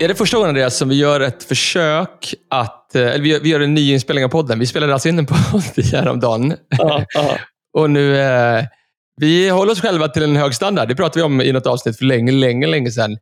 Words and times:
Är 0.00 0.08
det 0.08 0.14
första 0.14 0.36
gången 0.36 0.48
Andreas 0.48 0.76
som 0.76 0.88
vi 0.88 0.94
gör 0.94 1.20
ett 1.20 1.44
försök 1.44 2.34
att... 2.50 2.94
eh, 2.94 3.02
Eller 3.02 3.18
vi 3.18 3.28
gör, 3.28 3.40
vi 3.40 3.48
gör 3.48 3.60
en 3.60 3.74
ny 3.74 3.92
inspelning 3.92 4.24
av 4.24 4.28
podden. 4.28 4.58
Vi 4.58 4.66
spelade 4.66 4.92
alltså 4.92 5.08
in 5.08 5.18
en 5.18 5.26
podd 5.26 5.62
häromdagen. 5.92 6.54
Ja. 6.68 7.04
Och 7.78 7.90
nu... 7.90 8.18
Eh, 8.18 8.64
vi 9.20 9.48
håller 9.48 9.72
oss 9.72 9.80
själva 9.80 10.08
till 10.08 10.22
en 10.22 10.36
hög 10.36 10.54
standard. 10.54 10.88
Det 10.88 10.94
pratade 10.94 11.18
vi 11.18 11.22
om 11.22 11.40
i 11.40 11.52
något 11.52 11.66
avsnitt 11.66 11.98
för 11.98 12.04
länge, 12.04 12.32
länge, 12.32 12.66
länge 12.66 12.90
sedan. 12.90 13.16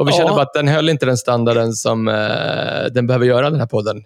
Och 0.00 0.08
vi 0.08 0.12
Ja. 0.12 0.16
kände 0.16 0.32
bara 0.32 0.42
att 0.42 0.54
den 0.54 0.68
höll 0.68 0.88
inte 0.88 1.06
den 1.06 1.16
standarden 1.16 1.72
som 1.72 2.08
eh, 2.08 2.14
den 2.94 3.06
behöver 3.06 3.26
göra, 3.26 3.50
den 3.50 3.60
här 3.60 3.66
podden. 3.66 4.02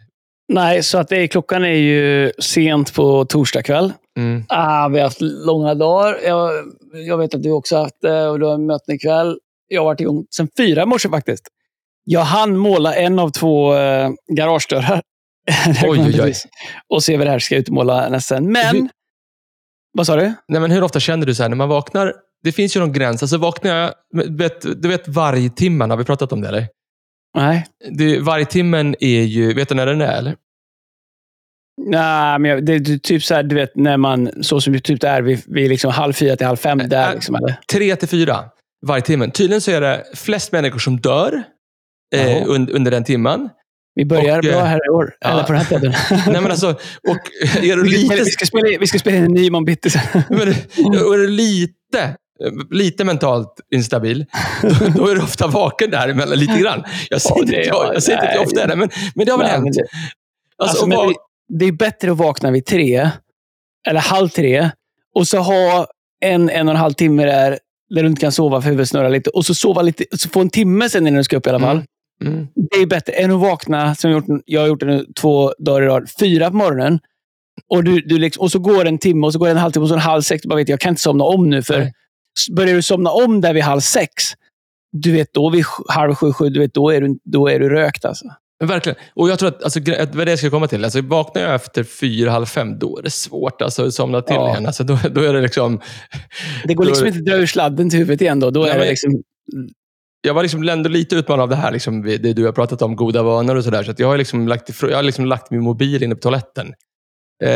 Nej, 0.53 0.83
så 0.83 0.99
att 0.99 1.09
det 1.09 1.17
är, 1.17 1.27
klockan 1.27 1.65
är 1.65 1.69
ju 1.75 2.33
sent 2.39 2.95
på 2.95 3.25
torsdag 3.25 3.63
kväll. 3.63 3.93
Mm. 4.19 4.45
Ah, 4.49 4.89
vi 4.89 4.97
har 4.99 5.05
haft 5.05 5.21
långa 5.21 5.75
dagar. 5.75 6.19
Jag, 6.25 6.51
jag 6.93 7.19
vet 7.19 7.35
att 7.35 7.43
du 7.43 7.51
också 7.51 7.77
har 7.77 7.83
haft 7.83 8.01
det 8.03 8.27
och 8.29 8.39
du 8.41 8.47
har 8.47 8.59
möten 8.59 8.95
ikväll. 8.95 9.39
Jag 9.69 9.81
har 9.81 9.85
varit 9.87 10.01
igång 10.01 10.25
sedan 10.31 10.49
fyra 10.57 10.83
i 10.83 10.87
morse 10.87 11.09
faktiskt. 11.09 11.49
Jag 12.05 12.21
hann 12.21 12.57
måla 12.57 12.95
en 12.95 13.19
av 13.19 13.31
två 13.31 13.75
eh, 13.75 14.11
garagedörrar. 14.37 15.03
Oj, 15.85 16.01
oj, 16.01 16.23
oj. 16.23 16.35
Och 16.89 17.03
se 17.03 17.17
vad 17.17 17.27
det 17.27 17.31
här 17.31 17.39
ska 17.39 17.57
utmåla 17.57 18.09
nästan. 18.09 18.53
Men... 18.53 18.77
Hur- 18.77 18.89
Vad 19.93 20.07
sa 20.07 20.17
du? 20.17 20.33
Nej, 20.49 20.61
men 20.61 20.71
hur 20.71 20.83
ofta 20.83 21.01
känner 21.01 21.27
du 21.27 21.35
så 21.35 21.43
här 21.43 21.49
när 21.51 21.57
man 21.57 21.69
vaknar? 21.69 22.15
Det 22.43 22.53
finns 22.53 22.77
ju 22.77 22.81
någon 22.81 22.93
gräns. 22.93 23.23
Alltså 23.23 23.39
vaknar 23.39 23.77
jag... 23.77 23.93
Du 24.13 24.37
vet, 24.37 24.83
du 24.83 24.89
vet 24.89 25.09
vargtimmen, 25.09 25.91
har 25.91 25.97
vi 25.97 26.05
pratat 26.05 26.33
om 26.33 26.41
det 26.41 26.49
eller? 26.49 26.69
Nej. 27.37 27.67
Det, 27.91 28.19
vargtimmen 28.21 28.95
är 29.01 29.23
ju... 29.23 29.55
Vet 29.55 29.69
du 29.69 29.75
när 29.75 29.87
den 29.87 30.01
är 30.01 30.19
eller? 30.19 30.37
Nej, 31.87 32.39
men 32.39 32.51
jag, 32.51 32.65
det 32.67 32.73
är 32.75 32.99
typ 32.99 33.23
så 33.23 33.35
här, 33.35 33.43
du 33.43 33.55
vet, 33.55 33.77
när 33.77 33.97
man, 33.97 34.31
så 34.45 34.61
som 34.61 34.81
typ 34.81 35.01
det 35.01 35.09
är, 35.09 35.23
vid, 35.23 35.43
vid 35.47 35.69
liksom 35.69 35.91
halv 35.91 36.13
fyra 36.13 36.37
till 36.37 36.47
halv 36.47 36.57
fem. 36.57 36.79
Där, 36.79 37.15
liksom, 37.15 37.35
eller? 37.35 37.57
Tre 37.73 37.97
till 37.97 38.09
fyra 38.09 38.45
vargtimmen. 38.87 39.31
Tydligen 39.31 39.61
så 39.61 39.71
är 39.71 39.81
det 39.81 40.05
flest 40.15 40.53
människor 40.53 40.79
som 40.79 41.01
dör 41.01 41.43
eh, 42.15 42.33
Jaha. 42.33 42.45
und, 42.49 42.71
under 42.71 42.91
den 42.91 43.05
timmen. 43.05 43.49
Vi 43.95 44.05
börjar 44.05 44.39
Och, 44.39 44.45
eh, 44.45 44.53
bra 44.53 44.63
här 44.63 44.81
i 44.87 44.89
år. 44.89 45.15
ja. 45.21 45.31
Eller 45.31 45.43
på 45.43 45.53
den 45.53 45.63
här 45.63 45.69
podden. 45.69 45.93
Nej, 46.33 46.43
men 46.43 46.51
alltså, 46.51 46.71
och 47.09 47.19
är 47.65 47.77
du 47.77 47.83
vi, 47.83 48.07
ska 48.07 48.15
lite, 48.15 48.25
spela, 48.25 48.25
vi, 48.25 48.31
ska 48.31 48.47
spela, 48.47 48.79
vi 48.81 48.87
ska 48.87 48.99
spela 48.99 49.17
in 49.17 49.25
en 49.25 49.33
ny 49.33 49.47
imorgon 49.47 49.65
bitti 49.65 49.91
sen. 49.91 50.03
men, 50.29 50.41
och 51.05 51.15
är 51.15 51.19
du 51.19 51.27
lite, 51.29 52.17
lite 52.71 53.05
mentalt 53.05 53.61
instabil, 53.75 54.27
då, 54.63 54.69
då 54.97 55.09
är 55.09 55.15
du 55.15 55.23
ofta 55.23 55.47
vaken 55.47 55.91
där 55.91 56.09
emellan 56.09 56.39
lite 56.39 56.59
grann. 56.59 56.85
Jag 57.11 57.21
säger 57.23 57.43
inte 57.43 57.61
att 57.61 57.67
jag, 57.67 57.95
jag. 58.25 58.35
jag, 58.35 58.43
ofta 58.43 58.63
är 58.63 58.69
det, 58.69 58.77
men, 58.77 58.89
men 59.15 59.27
det 59.27 59.33
har 59.33 59.39
väl 59.39 59.47
Nej, 59.47 59.57
hänt. 59.57 59.75
det- 59.77 59.85
Alltså, 60.63 60.85
Alltså, 60.85 61.07
va- 61.07 61.13
det 61.59 61.65
är 61.65 61.73
bättre 61.73 62.11
att 62.13 62.17
vakna 62.19 62.51
vid 62.51 62.67
tre, 62.67 63.11
eller 63.89 64.01
halv 64.01 64.29
tre, 64.29 64.71
och 65.15 65.29
så 65.29 65.39
ha 65.39 65.87
en, 66.25 66.51
en 66.51 66.69
och 66.69 66.75
en 66.75 66.81
halv 66.81 66.93
timme 66.93 67.25
där, 67.25 67.59
där 67.95 68.03
du 68.03 68.09
inte 68.09 68.21
kan 68.21 68.33
sova 68.33 68.61
för 68.63 68.69
huvudet 68.69 68.89
snurrar 68.89 69.11
lite. 69.11 69.31
Och 69.31 69.47
så 69.47 69.55
sova 69.55 69.83
lite, 69.83 70.05
så 70.19 70.29
få 70.29 70.41
en 70.41 70.51
timme 70.51 70.89
sen 70.89 71.07
innan 71.07 71.19
du 71.19 71.25
ska 71.25 71.37
upp 71.37 71.47
i 71.47 71.51
alla 71.51 71.61
fall. 71.61 71.77
Mm. 71.77 71.87
Mm. 72.25 72.47
Det 72.55 72.77
är 72.77 72.87
bättre 72.87 73.13
än 73.13 73.31
att 73.31 73.41
vakna, 73.41 73.95
som 73.95 74.11
jag, 74.11 74.21
har 74.21 74.29
gjort, 74.29 74.43
jag 74.47 74.61
har 74.61 74.69
gjort 74.69 74.81
det 74.81 74.87
nu 74.87 75.07
två 75.21 75.53
dagar 75.59 75.83
i 75.83 75.87
rad, 75.87 76.11
fyra 76.21 76.51
på 76.51 76.57
morgonen. 76.57 76.99
Och, 77.69 77.85
du, 77.85 78.01
du 78.01 78.19
liksom, 78.19 78.43
och 78.43 78.51
så 78.51 78.59
går 78.59 78.85
en 78.85 78.99
timme, 78.99 79.27
och 79.27 79.33
så 79.33 79.39
går 79.39 79.49
en 79.49 79.57
halvtimme, 79.57 79.83
och 79.83 79.89
så 79.89 79.95
en 79.95 80.01
halv 80.01 80.23
sex. 80.23 80.43
Du 80.43 80.49
bara 80.49 80.57
vet, 80.57 80.69
jag 80.69 80.81
kan 80.81 80.91
inte 80.91 81.03
somna 81.03 81.25
om 81.25 81.51
nu. 81.51 81.63
För 81.63 81.79
Nej. 81.79 81.93
börjar 82.57 82.75
du 82.75 82.83
somna 82.83 83.11
om 83.11 83.41
där 83.41 83.55
vid 83.55 83.63
halv 83.63 83.81
sex, 83.81 84.13
du 84.93 85.13
vet 85.13 85.35
då 85.35 85.51
vid 85.51 85.65
halv 85.89 86.15
sju, 86.15 86.33
sju, 86.33 86.49
du 86.49 86.61
vet, 86.61 86.75
då, 86.75 86.91
är 86.91 87.01
du, 87.01 87.19
då 87.25 87.49
är 87.49 87.61
du 87.61 87.69
rökt. 87.69 88.05
Alltså. 88.05 88.25
Men 88.61 88.69
Verkligen. 88.69 88.99
Och 89.15 89.29
jag 89.29 89.39
tror 89.39 89.49
att, 89.49 89.63
alltså, 89.63 89.81
att 89.99 90.15
vad 90.15 90.27
det 90.27 90.31
jag 90.31 90.39
ska 90.39 90.51
komma 90.51 90.67
till. 90.67 90.85
Alltså, 90.85 91.01
vaknar 91.03 91.43
jag 91.43 91.55
efter 91.55 91.85
fyra, 91.85 92.31
halv 92.31 92.47
fem, 92.47 92.79
då 92.79 92.99
är 92.99 93.03
det 93.03 93.11
svårt 93.11 93.63
alltså, 93.63 93.87
att 93.87 93.95
somna 93.95 94.23
till 94.23 94.37
Ja. 94.37 94.51
igen. 94.51 94.67
Alltså, 94.67 94.85
då, 94.85 94.99
då 95.11 95.21
är 95.21 95.33
det 95.33 95.41
liksom... 95.41 95.81
Det 96.65 96.75
går 96.75 96.85
Då- 96.85 96.89
liksom 96.91 97.07
inte 97.07 97.19
att 97.19 97.25
dra 97.25 97.35
ur 97.37 97.47
sladden 97.47 97.91
till 97.91 97.99
huvudet 97.99 98.21
igen. 98.21 98.41
Då, 98.41 98.51
då 98.51 98.61
Nej, 98.61 98.71
är 98.71 98.79
det 98.79 98.89
liksom, 98.89 99.23
Jag 100.23 100.35
var 100.35 100.43
liksom 100.43 100.69
ändå 100.69 100.89
lite 100.89 101.17
utmanad 101.17 101.43
av 101.43 101.49
det 101.49 101.57
här, 101.57 101.73
liksom, 101.73 102.03
det 102.03 102.19
du 102.33 102.45
har 102.45 102.53
pratat 102.53 102.83
om, 102.83 102.97
goda 102.97 103.23
vanor 103.23 103.57
och 103.57 103.65
sådär. 103.65 103.83
Så 103.83 103.93
jag 103.97 104.09
har 104.09 104.19
liksom 104.19 104.49
lagt, 104.49 104.71
jag 104.83 104.97
har 104.97 105.03
liksom 105.03 105.27
lagt 105.27 105.51
min 105.51 105.61
mobil 105.63 106.03
inne 106.03 106.15
på 106.15 106.21
toaletten. 106.21 106.67
Eh, 107.45 107.49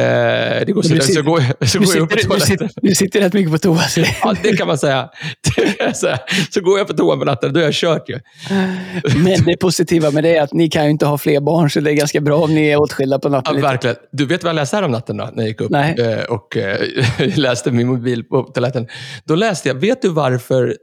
det 0.67 0.73
går 0.73 0.83
så, 0.83 0.89
så, 0.89 1.01
sitter- 1.03 1.23
går, 1.23 1.41
jag- 1.61 1.69
så 1.69 1.79
går 1.79 1.95
jag 1.97 2.03
upp 2.03 2.11
på 2.11 2.17
sitter, 2.17 2.29
du, 2.29 2.29
toaletten. 2.29 2.69
sitter, 2.69 2.89
du 2.89 2.95
sitter 2.95 3.21
rätt 3.21 3.33
mycket 3.33 3.53
på 3.53 3.59
toa. 3.59 3.79
Så 3.79 4.01
Ja, 4.23 4.35
det 4.43 4.57
kan 4.57 4.67
man 4.67 4.79
säga. 4.79 5.11
Så 6.51 6.61
går 6.61 6.79
jag 6.79 6.87
på 6.87 6.93
toan 6.95 7.19
på 7.19 7.25
natten, 7.25 7.53
då 7.53 7.61
är 7.61 7.65
jag 7.65 7.75
kört 7.75 8.09
ju. 8.09 8.19
Men 9.25 9.45
det 9.45 9.57
positiva 9.57 10.11
med 10.11 10.25
det 10.25 10.37
är 10.37 10.43
att 10.43 10.53
ni 10.53 10.69
kan 10.71 10.85
ju 10.85 10.91
inte 10.91 11.07
ha 11.07 11.19
fler 11.19 11.41
barn, 11.41 11.71
så 11.71 11.81
det 11.81 11.91
är 11.91 11.95
ganska 11.95 12.21
bra 12.21 12.37
om 12.39 12.55
ni 12.55 12.69
är 12.69 12.81
åtskilda 12.81 13.19
på 13.19 13.29
Ja, 13.29 13.33
natten. 13.33 13.55
lite. 13.55 13.67
verkligen. 13.69 13.97
Du 14.13 14.27
vet 14.27 14.43
vad 14.45 14.49
jag 14.51 14.55
läste 14.57 14.77
här 14.77 14.83
om 14.83 14.91
natten 14.91 15.17
då, 15.17 15.25
när 15.33 15.43
jag 15.43 15.49
gick 15.49 15.61
upp 15.61 15.71
Nej. 15.71 15.95
eh, 15.99 16.25
och 16.25 16.57
eh, 16.57 16.79
läste 17.37 17.71
min 17.71 17.87
mobil 17.87 18.25
på 18.25 18.43
toaletten? 18.43 18.89
Då 19.25 19.35
läste 19.35 19.69
jag, 19.69 19.75
vet 19.75 20.03
du 20.03 20.09
varför, 20.09 20.77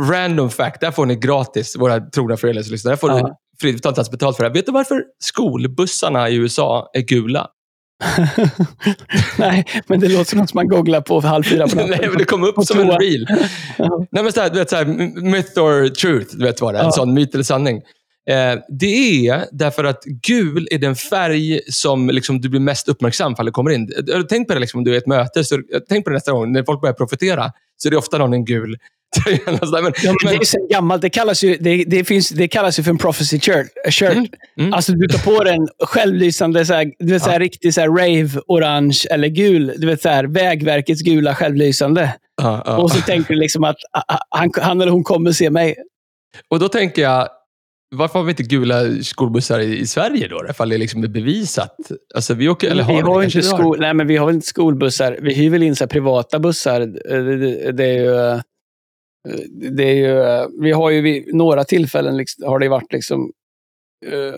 random 0.00 0.50
fact, 0.50 0.80
där 0.80 0.90
får 0.90 1.06
ni 1.06 1.16
gratis, 1.16 1.76
våra 1.78 2.00
trogna 2.00 2.36
föreläsningslyssnare. 2.36 2.92
Där 2.92 2.98
får 3.00 3.10
Ja. 3.10 3.38
fritt 3.60 3.74
inte 3.74 3.88
ens 3.88 4.10
betalt 4.10 4.36
för 4.36 4.44
det. 4.44 4.48
här. 4.48 4.54
Vet 4.54 4.66
du 4.66 4.72
varför 4.72 5.02
skolbussarna 5.18 6.28
i 6.28 6.34
USA 6.34 6.90
är 6.92 7.00
gula? 7.00 7.46
Nej, 9.38 9.64
men 9.86 10.00
det 10.00 10.08
låter 10.08 10.24
som 10.30 10.38
något 10.38 10.50
som 10.50 10.58
man 10.58 10.68
googlar 10.68 11.00
på 11.00 11.20
halv 11.20 11.42
fyra 11.42 11.68
på 11.68 11.76
natten. 11.76 11.90
Nej, 11.90 12.08
men 12.08 12.18
det 12.18 12.24
kom 12.24 12.44
upp 12.44 12.64
som 12.64 12.80
en 12.80 12.90
reel. 12.90 13.26
Nej, 14.10 14.22
men 14.24 14.32
så 14.32 14.40
här, 14.40 14.50
du 14.50 14.58
vet, 14.58 14.70
så 14.70 14.76
här, 14.76 14.84
myth 15.22 15.58
or 15.60 15.88
truth, 15.88 16.36
du 16.36 16.44
vet 16.44 16.60
vad 16.60 16.74
det 16.74 16.78
är. 16.78 16.82
En 16.82 16.86
Ja. 16.86 16.92
sån 16.92 17.14
myt 17.14 17.34
eller 17.34 17.44
sanning. 17.44 17.76
Eh, 18.30 18.58
det 18.68 19.26
är 19.28 19.44
därför 19.52 19.84
att 19.84 20.04
gul 20.04 20.68
är 20.70 20.78
den 20.78 20.96
färg 20.96 21.60
som 21.70 22.10
liksom, 22.10 22.40
du 22.40 22.48
blir 22.48 22.60
mest 22.60 22.88
uppmärksam 22.88 23.36
för 23.36 23.44
det 23.44 23.50
kommer 23.50 23.70
in. 23.70 23.90
Tänk 24.28 24.48
på 24.48 24.54
det 24.54 24.60
liksom, 24.60 24.78
om 24.78 24.84
du 24.84 24.90
är 24.90 24.94
i 24.94 24.98
ett 24.98 25.06
möte. 25.06 25.44
Så, 25.44 25.58
tänk 25.88 26.04
på 26.04 26.10
det 26.10 26.14
nästa 26.16 26.32
gång. 26.32 26.52
När 26.52 26.62
folk 26.62 26.80
börjar 26.80 26.94
profetera 26.94 27.52
så 27.76 27.88
är 27.88 27.90
det 27.90 27.96
ofta 27.96 28.18
någon 28.18 28.32
en 28.32 28.44
gul 28.44 28.76
men, 29.82 29.92
Ja, 30.02 30.14
men 30.24 30.32
det 30.32 30.36
är 30.36 30.38
ju 30.38 30.44
sen 30.44 30.68
gammalt. 30.70 31.02
Det 31.02 31.10
kallas 31.10 31.44
ju, 31.44 31.56
det, 31.60 31.84
det 31.86 32.04
finns, 32.04 32.28
det 32.28 32.48
kallas 32.48 32.78
ju 32.78 32.82
för 32.82 32.90
en 32.90 32.98
prophecy 32.98 33.40
shirt. 33.40 33.66
shirt. 33.90 34.12
Mm, 34.12 34.26
mm. 34.58 34.74
Alltså, 34.74 34.92
du 34.92 35.08
tar 35.08 35.18
på 35.38 35.44
den 35.44 35.68
självlysande, 35.82 36.66
så 36.66 36.74
här, 36.74 36.92
du 36.98 37.12
vet, 37.12 37.22
så 37.22 37.30
här, 37.30 37.40
riktig 37.40 37.74
så 37.74 37.80
här, 37.80 37.88
rave, 37.88 38.40
orange 38.46 38.98
eller 39.10 39.28
gul. 39.28 39.74
Du 39.76 39.86
vet, 39.86 40.02
så 40.02 40.08
här, 40.08 40.24
Vägverkets 40.24 41.02
gula 41.02 41.34
självlysande. 41.34 42.14
ja. 42.42 42.76
Och 42.76 42.90
så 42.90 43.00
tänker 43.00 43.34
du 43.34 43.40
liksom 43.40 43.64
att 43.64 43.76
han, 44.30 44.50
han 44.60 44.80
eller 44.80 44.92
hon 44.92 45.04
kommer 45.04 45.32
se 45.32 45.50
mig. 45.50 45.76
och 46.48 46.58
då 46.58 46.68
tänker 46.68 47.02
jag, 47.02 47.28
varför 47.94 48.18
har 48.18 48.26
vi 48.26 48.30
inte 48.30 48.42
gula 48.42 49.02
skolbussar 49.02 49.60
i, 49.60 49.78
i 49.78 49.86
Sverige 49.86 50.28
då? 50.28 50.44
Ifall 50.50 50.68
det 50.68 50.78
liksom 50.78 51.04
är 51.04 51.08
bevisat. 51.08 51.76
Alltså, 52.14 52.34
vi 52.34 52.48
åker, 52.48 52.70
eller 52.70 52.84
vi, 52.84 52.92
har 52.92 53.02
har 53.02 53.20
det 53.20 53.24
inte 53.24 53.38
har. 53.38 53.58
skol, 53.58 53.80
nej, 53.80 53.94
men 53.94 54.06
vi 54.06 54.16
har 54.16 54.26
väl 54.26 54.34
inte 54.34 54.46
skolbussar. 54.46 55.18
Vi 55.22 55.34
hyr 55.34 55.50
väl 55.50 55.62
in 55.62 55.76
så 55.76 55.86
privata 55.86 56.38
bussar. 56.38 56.80
Eh, 56.80 56.86
Det, 57.24 57.36
det, 57.36 57.72
det 57.72 57.84
är 57.84 58.34
ju... 58.34 58.40
Det 59.76 59.84
är 59.84 59.94
ju, 59.94 60.22
eh, 60.22 60.46
vi 60.60 60.72
har 60.72 60.90
ju 60.90 61.00
vid 61.00 61.34
några 61.34 61.64
tillfällen 61.64 62.16
liksom, 62.16 62.44
har 62.48 62.58
det 62.58 62.68
varit 62.68 62.92
liksom... 62.92 63.30
eh, 64.06 64.34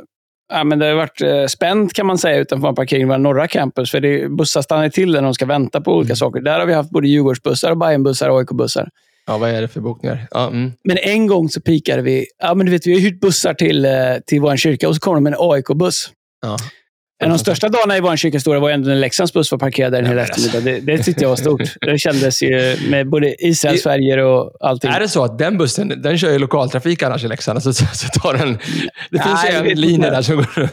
ja, 0.52 0.64
men 0.64 0.78
det 0.78 0.86
har 0.86 0.94
varit 0.94 1.22
uh, 1.22 1.46
spänt 1.46 1.92
kan 1.92 2.06
man 2.06 2.18
säga 2.18 2.38
utanför 2.38 2.72
parkeringen 2.72 3.08
våra 3.08 3.18
norra 3.18 3.48
campus. 3.48 3.90
För 3.90 4.00
det, 4.00 4.28
bussar 4.28 4.62
stannar 4.62 4.88
till 4.88 5.12
när 5.12 5.22
de 5.22 5.34
ska 5.34 5.46
vänta 5.46 5.80
på 5.80 5.92
olika 5.92 6.10
Mm. 6.10 6.16
saker. 6.16 6.40
Där 6.40 6.58
har 6.58 6.66
vi 6.66 6.72
haft 6.72 6.90
både 6.90 7.08
Djurgårdsbussar, 7.08 7.70
och 7.70 7.76
Bajenbussar 7.78 8.28
och 8.28 8.38
AIK-bussar. 8.38 8.88
Ja, 9.26 9.38
vad 9.38 9.50
är 9.50 9.60
det 9.62 9.68
för 9.68 9.80
bokningar? 9.80 10.26
Ja, 10.30 10.46
mm. 10.48 10.72
Men 10.84 10.98
en 11.02 11.26
gång 11.26 11.48
så 11.48 11.60
pikade 11.60 12.02
vi. 12.02 12.26
Ja, 12.38 12.54
men 12.54 12.66
du 12.66 12.72
vet, 12.72 12.86
vi 12.86 12.92
har 12.94 13.00
hyrt 13.00 13.20
bussar 13.20 13.54
till, 13.54 13.86
till 14.26 14.40
vår 14.40 14.56
kyrka 14.56 14.88
och 14.88 14.94
så 14.94 15.00
kom 15.00 15.14
de 15.14 15.22
med 15.24 15.32
en 15.32 15.38
AIK-buss. 15.40 16.10
ja. 16.42 16.56
En 17.22 17.30
av 17.30 17.36
de 17.36 17.38
största 17.38 17.68
dagarna 17.68 17.96
i 17.96 18.00
vår 18.00 18.16
kyrkas 18.16 18.38
historia 18.38 18.60
var 18.60 18.70
ändå 18.70 18.88
när 18.88 18.96
Leksands 18.96 19.32
buss 19.32 19.50
var 19.50 19.58
parkerad 19.58 19.92
där 19.92 19.98
en 19.98 20.06
hel 20.06 20.14
men 20.14 20.24
alltså. 20.24 20.46
eftermiddag. 20.46 20.80
Det, 20.86 20.96
det 20.96 21.02
tyckte 21.02 21.22
jag 21.22 21.28
var 21.28 21.36
stort. 21.36 21.62
Det 21.80 21.98
kändes 21.98 22.42
ju 22.42 22.76
med 22.88 23.08
både 23.08 23.46
Israels 23.46 23.82
färger 23.82 24.18
och 24.18 24.52
allting. 24.60 24.90
Är 24.90 25.00
det 25.00 25.08
så 25.08 25.24
att 25.24 25.38
den 25.38 25.58
bussen, 25.58 26.02
den 26.02 26.18
kör 26.18 26.30
ju 26.30 26.38
lokaltrafik 26.38 27.02
annars 27.02 27.24
i 27.24 27.28
Leksand, 27.28 27.62
så, 27.62 27.72
så, 27.72 27.84
så 27.92 28.08
tar 28.08 28.34
den... 28.34 28.58
Det 29.10 29.22
finns 29.22 29.44
Nej, 29.44 29.62
ju 29.64 29.70
en 29.70 29.80
linje 29.80 30.10
där 30.10 30.22
som 30.22 30.36
går 30.36 30.50
runt. 30.54 30.72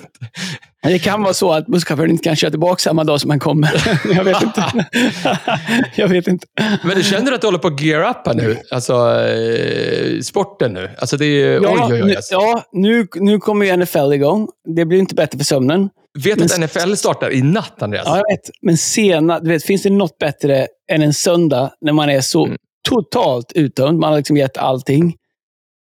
Det 0.83 1.00
kan 1.00 1.24
vara 1.24 1.33
så 1.33 1.51
att 1.51 1.68
busschauffören 1.68 2.12
inte 2.12 2.24
kan 2.24 2.36
köra 2.36 2.51
tillbaka 2.51 2.80
samma 2.80 3.04
dag 3.04 3.21
som 3.21 3.30
han 3.30 3.39
kommer. 3.39 3.71
jag 4.16 4.24
vet 4.24 4.42
inte. 4.42 4.86
jag 5.95 6.07
vet 6.07 6.27
inte. 6.27 6.48
Men 6.83 6.95
du 6.95 7.04
känner 7.04 7.31
att 7.31 7.42
du 7.42 7.48
håller 7.48 7.60
på 7.60 7.68
att 7.68 7.81
gear 7.81 8.10
up 8.10 8.36
nu? 8.36 8.57
Alltså, 8.71 8.94
eh, 8.94 10.19
sporten 10.21 10.74
nu. 10.74 10.89
Alltså 10.98 11.18
det 11.18 11.25
är. 11.25 11.62
Ja, 11.62 11.69
oj, 11.69 11.80
oj, 11.81 11.94
oj. 11.94 12.07
nu, 12.07 12.16
Alltså. 12.16 12.33
ja 12.33 12.63
nu, 12.74 13.07
nu 13.16 13.38
kommer 13.38 13.66
ju 13.66 13.77
NFL 13.77 14.13
igång. 14.13 14.48
Det 14.75 14.86
blir 14.86 15.00
inte 15.00 15.16
bättre 15.16 15.38
för 15.38 15.45
sömnen. 15.45 15.89
Vet 16.19 16.38
du 16.38 16.44
att 16.46 16.60
NFL 16.60 16.94
startar 16.96 17.31
i 17.34 17.42
natt, 17.42 17.81
Andreas? 17.81 18.04
Ja, 18.06 18.18
jag 18.18 18.36
vet. 18.36 18.50
Men 18.62 18.78
sena, 18.78 19.40
du 19.40 19.50
vet, 19.50 19.63
finns 19.63 19.84
det 19.84 19.90
något 19.90 20.18
bättre 20.18 20.68
än 20.92 21.02
en 21.02 21.13
söndag 21.13 21.72
när 21.81 21.94
man 21.94 22.10
är 22.10 22.22
så 22.22 22.46
Mm. 22.46 22.58
totalt 22.90 23.52
uttömd? 23.52 24.00
Man 24.00 24.10
har 24.12 24.18
liksom 24.18 24.38
gett 24.38 24.58
allting. 24.58 25.16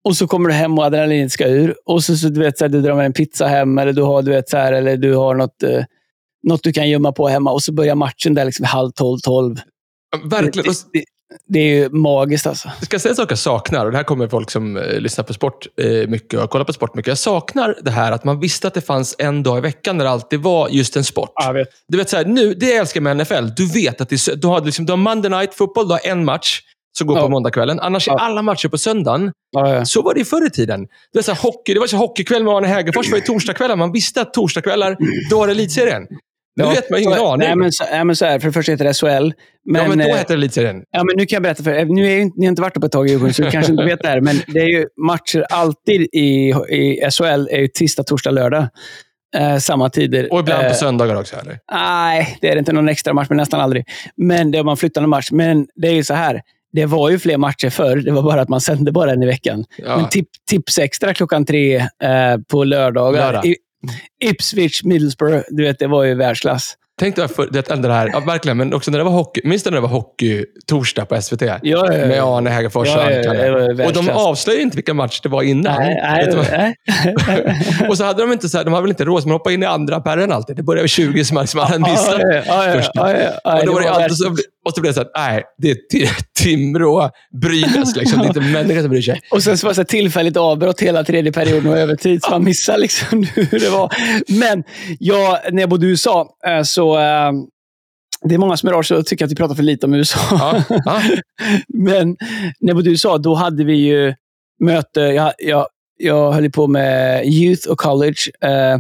Och 0.04 0.16
så 0.16 0.26
kommer 0.26 0.48
du 0.48 0.54
hem 0.54 0.78
och 0.78 0.84
adrenalinet 0.84 1.32
ska 1.32 1.46
ur. 1.48 1.74
Och 1.84 2.04
så, 2.04 2.16
så 2.16 2.28
du 2.28 2.40
vet, 2.40 2.58
så 2.58 2.64
här, 2.64 2.68
du 2.68 2.80
drar 2.82 2.94
med 2.94 3.06
en 3.06 3.12
pizza 3.12 3.46
hem 3.46 3.78
eller 3.78 3.92
du 3.92 4.02
har, 4.02 4.22
du 4.22 4.30
vet, 4.30 4.48
så 4.48 4.56
här, 4.56 4.72
eller 4.72 4.96
du 4.96 5.14
har 5.14 5.34
något, 5.34 5.62
eh, 5.62 5.84
något 6.42 6.62
du 6.62 6.72
kan 6.72 6.88
gömma 6.88 7.12
på 7.12 7.28
hemma. 7.28 7.52
Och 7.52 7.62
så 7.62 7.72
börjar 7.72 7.94
matchen 7.94 8.34
där 8.34 8.44
liksom 8.44 8.64
halv 8.64 8.90
tolv, 8.90 9.18
tolv. 9.18 9.56
Verkligen. 10.24 10.68
Och 10.68 10.74
Det, 10.92 10.98
det, 10.98 11.04
det 11.48 11.58
är 11.58 11.74
ju 11.74 11.88
magiskt 11.88 12.46
alltså. 12.46 12.68
Jag 12.78 12.84
ska 12.86 12.98
säga 12.98 13.10
en 13.10 13.16
sak 13.16 13.30
jag 13.32 13.38
saknar, 13.38 13.84
och 13.86 13.90
det 13.92 13.96
här 13.96 14.04
kommer 14.04 14.28
folk 14.28 14.50
som 14.50 14.76
eh, 14.76 15.00
lyssnar 15.00 15.24
på 15.24 15.34
sport 15.34 15.66
eh, 15.80 16.08
mycket 16.08 16.40
och 16.40 16.50
kollar 16.50 16.64
på 16.64 16.72
sport 16.72 16.94
mycket. 16.94 17.08
Jag 17.08 17.18
saknar 17.18 17.74
det 17.82 17.90
här 17.90 18.12
att 18.12 18.24
man 18.24 18.40
visste 18.40 18.68
att 18.68 18.74
det 18.74 18.80
fanns 18.80 19.14
en 19.18 19.42
dag 19.42 19.58
i 19.58 19.60
veckan 19.60 19.96
när 19.96 20.04
det 20.04 20.10
alltid 20.10 20.40
var 20.40 20.68
just 20.68 20.96
en 20.96 21.04
sport. 21.04 21.32
jag 21.34 21.52
vet. 21.54 21.68
Du 21.88 21.98
vet, 21.98 22.10
så 22.10 22.16
här, 22.16 22.24
nu, 22.24 22.54
det 22.54 22.66
jag 22.66 22.76
älskar 22.78 23.00
med 23.00 23.16
NFL, 23.16 23.46
du 23.56 23.66
vet 23.72 24.00
att 24.00 24.08
det, 24.08 24.14
är 24.28 24.36
du, 24.36 24.48
har 24.48 24.60
liksom, 24.60 24.86
du 24.86 24.92
har 24.92 24.96
Monday 24.96 25.30
Night 25.30 25.54
Football, 25.54 25.88
du 25.88 25.92
har 25.94 26.00
en 26.06 26.24
match 26.24 26.60
som 26.98 27.06
går 27.06 27.16
Ja. 27.16 27.22
på 27.22 27.28
måndagskvällen. 27.28 27.80
Annars 27.80 28.08
är 28.08 28.12
Ja. 28.12 28.18
alla 28.18 28.42
matcher 28.42 28.68
på 28.68 28.78
söndagen. 28.78 29.32
Ja, 29.50 29.74
ja. 29.74 29.84
Så 29.84 30.02
var 30.02 30.14
det 30.14 30.18
ju 30.20 30.24
förr 30.24 30.46
i 30.46 30.50
tiden. 30.50 30.80
Det 30.80 31.18
var, 31.18 31.22
så 31.22 31.32
här, 31.32 31.42
hockey, 31.42 31.74
det 31.74 31.80
var 31.80 31.86
så 31.86 31.96
här, 31.96 32.06
hockeykväll 32.06 32.44
med 32.44 32.54
Arne 32.54 32.66
Hägerfors 32.68 33.10
var 33.10 33.18
ju 33.18 33.24
torsdagskvällar. 33.24 33.76
Man 33.76 33.92
visste 33.92 34.20
att 34.20 34.32
torsdagskvällar, 34.32 34.96
då 35.30 35.38
var 35.38 35.46
det 35.46 35.52
elitserien. 35.52 36.02
Nu 36.58 36.64
Ja, 36.64 36.70
vet 36.70 36.90
man 36.90 36.98
ju 37.00 37.04
ingen 37.04 37.18
aning. 37.18 37.48
Nej, 37.48 37.56
men, 37.56 37.72
så, 37.72 37.84
nej, 37.90 38.04
men 38.04 38.16
så 38.16 38.24
här, 38.24 38.38
för 38.38 38.46
det 38.46 38.52
första 38.52 38.72
heter 38.72 38.84
det 38.84 38.94
SHL. 38.94 39.32
Men, 39.70 39.82
ja, 39.82 39.88
men 39.88 39.98
då 39.98 40.04
eh, 40.04 40.16
hette 40.16 40.32
det 40.32 40.38
elitserien. 40.38 40.82
Ja, 40.90 41.04
men 41.04 41.16
nu 41.16 41.26
kan 41.26 41.36
jag 41.36 41.42
berätta 41.42 41.62
för 41.62 41.70
er. 41.70 41.84
Nu 41.84 42.06
är 42.06 42.10
ju, 42.16 42.24
ni 42.24 42.46
har 42.46 42.48
inte 42.48 42.62
varit 42.62 42.74
på 42.74 42.86
ett 42.86 42.92
tag 42.92 43.06
i 43.06 43.10
Djurgården, 43.10 43.34
så 43.34 43.42
du 43.42 43.50
kanske 43.50 43.72
inte 43.72 43.84
vet 43.84 44.02
det 44.02 44.08
här. 44.08 44.20
Men 44.20 44.36
det 44.46 44.58
är 44.60 44.68
ju 44.68 44.86
matcher 45.06 45.46
alltid 45.50 46.00
i, 46.12 46.48
i 46.68 47.10
SHL 47.10 47.48
är 47.50 47.58
ju 47.58 47.68
tisdag, 47.68 48.02
torsdag, 48.02 48.30
lördag. 48.30 48.68
Eh, 49.36 49.56
samma 49.58 49.90
tider. 49.90 50.32
Och 50.32 50.40
ibland 50.40 50.62
Eh, 50.62 50.68
på 50.68 50.74
söndagar 50.74 51.16
också, 51.16 51.36
eller? 51.36 51.58
Nej, 51.72 52.38
det 52.40 52.48
är 52.48 52.56
inte 52.56 52.72
någon 52.72 52.88
extra 52.88 53.12
match, 53.12 53.26
men 53.28 53.36
nästan 53.36 53.60
aldrig. 53.60 53.84
Men 54.16 54.50
det 54.50 54.58
är 54.58 54.62
man 54.64 54.76
flyttar 54.76 55.02
en 55.02 55.08
match. 55.08 55.28
Men 55.30 55.66
det 55.74 55.88
är 55.88 55.92
ju 55.92 56.04
så 56.04 56.14
här. 56.14 56.40
Det 56.72 56.86
var 56.86 57.10
ju 57.10 57.18
fler 57.18 57.36
matcher 57.36 57.70
förr. 57.70 57.96
Det 57.96 58.10
var 58.10 58.22
bara 58.22 58.40
att 58.40 58.48
man 58.48 58.60
sände 58.60 58.92
bara 58.92 59.12
en 59.12 59.22
i 59.22 59.26
veckan. 59.26 59.64
Ja. 59.76 59.96
Men 59.96 60.08
tip, 60.08 60.26
tips 60.50 60.78
extra 60.78 61.14
klockan 61.14 61.44
tre 61.44 61.76
eh, 61.76 61.86
på 62.50 62.64
lördagar. 62.64 63.20
Lördag. 63.32 63.46
I, 63.46 63.56
Ipswich, 64.24 64.84
Middlesbrough. 64.84 65.42
Du 65.48 65.62
vet, 65.62 65.78
det 65.78 65.86
var 65.86 66.04
ju 66.04 66.14
världsklass. 66.14 66.74
Tänk 66.98 67.16
dig 67.16 67.28
för, 67.28 67.46
det, 67.46 67.82
det 67.82 67.92
här, 67.92 68.10
ja, 68.12 68.20
verkligen, 68.20 68.56
men 68.56 68.74
också 68.74 68.90
när 68.90 68.98
det 68.98 69.04
var 69.04 69.10
hockey. 69.10 69.40
Minns 69.44 69.62
du 69.62 69.70
när 69.70 69.76
det 69.76 69.80
var 69.80 69.88
hockey 69.88 70.44
torsdag 70.66 71.04
på 71.04 71.22
SVT? 71.22 71.42
Ja, 71.42 71.58
ja, 71.62 71.92
ja. 71.92 72.06
Med 72.06 72.22
Arne 72.22 72.50
Hägerfors 72.50 72.88
Ja, 72.88 73.10
ja, 73.10 73.32
var 73.74 73.86
Och 73.86 73.92
de 73.92 74.10
avslöjade 74.10 74.62
inte 74.62 74.76
vilka 74.76 74.94
matcher 74.94 75.20
det 75.22 75.28
var 75.28 75.42
innan. 75.42 75.74
Nej, 75.74 76.00
nej, 76.02 76.74
nej. 77.26 77.88
Och 77.88 77.96
så 77.98 78.04
hade 78.04 78.22
de 78.22 78.32
inte 78.32 78.48
så 78.48 78.56
här, 78.56 78.64
de 78.64 78.72
hade 78.72 78.82
väl 78.82 78.90
inte 78.90 79.04
råd, 79.04 79.22
så 79.22 79.28
man 79.28 79.34
hoppade 79.34 79.54
in 79.54 79.62
i 79.62 79.66
andra 79.66 80.00
pärren 80.00 80.32
alltid. 80.32 80.56
Det 80.56 80.62
började 80.62 80.82
vid 80.82 80.90
20 80.90 81.24
som 81.24 81.34
man 81.34 81.46
hade 81.66 81.78
missat. 81.78 82.20
Ja, 82.20 82.42
ja, 82.46 82.66
ja, 82.66 82.72
först. 82.72 82.90
ja, 82.94 83.12
ja, 83.12 83.30
ja, 83.44 83.60
och, 83.60 83.66
då 83.66 83.72
och 84.68 84.74
så 84.74 84.80
blev 84.80 84.90
det 84.94 84.94
så 84.94 85.00
här, 85.00 85.32
nej, 85.32 85.44
det 85.58 85.70
är 85.70 85.74
Ti- 85.74 86.08
Timrå, 86.42 87.10
Brynäs. 87.42 87.96
Liksom. 87.96 88.18
Det 88.18 88.24
är 88.24 88.28
inte 88.28 88.40
människor 88.52 88.80
som 88.80 88.90
bryr 88.90 89.02
sig. 89.02 89.20
Och 89.30 89.42
sen 89.42 89.58
så 89.58 89.66
var 89.66 89.74
det 89.74 89.84
tillfälligt 89.84 90.36
avbrott 90.36 90.80
hela 90.80 91.04
tredje 91.04 91.32
perioden 91.32 91.66
och 91.72 91.78
övertid, 91.78 92.22
så 92.22 92.30
man 92.30 92.44
missade 92.44 92.78
liksom 92.78 93.22
hur 93.34 93.60
det 93.60 93.70
var. 93.70 93.92
Men 94.38 94.64
ja, 94.98 95.40
när 95.50 95.62
jag 95.62 95.70
bodde 95.70 95.86
i 95.86 95.90
USA 95.90 96.36
eh, 96.46 96.62
så... 96.62 96.98
eh, 96.98 97.32
Det 98.24 98.34
är 98.34 98.38
många 98.38 98.56
som 98.56 98.68
av 98.74 98.82
sig 98.82 98.96
och 98.96 99.06
tycker 99.06 99.24
att 99.24 99.30
vi 99.30 99.36
pratar 99.36 99.54
för 99.54 99.62
lite 99.62 99.86
om 99.86 99.94
USA. 99.94 100.18
Ja, 100.30 100.62
ja. 100.84 101.02
Men 101.68 102.08
när 102.60 102.68
jag 102.68 102.76
bodde 102.76 102.88
i 102.88 102.92
USA, 102.92 103.18
då 103.18 103.34
hade 103.34 103.64
vi 103.64 103.74
ju 103.74 104.14
möte. 104.60 105.00
Jag, 105.00 105.32
jag, 105.38 105.66
jag 105.96 106.32
höll 106.32 106.50
på 106.50 106.66
med 106.66 107.26
youth 107.26 107.68
och 107.68 107.78
college. 107.78 108.18
Eh, 108.40 108.78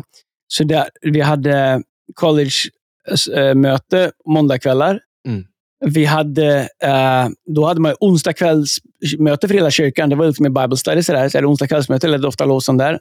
så 0.48 0.64
där, 0.64 0.88
vi 1.02 1.20
hade 1.20 1.82
college-möte 2.14 4.10
måndagkvällar. 4.26 5.00
Mm. 5.28 5.44
Vi 5.86 6.04
hade, 6.04 6.68
eh, 6.82 7.28
då 7.54 7.66
hade 7.66 7.80
man 7.80 7.90
ju 7.90 7.96
onsdagskvällsmöte 8.00 9.48
för 9.48 9.54
hela 9.54 9.70
kyrkan. 9.70 10.08
Det 10.08 10.16
var 10.16 10.26
liksom 10.26 10.42
med 10.42 10.52
Bible 10.52 10.76
studies. 10.76 11.06
Så 11.06 11.12
där. 11.12 11.28
Så 11.28 11.38
hade 11.38 12.08
ledde 12.08 12.28
ofta 12.28 12.44
lovsång 12.44 12.76
där. 12.76 12.98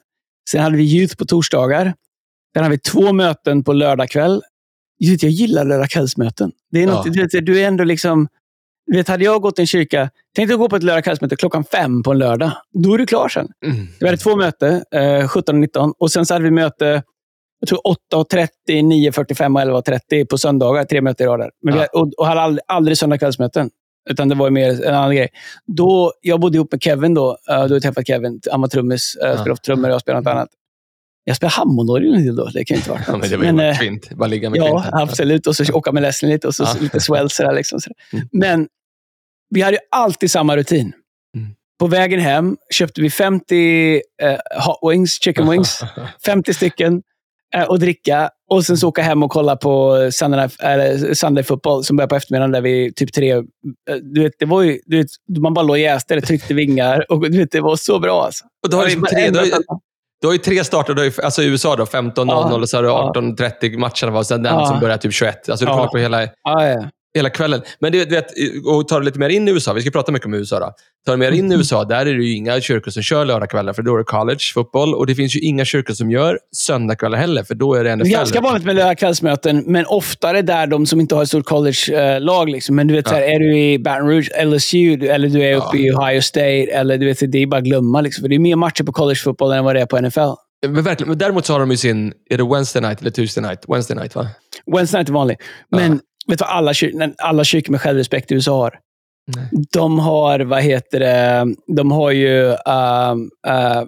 Sen 0.50 0.62
hade 0.64 0.78
vi 0.78 0.84
youth 0.84 1.16
på 1.16 1.26
torsdagar. 1.26 1.94
Sen 2.54 2.64
hade 2.64 2.76
vi 2.76 2.80
två 2.80 3.14
möten 3.14 3.64
på 3.64 3.74
lördagkväll. 3.74 4.42
Jag 4.98 5.12
vet, 5.12 5.24
Jag 5.24 5.32
gillar 5.32 5.66
lördagskvällsmöten. 5.66 6.52
Det 6.72 6.84
är 6.84 6.88
något, 6.88 7.06
Ja. 7.06 7.12
du, 7.12 7.22
vet, 7.22 7.46
du 7.46 7.62
är 7.62 7.68
ändå 7.68 7.84
liksom... 7.84 8.28
Du 8.92 8.98
vet, 8.98 9.08
hade 9.08 9.24
jag 9.24 9.42
gått 9.42 9.60
i 9.60 9.62
en 9.62 9.68
kyrka, 9.68 10.10
tänkte 10.36 10.54
jag 10.54 10.60
gå 10.60 10.70
på 10.70 10.76
ett 10.76 10.84
lördagskvällsmöte 10.84 11.36
klockan 11.36 11.64
fem 11.64 12.04
på 12.04 12.12
en 12.12 12.18
lördag. 12.18 12.52
Då 12.74 12.94
är 12.94 12.98
du 12.98 13.06
klar 13.06 13.30
sen. 13.30 13.48
Mm. 13.66 13.88
Vi 14.00 14.06
hade 14.06 14.18
två 14.18 14.36
möten, 14.36 14.84
eh, 14.92 15.28
17 15.28 15.56
och 15.56 15.60
19. 15.62 15.94
Och 16.00 16.12
sen 16.12 16.26
så 16.26 16.34
hade 16.34 16.44
vi 16.46 16.52
möte 16.52 17.04
jag 17.60 17.70
tror 17.70 17.80
8.30, 18.14 18.48
9.45 18.68 19.72
och 19.76 19.84
11.30 19.88 20.26
på 20.26 20.38
söndagar. 20.38 20.84
Tre 20.86 21.02
möten 21.02 21.26
i 21.26 21.28
rad. 21.30 21.50
Men 21.64 21.74
vi, 21.74 21.80
Ja. 21.80 21.88
och, 22.02 22.12
och 22.18 22.28
hade 22.28 22.42
aldrig, 22.42 22.64
aldrig 22.68 22.98
söndagskvällsmöten. 22.98 23.70
Utan 24.10 24.30
det 24.30 24.36
var 24.36 24.50
mer 24.50 24.86
en 24.86 24.94
annan 24.94 25.16
grej. 25.16 25.30
Då, 25.78 26.14
jag 26.22 26.40
bodde 26.40 26.56
ihop 26.58 26.72
med 26.72 26.82
Kevin 26.84 27.14
då. 27.14 27.30
Uh, 27.52 27.66
du 27.66 27.74
har 27.74 27.80
träffat 27.80 28.08
Kevin. 28.08 28.40
Han 28.52 28.62
var 28.62 28.68
trummis. 28.68 29.18
Uh, 29.24 29.30
Ja. 29.30 29.38
spelade 29.38 29.62
trummor 29.62 29.88
och 29.90 29.94
jag 29.94 30.02
spelade 30.02 30.22
något 30.24 30.32
annat. 30.32 30.50
Jag 31.24 31.36
spelade 31.36 31.54
hammondorgel 31.56 32.14
en 32.16 32.26
del 32.26 32.36
då. 32.36 32.46
Det 32.54 32.66
kan 32.66 32.76
ju 32.76 32.80
inte 32.80 32.90
vara 32.90 33.02
Ja, 33.08 33.18
men 33.18 33.30
det 33.30 33.38
var 33.38 33.46
ju 33.46 33.52
Men, 33.52 33.70
eh, 33.70 33.78
kvint. 33.80 34.10
Bara 34.10 34.28
ligga 34.28 34.50
med 34.50 34.58
Ja, 34.60 34.82
kvinten. 34.82 35.00
absolut. 35.00 35.48
Och 35.48 35.56
så 35.56 35.74
åka 35.74 35.92
med 35.92 36.04
Leslie 36.04 36.32
lite 36.34 36.48
och 36.48 36.56
så 36.56 36.64
Ja. 36.64 36.76
lite 36.82 37.00
swells. 37.00 37.36
Sådär, 37.36 37.54
liksom, 37.54 37.80
sådär. 37.80 37.96
Mm. 38.14 38.28
Men 38.32 38.68
vi 39.50 39.62
hade 39.62 39.74
ju 39.78 39.82
alltid 39.92 40.32
samma 40.32 40.58
rutin. 40.58 40.94
Mm. 41.36 41.50
På 41.80 41.88
vägen 41.88 42.20
hem 42.20 42.58
köpte 42.74 43.02
vi 43.02 43.10
50 43.10 44.02
eh, 44.22 44.38
hot 44.66 44.92
wings, 44.92 45.22
chicken 45.22 45.50
wings. 45.50 45.80
50 46.26 46.54
stycken 46.54 46.94
eh, 46.94 47.00
och 47.68 47.80
dricka. 47.80 48.30
Och 48.50 48.66
sen 48.66 48.78
så 48.78 48.88
åka 48.88 49.02
hem 49.02 49.24
och 49.24 49.32
kolla 49.32 49.56
på 49.56 49.98
Sunday, 50.12 50.50
eller 50.60 51.14
Sunday 51.14 51.44
Football 51.44 51.84
som 51.84 51.96
började 51.98 52.10
på 52.10 52.16
eftermiddagen 52.16 52.52
där 52.52 52.62
vi 52.62 52.94
typ 52.94 53.14
tre... 53.14 53.32
eh, 53.34 53.42
Du 54.02 54.24
vet, 54.24 54.34
det 54.40 54.46
var 54.46 54.62
ju, 54.62 54.80
du 54.86 54.98
vet, 54.98 55.08
man 55.40 55.54
bara 55.54 55.66
låg 55.66 55.78
jäste 55.78 56.14
eller 56.14 56.22
tryckte 56.28 56.54
vingar. 56.54 57.06
Och 57.12 57.32
du 57.32 57.38
vet, 57.38 57.52
det 57.52 57.62
var 57.62 57.76
så 57.76 58.00
bra 58.00 58.24
alltså. 58.26 58.46
Och 58.64 58.70
du 58.70 58.76
har 58.76 58.84
liksom 58.84 59.04
tre, 59.04 59.30
du 59.30 59.38
har, 59.40 59.46
ju- 59.46 59.52
du 60.22 60.28
har 60.28 60.34
ju 60.34 60.40
tre 60.40 60.64
starter. 60.64 60.94
Du 60.94 61.02
har 61.02 61.06
ju, 61.06 61.12
alltså 61.24 61.44
i 61.44 61.46
USA 61.48 61.76
då, 61.76 61.84
15.00 61.86 62.26
Ja. 62.28 62.56
och 62.56 62.70
så 62.70 62.78
har 62.78 62.84
du 62.84 62.90
Ja. 62.90 63.12
18.30 63.16 63.78
matcherna 63.78 64.12
var. 64.16 64.24
Sen 64.24 64.44
den 64.44 64.54
Ja. 64.54 64.66
som 64.66 64.80
börjar 64.80 64.98
typ 64.98 65.14
21. 65.14 65.50
Alltså 65.50 65.66
du 65.66 65.72
Ja. 65.72 65.76
kollar 65.78 65.90
på 65.92 65.98
hela, 65.98 66.22
Ja, 66.24 66.30
ja. 66.68 66.90
Hela 67.18 67.30
kvällen. 67.30 67.62
Men 67.80 67.92
du 67.92 68.06
vet, 68.06 68.26
och 68.66 68.88
tar 68.88 69.00
du 69.00 69.06
lite 69.06 69.20
mer 69.20 69.30
in 69.30 69.48
i 69.48 69.52
USA, 69.52 69.74
vi 69.74 69.82
ska 69.82 69.92
prata 69.92 70.12
mycket 70.12 70.26
om 70.26 70.34
USA 70.34 70.60
då. 70.60 70.72
Tar 71.06 71.14
du 71.14 71.18
mer 71.18 71.32
in 71.32 71.36
i 71.38 71.40
Mm. 71.40 71.58
USA, 71.58 71.84
där 71.86 72.00
är 72.06 72.06
det 72.06 72.24
ju 72.24 72.36
inga 72.36 72.62
kyrkor 72.62 72.92
som 72.92 73.04
kör 73.04 73.26
lördagskvällar, 73.26 73.74
för 73.74 73.82
då 73.82 73.94
är 73.94 73.98
det 73.98 74.04
college, 74.04 74.40
fotboll. 74.54 74.94
Och 74.96 75.08
det 75.08 75.16
finns 75.16 75.36
ju 75.36 75.40
inga 75.40 75.66
kyrkor 75.66 75.94
som 75.94 76.12
gör 76.12 76.40
söndagskvällar 76.56 77.18
heller, 77.18 77.44
för 77.44 77.56
då 77.56 77.74
är 77.74 77.84
det 77.84 77.90
Det 77.90 77.90
är 77.92 77.96
NFL. 77.96 78.12
ganska 78.12 78.42
vanligt 78.42 78.66
med 78.66 78.76
lördagskvällsmöten, 78.76 79.64
men 79.68 79.86
oftare 79.86 80.42
där 80.42 80.68
de 80.68 80.86
som 80.86 81.00
inte 81.00 81.16
har 81.16 81.24
ett 81.24 81.30
stort 81.30 81.46
college-lag. 81.46 82.50
Liksom. 82.50 82.76
Men 82.76 82.88
du 82.88 82.94
vet, 82.94 83.08
Ja. 83.10 83.14
här, 83.16 83.22
är 83.22 83.40
du 83.40 83.58
i 83.60 83.80
Baton 83.80 84.10
Rouge, 84.10 84.30
LSU, 84.46 85.08
eller 85.08 85.30
du 85.30 85.42
är 85.44 85.52
Ja. 85.52 85.58
uppe 85.58 85.78
i 85.78 85.92
Ohio 85.92 86.22
State, 86.22 86.64
eller 86.72 86.98
du 86.98 87.06
vet, 87.06 87.32
det 87.32 87.38
är 87.38 87.48
bara 87.48 87.58
att 87.58 87.64
glömma. 87.64 88.02
Liksom. 88.02 88.22
För 88.22 88.30
det 88.30 88.36
är 88.36 88.40
mer 88.40 88.56
matcher 88.56 88.84
på 88.84 88.92
collegefotboll 88.92 89.52
än 89.52 89.64
vad 89.66 89.76
det 89.76 89.82
är 89.82 89.86
på 89.86 89.98
NFL. 90.02 90.20
Men 90.68 90.84
verkligen. 90.84 91.10
Men 91.10 91.18
däremot 91.18 91.46
så 91.46 91.54
har 91.54 91.60
de 91.60 91.72
ju 91.72 91.78
sin, 91.78 92.14
är 92.30 92.38
det 92.38 92.44
Wednesday 92.44 92.82
night 92.82 93.02
eller 93.02 93.12
Tuesday 93.12 93.44
night? 93.44 93.60
Wednesday 93.68 93.98
night, 93.98 94.16
va? 94.16 94.28
Wednesday 94.76 95.00
night 95.00 95.10
är 95.10 95.14
vanlig. 95.14 95.38
Men 95.72 95.92
Ja. 95.92 95.98
Vet 96.28 96.40
du 96.40 96.46
vad 96.46 96.50
alla, 96.50 96.72
kyr- 96.74 97.16
alla 97.18 97.44
kyrkor 97.44 97.72
med 97.72 97.82
självrespekt 97.82 98.32
i 98.32 98.36
USA 98.36 98.58
har? 98.62 98.80
Nej. 99.36 99.50
De 99.72 100.00
har, 100.00 100.40
vad 100.40 100.62
heter 100.62 101.00
det, 101.00 101.56
de 101.76 101.92
har 101.92 102.12
ju, 102.12 102.44
um, 102.48 103.32
uh, 103.48 103.84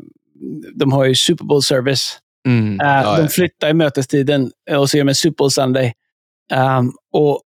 de 0.76 0.92
har 0.92 1.06
ju 1.06 1.16
Super 1.16 1.46
Bowl 1.46 1.64
service. 1.64 2.18
Mm. 2.48 2.72
Uh, 2.72 2.88
ja, 2.88 3.16
de 3.16 3.22
ja. 3.22 3.28
flyttar 3.28 3.70
i 3.70 3.74
mötestiden 3.74 4.52
och 4.72 4.90
så 4.90 4.98
gör 4.98 5.04
de 5.04 5.10
en 5.10 5.16
Super 5.16 5.38
Bowl 5.38 5.52
Sunday. 5.52 5.94
Um, 6.54 6.94
och 7.14 7.42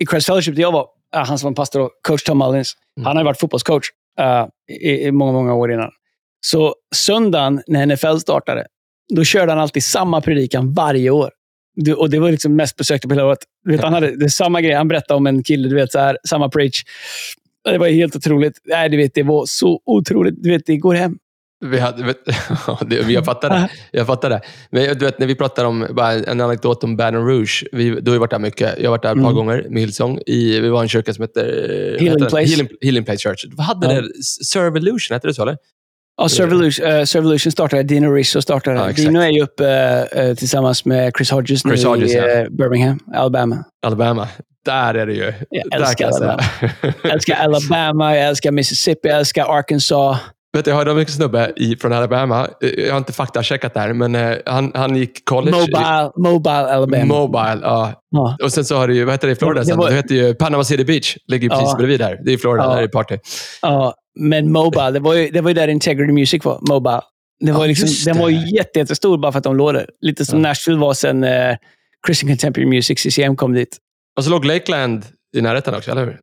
I 0.00 0.06
Christ 0.06 0.26
Fellowship 0.26 0.54
där 0.54 0.62
jag 0.62 0.72
var, 0.72 0.86
uh, 1.16 1.22
han 1.24 1.38
som 1.38 1.50
var 1.50 1.54
pastor 1.54 1.80
då, 1.80 1.90
coach 2.08 2.22
Tom 2.22 2.38
Mullins, 2.38 2.72
Mm. 2.98 3.06
han 3.06 3.16
har 3.16 3.22
ju 3.22 3.24
varit 3.24 3.40
fotbollscoach 3.40 3.86
uh, 4.20 4.46
i, 4.80 5.06
i 5.06 5.12
många, 5.12 5.32
många 5.32 5.54
år 5.54 5.72
innan. 5.72 5.90
Så 6.40 6.74
söndagen 6.94 7.62
när 7.66 7.86
NFL 7.86 8.18
startade, 8.20 8.66
då 9.14 9.24
körde 9.24 9.52
han 9.52 9.58
alltid 9.60 9.84
samma 9.84 10.20
predikan 10.20 10.72
varje 10.72 11.10
år. 11.10 11.30
Du, 11.76 11.94
och 11.94 12.10
Det 12.10 12.18
var 12.18 12.30
liksom 12.30 12.56
mest 12.56 12.76
besökta 12.76 13.08
på 13.08 13.14
hela 13.14 13.26
året. 13.26 13.38
Du 13.64 13.72
vet, 13.72 13.80
han 13.80 13.92
hade 13.92 14.16
det 14.16 14.24
är 14.24 14.28
samma 14.28 14.60
grej. 14.60 14.72
Han 14.74 14.88
berättade 14.88 15.16
om 15.18 15.26
en 15.26 15.42
kille, 15.42 15.68
du 15.68 15.74
vet, 15.74 15.92
så 15.92 15.98
här, 15.98 16.18
samma 16.28 16.48
preach. 16.48 16.82
Det 17.64 17.78
var 17.78 17.88
helt 17.88 18.16
otroligt. 18.16 18.58
Nej, 18.64 18.88
du 18.88 18.96
vet, 18.96 19.14
det 19.14 19.22
var 19.22 19.44
så 19.46 19.80
otroligt. 19.86 20.34
Du 20.42 20.50
vet, 20.50 20.66
det 20.66 20.76
går 20.76 20.94
hem. 20.94 21.18
Vi, 21.64 21.78
hade, 21.78 22.02
vet, 22.04 22.16
jag 23.08 23.24
fattar 23.24 23.48
det. 23.50 23.68
Jag 23.92 24.06
fattar 24.06 24.30
det. 24.30 24.40
Men 24.70 24.98
du 24.98 25.04
vet, 25.04 25.18
när 25.18 25.26
vi 25.26 25.34
pratar 25.34 25.64
om, 25.64 25.86
bara 25.90 26.12
en 26.12 26.40
anekdot 26.40 26.84
om 26.84 26.96
Baton 26.96 27.26
Rouge. 27.26 27.64
Vi, 27.72 27.90
du 28.00 28.10
har 28.10 28.14
ju 28.14 28.18
varit 28.18 28.30
där 28.30 28.38
mycket. 28.38 28.74
Jag 28.78 28.84
har 28.84 28.90
varit 28.90 29.02
där 29.02 29.08
ett 29.10 29.14
par 29.14 29.20
Mm. 29.22 29.34
gånger 29.34 29.66
med 29.70 29.80
Hillsong. 29.80 30.20
I, 30.26 30.60
vi 30.60 30.68
var 30.68 30.80
i 30.80 30.82
en 30.82 30.88
kyrka 30.88 31.14
som 31.14 31.22
heter... 31.22 31.42
Healing 32.00 32.08
heter? 32.08 32.28
Place. 32.28 32.46
Healing, 32.50 32.68
Healing 32.80 33.04
Place 33.04 33.18
Church. 33.28 33.44
Vad 33.56 33.66
hade 33.66 33.94
Ja. 33.94 34.00
det? 34.00 34.22
Servolution, 34.46 35.14
hette 35.14 35.26
det 35.28 35.34
så 35.34 35.42
eller? 35.42 35.56
Ja, 36.16 36.28
Servolution, 36.28 36.86
uh, 36.86 37.04
Servolution 37.04 37.52
startade. 37.52 37.82
Dino 37.82 38.10
Rizzo 38.12 38.42
startade. 38.42 38.76
Ja. 38.76 38.92
Dino 38.92 39.20
är 39.20 39.28
ju 39.30 39.42
uppe 39.42 39.68
eh, 40.12 40.34
tillsammans 40.34 40.84
med 40.84 41.12
Chris 41.16 41.30
Hodges 41.30 41.62
Chris 41.62 41.84
nu 41.84 41.88
Hodges, 41.90 42.12
i 42.12 42.16
ja. 42.16 42.28
eh, 42.28 42.44
Birmingham, 42.50 42.98
Alabama. 43.14 43.64
Alabama. 43.86 44.28
Där 44.64 44.94
är 44.94 45.06
det 45.06 45.12
ju. 45.12 45.32
Jag 45.50 45.80
älskar 45.80 46.10
kan 46.10 46.38
jag 47.02 47.12
älskar 47.12 47.34
Alabama, 47.36 48.16
jag 48.16 48.26
älskar 48.28 48.50
Mississippi, 48.50 49.08
jag 49.08 49.18
älskar 49.18 49.58
Arkansas. 49.58 50.18
Vet 50.56 50.64
du, 50.64 50.70
jag 50.70 50.76
hörde 50.78 50.90
om 50.90 50.98
en 50.98 51.06
snubbe 51.06 51.52
i, 51.56 51.76
från 51.76 51.92
Alabama. 51.92 52.48
Eh, 52.62 52.68
Jag 52.70 52.92
har 52.92 52.98
inte 52.98 53.12
faktacheckat 53.12 53.74
det 53.74 53.80
här, 53.80 53.92
men 53.92 54.14
eh, 54.14 54.36
han, 54.46 54.72
han 54.74 54.96
gick 54.96 55.24
college. 55.24 55.56
Mobile, 55.56 56.10
mobile 56.16 56.52
Alabama. 56.74 57.04
Mobile, 57.04 57.58
ja. 57.62 58.02
Ja. 58.10 58.36
Och 58.42 58.52
sen 58.52 58.64
så 58.64 58.76
har 58.76 58.88
du 58.88 58.94
ju, 58.94 59.04
vad 59.04 59.14
heter 59.14 59.26
det 59.26 59.32
i 59.32 59.36
Florida 59.36 59.60
Det 59.60 59.66
sen? 59.66 59.78
var- 59.78 59.88
Det 59.90 59.96
heter 59.96 60.14
ju 60.14 60.34
Panama 60.34 60.64
City 60.64 60.84
Beach. 60.84 61.16
Ligger 61.28 61.48
precis 61.48 61.76
bredvid 61.76 62.00
där. 62.00 62.18
Det 62.24 62.30
är 62.30 62.34
i 62.34 62.38
Florida, 62.38 62.68
där 62.68 62.76
är 62.76 62.82
det 62.82 62.88
party. 62.88 63.18
Ja, 63.62 63.94
men 64.16 64.52
Mobile, 64.52 64.90
det 64.90 65.00
var 65.00 65.14
ju, 65.14 65.30
det 65.30 65.40
var 65.40 65.50
ju 65.50 65.54
där 65.54 65.68
Integrity 65.68 66.12
Music 66.12 66.44
var. 66.44 66.58
Mobile. 66.68 67.00
Det 67.40 67.52
var 67.52 67.60
Ja, 67.60 67.66
liksom, 67.66 67.88
den 68.12 68.18
var 68.22 68.28
ju 68.28 68.56
jätte, 68.56 68.78
jättestor 68.78 69.18
bara 69.18 69.32
för 69.32 69.38
att 69.38 69.44
de 69.44 69.56
låg 69.56 69.74
där. 69.74 69.90
Lite 70.00 70.24
som 70.26 70.38
Ja. 70.42 70.48
Nashville 70.48 70.78
var 70.80 70.94
sen 70.94 71.24
eh, 71.24 71.56
Christian 72.06 72.28
Contemporary 72.30 72.66
Music, 72.66 72.98
CCM, 72.98 73.36
kom 73.36 73.52
dit. 73.54 73.76
Och 74.16 74.24
så 74.24 74.30
låg 74.30 74.44
Lakeland 74.44 75.04
i 75.36 75.40
närheten 75.40 75.74
också, 75.74 75.90
eller 75.90 76.04
hur? 76.04 76.18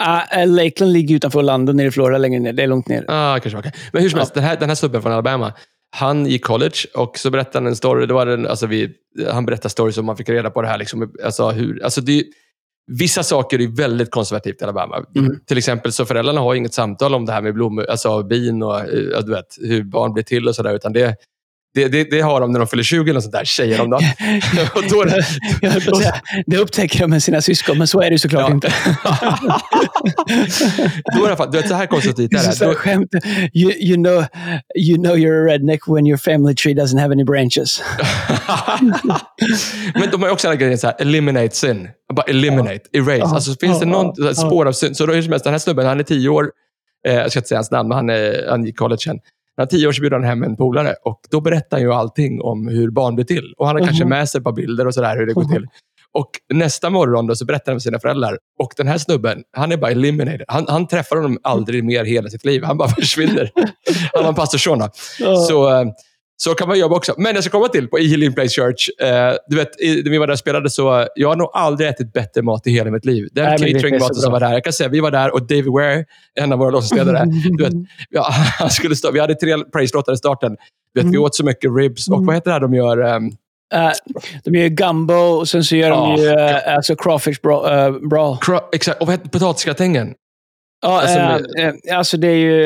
Uh, 0.00 0.46
Lakeland 0.46 0.92
ligger 0.92 1.16
utanför 1.16 1.38
Orlando, 1.38 1.72
nere 1.72 1.86
i 1.86 1.90
Florida, 1.90 2.18
längre 2.18 2.40
ner. 2.40 2.52
Det 2.52 2.62
är 2.62 2.66
långt 2.66 2.88
ner. 2.88 3.04
Ah, 3.08 3.38
kanske 3.40 3.58
okej. 3.58 3.72
Men 3.92 4.02
hur 4.02 4.08
som 4.10 4.16
Ja. 4.16 4.20
helst, 4.20 4.34
den 4.34 4.44
här, 4.44 4.56
den 4.56 4.68
här 4.70 4.74
snubben 4.74 5.02
från 5.02 5.12
Alabama, 5.12 5.52
han 5.96 6.26
gick 6.26 6.44
college 6.44 6.76
och 6.94 7.18
så 7.18 7.30
berättade 7.30 7.58
han 7.58 7.66
en 7.66 7.76
story. 7.76 8.06
Det 8.06 8.14
var 8.14 8.26
en, 8.26 8.46
alltså 8.46 8.66
vi, 8.66 8.90
han 9.32 9.46
berättade 9.46 9.68
stories 9.70 9.98
om 9.98 10.06
man 10.06 10.16
fick 10.16 10.28
reda 10.28 10.50
på 10.50 10.62
det 10.62 10.68
här. 10.68 10.78
Liksom, 10.78 11.12
alltså 11.24 11.50
hur, 11.50 11.84
alltså 11.84 12.00
det, 12.00 12.24
Vissa 12.88 13.22
saker 13.22 13.60
är 13.60 13.76
väldigt 13.76 14.10
konservativt 14.10 14.60
i 14.60 14.64
Alabama. 14.64 15.04
Mm. 15.16 15.40
Till 15.46 15.58
exempel 15.58 15.92
så 15.92 16.04
föräldrarna 16.04 16.40
har 16.40 16.54
inget 16.54 16.74
samtal 16.74 17.14
om 17.14 17.26
det 17.26 17.32
här 17.32 17.42
med 17.42 17.54
blommor, 17.54 17.90
alltså 17.90 18.22
bin 18.22 18.62
och 18.62 18.80
eh, 18.80 19.24
du 19.24 19.32
vet, 19.32 19.56
hur 19.60 19.84
barn 19.84 20.12
blir 20.12 20.24
till 20.24 20.48
och 20.48 20.54
sådär. 20.54 20.74
Utan 20.74 20.92
det, 20.92 21.16
det, 21.74 21.88
det, 21.88 22.04
det 22.10 22.20
har 22.20 22.40
de 22.40 22.52
när 22.52 22.58
de 22.58 22.68
fyller 22.68 22.82
20 22.82 23.10
eller 23.10 23.20
sånt 23.20 23.32
där, 23.32 23.78
dagen. 23.78 23.92
och 24.74 24.82
då, 24.82 25.04
på 25.80 25.96
att 25.96 26.02
säga, 26.02 26.14
det 26.46 26.56
upptäcker 26.56 27.00
de 27.00 27.10
med 27.10 27.22
sina 27.22 27.40
syskon, 27.42 27.78
men 27.78 27.86
så 27.86 28.00
är 28.02 28.10
det 28.10 28.18
såklart 28.18 28.48
Ja. 28.48 28.54
inte. 28.54 28.68
då 31.16 31.18
är 31.18 31.22
det, 31.22 31.22
i 31.22 31.26
alla 31.26 31.36
fall- 31.36 31.50
du 31.52 31.58
vet, 31.58 31.68
så 31.68 31.74
här 31.74 31.86
konservativt 31.86 32.30
Det 32.30 32.36
är 32.38 32.46
det. 32.46 32.52
så 32.52 32.64
Då, 32.64 32.74
skämt. 32.74 33.08
You, 33.54 33.72
you, 33.72 33.94
know, 33.96 34.24
you 34.76 34.96
know 35.02 35.16
you're 35.16 35.42
a 35.42 35.52
redneck 35.52 35.80
when 35.88 36.06
your 36.06 36.18
family 36.18 36.54
tree 36.54 36.74
doesn't 36.74 37.00
have 37.00 37.12
any 37.14 37.24
branches. 37.24 37.82
Men 39.94 40.10
de 40.10 40.22
har 40.22 40.30
också 40.30 40.48
den 40.48 40.56
här 40.56 40.60
grejen, 40.60 40.78
så 40.78 40.86
här, 40.86 40.96
eliminate 40.98 41.56
sin. 41.56 41.88
Bara 42.14 42.22
eliminate, 42.26 42.80
erase. 42.92 43.16
Ja. 43.18 43.34
Alltså, 43.34 43.54
finns 43.60 43.78
det 43.80 43.86
Ja, 43.86 43.90
någon 43.92 44.12
ja, 44.16 44.34
spår 44.34 44.66
av 44.66 44.72
synd? 44.72 44.96
Så 44.96 45.06
då 45.06 45.12
är 45.12 45.16
det 45.16 45.22
som 45.22 45.32
helst, 45.32 45.44
den 45.44 45.54
här 45.54 45.58
snubben, 45.58 45.86
han 45.86 46.00
är 46.00 46.04
tio 46.04 46.28
år. 46.28 46.50
Eh, 47.08 47.14
jag 47.14 47.30
ska 47.30 47.38
inte 47.38 47.48
säga 47.48 47.58
hans 47.58 47.70
namn, 47.70 47.88
men 47.88 47.96
han, 47.96 48.10
är, 48.10 48.46
han 48.50 48.64
gick 48.64 48.76
college 48.78 48.98
sen. 49.04 49.16
När 49.58 49.62
han 49.62 49.66
är 49.66 49.70
tio 49.70 49.88
år 49.88 49.92
så 49.92 50.00
bjuder 50.00 50.16
han 50.16 50.24
hem 50.24 50.42
en 50.42 50.56
polare 50.56 50.94
och 51.04 51.20
då 51.30 51.40
berättar 51.40 51.76
han 51.76 51.80
ju 51.86 51.92
allting 51.92 52.40
om 52.42 52.68
hur 52.68 52.90
barn 52.90 53.14
blir 53.14 53.24
till. 53.24 53.54
Och 53.58 53.66
han 53.66 53.76
har 53.76 53.84
kanske 53.84 54.04
Mhm. 54.04 54.10
med 54.10 54.28
sig 54.28 54.38
ett 54.38 54.44
par 54.44 54.52
bilder 54.52 54.86
och 54.86 54.94
sådär 54.94 55.16
hur 55.16 55.26
det 55.26 55.32
går 55.32 55.44
till. 55.44 55.66
Och 56.12 56.30
nästa 56.54 56.90
morgon 56.90 57.26
då 57.26 57.34
så 57.36 57.44
berättar 57.44 57.72
han 57.72 57.80
för 57.80 57.82
sina 57.82 57.98
föräldrar. 58.00 58.38
Och 58.58 58.72
den 58.76 58.88
här 58.88 58.98
snubben, 58.98 59.42
han 59.56 59.72
är 59.72 59.76
bara 59.76 59.90
eliminated. 59.90 60.44
Han, 60.48 60.64
han 60.68 60.86
träffar 60.86 61.16
honom 61.16 61.38
aldrig 61.42 61.84
mer 61.84 62.04
hela 62.04 62.28
sitt 62.28 62.44
liv. 62.44 62.62
Han 62.64 62.78
bara 62.78 62.88
försvinner. 63.00 63.50
Han 64.14 64.22
var 64.22 64.28
en 64.28 64.34
pastorson. 64.34 64.82
Så, 65.48 65.68
eh, 65.80 65.84
så 66.40 66.54
kan 66.54 66.68
man 66.68 66.78
jobba 66.78 66.96
också. 66.96 67.14
Men 67.18 67.34
jag 67.34 67.44
ska 67.44 67.50
komma 67.50 67.68
till 67.68 67.88
på 67.88 67.98
i 67.98 68.08
Healing 68.08 68.32
Place 68.32 68.48
Church. 68.48 68.88
Eh, 69.02 69.34
du 69.48 69.56
vet, 69.56 69.68
när 70.04 70.10
vi 70.10 70.18
var 70.18 70.26
där 70.26 70.32
och 70.32 70.38
spelade 70.38 70.70
så 70.70 71.06
jag 71.14 71.28
har 71.28 71.36
nog 71.36 71.50
aldrig 71.52 71.88
ätit 71.88 72.12
bättre 72.12 72.42
mat 72.42 72.66
i 72.66 72.70
hela 72.70 72.90
mitt 72.90 73.04
liv. 73.04 73.28
Den 73.32 73.58
cateringmaten 73.58 74.14
som 74.14 74.32
var 74.32 74.38
bra. 74.40 74.48
där. 74.48 74.54
Jag 74.54 74.64
kan 74.64 74.72
säga, 74.72 74.88
vi 74.88 75.00
var 75.00 75.10
där 75.10 75.34
och 75.34 75.42
David 75.46 75.66
Ware, 75.66 76.04
en 76.40 76.52
av 76.52 76.58
våra 76.58 76.70
låtsasledare, 76.70 77.24
du 77.58 77.64
vet, 77.64 77.72
ja, 78.10 78.26
han 78.58 78.70
skulle 78.70 78.96
stå, 78.96 79.10
vi 79.10 79.20
hade 79.20 79.34
tre 79.34 79.54
praise-låtar 79.72 80.12
i 80.12 80.16
starten. 80.16 80.56
Du 80.94 81.00
vet, 81.00 81.04
Vi 81.04 81.08
Mm. 81.16 81.22
åt 81.22 81.34
så 81.34 81.44
mycket 81.44 81.70
ribs 81.76 82.08
och 82.08 82.26
vad 82.26 82.34
heter 82.34 82.50
det 82.50 82.54
här 82.54 82.60
de 82.60 82.74
gör? 82.74 82.98
ehm, 82.98 83.30
Eh, 83.74 83.90
de 84.44 84.54
gör 84.54 84.62
ju 84.62 84.68
gumbo 84.68 85.14
och 85.14 85.48
sen 85.48 85.64
så 85.64 85.76
gör 85.76 85.90
de 85.90 85.96
Ja. 85.98 86.18
ju 86.18 86.28
uh, 86.28 86.76
alltså 86.76 86.96
crawfish 86.96 87.40
bra, 87.42 87.74
eh, 87.86 87.90
brawl. 88.10 88.36
cra- 88.36 88.62
exakt, 88.72 89.00
och 89.00 89.06
vad 89.06 89.14
heter 89.16 89.28
potatisgratängen? 89.28 90.14
Ja, 90.80 91.00
Alltså, 91.00 91.18
alltså, 91.18 91.94
alltså 91.94 92.16
det 92.16 92.28
är 92.28 92.34
ju 92.34 92.64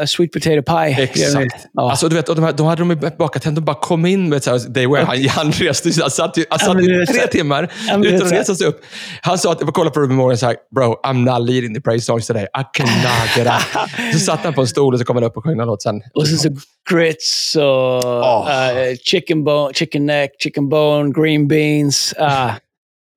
uh, 0.00 0.04
sweet 0.06 0.32
potato 0.32 0.62
pie. 0.62 1.02
Exakt. 1.02 1.66
Ja. 1.72 1.90
Alltså, 1.90 2.08
du 2.08 2.16
vet, 2.16 2.28
och 2.28 2.34
de, 2.36 2.44
här, 2.44 2.52
de 2.52 2.66
hade 2.66 2.84
de 2.84 3.10
bakat 3.18 3.44
hem. 3.44 3.54
De 3.54 3.60
bara 3.60 3.76
kom 3.76 4.06
in 4.06 4.28
med 4.28 4.42
så 4.42 4.50
här, 4.50 4.58
Dave 4.68 4.86
Ware. 4.86 5.04
Han, 5.04 5.28
han 5.28 5.52
reste 5.52 5.92
sig. 5.92 6.02
Han 6.02 6.10
satt, 6.10 6.36
han 6.50 6.58
satt 6.58 6.80
i 6.80 7.06
tre 7.06 7.26
timmar 7.26 7.72
utan 8.04 8.26
att 8.26 8.32
resa 8.32 8.54
sig 8.54 8.66
upp. 8.66 8.80
Han 9.22 9.38
sa 9.38 9.52
att, 9.52 9.60
jag 9.60 9.74
kolla 9.74 9.90
på 9.90 10.00
Ruben 10.00 10.16
Morgan 10.16 10.32
och 10.32 10.38
sa, 10.38 10.54
bro, 10.74 11.00
I'm 11.06 11.38
not 11.38 11.48
leading 11.50 11.74
the 11.74 11.80
praise 11.80 12.04
songs 12.04 12.26
today. 12.26 12.42
I 12.44 12.64
cannot 12.72 13.36
get 13.36 13.46
up. 13.46 14.12
så 14.12 14.18
satt 14.18 14.40
han 14.40 14.54
på 14.54 14.60
en 14.60 14.66
stol 14.66 14.94
och 14.94 15.00
så 15.00 15.06
kom 15.06 15.16
han 15.16 15.24
upp 15.24 15.36
och 15.36 15.44
sjöng 15.44 15.56
någon 15.56 15.66
låt 15.66 15.82
sen. 15.82 16.02
Och 16.14 16.26
sen 16.26 16.38
så 16.38 16.48
grits 16.90 17.56
och 17.56 18.04
Åh. 18.04 18.70
eh, 18.70 18.96
chicken, 19.04 19.44
bone, 19.44 19.74
chicken 19.74 20.06
neck, 20.06 20.30
chicken 20.38 20.68
bone, 20.68 21.12
green 21.12 21.48
beans. 21.48 22.14
Ah. 22.18 22.50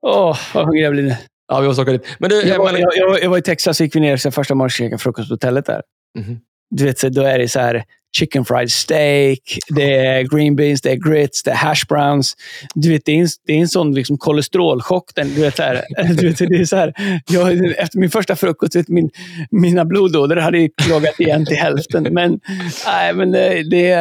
Åh, 0.07 0.37
vad 0.53 0.65
hungrig 0.65 0.83
jag 0.83 0.91
blir 0.91 1.03
nu. 1.03 1.15
Ja, 1.51 1.59
vi 1.59 1.67
måste 1.67 1.81
åka 1.81 1.91
dit. 1.91 2.05
Men 2.19 2.29
du, 2.29 2.41
Jag 2.41 2.57
var, 2.57 2.71
jag, 2.77 2.89
jag, 2.95 3.23
jag 3.23 3.29
var 3.29 3.37
i 3.37 3.41
Texas 3.41 3.79
och 3.79 3.83
gick 3.85 3.95
vi 3.95 3.99
ner 3.99 4.17
så 4.17 4.31
första 4.31 4.55
morgonen 4.55 4.65
och 4.65 4.71
käkade 4.71 4.97
frukost 4.97 5.29
på 5.29 5.33
hotellet 5.33 5.65
där. 5.65 5.81
Mhm. 6.19 6.39
Du 6.75 6.85
vet, 6.85 6.99
så 6.99 7.09
då 7.09 7.21
är 7.21 7.39
det 7.39 7.47
så 7.47 7.59
här 7.59 7.83
chicken 8.17 8.45
fried 8.45 8.71
steak, 8.71 9.39
det 9.69 9.95
är 9.95 10.21
green 10.37 10.55
beans, 10.55 10.81
det 10.81 10.91
är 10.91 10.95
grits, 10.95 11.43
det 11.43 11.51
är 11.51 11.55
hash 11.55 11.85
browns. 11.89 12.33
Du 12.75 12.89
vet, 12.89 13.01
det 13.05 13.11
är 13.11 13.17
en, 13.21 13.27
det 13.47 13.53
är 13.53 13.57
en 13.57 13.67
sån 13.67 13.93
liksom 13.95 14.17
kolesterolchock. 14.17 15.11
Den, 15.15 15.33
du 15.35 15.41
vet, 15.41 15.55
så 15.55 15.63
här, 15.63 15.81
du 16.13 16.27
vet, 16.29 16.37
det 16.37 16.45
är 16.55 16.65
så 16.65 16.75
här, 16.75 16.93
jag, 17.29 17.65
efter 17.77 17.97
min 17.99 18.09
första 18.11 18.35
frukost, 18.35 18.75
vet, 18.75 18.87
min, 18.87 19.09
mina 19.51 19.85
blodådror 19.85 20.35
hade 20.37 20.57
ju 20.59 20.69
klagat 20.83 21.19
igen 21.19 21.45
till 21.45 21.57
hälften. 21.57 22.03
Men, 22.11 22.39
nej, 22.85 23.13
men 23.13 23.31
det, 23.31 23.63
det, 23.69 23.95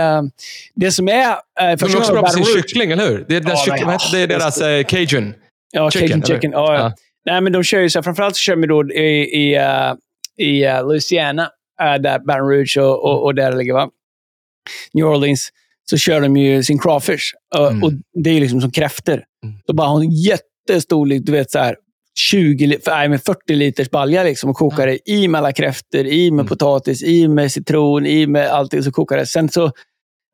det 0.75 0.91
som 0.93 1.09
är... 1.09 1.27
eh, 1.31 1.37
De 1.57 1.63
är 1.65 1.97
också 1.97 2.13
bra 2.13 2.23
på 2.23 2.29
sin 2.29 2.45
kyckling, 2.45 2.91
eller 2.91 3.09
hur? 3.09 3.25
Det 3.29 3.37
är, 3.37 3.41
deras 3.41 3.67
Ja, 3.67 3.77
kyckling, 3.77 3.97
det? 4.13 4.19
Är 4.23 4.27
deras 4.39 4.61
eh, 4.61 4.85
cajun. 4.85 5.35
Ja, 5.73 5.91
Chicken, 5.91 6.09
chicken, 6.09 6.23
eller? 6.23 6.35
chicken. 6.35 6.51
Ja, 6.53 6.75
ja. 6.75 6.93
Nej, 7.27 7.41
men 7.41 7.53
de 7.53 7.63
kör 7.65 7.81
ju 7.81 7.91
så 7.91 7.99
här, 7.99 8.03
framförallt 8.03 8.37
så 8.37 8.41
kör 8.41 8.57
de 8.57 8.67
då 8.67 8.93
i, 8.93 9.01
i, 9.25 9.55
eh, 9.57 9.95
i 10.39 10.65
eh, 10.65 10.87
Louisiana, 10.89 11.51
eh, 11.83 11.95
där 12.03 12.19
Baton 12.19 12.49
Rouge 12.51 12.77
och, 12.79 13.05
och, 13.05 13.25
och 13.25 13.35
där 13.35 13.53
ligger, 13.57 13.73
va? 13.75 13.91
New 14.95 15.05
Orleans, 15.07 15.49
så 15.91 15.97
kör 15.97 16.21
de 16.21 16.37
ju 16.37 16.63
sin 16.63 16.79
crawfish. 16.79 17.33
Och, 17.57 17.67
Mm. 17.71 17.83
och 17.83 17.93
det 18.25 18.31
är 18.31 18.41
liksom 18.41 18.61
som 18.61 18.71
kräftor. 18.71 19.13
Mm. 19.45 19.55
Då 19.67 19.73
bara 19.75 19.89
har 19.89 20.01
en 20.01 20.11
jättestor, 20.11 21.07
du 21.07 21.33
vet 21.33 21.51
så 21.51 21.59
här, 21.59 21.77
20, 22.31 22.67
li- 22.67 22.79
för- 22.85 22.91
nej, 22.91 23.09
men 23.09 23.19
40 23.19 23.55
liters 23.55 23.91
balja 23.91 24.23
liksom 24.23 24.51
och 24.51 24.57
kokar 24.57 24.87
det 24.87 25.11
i 25.11 25.29
med 25.29 25.39
alla 25.39 25.53
kräftor, 25.53 26.07
i 26.07 26.31
med 26.31 26.41
Mm. 26.41 26.47
potatis, 26.49 27.03
i 27.03 27.29
med 27.29 27.53
citron, 27.53 28.07
i 28.07 28.27
med 28.27 28.49
allting. 28.49 28.83
Så 28.83 28.93
kokar 28.93 29.17
det. 29.17 29.27
Sen 29.27 29.49
så 29.49 29.67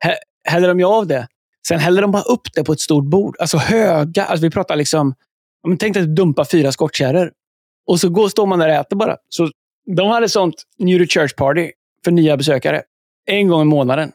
hä- 0.04 0.16
häller 0.48 0.68
de 0.68 0.78
ju 0.80 0.86
av 0.86 1.06
det. 1.06 1.26
Sen 1.68 1.78
häller 1.78 2.02
de 2.02 2.12
bara 2.12 2.22
upp 2.22 2.48
det 2.54 2.64
på 2.64 2.72
ett 2.72 2.80
stort 2.80 3.04
bord. 3.04 3.36
Alltså 3.38 3.56
höga, 3.58 4.24
alltså 4.24 4.46
vi 4.46 4.50
pratar 4.50 4.76
liksom 4.76 5.14
men 5.66 5.78
tänk 5.78 5.96
att 5.96 6.16
dumpa 6.16 6.44
fyra 6.44 6.72
skottkärror. 6.72 7.32
Och 7.86 8.00
så 8.00 8.08
går, 8.08 8.28
står 8.28 8.46
man 8.46 8.58
där 8.58 8.68
och 8.68 8.74
äter 8.74 8.96
bara. 8.96 9.16
Så 9.28 9.50
de 9.96 10.08
hade 10.08 10.28
sånt 10.28 10.54
New 10.78 11.06
Church 11.06 11.36
Party 11.36 11.70
för 12.04 12.10
nya 12.10 12.36
besökare. 12.36 12.82
En 13.26 13.48
gång 13.48 13.62
i 13.62 13.64
månaden. 13.64 14.12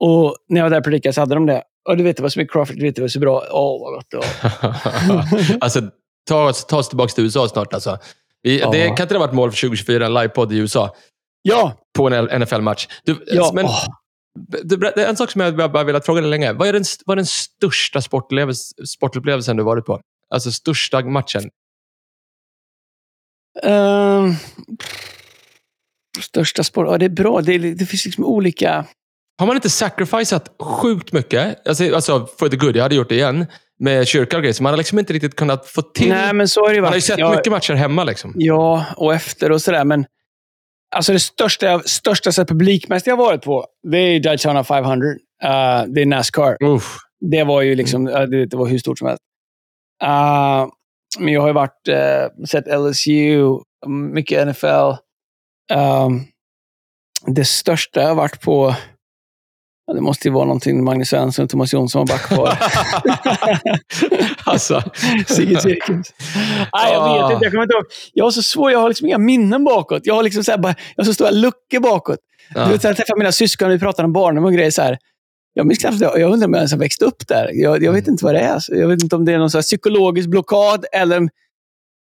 Och 0.00 0.36
när 0.48 0.60
jag 0.60 0.64
var 0.64 0.70
där 0.70 0.78
och 0.78 0.84
predikade 0.84 1.12
så 1.12 1.20
hade 1.20 1.34
de 1.34 1.46
det. 1.46 1.62
Och 1.88 1.96
du 1.96 2.04
vet, 2.04 2.16
det 2.16 2.22
var 2.22 2.30
så 2.30 2.38
mycket 2.38 2.52
crawfish, 2.52 2.74
du 2.76 2.82
vet, 2.82 2.96
det 2.96 3.00
var 3.02 3.08
så 3.08 3.20
bra. 3.20 3.42
Åh, 3.50 3.80
vad 3.80 3.94
gott 3.94 4.06
det 4.10 4.16
var. 4.16 5.56
alltså, 5.60 5.80
ta 6.28 6.48
oss, 6.48 6.64
ta 6.66 6.78
oss 6.78 6.88
tillbaka 6.88 7.12
till 7.12 7.24
USA 7.24 7.48
snart. 7.48 7.74
Alltså. 7.74 7.98
Vi, 8.42 8.60
Ja. 8.60 8.70
Det 8.70 8.82
kan 8.86 8.90
inte 8.90 9.06
det 9.06 9.14
ha 9.14 9.26
varit 9.26 9.34
mål 9.34 9.50
för 9.50 9.60
2024, 9.60 10.06
en 10.06 10.14
livepodd 10.14 10.52
i 10.52 10.56
USA 10.58 10.94
Ja! 11.42 11.72
på 11.98 12.08
en 12.08 12.40
NFL-match. 12.40 12.88
Ja. 13.26 13.50
men, 13.54 13.66
berätt- 14.64 14.94
det 14.94 15.04
är 15.04 15.08
en 15.08 15.16
sak 15.16 15.30
som 15.30 15.40
jag 15.40 15.56
bara 15.56 15.68
bara 15.68 15.84
velat 15.84 16.06
fråga 16.06 16.20
dig 16.20 16.30
länge. 16.30 16.52
Vad 16.52 16.68
är 16.68 16.72
den, 16.72 16.84
vad 17.06 17.14
är 17.14 17.16
den 17.16 17.26
största 17.26 18.00
sportupplevelse, 18.00 18.86
sportupplevelsen 18.86 19.56
du 19.56 19.62
varit 19.62 19.84
på? 19.86 20.00
Alltså 20.34 20.52
största 20.52 21.00
matchen? 21.04 21.50
Ehm, 23.62 24.34
största 26.20 26.64
sport? 26.64 26.86
Ja, 26.88 26.98
det 26.98 27.04
är 27.04 27.10
bra. 27.10 27.40
Det, 27.40 27.54
är, 27.54 27.58
det 27.58 27.86
finns 27.86 28.04
liksom 28.04 28.24
olika... 28.24 28.84
Har 29.38 29.46
man 29.46 29.56
inte 29.56 29.70
sacrificat 29.70 30.48
sjukt 30.62 31.12
mycket? 31.12 31.68
Alltså, 31.68 31.94
alltså 31.94 32.28
for 32.38 32.48
the 32.48 32.56
good, 32.56 32.76
jag 32.76 32.82
hade 32.82 32.94
gjort 32.94 33.08
det 33.08 33.14
igen. 33.14 33.46
Med 33.78 34.08
kyrka 34.08 34.36
och 34.36 34.42
grejer. 34.42 34.52
Så 34.52 34.62
man 34.62 34.72
har 34.72 34.78
liksom 34.78 34.98
inte 34.98 35.12
riktigt 35.12 35.36
kunnat 35.36 35.66
få 35.66 35.82
till... 35.82 36.08
Nej, 36.08 36.34
men 36.34 36.48
så 36.48 36.60
har 36.60 36.68
det 36.68 36.74
ju 36.74 36.80
man 36.80 36.88
har 36.88 36.94
ju 36.94 37.00
sett 37.00 37.18
Ja, 37.18 37.30
mycket 37.30 37.52
matcher 37.52 37.74
hemma. 37.74 38.04
Liksom. 38.04 38.32
Ja, 38.36 38.86
och 38.96 39.14
efter 39.14 39.52
och 39.52 39.62
sådär. 39.62 39.84
Men 39.84 40.06
alltså 40.96 41.12
det 41.12 41.20
största, 41.20 41.80
största 41.80 42.32
så 42.32 42.44
publikmässigt 42.44 43.06
jag 43.06 43.16
varit 43.16 43.42
på, 43.42 43.66
det 43.90 43.98
är 43.98 44.20
Daytona 44.20 44.64
500. 44.64 45.06
Uh, 45.08 45.14
det 45.88 46.00
är 46.00 46.06
Nascar. 46.06 46.56
Uff. 46.64 46.96
Det 47.30 47.44
var 47.44 47.62
ju 47.62 47.74
liksom, 47.74 48.08
uh, 48.08 48.22
det, 48.22 48.46
det 48.46 48.56
var 48.56 48.66
hur 48.66 48.78
stort 48.78 48.98
som 48.98 49.08
helst. 49.08 49.22
Uh, 50.04 50.72
men 51.18 51.32
jag 51.34 51.40
har 51.40 51.48
ju 51.48 51.54
varit, 51.54 51.88
uh, 51.88 52.44
sett 52.44 52.64
LSU, 52.66 53.58
mycket 54.12 54.48
NFL. 54.48 54.90
Um, 55.74 56.24
det 57.26 57.44
största 57.44 58.00
jag 58.00 58.08
har 58.08 58.14
varit 58.14 58.40
på, 58.40 58.74
det 59.94 60.00
måste 60.00 60.28
ju 60.28 60.34
vara 60.34 60.44
någonting 60.44 60.84
Magnus 60.84 61.08
Svensson 61.08 61.44
och 61.44 61.50
Thomas 61.50 61.72
Jonsson 61.72 62.06
var 62.06 62.06
back 62.06 62.22
kvar. 62.22 62.58
alltså. 64.52 64.82
Sigge 65.26 65.60
Cirkus. 65.60 66.06
Nej, 66.72 66.92
jag 66.92 67.22
vet 67.22 67.32
inte. 67.32 67.44
Jag 67.44 67.52
kommer 67.52 67.62
inte 67.62 67.74
ihåg. 67.74 67.84
Jag 68.12 68.24
har 68.24 68.30
så 68.30 68.42
svårt. 68.42 68.72
Jag 68.72 68.78
har 68.78 68.88
liksom 68.88 69.06
inga 69.06 69.18
minnen 69.18 69.64
bakåt. 69.64 70.02
Jag 70.04 70.14
har 70.14 70.22
liksom 70.22 70.44
så 70.44 70.50
här, 70.50 70.58
bara, 70.58 70.74
jag 70.96 71.04
har 71.04 71.06
så 71.06 71.14
stora 71.14 71.30
luckor 71.30 71.80
bakåt. 71.80 72.18
Ja. 72.54 72.64
Du 72.64 72.72
vet, 72.72 72.84
jag 72.84 72.96
träffar 72.96 73.16
mina 73.16 73.32
syskon 73.32 73.68
och 73.68 73.74
vi 73.74 73.78
pratar 73.78 74.04
om 74.04 74.12
barndom 74.12 74.44
och 74.44 74.52
grejer. 74.52 74.70
Så 74.70 74.82
här. 74.82 74.98
Jag 75.54 75.66
minns 75.66 75.78
knappt, 75.78 76.00
jag 76.00 76.20
jag 76.20 76.32
undrar 76.32 76.46
om 76.46 76.52
jag 76.54 76.60
ens 76.60 76.72
har 76.72 76.78
växt 76.78 77.02
upp 77.02 77.28
där. 77.28 77.50
Jag, 77.52 77.82
jag 77.82 77.92
vet 77.92 78.08
inte 78.08 78.24
vad 78.24 78.34
det 78.34 78.40
är. 78.40 78.58
Så 78.58 78.74
Jag 78.74 78.88
vet 78.88 79.02
inte 79.02 79.16
om 79.16 79.24
det 79.24 79.32
är 79.32 79.38
någon 79.38 79.48
psykologisk 79.62 80.28
blockad 80.28 80.84
eller 80.92 81.28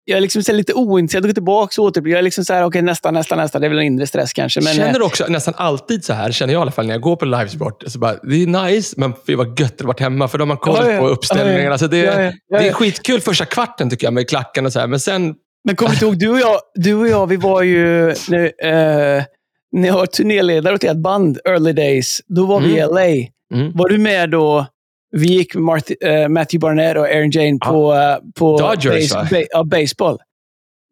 jag 0.08 0.16
är 0.16 0.20
liksom 0.20 0.56
lite 0.56 0.74
ointresserad 0.74 1.24
och 1.24 1.28
går 1.28 1.34
tillbaka 1.34 1.82
och 1.82 1.88
åter. 1.88 2.08
Jag 2.08 2.18
är 2.18 2.22
liksom 2.22 2.44
så 2.44 2.52
här, 2.52 2.64
okej, 2.64 2.82
nästa, 2.82 3.10
nästa, 3.10 3.36
nästa. 3.36 3.58
Det 3.58 3.66
är 3.66 3.68
väl 3.68 3.78
en 3.78 3.84
inre 3.84 4.06
stress 4.06 4.32
kanske. 4.32 4.60
Men, 4.60 4.74
känner 4.74 4.88
eh, 4.88 4.94
du 4.94 5.02
också 5.02 5.26
nästan 5.28 5.54
alltid 5.56 6.04
så 6.04 6.12
här, 6.12 6.32
känner 6.32 6.52
jag 6.52 6.60
i 6.60 6.62
alla 6.62 6.70
fall 6.70 6.86
när 6.86 6.94
jag 6.94 7.00
går 7.00 7.16
på 7.16 7.24
livesport. 7.24 7.82
Så 7.86 7.98
bara, 7.98 8.14
det 8.22 8.42
är 8.42 8.66
nice, 8.66 8.94
men 8.96 9.12
fy 9.26 9.34
vad 9.34 9.60
gött 9.60 9.78
det 9.78 9.84
varit 9.84 10.00
hemma. 10.00 10.28
För 10.28 10.38
då 10.38 10.46
har 10.46 10.56
koll 10.56 10.76
Ja, 10.80 10.92
ja. 10.92 11.00
på 11.00 11.08
uppställningarna. 11.08 11.64
Ja. 11.64 11.72
Alltså 11.72 11.88
det, 11.88 12.34
det 12.50 12.68
är 12.68 12.72
skitkul 12.72 13.20
första 13.20 13.44
kvarten 13.44 13.90
tycker 13.90 14.06
jag 14.06 14.14
med 14.14 14.28
klacken 14.28 14.66
och 14.66 14.72
så 14.72 14.80
här. 14.80 14.86
Men 14.86 15.00
sen, 15.00 15.34
Men 15.64 15.76
kommer 15.76 15.94
du 16.00 16.06
ihåg, 16.06 16.18
du 16.18 16.28
och 16.28 16.40
jag, 16.40 16.60
du 16.74 16.94
och 16.94 17.08
jag 17.08 17.26
vi 17.26 17.36
var 17.36 17.62
ju... 17.62 18.14
Nu, 18.28 18.46
eh, 18.46 19.24
när 19.72 19.88
jag 19.88 19.94
var 19.94 20.06
turnéledare 20.06 20.74
åt 20.74 20.84
ett 20.84 20.96
band, 20.96 21.38
Early 21.44 21.72
Days, 21.72 22.20
då 22.26 22.46
var 22.46 22.60
vi 22.60 22.68
i 22.68 22.80
Mm. 22.80 22.94
LA. 22.94 23.28
Mm. 23.54 23.72
Var 23.74 23.88
du 23.88 23.98
med 23.98 24.30
då? 24.30 24.66
Vi 25.10 25.26
gick 25.26 25.54
med 25.54 25.62
Marth- 25.64 26.06
eh, 26.06 26.28
Matthew 26.28 26.58
Barnett 26.58 26.96
och 26.96 27.04
Aaron 27.08 27.30
Jane 27.30 27.58
på, 27.58 27.94
eh, 27.94 28.16
på 28.34 28.58
Dodgers, 28.58 29.14
va? 29.14 29.28
ba- 29.30 29.44
ja, 29.50 29.64
baseball. 29.64 30.18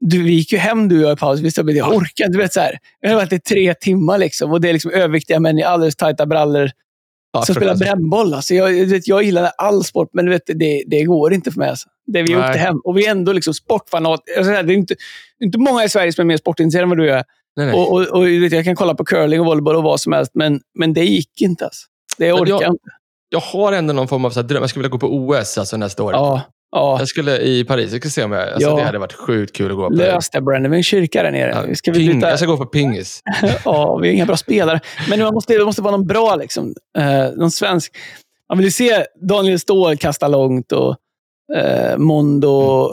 Du, 0.01 0.23
vi 0.23 0.31
gick 0.33 0.53
ju 0.53 0.59
hem 0.59 0.89
du 0.89 0.97
och 1.05 1.11
jag 1.11 1.17
i 1.17 1.21
paus. 1.21 1.41
Vi 1.41 1.51
sa, 1.51 1.63
men 1.63 1.77
jag 1.77 1.93
Ja. 1.93 1.97
orkar 1.97 2.25
inte. 2.25 2.39
Du 2.39 2.43
vet, 2.43 2.53
så 2.53 2.61
här. 2.61 2.79
Jag 3.01 3.11
har 3.11 3.17
varit 3.17 3.33
i 3.33 3.41
tre 3.41 3.75
timmar 3.75 4.19
liksom, 4.19 4.53
och 4.53 4.61
det 4.61 4.69
är 4.69 4.73
liksom 4.73 4.91
överviktiga 4.91 5.41
män 5.41 5.59
i 5.59 5.63
alldeles 5.63 5.97
tajta 5.97 6.27
brallor 6.27 6.71
ja, 7.33 7.43
som 7.43 7.55
spelar 7.55 7.77
brännboll. 7.77 8.35
Alltså, 8.35 8.55
jag, 8.55 8.87
vet, 8.87 9.09
jag 9.09 9.23
gillar 9.23 9.51
all 9.59 9.85
sport, 9.85 10.09
men 10.13 10.25
du 10.25 10.31
vet, 10.31 10.43
det, 10.47 10.85
det 10.87 11.05
går 11.05 11.33
inte 11.33 11.51
för 11.53 11.59
mig. 11.59 11.69
Alltså. 11.69 11.89
Där 12.07 12.23
vi 12.23 12.35
Nej. 12.35 12.47
åkte 12.47 12.59
hem. 12.59 12.77
Och 12.85 12.99
vi 12.99 13.07
är 13.07 13.11
ändå 13.11 13.33
liksom 13.33 13.55
sportfanat. 13.55 14.21
Alltså, 14.39 14.53
det 14.53 14.59
är 14.59 14.71
inte, 14.71 14.95
det 15.39 15.45
inte 15.45 15.59
många 15.59 15.85
i 15.85 15.89
Sverige 15.89 16.13
som 16.13 16.23
är 16.23 16.27
mer 16.27 16.37
sportintresserade 16.37 16.83
än 16.85 16.89
vad 16.89 16.99
du 16.99 17.11
är. 17.11 17.25
Nej, 17.57 17.67
nej. 17.67 17.75
Och, 17.75 17.93
och, 17.93 18.03
och 18.19 18.29
jag 18.31 18.65
kan 18.65 18.77
kolla 18.77 18.95
på 18.95 19.05
curling 19.05 19.41
och 19.41 19.47
volleyboll 19.47 19.77
och 19.77 19.83
vad 19.83 20.01
som 20.01 20.13
helst, 20.13 20.31
men, 20.35 20.61
men 20.75 20.93
det 20.93 21.05
gick 21.05 21.41
inte. 21.41 21.65
Alltså. 21.65 21.87
Det 22.19 22.33
orkar 22.33 22.53
jag- 22.53 22.63
inte. 22.73 22.85
Jag 23.29 23.41
har 23.41 23.73
ändå 23.73 23.93
någon 23.95 24.09
form 24.09 24.25
av 24.25 24.31
så 24.31 24.43
dröm. 24.43 24.63
Jag 24.63 24.71
skulle 24.71 24.83
vilja 24.83 24.93
gå 24.93 24.99
på 24.99 25.07
OS 25.17 25.59
alltså, 25.59 25.77
nästa 25.77 26.03
år. 26.03 26.13
Ja, 26.13 26.43
ja. 26.71 26.97
Jag 26.99 27.09
skulle 27.09 27.39
i 27.39 27.65
Paris. 27.65 27.93
Jag 27.93 28.01
ska 28.01 28.09
se 28.11 28.25
om 28.25 28.33
jag... 28.33 28.43
Alltså, 28.49 28.69
Ja. 28.69 28.77
Det 28.77 28.83
hade 28.83 28.99
varit 28.99 29.13
sjukt 29.13 29.57
kul 29.57 29.71
att 29.71 29.77
gå 29.77 29.89
på. 29.89 29.95
Lös 29.95 30.31
det, 30.31 30.41
Brennan. 30.41 30.63
Vi 30.63 30.69
har 30.69 30.77
en 30.77 30.83
kyrka 30.83 31.23
där 31.23 31.31
nere. 31.31 31.51
Ja, 31.51 31.63
Vi 31.69 31.77
ska 31.77 31.93
vi 31.93 32.15
byta... 32.15 32.29
jag 32.31 32.39
ska 32.39 32.47
gå 32.47 32.57
på 32.57 32.67
pingis. 32.67 33.23
Ja, 33.65 33.97
vi 33.97 34.09
är 34.09 34.13
inga 34.13 34.27
bra 34.27 34.37
spelare. 34.37 34.81
Men 35.11 35.21
man 35.21 35.35
måste, 35.35 35.59
det 35.59 35.65
måste 35.65 35.83
vara 35.83 35.97
någon 35.97 36.07
bra, 36.07 36.37
liksom. 36.37 36.75
Eh, 36.99 37.31
någon 37.37 37.51
svensk. 37.51 37.97
Man 38.49 38.59
vill 38.59 38.65
ju 38.67 38.71
se 38.71 39.05
Daniel 39.29 39.61
Ståhl 39.61 39.97
kasta 39.97 40.29
långt 40.29 40.73
och 40.73 40.97
eh, 41.57 41.97
Mondo. 41.99 42.93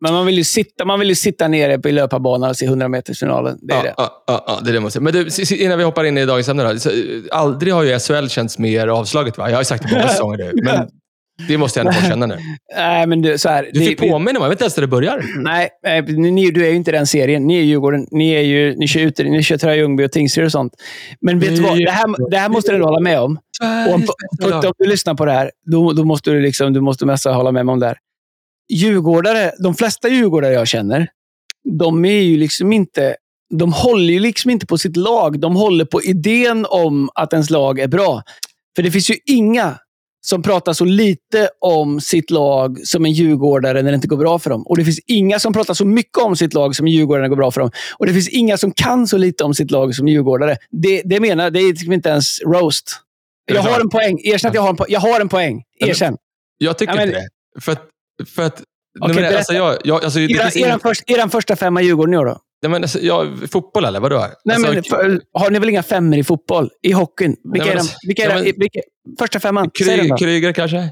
Men 0.00 0.12
man 0.12 0.26
vill, 0.26 0.38
ju 0.38 0.44
sitta, 0.44 0.84
man 0.84 1.00
vill 1.00 1.16
sitta 1.16 1.48
nere 1.48 1.78
på 1.78 1.88
löparbanan 1.88 2.50
och 2.50 2.56
se 2.56 2.66
100 2.66 2.88
metersfinalen. 2.88 3.58
Det 3.62 3.74
är 3.74 3.76
ja, 3.76 3.82
det. 3.82 3.94
Ja, 3.96 4.44
ja, 4.46 4.60
det 4.64 4.70
är 4.70 4.74
det 4.74 4.80
måste 4.80 4.96
jag. 4.96 5.02
Men 5.04 5.12
du, 5.12 5.56
innan 5.56 5.78
vi 5.78 5.84
hoppar 5.84 6.04
in 6.04 6.18
i 6.18 6.26
dagens 6.26 6.48
ämne. 6.48 6.72
Då, 6.72 6.78
så, 6.78 6.90
eh, 6.90 6.96
aldrig 7.30 7.74
har 7.74 7.82
ju 7.82 7.98
SHL 7.98 8.26
känts 8.28 8.58
mer 8.58 8.88
avslaget. 8.88 9.38
Va? 9.38 9.48
Jag 9.48 9.56
har 9.56 9.60
ju 9.60 9.64
sagt 9.64 9.82
det 9.82 9.94
många 9.94 10.08
säsonger 10.08 10.38
nu, 10.38 10.52
men 10.62 10.88
det 11.48 11.58
måste 11.58 11.80
jag 11.80 11.86
ändå 11.86 12.00
få 12.00 12.06
känna 12.08 12.26
nu. 12.26 12.38
Nej, 12.76 13.06
men 13.06 13.22
du, 13.22 13.38
så 13.38 13.48
här, 13.48 13.68
Du 13.72 13.80
det- 13.80 13.86
fick 13.86 13.98
påminna 13.98 14.38
mig. 14.38 14.42
Jag 14.42 14.48
vet 14.48 14.56
inte 14.56 14.64
ens 14.64 14.76
när 14.76 14.80
det 14.82 14.86
börjar. 14.88 15.24
Nej, 15.38 15.68
eh, 15.86 16.04
ni, 16.04 16.50
du 16.50 16.66
är 16.66 16.70
ju 16.70 16.76
inte 16.76 16.92
den 16.92 17.06
serien. 17.06 17.46
Ni 17.46 17.58
är 17.58 17.62
Djurgården. 17.62 18.06
Ni, 18.10 18.30
är 18.32 18.40
ju, 18.42 18.76
ni 18.76 18.88
kör, 18.88 19.00
ut, 19.00 19.18
ni 19.18 19.42
kör 19.42 19.56
Troja 19.56 19.76
Ljungby 19.76 20.06
och 20.06 20.12
Tingsryd 20.12 20.46
och 20.46 20.52
sånt. 20.52 20.72
Men 21.20 21.38
vet 21.38 21.56
du 21.56 21.62
vad? 21.62 21.78
Det 21.78 21.90
här, 21.90 22.30
det 22.30 22.36
här 22.36 22.48
måste 22.48 22.72
du 22.72 22.82
hålla 22.82 23.00
med 23.00 23.20
om. 23.20 23.38
Och 23.88 23.94
om, 23.94 24.06
om 24.64 24.72
du 24.78 24.86
lyssnar 24.88 25.14
på 25.14 25.24
det 25.24 25.32
här, 25.32 25.50
då, 25.72 25.92
då 25.92 26.04
måste 26.04 26.30
du, 26.30 26.40
liksom, 26.40 26.72
du 26.72 26.80
måste 26.80 27.06
mest 27.06 27.24
hålla 27.24 27.52
med 27.52 27.66
mig 27.66 27.72
om 27.72 27.80
det 27.80 27.86
här. 27.86 27.96
Djurgårdare, 28.68 29.52
de 29.62 29.74
flesta 29.74 30.08
djurgårdare 30.08 30.52
jag 30.52 30.68
känner, 30.68 31.08
de 31.78 32.04
är 32.04 32.22
ju 32.22 32.36
liksom 32.36 32.72
inte... 32.72 33.16
De 33.54 33.72
håller 33.72 34.12
ju 34.12 34.20
liksom 34.20 34.50
inte 34.50 34.66
på 34.66 34.78
sitt 34.78 34.96
lag. 34.96 35.40
De 35.40 35.56
håller 35.56 35.84
på 35.84 36.02
idén 36.02 36.66
om 36.68 37.10
att 37.14 37.32
ens 37.32 37.50
lag 37.50 37.78
är 37.78 37.88
bra. 37.88 38.22
För 38.76 38.82
det 38.82 38.90
finns 38.90 39.10
ju 39.10 39.16
inga 39.26 39.78
som 40.20 40.42
pratar 40.42 40.72
så 40.72 40.84
lite 40.84 41.48
om 41.60 42.00
sitt 42.00 42.30
lag 42.30 42.78
som 42.86 43.04
en 43.04 43.12
djurgårdare 43.12 43.82
när 43.82 43.90
det 43.90 43.94
inte 43.94 44.08
går 44.08 44.16
bra 44.16 44.38
för 44.38 44.50
dem. 44.50 44.66
Och 44.66 44.76
det 44.76 44.84
finns 44.84 44.98
inga 45.06 45.38
som 45.38 45.52
pratar 45.52 45.74
så 45.74 45.84
mycket 45.84 46.18
om 46.18 46.36
sitt 46.36 46.54
lag 46.54 46.76
som 46.76 46.86
en 46.86 46.92
djurgårdare 46.92 47.22
när 47.22 47.28
det 47.28 47.30
går 47.30 47.36
bra 47.36 47.50
för 47.50 47.60
dem. 47.60 47.70
Och 47.98 48.06
det 48.06 48.12
finns 48.12 48.28
inga 48.28 48.56
som 48.56 48.72
kan 48.72 49.06
så 49.06 49.16
lite 49.18 49.44
om 49.44 49.54
sitt 49.54 49.70
lag 49.70 49.94
som 49.94 50.08
djurgårdare. 50.08 50.56
Det, 50.70 51.02
det 51.04 51.20
menar 51.20 51.44
jag, 51.44 51.52
det 51.52 51.60
är 51.60 51.68
liksom 51.68 51.92
inte 51.92 52.08
ens 52.08 52.40
roast. 52.42 52.90
Jag 53.46 53.62
har 53.62 53.80
en 53.80 53.88
poäng. 53.88 54.18
Erkänn 54.24 54.48
att 54.48 54.54
jag 54.54 54.62
har 54.62 54.70
en, 54.70 54.76
po- 54.76 54.86
jag 54.88 55.00
har 55.00 55.20
en 55.20 55.28
poäng. 55.28 55.62
Erkänn. 55.80 56.16
Jag 56.58 56.78
tycker 56.78 56.92
inte 56.92 57.06
det. 57.06 57.28
För 57.60 57.72
att... 57.72 57.82
För 58.26 58.42
att 58.42 58.62
Okej, 59.00 59.14
nej, 59.14 59.24
men, 59.24 59.36
alltså, 59.36 59.52
jag, 59.52 59.76
jag, 59.84 60.04
alltså, 60.04 60.18
det 60.18 60.24
Era, 60.24 60.42
finns 60.42 60.56
era, 60.56 60.66
ingen, 60.66 60.80
först, 60.80 61.10
eran 61.10 61.30
första 61.30 61.56
femma 61.56 61.82
Djurgården 61.82 62.14
i 62.14 62.16
år 62.16 62.26
då? 62.26 62.38
nej, 62.62 62.70
men, 62.70 62.82
alltså, 62.82 62.98
jag, 63.00 63.50
fotboll 63.50 63.84
eller 63.84 64.00
vadå? 64.00 64.26
Nej, 64.44 64.56
alltså, 64.56 64.72
men, 64.72 64.82
för, 64.84 65.20
har 65.32 65.50
ni 65.50 65.58
väl 65.58 65.68
inga 65.68 65.82
femmor 65.82 66.18
i 66.18 66.24
fotboll? 66.24 66.70
I 66.82 66.92
hockeyn? 66.92 67.36
Vilka 67.52 67.66
men 67.66 67.68
är, 67.68 67.74
de, 67.74 67.78
alltså- 67.78 67.96
vilka 68.06 68.24
är, 68.24 68.28
ja, 68.28 68.34
men- 68.34 68.44
vilka, 68.44 68.80
första 69.18 69.40
femman? 69.40 69.70
Kry. 69.70 70.10
Kryger 70.18 70.52
kanske? 70.52 70.88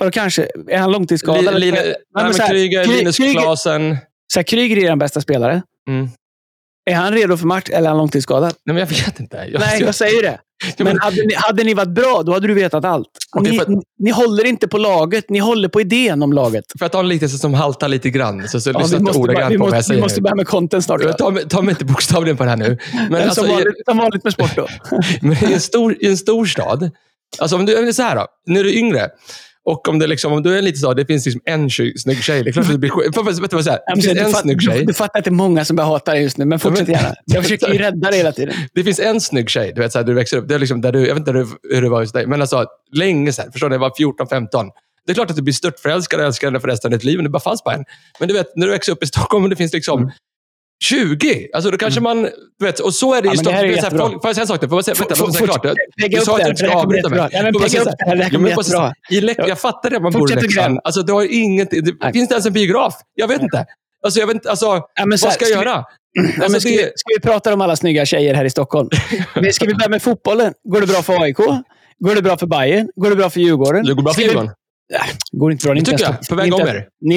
Vadå 0.00 0.10
kanske? 0.10 0.48
Är 0.68 0.78
han 0.78 0.92
långtidsskadad? 0.92 1.60
Li, 1.60 1.70
Nej, 1.70 1.94
nej, 2.14 2.24
men 2.24 2.48
Kryger, 2.48 2.86
Linus 2.86 3.16
Klasen. 3.16 3.96
Så 4.32 4.38
här, 4.38 4.44
Kryger 4.44 4.76
är 4.76 4.88
den 4.88 4.98
bästa 4.98 5.20
spelare. 5.20 5.62
Mm. 5.88 6.08
Är 6.88 6.94
han 6.94 7.12
redo 7.12 7.36
för 7.36 7.46
match 7.46 7.68
eller 7.70 7.84
är 7.84 7.88
han 7.88 7.98
långtidsskadad? 7.98 8.54
Nej, 8.64 8.74
men 8.74 8.76
jag 8.76 8.86
vet 8.86 9.20
inte. 9.20 9.36
Jag, 9.36 9.60
Nej, 9.60 9.82
jag 9.82 9.94
säger 9.94 10.22
det. 10.22 10.38
Men 10.84 10.98
hade 10.98 11.16
ni, 11.16 11.34
hade 11.34 11.64
ni 11.64 11.74
varit 11.74 11.88
bra, 11.88 12.22
då 12.22 12.32
hade 12.32 12.46
du 12.46 12.54
vetat 12.54 12.84
allt. 12.84 13.08
Okej, 13.36 13.52
ni, 13.52 13.58
för 13.58 13.66
ni, 13.70 13.82
ni 13.98 14.10
håller 14.10 14.44
inte 14.44 14.68
på 14.68 14.78
laget, 14.78 15.30
ni 15.30 15.38
håller 15.38 15.68
på 15.68 15.80
idén 15.80 16.22
om 16.22 16.32
laget. 16.32 16.64
För 16.78 16.86
att 16.86 16.92
ha 16.92 17.00
en 17.00 17.08
liknelse 17.08 17.38
som 17.38 17.54
haltar 17.54 17.88
lite 17.88 18.10
grann, 18.10 18.48
så, 18.48 18.60
så 18.60 18.70
Ja, 18.70 18.78
lyssna 18.78 18.98
vi 18.98 19.06
inte 19.06 19.18
ordagrant 19.18 19.58
på 19.58 19.64
vad 19.64 19.76
jag 19.76 19.84
vi 19.88 20.00
måste 20.00 20.20
börja 20.20 20.34
med 20.34 20.46
content 20.46 20.84
snart. 20.84 21.18
Ta, 21.18 21.32
ta 21.48 21.62
mig 21.62 21.72
inte 21.72 21.84
bokstavligen 21.84 22.36
på 22.36 22.44
det 22.44 22.50
här 22.50 22.56
nu. 22.56 22.78
Men, 22.92 23.08
Men 23.10 23.22
alltså, 23.22 23.40
som, 23.40 23.50
vanligt, 23.50 23.74
som 23.84 23.98
vanligt 23.98 24.24
med 24.24 24.32
sport 24.32 24.56
då. 24.56 24.66
men 25.22 25.50
i, 25.50 25.52
en 25.52 25.60
stor, 25.60 25.96
i 26.00 26.06
en 26.06 26.16
stor 26.16 26.46
stad, 26.46 26.90
alltså 27.38 27.56
om 27.56 27.66
du 27.66 27.88
är 27.88 27.92
så 27.92 28.02
här 28.02 28.16
då, 28.16 28.26
när 28.46 28.64
du 28.64 28.70
är 28.70 28.74
yngre, 28.76 29.08
och 29.70 29.88
om, 29.88 29.98
det 29.98 30.06
liksom, 30.06 30.32
om 30.32 30.42
du 30.42 30.58
är 30.58 30.62
liten 30.62 30.78
stad, 30.78 30.96
det 30.96 31.06
finns 31.06 31.26
liksom 31.26 31.42
en 31.44 31.70
snygg 31.70 32.22
tjej. 32.22 32.42
Det 32.44 32.50
är 32.50 32.52
klart 32.52 32.64
att 32.66 32.70
du 32.72 32.78
blir 32.78 32.90
skit- 32.90 33.14
så 33.14 33.22
Det 33.94 34.02
finns 34.02 34.06
en 34.18 34.32
snygg 34.32 34.62
tjej. 34.62 34.84
du 34.86 34.94
fattar 34.94 35.18
att 35.18 35.24
det 35.24 35.30
är 35.30 35.32
många 35.32 35.64
som 35.64 35.76
börjar 35.76 35.88
hata 35.88 36.12
dig 36.12 36.22
just 36.22 36.38
nu, 36.38 36.44
men 36.44 36.58
fortsätt 36.58 36.88
gärna. 36.88 37.14
Jag 37.24 37.42
försöker 37.42 37.72
ju 37.72 37.78
rädda 37.86 38.10
dig 38.10 38.18
hela 38.18 38.32
tiden. 38.32 38.54
Det 38.74 38.84
finns 38.84 39.00
en 39.00 39.20
snygg 39.20 39.50
tjej, 39.50 39.72
du 39.74 39.80
vet, 39.80 39.92
så 39.92 39.98
här, 39.98 40.04
du 40.06 40.14
växer 40.14 40.36
upp. 40.36 40.48
Det 40.48 40.54
är 40.54 40.58
liksom 40.58 40.80
där 40.80 40.92
du, 40.92 40.98
jag 41.06 41.14
vet 41.14 41.18
inte 41.28 41.32
hur 41.32 41.46
det- 41.74 41.80
det 41.80 41.88
var 41.88 42.00
hos 42.00 42.12
dig, 42.12 42.26
men 42.26 42.40
alltså, 42.40 42.66
länge 42.92 43.32
sedan. 43.32 43.52
Förstår 43.52 43.68
du? 43.68 43.74
Jag 43.74 43.80
var 43.80 43.90
14-15. 43.90 44.70
Det 45.06 45.12
är 45.12 45.14
klart 45.14 45.30
att 45.30 45.36
du 45.36 45.42
blir 45.42 45.54
störtförälskad 45.54 46.20
och 46.20 46.26
älskar 46.26 46.46
henne 46.48 46.60
för 46.60 46.68
resten 46.68 46.92
av 46.92 46.98
ditt 46.98 47.04
liv, 47.04 47.16
men 47.18 47.24
det 47.24 47.30
bara 47.30 47.40
fanns 47.40 47.64
bara 47.64 47.74
en. 47.74 47.84
Men 48.18 48.28
du 48.28 48.34
vet, 48.34 48.56
när 48.56 48.66
du 48.66 48.72
växer 48.72 48.92
upp 48.92 49.02
i 49.02 49.06
Stockholm 49.06 49.50
det 49.50 49.56
finns 49.56 49.72
liksom 49.72 50.10
20, 50.84 51.48
alltså 51.54 51.70
då 51.70 51.78
kanske 51.78 52.00
man... 52.00 52.22
Du 52.58 52.64
vet, 52.66 52.80
och 52.80 52.94
så 52.94 53.14
är 53.14 53.22
det 53.22 53.28
Mm. 53.28 53.34
Ja, 53.34 53.34
i 53.34 53.36
men 53.36 53.44
det 53.44 53.50
här 53.52 53.58
Stockholm. 53.58 53.70
Det 53.70 53.76
jättebra. 53.76 54.06
folk- 54.06 54.22
Får 54.22 54.28
jag 54.28 54.34
säga 54.36 54.42
en 54.42 54.46
sak? 54.48 54.60
Får 54.68 54.78
jag 54.78 54.84
säga, 54.84 54.94
vänta, 54.94 55.14
Få- 55.14 55.18
får 55.24 55.26
jag 55.28 55.34
säga 55.34 55.46
få- 55.46 55.52
klart? 55.52 55.76
det? 55.96 56.08
Du 56.08 56.20
sa 56.20 56.32
att 56.32 56.38
det 56.38 56.44
du 56.44 56.50
inte 56.50 56.62
det 56.62 56.66
bli 56.68 56.74
avbryta 56.76 57.08
mig. 57.08 57.18
jättebra. 57.18 57.38
Ja, 57.38 57.42
men 57.42 57.54
Får 57.60 57.68
säga 57.68 57.82
upp 57.82 57.88
det 57.98 58.04
här, 58.08 58.16
det 58.16 58.22
här 58.22 58.30
kommer 58.30 58.62
så- 58.62 58.92
I 59.10 59.20
Leksand, 59.20 59.48
jag 59.50 59.58
fattar 59.58 59.90
det, 59.90 60.00
man 60.00 60.12
bor 60.12 60.32
i 60.32 60.34
Leksand. 60.34 60.80
Alltså, 60.84 61.02
du 61.02 61.12
har 61.12 61.24
inget... 61.34 61.70
Det, 61.70 62.12
finns 62.12 62.28
det 62.28 62.34
ens 62.34 62.46
en 62.46 62.52
biograf? 62.52 62.94
Jag 63.14 63.28
vet 63.28 63.42
inte. 63.42 63.66
Alltså, 64.04 64.20
jag 64.20 64.26
vet 64.26 64.34
inte. 64.34 64.50
Alltså, 64.50 64.66
Ja, 64.66 65.04
vad 65.22 65.32
ska 65.32 65.44
jag 65.44 65.50
göra? 65.64 65.84
Ja, 66.14 66.22
men 66.22 66.42
Alltså, 66.42 66.60
ska, 66.60 66.68
det- 66.70 66.76
vi, 66.76 66.82
ska 66.82 67.08
vi 67.16 67.20
prata 67.20 67.54
om 67.54 67.60
alla 67.60 67.76
snygga 67.76 68.04
tjejer 68.06 68.34
här 68.34 68.44
i 68.44 68.50
Stockholm? 68.50 68.88
Men 69.34 69.52
ska 69.52 69.66
vi 69.66 69.74
börja 69.74 69.88
med 69.88 70.02
fotbollen? 70.02 70.52
Går 70.68 70.80
det 70.80 70.86
bra 70.86 71.02
för 71.02 71.22
AIK? 71.22 71.36
Går 71.98 72.14
det 72.14 72.22
bra 72.22 72.36
för 72.36 72.46
Bayern? 72.46 72.88
Går 72.96 73.10
det 73.10 73.16
bra 73.16 73.30
för 73.30 73.40
Djurgården? 73.40 73.84
Det 73.84 73.94
går 73.94 74.02
bra 74.02 74.12
för 74.12 74.22
Djurgården. 74.22 74.50
Ja, 74.90 75.00
går 75.32 75.52
inte 75.52 75.66
bra. 75.66 75.74
Ni 75.74 75.80
är 75.80 75.84
Det 75.84 75.90
inte 75.90 75.98
tycker 76.04 76.12
jag. 76.20 76.28
På 76.28 76.34
väg 76.34 76.52
är 76.52 76.58
inte- 76.58 76.70
er. 76.70 76.74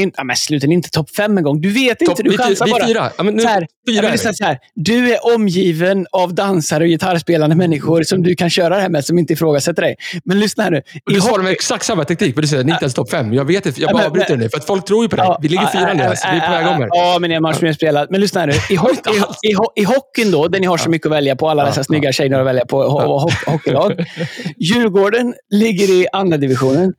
Är, 0.07 0.11
ja, 0.17 0.23
men 0.23 0.35
sluta, 0.35 0.67
ni 0.67 0.73
är 0.73 0.75
inte 0.75 0.89
topp 0.89 1.09
fem 1.15 1.37
en 1.37 1.43
gång. 1.43 1.61
Du 1.61 1.69
vet 1.71 2.01
inte, 2.01 2.05
Topp- 2.05 2.23
du 2.23 2.29
vi, 2.29 2.37
chansar 2.37 2.65
vi 2.65 2.71
bara. 2.71 2.87
fyra. 2.87 3.11
Ja, 3.17 3.23
men 3.23 3.33
nu, 3.33 3.41
Så 3.41 3.47
här, 3.47 3.67
fyra 3.89 3.95
jag 3.95 4.05
är 4.05 4.11
vi. 4.11 4.17
säga 4.17 4.33
så 4.33 4.43
här, 4.45 4.57
du 4.75 5.13
är 5.13 5.35
omgiven 5.35 6.07
av 6.11 6.33
dansare 6.35 6.83
och 6.83 6.87
gitarrspelande 6.89 7.55
människor 7.55 8.03
som 8.03 8.23
du 8.23 8.35
kan 8.35 8.49
köra 8.49 8.75
det 8.75 8.81
här 8.81 8.89
med, 8.89 9.05
som 9.05 9.19
inte 9.19 9.33
ifrågasätter 9.33 9.81
dig. 9.81 9.95
Men 10.25 10.39
lyssna 10.39 10.63
här 10.63 10.71
nu. 10.71 10.77
Och 11.05 11.13
du 11.13 11.21
svarar 11.21 11.43
med 11.43 11.51
exakt 11.51 11.85
samma 11.85 12.03
teknik, 12.05 12.35
men 12.35 12.41
du 12.41 12.47
säger 12.47 12.63
ni 12.63 12.71
inte 12.71 12.83
ens 12.83 12.93
topp 12.93 13.09
fem. 13.11 13.33
Jag 13.33 13.45
vet 13.45 13.65
inte, 13.65 13.81
jag 13.81 13.89
Ja, 13.89 13.93
bara 13.93 14.05
avbryter 14.05 14.37
dig 14.37 14.49
för 14.49 14.57
att 14.57 14.65
folk 14.67 14.85
tror 14.85 15.03
ju 15.05 15.09
på 15.09 15.15
dig. 15.15 15.25
Ja, 15.25 15.39
Vi 15.41 15.47
ligger 15.47 15.63
ja, 15.63 15.69
fyra 15.73 15.93
nu, 15.93 16.03
ja, 16.03 16.09
alltså. 16.09 16.27
vi 16.31 16.37
är 16.37 16.39
på 16.47 16.53
ja, 16.53 16.59
väg 16.59 16.67
om 16.75 16.81
er. 16.81 16.87
Ja, 16.91 17.17
men 17.21 17.29
det 17.29 17.33
är 17.33 17.37
en 17.37 17.43
match 17.43 17.61
mer 17.61 17.73
spelad. 17.73 18.07
Men 18.11 18.21
lyssna 18.21 18.39
här 18.41 18.47
nu. 18.47 18.53
I, 18.69 18.75
ho 18.75 18.89
Inte 18.89 19.09
i, 19.09 19.19
alls. 19.19 19.37
i, 19.43 19.53
ho- 19.55 19.71
I 19.75 19.83
hockeyn 19.83 20.31
då, 20.31 20.47
där 20.47 20.59
ni 20.59 20.65
har 20.67 20.77
så 20.77 20.89
mycket 20.89 21.05
att 21.05 21.11
välja 21.11 21.35
på, 21.35 21.49
alla 21.49 21.61
Ja, 21.63 21.67
dessa 21.67 21.79
ja. 21.79 21.83
snygga 21.83 22.11
tjejer 22.11 22.39
att 22.39 22.45
välja 22.45 22.65
på, 22.65 22.83
ho 22.83 23.29
hockeylag. 23.47 24.05
Djurgården 24.57 25.33
ligger 25.49 25.89
i 25.89 26.07
andra 26.13 26.37
divisionen. 26.37 26.93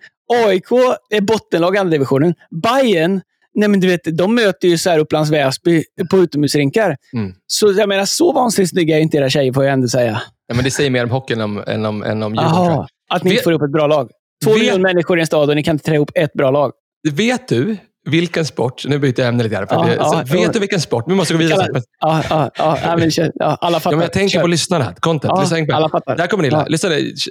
AIK 0.46 0.70
är 1.10 1.20
bottenlag 1.20 1.74
i 1.76 1.78
andra 1.78 1.90
divisionen. 1.90 2.34
Bayern, 2.62 3.20
nej 3.54 3.68
men 3.68 3.80
du 3.80 3.88
vet, 3.88 4.00
de 4.04 4.34
möter 4.34 4.68
ju 4.68 4.78
så 4.78 4.90
här 4.90 4.98
Upplands 4.98 5.30
Väsby 5.30 5.84
på 6.10 6.18
utomhusrinkar. 6.18 6.96
Mm. 7.12 7.34
Så 7.46 7.72
jag 7.72 7.88
menar, 7.88 8.04
så 8.04 8.32
vansinnigt 8.32 8.70
snygga 8.70 8.96
är 8.96 9.00
inte 9.00 9.16
era 9.16 9.30
tjejer, 9.30 9.52
får 9.52 9.64
jag 9.64 9.72
ändå 9.72 9.88
säga. 9.88 10.22
Ja, 10.46 10.54
men 10.54 10.64
det 10.64 10.70
säger 10.70 10.90
mer 10.90 11.04
om 11.04 11.10
hockeyn 11.10 11.40
än 11.40 11.44
om, 11.44 11.64
än 11.66 11.84
om, 11.86 12.02
än 12.02 12.22
om 12.22 12.34
Djurgården. 12.34 12.86
att 13.10 13.24
ni 13.24 13.30
inte 13.30 13.42
får 13.42 13.52
ihop 13.52 13.62
ett 13.62 13.72
bra 13.72 13.86
lag. 13.86 14.10
Två 14.44 14.54
miljoner 14.54 14.78
människor 14.78 15.18
i 15.18 15.20
en 15.20 15.26
stad 15.26 15.50
och 15.50 15.56
ni 15.56 15.62
kan 15.62 15.74
inte 15.74 15.84
trä 15.84 15.94
ihop 15.94 16.10
ett 16.14 16.32
bra 16.32 16.50
lag. 16.50 16.72
Vet 17.10 17.48
du 17.48 17.76
vilken 18.10 18.46
sport, 18.46 18.84
nu 18.86 18.98
byter 18.98 19.20
jag 19.20 19.28
ämne 19.28 19.42
lite 19.42 19.56
här, 19.56 19.66
för 19.66 19.74
Ja, 19.74 19.82
det, 19.82 19.94
ja, 19.94 20.04
så, 20.04 20.22
ja. 20.26 20.40
vet 20.42 20.52
du 20.52 20.58
vilken 20.58 20.80
sport, 20.80 21.04
vi 21.08 21.14
måste 21.14 21.34
gå 21.34 21.38
vidare. 21.38 21.68
Ja, 22.00 22.22
ja, 22.30 22.50
ja, 22.58 22.78
ja, 22.82 23.30
ja, 23.34 23.58
alla 23.60 23.80
fattar. 23.80 23.96
Ja, 23.96 24.02
jag 24.02 24.12
tänker 24.12 24.40
på 24.40 24.46
lyssnarna, 24.46 24.94
content. 25.00 25.32
Ja, 25.36 25.40
Lyssna 25.42 25.76
alla 25.76 25.88
fattar. 25.88 26.16
Det 26.16 26.22
här 26.22 26.28
kommer 26.28 26.42
ni 26.42 26.48
Ja. 26.48 26.58
ja. 26.58 26.66
Lyssna, 26.68 26.90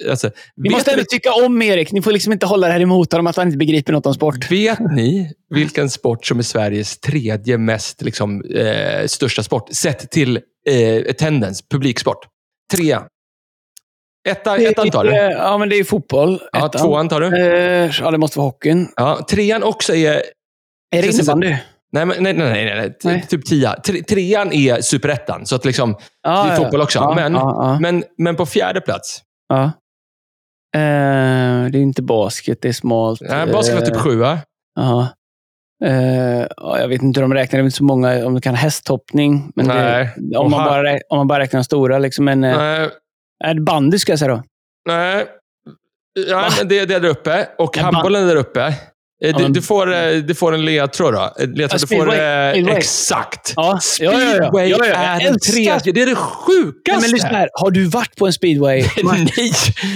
alltså, 0.09 0.27
Ni 0.57 0.69
vet, 0.69 0.71
måste 0.71 0.91
ändå 0.91 1.03
tycka 1.09 1.33
om 1.45 1.61
Erik. 1.61 1.91
Ni 1.91 2.01
får 2.01 2.11
liksom 2.11 2.33
inte 2.33 2.45
hålla 2.45 2.67
det 2.67 2.73
här 2.73 2.79
emot 2.79 3.11
honom 3.11 3.27
att 3.27 3.35
han 3.35 3.47
inte 3.47 3.57
begriper 3.57 3.93
något 3.93 4.05
om 4.05 4.13
sport. 4.13 4.51
vet 4.51 4.79
ni 4.79 5.31
vilken 5.49 5.89
sport 5.89 6.25
som 6.25 6.39
är 6.39 6.43
Sveriges 6.43 6.99
tredje 6.99 7.57
mest 7.57 8.01
liksom, 8.01 8.43
eh, 8.55 9.07
största 9.07 9.43
sport, 9.43 9.69
sett 9.71 10.11
till 10.11 10.39
eh, 10.69 11.09
attendance, 11.09 11.63
publiksport? 11.71 12.25
Trea. 12.73 13.03
Etta, 14.29 14.57
ettan 14.57 14.89
tar 14.89 15.03
du. 15.03 15.11
Ja, 15.11 15.57
men 15.57 15.69
det 15.69 15.75
är 15.75 15.83
fotboll. 15.83 16.41
Ja, 16.51 16.67
Ettan. 16.67 16.81
tvåan 16.81 17.09
tar 17.09 17.21
du. 17.21 17.27
Eh, 17.37 17.91
ja, 18.01 18.11
det 18.11 18.17
måste 18.17 18.39
vara 18.39 18.47
hockeyn. 18.47 18.87
Ja, 18.95 19.25
trean 19.29 19.63
också 19.63 19.95
är... 19.95 20.21
Är 20.95 21.01
det 21.01 21.07
innebandy? 21.07 21.55
Nej, 21.93 22.05
nej, 22.05 22.33
nej, 22.33 22.33
nej, 22.33 22.97
nej. 23.03 23.25
Typ 23.29 23.45
tia. 23.45 23.75
Tre, 23.85 24.03
trean 24.03 24.53
är 24.53 24.81
superettan, 24.81 25.45
så 25.45 25.55
att 25.55 25.65
liksom, 25.65 25.95
Ja, 26.23 26.43
det 26.45 26.51
är 26.51 26.55
fotboll 26.55 26.81
också. 26.81 26.99
Ja, 26.99 27.15
men, 27.15 27.33
ja, 27.33 27.77
men, 27.81 28.03
men 28.17 28.35
på 28.35 28.45
fjärde 28.45 28.81
plats. 28.81 29.21
ja. 29.49 29.71
Eh, 30.75 31.65
det 31.71 31.77
är 31.77 31.81
inte 31.81 32.01
basket, 32.01 32.61
det 32.61 32.69
är 32.69 32.73
smalt. 32.73 33.21
Nej, 33.21 33.47
basket 33.51 33.75
var 33.75 33.81
typ 33.85 33.95
Eh, 33.95 34.01
sjua. 34.01 34.39
Ja. 34.75 35.07
Eh, 35.85 36.45
ja, 36.57 36.79
jag 36.79 36.87
vet 36.87 37.01
inte 37.01 37.19
hur 37.19 37.27
de 37.27 37.33
räknar. 37.33 37.57
Det 37.57 37.61
är 37.61 37.65
inte 37.65 37.77
så 37.77 37.83
många. 37.83 38.25
Om 38.25 38.33
du 38.33 38.41
kan 38.41 38.55
hästhoppning. 38.55 39.51
Men 39.55 39.67
det, 39.67 40.37
om, 40.37 40.51
man 40.51 40.65
bara, 40.65 40.91
om 41.09 41.17
man 41.17 41.27
bara 41.27 41.39
räknar 41.39 41.59
de 41.59 41.63
stora. 41.63 41.99
Liksom, 41.99 42.25
men, 42.25 42.43
eh, 42.43 42.57
Nej, 42.57 42.89
är 43.43 43.53
det 43.53 43.61
bandy 43.61 43.99
ska 43.99 44.11
jag 44.11 44.19
säga 44.19 44.31
då. 44.35 44.43
nej. 44.87 45.25
Ja, 46.29 46.49
det, 46.63 46.85
det 46.85 46.95
är 46.95 46.99
där 46.99 47.09
uppe. 47.09 47.47
Och 47.57 47.77
handbollen 47.77 48.23
är 48.23 48.27
där 48.27 48.35
uppe. 48.35 48.73
Eh, 49.25 49.37
Du, 49.37 49.47
du, 49.47 49.61
får, 49.61 49.93
eh, 49.93 50.13
du 50.17 50.35
får 50.35 50.53
en 50.53 50.65
ledtråd 50.65 51.13
då. 51.13 51.33
En 51.39 51.51
Ledtråd, 51.51 51.61
Ja, 51.61 51.67
du 51.67 51.79
får, 51.79 51.85
speedway. 51.85 52.17
eh, 52.19 52.51
Speedway. 52.51 52.75
Exakt. 52.77 53.53
Ja. 53.55 53.79
Speedway 53.81 54.69
Ja, 54.69 54.85
är 54.85 55.19
den 55.23 55.39
tredje. 55.39 55.79
Det 55.93 56.01
är 56.01 56.05
det 56.05 56.05
Nej, 56.05 56.15
sjukaste. 56.15 57.01
men 57.01 57.11
lyssna 57.11 57.29
här. 57.29 57.49
Har 57.53 57.71
du 57.71 57.85
varit 57.85 58.15
på 58.15 58.25
en 58.27 58.33
speedway? 58.33 58.81
Nej! 59.03 59.51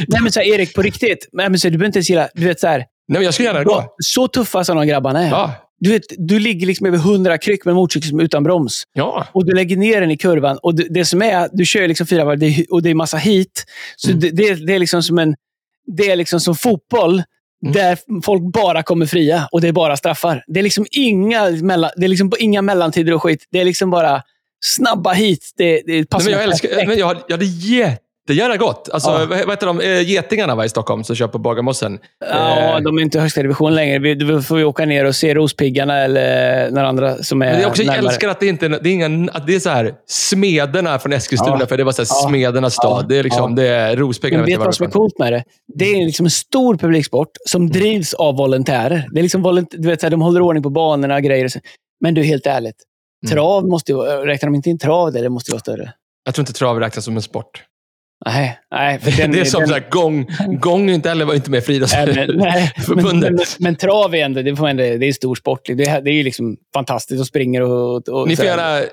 Nej, 0.07 0.21
men 0.21 0.31
så 0.31 0.39
här, 0.39 0.47
Erik, 0.47 0.73
på 0.75 0.81
riktigt. 0.81 1.29
Nej, 1.33 1.49
men 1.49 1.59
så 1.59 1.67
här, 1.67 1.71
du 1.71 1.77
behöver 1.77 1.87
inte 1.87 1.97
ens 1.99 2.09
gilla... 2.09 2.29
Du 2.33 2.45
vet 2.45 2.59
så 2.59 2.67
här, 2.67 2.83
Nej, 3.07 3.23
jag 3.23 3.33
skulle 3.33 3.47
gärna 3.49 3.63
gå. 3.63 3.85
Så 4.03 4.27
tuffa 4.27 4.63
som 4.63 4.77
de 4.77 4.87
grabbarna 4.87 5.23
är. 5.25 5.29
Ja. 5.29 5.51
Du, 5.79 5.91
vet, 5.91 6.01
du 6.17 6.39
ligger 6.39 6.67
liksom 6.67 6.87
över 6.87 6.97
100 6.97 7.37
kryck 7.37 7.65
med 7.65 7.75
motorcykel 7.75 8.21
utan 8.21 8.43
broms. 8.43 8.83
Ja. 8.93 9.27
Och 9.33 9.45
du 9.45 9.51
lägger 9.55 9.77
ner 9.77 10.01
den 10.01 10.11
i 10.11 10.17
kurvan. 10.17 10.57
Och 10.63 10.75
det, 10.75 10.87
det 10.89 11.05
som 11.05 11.21
är, 11.21 11.49
du 11.51 11.65
kör 11.65 11.87
liksom 11.87 12.07
fyra 12.07 12.25
varv 12.25 12.65
och 12.69 12.81
det 12.83 12.89
är 12.89 12.93
massa 12.95 13.17
hit. 13.17 13.65
Så 13.95 14.07
Mm. 14.09 14.19
det, 14.19 14.29
det, 14.29 14.55
det 14.55 14.73
är 14.75 14.79
liksom 14.79 15.03
som 15.03 15.17
en... 15.19 15.35
Det 15.97 16.09
är 16.11 16.15
liksom 16.15 16.39
som 16.39 16.55
fotboll. 16.55 17.23
Mm. 17.65 17.73
Där 17.73 18.21
folk 18.21 18.41
bara 18.53 18.83
kommer 18.83 19.05
fria 19.05 19.47
och 19.51 19.61
det 19.61 19.67
är 19.67 19.71
bara 19.71 19.97
straffar. 19.97 20.43
Det 20.47 20.59
är 20.59 20.63
liksom 20.63 20.85
inga, 20.91 21.49
mellan, 21.49 21.91
det 21.97 22.05
är 22.05 22.07
liksom 22.07 22.31
inga 22.39 22.61
mellantider 22.61 23.13
och 23.13 23.23
skit. 23.23 23.47
Det 23.51 23.61
är 23.61 23.65
liksom 23.65 23.89
bara 23.89 24.21
snabba 24.65 25.13
hit. 25.13 25.53
Det, 25.57 25.81
det 25.85 25.93
Nej, 25.93 26.05
passar 26.05 26.25
men 26.25 26.33
jag, 26.33 26.43
älskar, 26.43 26.87
men 26.87 26.97
jag, 26.97 27.17
jag 27.27 27.33
hade 27.33 27.45
jättegärna 28.33 28.57
gått. 28.57 28.89
Alltså, 28.93 29.09
Ja. 29.09 29.25
vad, 29.29 29.37
heter 29.49 29.67
de? 29.67 29.79
Eh, 29.79 30.01
Getingarna 30.01 30.55
var 30.55 30.63
i 30.65 30.69
Stockholm 30.69 31.03
som 31.03 31.15
kör 31.15 31.27
på 31.27 31.37
Bagarmossen. 31.37 31.99
Ja, 32.29 32.75
Eh, 32.75 32.79
de 32.81 32.97
är 32.97 33.01
inte 33.01 33.17
i 33.17 33.21
högsta 33.21 33.41
division 33.41 33.75
längre. 33.75 33.99
Vi, 33.99 34.15
då 34.15 34.41
får 34.41 34.55
vi 34.55 34.63
åka 34.63 34.85
ner 34.85 35.05
och 35.05 35.15
se 35.15 35.33
Rospiggarna 35.33 35.97
eller 35.97 36.71
några 36.71 36.87
andra 36.87 37.15
som 37.23 37.41
är 37.41 37.51
Men 37.51 37.61
jag, 37.61 37.69
också, 37.69 37.83
närmare. 37.83 37.99
älskar 37.99 38.29
att 38.29 38.39
det 38.39 38.47
inte 38.47 38.67
det 38.67 38.89
är 38.89 38.93
inga, 38.93 39.31
att 39.31 39.47
det 39.47 39.55
är 39.55 39.59
så 39.59 39.69
här, 39.69 39.93
smederna 40.07 40.99
från 40.99 41.13
Eskilstuna, 41.13 41.57
Ja. 41.59 41.65
för 41.65 41.77
det 41.77 41.83
var 41.83 41.91
så 41.91 42.01
här, 42.01 42.07
Ja. 42.09 42.29
smedernas 42.29 42.73
stad. 42.73 43.05
Det 43.09 43.17
är 43.17 43.23
liksom, 43.23 43.51
Ja. 43.51 43.55
det 43.63 43.67
är 43.67 43.95
Rospiggarna. 43.97 44.41
Men 44.43 44.45
vet 44.51 44.59
du 44.59 44.65
vad 44.65 44.75
som 44.75 44.85
är 44.85 44.89
coolt 44.91 45.19
med 45.19 45.33
det? 45.33 45.43
Det 45.75 45.85
är 45.85 46.05
liksom 46.05 46.25
en 46.25 46.29
stor 46.31 46.77
publiksport 46.77 47.29
som 47.45 47.61
Mm. 47.61 47.71
drivs 47.71 48.13
av 48.13 48.37
volontärer. 48.37 49.07
Det 49.11 49.19
är 49.19 49.23
liksom 49.23 49.43
volont- 49.45 49.75
du 49.77 49.87
vet, 49.87 49.99
så 49.99 50.05
här, 50.05 50.11
de 50.11 50.21
håller 50.21 50.41
ordning 50.41 50.63
på 50.63 50.69
banorna 50.69 51.15
och 51.15 51.21
grejer. 51.21 51.49
Men 52.01 52.13
du, 52.13 52.23
helt 52.23 52.45
ärligt. 52.47 52.75
Mm. 53.25 53.31
Trav 53.35 53.67
måste 53.67 53.91
ju, 53.91 53.97
räknar 54.01 54.47
de 54.49 54.55
inte 54.55 54.69
in 54.69 54.79
trav 54.79 55.11
där? 55.13 55.21
Det 55.23 55.29
måste 55.29 55.51
vara 55.51 55.59
större. 55.59 55.93
Jag 56.25 56.35
tror 56.35 56.41
inte 56.43 56.53
trav 56.53 56.79
räknas 56.79 57.05
som 57.05 57.15
en 57.15 57.21
sport. 57.21 57.63
Nej, 58.27 58.59
nej. 58.71 58.99
Den- 59.17 59.31
det 59.31 59.39
är 59.39 59.45
som 59.45 59.59
den- 59.59 59.67
så 59.67 59.73
här, 59.73 59.89
gång. 59.89 60.27
Gång 60.59 60.89
inte 60.89 61.09
heller, 61.09 61.25
var 61.25 61.33
inte 61.33 61.51
med 61.51 61.69
i 61.69 61.79
Nej, 61.79 61.89
men, 62.05 62.15
men, 62.15 62.15
friidrottsförbundet. 62.15 63.55
men, 63.59 63.75
trav 63.75 64.15
är 64.15 64.19
ändå, 64.25 64.41
det, 64.41 64.55
får 64.55 64.67
ändå, 64.67 64.83
det 64.83 65.07
är 65.07 65.13
stor 65.13 65.35
sport. 65.35 65.61
Det, 65.65 65.83
är- 65.83 66.01
det 66.01 66.09
är 66.09 66.13
ju 66.13 66.23
liksom 66.23 66.57
fantastiskt 66.73 67.19
och 67.21 67.27
springer 67.27 67.61
och... 67.61 68.09
och 68.09 68.27
Ni 68.27 68.35
får 68.35 68.45
gärna 68.45 68.77
eh, 68.79 68.83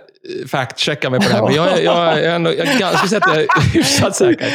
fact-checka 0.47 1.11
mig 1.11 1.21
på 1.21 1.29
det 1.29 1.35
här, 1.35 1.43
men 1.43 1.55
jag, 1.55 1.69
jag, 1.83 2.25
jag, 2.25 2.35
ändå, 2.35 2.51
jag, 2.55 2.67
jag 2.81 2.99
skulle 2.99 3.09
säga 3.09 3.21
att 3.25 3.35
jag 3.37 3.43
är 3.43 3.73
hyfsat 3.75 4.17
säker. 4.17 4.47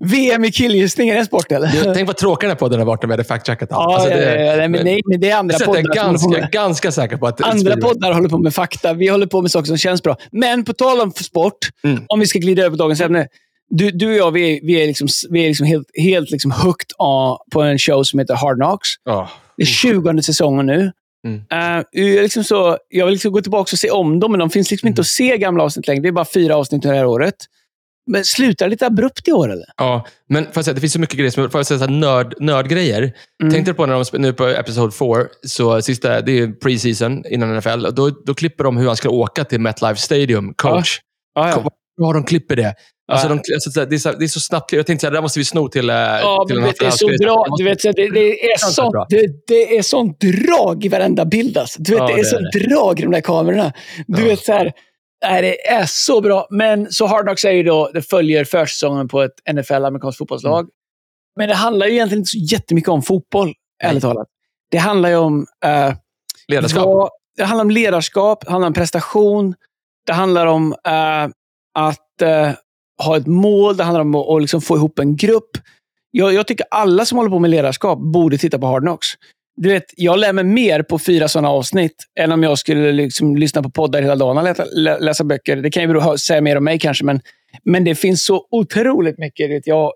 VM 0.00 0.44
i 0.44 0.52
killgissning, 0.52 1.08
är 1.08 1.12
det 1.14 1.20
en 1.20 1.26
sport 1.26 1.52
eller? 1.52 1.70
Jag- 1.84 1.94
Tänk 1.94 2.06
vad 2.06 2.16
tråkig 2.16 2.46
den 2.48 2.50
här 2.50 2.58
podden 2.58 2.78
har 2.78 2.86
varit 2.86 3.04
om 3.04 3.10
vi 3.10 3.12
hade 3.12 3.24
fact-checkat 3.24 3.68
allt. 3.70 3.70
Ja, 3.70 3.94
Alltså, 3.94 4.08
det- 4.10 4.44
ja, 4.44 4.52
ja, 4.62 4.68
men, 4.68 4.84
nej, 4.84 5.00
men 5.06 5.20
det 5.20 5.30
är 5.30 5.36
andra 5.36 5.54
att 5.54 5.60
jag 5.60 5.66
poddar 5.66 5.80
är 5.90 5.94
ganska, 5.94 6.40
ganska 6.52 6.92
säker 6.92 7.16
på 7.16 7.26
att 7.26 7.40
Andra 7.44 7.76
poddar 7.76 8.12
håller 8.12 8.28
på 8.28 8.38
med 8.38 8.54
fakta. 8.54 8.92
Vi 8.92 9.08
håller 9.08 9.26
på 9.26 9.42
med 9.42 9.50
saker 9.50 9.66
som 9.66 9.78
känns 9.78 10.02
bra. 10.02 10.16
Men 10.32 10.64
på 10.64 10.72
tal 10.72 11.00
om 11.00 11.10
sport, 11.12 11.56
Mm. 11.84 12.02
om 12.08 12.20
vi 12.20 12.26
ska 12.26 12.38
glida 12.38 12.62
över 12.62 12.70
på 12.70 12.76
dagens 12.76 13.00
ämne. 13.00 13.26
Du, 13.70 13.90
du 13.90 14.06
och 14.06 14.14
jag, 14.14 14.30
vi 14.30 14.56
är, 14.56 14.60
vi 14.66 14.82
är, 14.82 14.86
liksom, 14.86 15.08
vi 15.30 15.44
är 15.44 15.48
liksom 15.48 15.66
helt, 15.66 15.88
helt 15.94 16.30
liksom 16.30 16.50
hooked 16.50 16.90
på 17.52 17.62
en 17.62 17.78
show 17.78 18.02
som 18.02 18.18
heter 18.18 18.34
Hard 18.34 18.56
Knocks. 18.56 18.88
Ja. 19.04 19.30
Det 19.56 19.62
är 19.62 19.66
20 19.66 20.22
säsongen 20.22 20.66
nu. 20.66 20.92
Mm. 21.26 21.40
Eh, 21.52 21.84
jag, 21.90 22.22
liksom 22.22 22.44
så, 22.44 22.78
jag 22.88 23.06
vill 23.06 23.12
liksom 23.12 23.32
gå 23.32 23.40
tillbaka 23.40 23.68
och 23.72 23.78
se 23.78 23.90
om 23.90 24.20
dem, 24.20 24.32
men 24.32 24.38
de 24.40 24.50
finns 24.50 24.70
liksom 24.70 24.86
Mm. 24.86 24.92
inte 24.92 25.00
att 25.00 25.06
se 25.06 25.38
gamla 25.38 25.64
avsnitt 25.64 25.86
längre. 25.86 26.02
Det 26.02 26.08
är 26.08 26.12
bara 26.12 26.24
fyra 26.34 26.56
avsnitt 26.56 26.82
det 26.82 26.88
här 26.88 27.06
året. 27.06 27.34
Men 28.06 28.24
slutar 28.24 28.68
lite 28.68 28.86
abrupt 28.86 29.28
i 29.28 29.32
år, 29.32 29.52
eller? 29.52 29.66
Ja, 29.76 30.06
men 30.28 30.52
får 30.52 30.62
säga, 30.62 30.74
det 30.74 30.80
finns 30.80 30.92
så 30.92 31.00
mycket 31.00 31.18
grejer, 31.18 31.30
som, 31.30 31.50
får 31.50 31.58
jag 31.58 31.66
säga, 31.66 31.86
nörd, 31.86 32.34
nördgrejer. 32.40 33.12
Mm. 33.42 33.52
Tänkte 33.52 33.70
du 33.70 33.74
på 33.74 33.86
när 33.86 34.04
de 34.12 34.18
nu 34.18 34.32
på 34.32 34.46
Episode 34.46 34.92
4, 34.92 35.26
så 35.46 35.82
sista, 35.82 36.20
det 36.20 36.38
är 36.38 36.46
pre-season 36.46 37.26
innan 37.26 37.56
NFL, 37.56 37.86
och 37.86 37.94
då, 37.94 38.10
då 38.10 38.34
klipper 38.34 38.64
de 38.64 38.76
hur 38.76 38.86
han 38.86 38.96
ska 38.96 39.10
åka 39.10 39.44
till 39.44 39.60
MetLife 39.60 40.00
Stadium, 40.00 40.54
coach. 40.54 40.98
Ja, 41.34 41.48
ja. 41.48 41.70
Ja, 41.96 42.12
de 42.12 42.24
klipper 42.24 42.56
det. 42.56 42.74
Alltså, 43.10 43.28
de, 43.28 43.40
alltså, 43.54 43.84
det, 43.86 43.94
är 43.94 43.98
så, 43.98 44.12
det 44.12 44.24
är 44.24 44.28
så 44.28 44.40
snabbt. 44.40 44.72
Jag 44.72 44.86
tänkte 44.86 45.06
att 45.06 45.12
det 45.12 45.16
där 45.16 45.22
måste 45.22 45.38
vi 45.38 45.44
sno 45.44 45.68
till, 45.68 45.90
eh, 45.90 45.96
Ja, 45.96 46.44
till 46.48 46.60
men 46.60 46.72
det 46.78 46.86
är 46.86 46.90
så 46.90 47.06
bra. 47.06 47.44
Du 47.58 47.64
vet, 47.64 47.82
det, 47.82 47.92
det, 47.92 48.44
är 48.52 48.56
sånt, 48.58 48.94
det, 49.08 49.46
det 49.46 49.76
är 49.78 49.82
sånt 49.82 50.20
drag 50.20 50.84
i 50.84 50.88
varenda 50.88 51.24
bild. 51.24 51.56
Alltså. 51.58 51.82
Du 51.82 51.92
vet, 51.92 52.00
Ja, 52.00 52.06
det 52.06 52.20
är 52.20 52.24
sånt 52.24 52.52
drag 52.70 53.00
i 53.00 53.02
de 53.02 53.12
där 53.12 53.20
kamerorna. 53.20 53.72
Du 54.06 54.22
Ja. 54.22 54.28
vet, 54.28 54.44
så 54.44 54.52
här, 54.52 54.72
nej, 55.24 55.42
det 55.42 55.66
är 55.68 55.84
så 55.88 56.20
bra. 56.20 56.46
Men 56.50 56.92
så 56.92 57.06
Hard 57.06 57.24
Knocks 57.24 57.44
är 57.44 57.50
ju 57.52 57.62
då, 57.62 57.90
det 57.94 58.02
följer 58.02 58.44
försäsongen 58.44 59.08
på 59.08 59.22
ett 59.22 59.34
NFL, 59.52 59.74
amerikanskt 59.84 60.18
fotbollslag. 60.18 60.60
Mm. 60.60 60.70
Men 61.36 61.48
det 61.48 61.54
handlar 61.54 61.86
ju 61.86 61.92
egentligen 61.92 62.20
inte 62.20 62.30
så 62.30 62.38
jättemycket 62.38 62.88
om 62.90 63.02
fotboll, 63.02 63.52
ärligt 63.82 64.02
talat. 64.02 64.28
Det 64.70 64.78
handlar 64.78 65.08
ju 65.08 65.16
om 65.16 65.46
eh, 65.64 65.92
Ledarskap. 66.48 66.84
vad- 66.86 67.10
det 67.36 67.44
handlar 67.44 67.64
om 67.64 67.70
ledarskap, 67.70 68.44
det 68.44 68.50
handlar 68.50 68.66
om 68.66 68.72
prestation. 68.74 69.54
Det 70.06 70.12
handlar 70.12 70.46
om 70.46 70.72
eh, 70.86 71.24
att 71.74 72.22
eh, 72.22 72.50
ha 73.04 73.16
ett 73.16 73.26
mål. 73.26 73.76
Det 73.76 73.84
handlar 73.84 74.00
om 74.00 74.14
att, 74.14 74.40
liksom 74.40 74.60
få 74.60 74.76
ihop 74.76 74.98
en 74.98 75.16
grupp. 75.16 75.50
Jag, 76.10 76.32
jag 76.34 76.46
tycker 76.46 76.66
alla 76.70 77.04
som 77.04 77.18
håller 77.18 77.30
på 77.30 77.38
med 77.38 77.50
ledarskap 77.50 77.98
borde 77.98 78.38
titta 78.38 78.58
på 78.58 78.66
Hard 78.66 78.82
Knocks. 78.82 79.06
Du 79.56 79.68
vet, 79.68 79.84
jag 79.96 80.18
lär 80.18 80.32
mig 80.32 80.44
mer 80.44 80.82
på 80.82 80.98
fyra 80.98 81.28
sådana 81.28 81.48
avsnitt 81.50 82.04
än 82.20 82.32
om 82.32 82.42
jag 82.42 82.58
skulle 82.58 82.92
liksom 82.92 83.36
lyssna 83.36 83.62
på 83.62 83.70
poddar 83.70 84.02
hela 84.02 84.16
dagen 84.16 84.38
och 84.38 84.44
läsa, 84.44 84.64
lä- 84.64 84.98
läsa 84.98 85.24
böcker. 85.24 85.56
Det 85.56 85.70
kan 85.70 85.82
ju 85.82 86.18
säga 86.18 86.40
mer 86.40 86.56
om 86.56 86.64
mig 86.64 86.78
kanske, 86.78 87.04
men, 87.04 87.20
men 87.64 87.84
det 87.84 87.94
finns 87.94 88.24
så 88.24 88.46
otroligt 88.50 89.18
mycket. 89.18 89.50
Vet, 89.50 89.66
jag, 89.66 89.92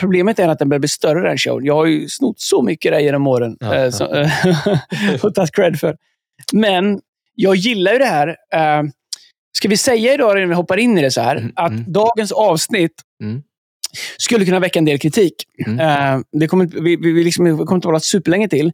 problemet 0.00 0.38
är 0.38 0.48
att 0.48 0.58
den 0.58 0.68
börjar 0.68 0.80
bli 0.80 0.88
större, 0.88 1.28
den 1.28 1.38
showen. 1.38 1.64
Jag 1.64 1.74
har 1.74 1.86
ju 1.86 2.08
snott 2.08 2.40
så 2.40 2.62
mycket 2.62 2.92
där 2.92 2.98
genom 3.00 3.26
åren 3.26 3.56
Ja, 3.60 3.74
eh, 3.74 3.82
ja. 3.82 3.90
så, 3.90 4.04
och 5.28 5.34
tagit 5.34 5.54
cred 5.54 5.80
för. 5.80 5.96
Men 6.52 7.00
jag 7.34 7.56
gillar 7.56 7.92
ju 7.92 7.98
det 7.98 8.04
här. 8.04 8.36
Ska 9.56 9.68
vi 9.68 9.76
säga 9.76 10.14
idag, 10.14 10.34
när 10.34 10.46
vi 10.46 10.54
hoppar 10.54 10.76
in 10.76 10.98
i 10.98 11.02
det 11.02 11.10
så 11.10 11.20
här, 11.20 11.36
Mm, 11.36 11.52
att 11.56 11.70
mm. 11.72 11.92
dagens 11.92 12.32
avsnitt 12.32 12.92
Mm. 13.22 13.42
skulle 14.18 14.44
kunna 14.44 14.60
väcka 14.60 14.78
en 14.78 14.84
del 14.84 14.98
kritik. 14.98 15.34
Eh, 15.66 16.18
det 16.32 16.48
kommer, 16.48 16.66
vi, 16.66 16.96
vi, 16.96 17.24
liksom, 17.24 17.44
vi 17.44 17.50
kommer 17.64 17.74
inte 17.74 17.88
hålla 17.88 18.00
superlänge 18.00 18.48
till. 18.48 18.72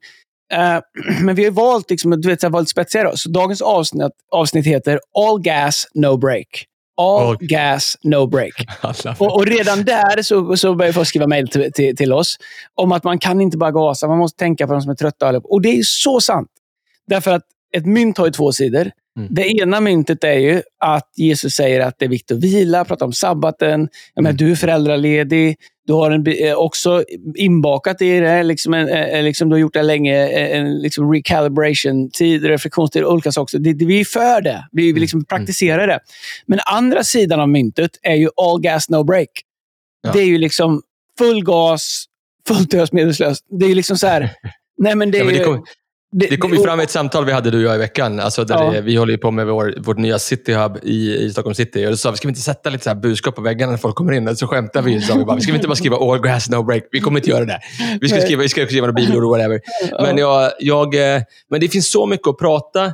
Eh, 0.52 0.78
men 1.22 1.34
vi 1.34 1.44
har 1.44 1.50
valt 1.50 1.90
liksom, 1.90 2.20
du 2.20 2.28
vet, 2.28 2.40
så 2.40 2.46
här, 2.46 2.52
valt 2.52 2.68
spetsiga. 2.68 3.04
Då. 3.04 3.16
Så 3.16 3.28
dagens 3.30 3.62
avsnitt, 3.62 4.12
avsnitt 4.32 4.66
heter 4.66 5.00
All 5.18 5.40
Gas, 5.42 5.86
No 5.94 6.16
Break. 6.16 6.64
All 6.96 7.26
All- 7.26 7.36
Gas, 7.40 7.96
No 8.02 8.26
Break. 8.26 8.52
Och, 9.18 9.34
och 9.36 9.46
redan 9.46 9.84
där 9.84 10.22
så, 10.22 10.56
så 10.56 10.74
börjar 10.74 10.92
folk 10.92 11.08
skriva 11.08 11.26
mejl 11.26 11.48
till, 11.48 11.72
till, 11.72 11.96
till 11.96 12.12
oss 12.12 12.36
om 12.74 12.92
att 12.92 13.04
man 13.04 13.18
kan 13.18 13.40
inte 13.40 13.56
bara 13.56 13.70
gasa, 13.70 14.08
man 14.08 14.18
måste 14.18 14.38
tänka 14.38 14.66
på 14.66 14.72
de 14.72 14.82
som 14.82 14.90
är 14.90 14.94
trötta. 14.94 15.38
Och 15.44 15.62
det 15.62 15.68
är 15.78 15.82
så 15.84 16.20
sant. 16.20 16.48
Därför 17.06 17.30
att 17.32 17.42
ett 17.76 17.86
mynt 17.86 18.18
har 18.18 18.26
ju 18.26 18.32
två 18.32 18.52
sidor. 18.52 18.90
Mm. 19.18 19.28
Det 19.34 19.42
ena 19.48 19.80
myntet 19.80 20.24
är 20.24 20.38
ju 20.38 20.62
att 20.80 21.10
Jesus 21.16 21.54
säger 21.54 21.80
att 21.80 21.98
det 21.98 22.04
är 22.04 22.08
viktigt 22.08 22.36
att 22.36 22.44
vila, 22.44 22.84
prata 22.84 23.04
om 23.04 23.12
sabbaten. 23.12 23.88
Mm. 24.20 24.36
du 24.36 24.50
är 24.50 24.54
föräldraledig. 24.56 25.56
Du 25.86 25.92
har 25.92 26.10
en, 26.10 26.26
eh, 26.26 26.54
också 26.54 27.04
inbakat 27.34 28.02
i 28.02 28.20
det, 28.20 28.42
liksom 28.42 28.74
en, 28.74 28.88
eh, 28.88 29.22
liksom 29.22 29.48
du 29.48 29.54
har 29.54 29.58
gjort 29.60 29.74
det 29.74 29.82
länge, 29.82 30.28
eh, 30.28 30.58
en 30.58 30.78
liksom 30.78 31.12
recalibration-tid, 31.12 32.44
reflektionstid 32.44 33.04
och 33.04 33.12
olika 33.12 33.32
saker. 33.32 33.58
Det, 33.58 33.72
det, 33.72 33.84
vi 33.84 34.00
är 34.00 34.04
för 34.04 34.40
det. 34.40 34.68
Vi, 34.72 34.82
vi 34.82 34.90
Mm. 34.90 35.00
liksom 35.00 35.24
praktiserar 35.24 35.86
det. 35.86 36.00
Men 36.46 36.58
andra 36.66 37.04
sidan 37.04 37.40
av 37.40 37.48
myntet 37.48 37.90
är 38.02 38.14
ju 38.14 38.28
all 38.36 38.60
gas, 38.60 38.88
no 38.88 39.04
break. 39.04 39.28
Ja. 40.02 40.12
Det 40.12 40.20
är 40.20 40.24
ju 40.26 40.38
liksom 40.38 40.82
full 41.18 41.44
gas, 41.44 42.04
fullt 42.48 42.74
ös, 42.74 42.92
medvetslöst. 42.92 43.44
Det 43.50 43.64
är 43.64 43.68
ju 43.68 43.74
liksom 43.74 43.96
så 43.98 44.06
här... 44.06 44.30
Nej, 44.78 44.94
men 44.94 45.10
det, 45.10 45.18
Ja, 45.18 45.24
men 45.24 45.34
det 45.34 45.40
ju- 45.40 45.62
kom- 46.12 46.18
Det 46.30 46.36
kom 46.36 46.52
ju 46.52 46.62
fram 46.62 46.80
i 46.80 46.82
ett 46.82 46.90
samtal 46.90 47.24
vi 47.24 47.32
hade 47.32 47.50
du 47.50 47.58
och 47.58 47.62
jag 47.70 47.74
i 47.74 47.78
veckan. 47.78 48.20
Alltså 48.20 48.44
där 48.44 48.54
Ja. 48.64 48.70
det, 48.70 48.80
vi 48.80 48.96
håller 48.96 49.12
ju 49.12 49.18
på 49.18 49.30
med 49.30 49.46
vår, 49.46 49.74
vårt 49.78 49.98
nya 49.98 50.18
City 50.18 50.52
Hub 50.52 50.78
i, 50.82 51.16
i 51.16 51.30
Stockholm 51.30 51.54
city. 51.54 51.86
Och 51.86 51.90
då 51.90 51.96
sa 51.96 52.10
vi, 52.10 52.16
ska 52.16 52.28
vi 52.28 52.30
inte 52.30 52.40
sätta 52.40 52.70
lite 52.70 52.84
så 52.84 52.90
här 52.90 52.94
budskap 52.96 53.34
på 53.36 53.42
väggarna 53.42 53.70
när 53.72 53.78
folk 53.78 53.94
kommer 53.96 54.12
in? 54.12 54.28
Och 54.28 54.38
så 54.38 54.46
skämtar 54.46 54.82
vi. 54.82 55.00
Så 55.00 55.18
vi 55.18 55.24
bara, 55.24 55.40
ska 55.40 55.52
vi 55.52 55.56
inte 55.56 55.68
bara 55.68 55.76
skriva 55.76 55.96
all 55.96 56.20
grass, 56.20 56.50
no 56.50 56.62
break? 56.62 56.82
Vi 56.90 57.00
kommer 57.00 57.18
inte 57.20 57.30
göra 57.30 57.44
det. 57.44 57.60
Vi 58.00 58.08
ska 58.08 58.20
skriva, 58.20 58.42
vi 58.42 58.48
ska 58.48 58.66
skriva 58.66 58.86
några 58.86 59.00
bibelord 59.00 59.24
och 59.24 59.30
whatever. 59.30 59.60
Men, 60.02 60.18
jag, 60.18 60.50
jag, 60.58 60.94
eh, 61.16 61.22
men 61.50 61.60
det 61.60 61.68
finns 61.68 61.90
så 61.90 62.06
mycket 62.06 62.28
att 62.28 62.38
prata, 62.38 62.92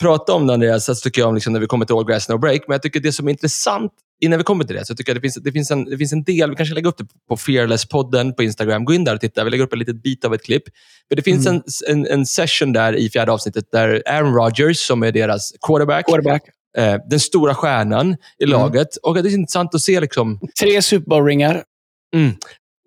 prata 0.00 0.32
om, 0.32 0.50
Andreas, 0.50 0.88
alltså, 0.88 1.04
tycker 1.04 1.20
jag, 1.22 1.28
om 1.28 1.34
liksom, 1.34 1.52
när 1.52 1.60
vi 1.60 1.66
kommer 1.66 1.84
till 1.86 1.96
all 1.96 2.04
grass, 2.06 2.28
no 2.28 2.38
break. 2.38 2.60
Men 2.68 2.74
jag 2.74 2.82
tycker 2.82 3.00
det 3.00 3.12
som 3.12 3.26
är 3.26 3.30
intressant 3.30 3.92
innan 4.20 4.38
vi 4.38 4.44
kommer 4.44 4.64
till 4.64 4.76
det, 4.76 4.84
så 4.84 4.94
tycker 4.94 5.10
jag 5.10 5.16
det 5.16 5.20
finns, 5.20 5.34
det 5.34 5.52
finns, 5.52 5.70
en, 5.70 5.84
det 5.84 5.98
finns 5.98 6.12
en 6.12 6.24
del, 6.24 6.50
vi 6.50 6.56
kanske 6.56 6.74
lägger 6.74 6.88
upp 6.88 6.98
det 6.98 7.06
på 7.28 7.36
Fearless-podden 7.36 8.32
på 8.32 8.42
Instagram. 8.42 8.84
Gå 8.84 8.94
in 8.94 9.04
där 9.04 9.14
och 9.14 9.20
titta. 9.20 9.44
Vi 9.44 9.50
lägger 9.50 9.64
upp 9.64 9.72
en 9.72 9.78
liten 9.78 10.00
bit 10.00 10.24
av 10.24 10.34
ett 10.34 10.44
klipp. 10.44 10.62
För 11.08 11.16
det 11.16 11.22
finns 11.22 11.46
Mm. 11.46 11.62
en, 11.88 11.96
en, 11.98 12.06
en 12.06 12.26
session 12.26 12.72
där 12.72 12.92
i 12.96 13.10
fjärde 13.10 13.32
avsnittet 13.32 13.64
där 13.72 14.02
Aaron 14.06 14.34
Rodgers, 14.34 14.78
som 14.78 15.02
är 15.02 15.12
deras 15.12 15.52
quarterback, 15.66 16.06
quarterback. 16.06 16.42
eh, 16.78 16.96
den 17.10 17.20
stora 17.20 17.54
stjärnan 17.54 18.16
i 18.38 18.44
Mm. 18.44 18.52
laget. 18.60 18.96
Och 19.02 19.14
det 19.14 19.20
är 19.30 19.34
intressant 19.34 19.74
att 19.74 19.80
se 19.80 20.00
liksom, 20.00 20.40
Tre 20.60 20.82
Super 20.82 21.06
Bowl-ringar. 21.10 21.62
Mm. 22.14 22.32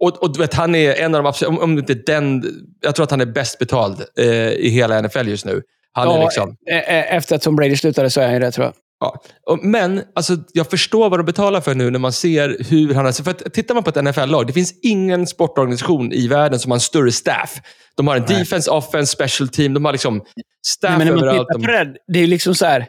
Och, 0.02 0.24
och 0.24 0.34
du 0.34 0.40
vet, 0.40 0.54
han 0.54 0.76
är 0.76 0.94
en 0.96 1.16
av 1.16 1.24
de 1.24 1.30
absolut, 1.30 1.50
om, 1.50 1.60
om 1.60 1.78
inte 1.78 1.94
den, 1.94 2.44
jag 2.82 2.96
tror 2.96 3.04
att 3.04 3.12
han 3.12 3.22
är 3.22 3.26
bäst 3.26 3.60
betald 3.60 4.04
eh, 4.20 4.26
i 4.52 4.70
hela 4.70 5.02
NFL 5.02 5.28
just 5.28 5.46
nu. 5.46 5.62
Han 5.92 6.08
är 6.08 6.12
Ja, 6.18 6.24
liksom, 6.24 6.50
e- 6.50 6.56
e- 6.88 7.06
Efter 7.10 7.36
att 7.36 7.42
Tom 7.42 7.56
Brady 7.56 7.76
slutade 7.76 8.10
så 8.10 8.22
är 8.22 8.26
han 8.26 8.34
ju 8.34 8.40
det, 8.40 8.52
tror 8.52 8.66
jag. 8.66 8.74
Ja. 9.00 9.22
men 9.62 10.02
alltså, 10.16 10.38
jag 10.54 10.70
förstår 10.70 11.10
vad 11.10 11.20
de 11.20 11.24
betalar 11.26 11.62
för 11.62 11.76
nu 11.76 11.90
när 11.90 12.00
man 12.00 12.14
ser 12.14 12.58
hur 12.70 12.94
han 12.94 13.06
har... 13.06 13.12
För 13.24 13.32
att, 13.32 13.54
tittar 13.54 13.74
man 13.74 13.84
på 13.84 13.90
ett 13.90 14.04
NFL-lag, 14.04 14.48
det 14.48 14.54
finns 14.54 14.74
ingen 14.84 15.28
sportorganisation 15.28 16.12
i 16.14 16.28
världen 16.28 16.60
som 16.60 16.72
har 16.72 16.76
en 16.76 16.82
större 16.82 17.12
staff. 17.12 17.54
De 17.96 18.08
har 18.08 18.16
en 18.16 18.26
Nej. 18.30 18.40
defense, 18.40 18.72
offense, 18.72 19.12
special 19.14 19.50
team. 19.50 19.74
De 19.74 19.86
har 19.86 19.92
liksom 19.92 20.22
staff 20.68 20.90
Nej, 20.90 20.98
men 20.98 21.08
när 21.08 21.14
man 21.16 21.24
överallt. 21.24 21.48
tittar 21.48 21.60
på 21.60 21.72
det, 21.72 21.96
det 22.14 22.20
är 22.20 22.28
liksom 22.28 22.56
så 22.56 22.66
här. 22.66 22.88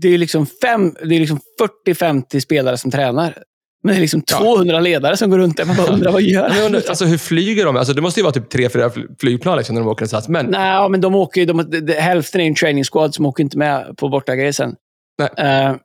Det 0.00 0.08
är 0.08 0.18
liksom, 0.18 0.46
fem, 0.62 0.94
det 1.04 1.14
är 1.16 1.20
liksom 1.20 1.40
40-50 1.88 2.40
spelare 2.40 2.76
som 2.78 2.90
tränar. 2.90 3.38
Men 3.82 3.94
det 3.94 3.98
är 3.98 4.00
liksom 4.00 4.22
Ja. 4.30 4.38
200 4.38 4.80
ledare 4.80 5.16
som 5.16 5.30
går 5.30 5.38
runt 5.38 5.56
där. 5.56 5.64
Man 5.64 5.76
bara 5.76 5.86
undrar, 5.86 6.12
vad 6.12 6.22
gör 6.22 6.48
de? 6.48 6.60
undrar, 6.66 6.82
alltså, 6.88 7.04
hur 7.04 7.18
flyger 7.18 7.64
de? 7.64 7.76
Alltså, 7.76 7.92
det 7.94 8.00
måste 8.02 8.20
ju 8.20 8.24
vara 8.24 8.32
typ 8.32 8.50
tre, 8.50 8.68
fyra 8.68 8.90
fly- 8.90 9.06
flygplan 9.20 9.56
liksom, 9.58 9.74
när 9.74 9.82
de 9.82 9.88
åker 9.88 10.02
någonstans. 10.02 10.28
Men 10.28 10.46
Nej, 10.46 10.88
men 10.88 11.00
de 11.00 11.14
åker 11.14 11.40
ju, 11.40 11.46
de, 11.46 11.70
de, 11.86 11.92
hälften 11.92 12.40
är 12.40 12.44
en 12.46 12.54
training 12.54 12.84
squad 12.84 13.14
som 13.14 13.26
åker 13.26 13.42
inte 13.44 13.58
med 13.58 13.96
på 13.96 14.08
bortagrejen. 14.08 14.74
Nej. 15.18 15.28
Eh, 15.38 15.76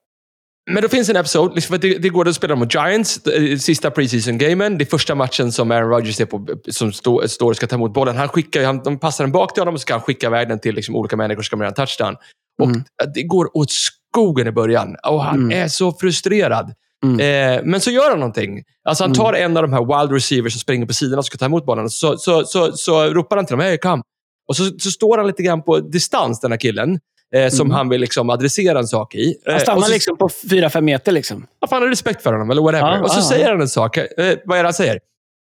Men 0.71 0.83
då 0.83 0.89
finns 0.89 1.09
en 1.09 1.15
episod, 1.15 1.55
liksom, 1.55 1.77
det, 1.79 1.97
det 1.97 2.09
går 2.09 2.27
att 2.27 2.35
spela 2.35 2.55
mot 2.55 2.73
Giants, 2.73 3.27
eh, 3.27 3.57
sista 3.57 3.89
preseason-gamen. 3.91 4.77
Det 4.77 4.83
är 4.83 4.85
första 4.85 5.15
matchen 5.15 5.51
som 5.51 5.71
Aaron 5.71 5.89
Rodgers 5.89 6.21
är 6.21 6.25
på, 6.25 6.47
som 6.69 6.93
stå, 6.93 7.27
står 7.27 7.49
och 7.49 7.55
ska 7.57 7.67
ta 7.67 7.75
emot 7.75 7.93
bollen. 7.93 8.17
Han 8.17 8.29
skickar, 8.29 8.63
han, 8.63 8.83
de 8.83 8.99
passar 8.99 9.23
den 9.23 9.31
bak 9.31 9.53
till 9.53 9.61
honom 9.61 9.73
och 9.73 9.79
så 9.79 9.81
ska 9.81 9.93
han 9.93 10.01
skicka 10.01 10.27
iväg 10.27 10.47
den 10.47 10.59
till 10.59 10.75
liksom, 10.75 10.95
olika 10.95 11.17
människor 11.17 11.41
som 11.41 11.45
ska 11.45 11.57
göra 11.57 11.67
en 11.67 11.73
touchdown. 11.73 12.15
Och 12.61 12.67
Mm. 12.69 12.83
Det 13.13 13.23
går 13.23 13.57
åt 13.57 13.71
skogen 13.71 14.47
i 14.47 14.51
början 14.51 14.95
och 15.07 15.23
han 15.23 15.35
Mm. 15.39 15.63
är 15.63 15.67
så 15.67 15.91
frustrerad. 15.91 16.73
Mm. 17.05 17.19
Eh, 17.19 17.63
men 17.65 17.81
så 17.81 17.91
gör 17.91 18.09
han 18.09 18.19
någonting. 18.19 18.63
Alltså 18.89 19.03
han 19.03 19.13
tar 19.13 19.33
en 19.33 19.57
av 19.57 19.63
de 19.63 19.73
här 19.73 19.99
wild 20.01 20.11
receivers 20.13 20.53
som 20.53 20.59
springer 20.59 20.85
på 20.85 20.93
sidan 20.93 21.19
och 21.19 21.25
ska 21.25 21.37
ta 21.37 21.45
emot 21.45 21.65
bollen. 21.65 21.89
Så, 21.89 22.17
så, 22.17 22.45
så, 22.45 22.71
så 22.71 23.05
ropar 23.05 23.35
han 23.35 23.45
till 23.45 23.53
dem, 23.57 23.65
hej 23.65 23.77
kom. 23.77 24.01
Och 24.47 24.55
så, 24.55 24.63
så 24.79 24.91
står 24.91 25.17
han 25.17 25.27
lite 25.27 25.43
grann 25.43 25.63
på 25.63 25.79
distans, 25.79 26.39
den 26.39 26.51
här 26.51 26.57
killen. 26.59 26.99
Eh, 27.35 27.49
som 27.49 27.67
Mm. 27.67 27.75
han 27.75 27.89
vill 27.89 28.01
liksom 28.01 28.29
adressera 28.29 28.79
en 28.79 28.87
sak 28.87 29.15
i. 29.15 29.29
Eh, 29.29 29.35
han 29.45 29.55
och 29.55 29.61
stannar 29.61 29.81
så- 29.81 29.91
liksom 29.91 30.17
på 30.17 30.29
4-5 30.49 30.85
meter. 30.85 31.11
Liksom. 31.11 31.47
Ja, 31.59 31.67
fan, 31.67 31.81
har 31.81 31.89
respekt 31.89 32.23
för 32.23 32.33
honom, 32.33 32.51
eller 32.51 32.61
whatever. 32.61 32.87
Ja, 32.91 33.01
och 33.01 33.11
så 33.11 33.19
ja, 33.19 33.23
säger 33.23 33.49
han 33.49 33.61
en 33.61 33.67
sak. 33.67 33.97
Eh, 33.97 34.05
vad 34.45 34.57
är 34.57 34.63
det 34.63 34.67
han 34.67 34.73
säger? 34.73 34.99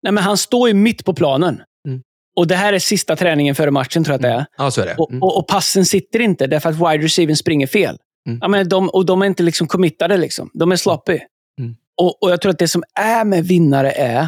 Nej, 0.04 0.14
men 0.14 0.24
han 0.24 0.38
står 0.38 0.68
ju 0.68 0.74
mitt 0.74 1.06
på 1.06 1.14
planen. 1.14 1.62
Mm. 1.88 2.02
Och 2.36 2.48
Det 2.48 2.56
här 2.56 2.74
är 2.74 2.80
sista 2.80 3.16
träningen 3.16 3.56
före 3.56 3.72
matchen, 3.72 4.04
tror 4.04 4.14
jag 4.14 4.16
att 4.16 4.22
det 4.22 4.30
är. 4.30 4.46
Ja, 4.58 4.72
så 4.72 4.82
är 4.82 4.86
det. 4.86 4.96
Och, 4.98 5.10
Mm. 5.12 5.24
och, 5.24 5.38
och 5.38 5.48
passen 5.48 5.86
sitter 5.86 6.20
inte 6.20 6.48
därför 6.48 6.70
att 6.70 6.76
wide 6.76 7.06
receivern 7.06 7.36
springer 7.36 7.68
fel. 7.68 7.98
Mm. 8.28 8.40
Ja, 8.42 8.48
men 8.48 8.70
de, 8.70 8.90
och 8.90 9.06
de 9.06 9.22
är 9.22 9.26
inte 9.26 9.44
liksom 9.44 9.68
committade. 9.68 10.18
Liksom. 10.18 10.50
De 10.54 10.72
är 10.72 10.76
sloppy. 10.76 11.20
Mm. 11.60 11.76
Och, 11.98 12.24
och 12.24 12.32
Jag 12.32 12.42
tror 12.42 12.50
att 12.52 12.60
det 12.60 12.68
som 12.68 12.84
är 13.00 13.26
med 13.26 13.46
vinnare 13.46 13.92
är 13.92 14.28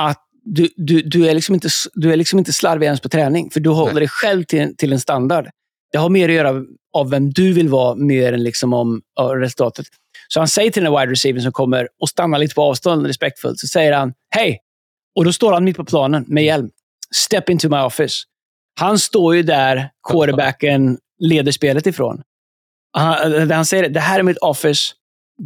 att 0.00 0.18
du, 0.44 0.68
du, 0.76 1.02
du, 1.02 1.28
är, 1.28 1.34
liksom 1.34 1.54
inte, 1.54 1.68
du 1.94 2.12
är 2.12 2.16
liksom 2.16 2.38
inte 2.38 2.52
slarvig 2.52 2.86
ens 2.86 3.00
på 3.00 3.08
träning. 3.08 3.50
För 3.50 3.60
du 3.60 3.70
håller 3.70 4.00
dig 4.00 4.08
själv 4.08 4.44
till, 4.44 4.76
till 4.76 4.92
en 4.92 5.00
standard. 5.00 5.48
Det 5.92 5.98
har 5.98 6.08
mer 6.08 6.28
att 6.28 6.34
göra 6.34 6.62
av 6.92 7.10
vem 7.10 7.30
du 7.30 7.52
vill 7.52 7.68
vara, 7.68 7.94
mer 7.94 8.32
än 8.32 8.42
liksom 8.42 8.72
om 8.72 9.02
ja, 9.14 9.22
resultatet. 9.36 9.86
Så 10.28 10.40
han 10.40 10.48
säger 10.48 10.70
till 10.70 10.84
den 10.84 10.92
wide 10.92 11.12
receiver 11.12 11.40
som 11.40 11.52
kommer 11.52 11.88
och 12.00 12.08
stannar 12.08 12.38
lite 12.38 12.54
på 12.54 12.62
avstånd 12.62 13.06
respektfullt. 13.06 13.58
Så 13.58 13.66
säger 13.66 13.92
han 13.92 14.14
hej. 14.30 14.58
Och 15.14 15.24
då 15.24 15.32
står 15.32 15.52
han 15.52 15.64
mitt 15.64 15.76
på 15.76 15.84
planen 15.84 16.24
med 16.28 16.44
hjälm. 16.44 16.70
Step 17.14 17.48
into 17.48 17.68
my 17.68 17.76
office. 17.76 18.14
Han 18.80 18.98
står 18.98 19.36
ju 19.36 19.42
där 19.42 19.90
quarterbacken 20.10 20.98
leder 21.18 21.52
spelet 21.52 21.86
ifrån. 21.86 22.22
Han, 22.92 23.34
eh, 23.34 23.56
han 23.56 23.66
säger 23.66 23.88
det 23.88 24.00
här 24.00 24.18
är 24.18 24.22
mitt 24.22 24.38
office. 24.38 24.92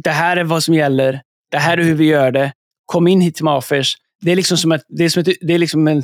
Det 0.03 0.09
här 0.09 0.37
är 0.37 0.43
vad 0.43 0.63
som 0.63 0.73
gäller. 0.73 1.21
Det 1.51 1.57
här 1.57 1.77
är 1.77 1.83
hur 1.83 1.95
vi 1.95 2.05
gör 2.05 2.31
det. 2.31 2.53
Kom 2.85 3.07
in 3.07 3.21
hit 3.21 3.35
till 3.35 3.45
my 3.45 3.51
office. 3.51 3.97
Det 4.21 4.31
är 4.31 4.35
liksom 4.35 4.57
som 4.57 4.71
ett, 4.71 4.83
det 4.87 5.05
är 5.05 5.09
som 5.09 5.21
ett, 5.21 5.37
det 5.41 5.53
är 5.53 5.59
liksom 5.59 5.87
en, 5.87 6.03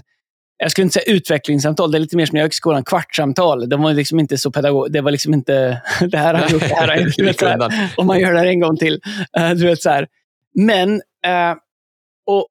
jag 0.63 0.71
skulle 0.71 0.83
inte 0.83 0.93
säga 0.93 1.15
utvecklingssamtal. 1.15 1.91
Det 1.91 1.97
är 1.97 1.99
lite 1.99 2.17
mer 2.17 2.25
som 2.25 2.33
när 2.33 2.41
jag 2.41 2.45
gick 2.45 2.53
i 2.53 2.55
skolan, 2.55 2.83
kvartssamtal. 2.83 3.69
De 3.69 3.81
var 3.81 3.93
liksom 3.93 4.19
inte 4.19 4.37
så 4.37 4.51
pedagog. 4.51 4.91
Det 4.91 5.01
var 5.01 5.11
liksom 5.11 5.33
inte, 5.33 5.81
det 6.07 6.17
här 6.17 6.33
har 6.33 6.41
jag 6.41 6.51
gjort, 6.51 6.61
det 6.61 6.75
här 6.75 6.87
har 6.87 6.95
jag 6.95 7.27
gjort. 7.27 7.41
Här. 7.41 7.89
Om 7.97 8.07
man 8.07 8.19
gör 8.19 8.33
det 8.33 8.39
här 8.39 8.45
en 8.45 8.59
gång 8.59 8.77
till. 8.77 9.01
Eh, 9.37 9.51
du 9.51 9.65
vet, 9.65 9.81
så 9.81 9.89
här. 9.89 10.07
Men, 10.53 10.95
eh, 11.25 11.55
och, 12.25 12.47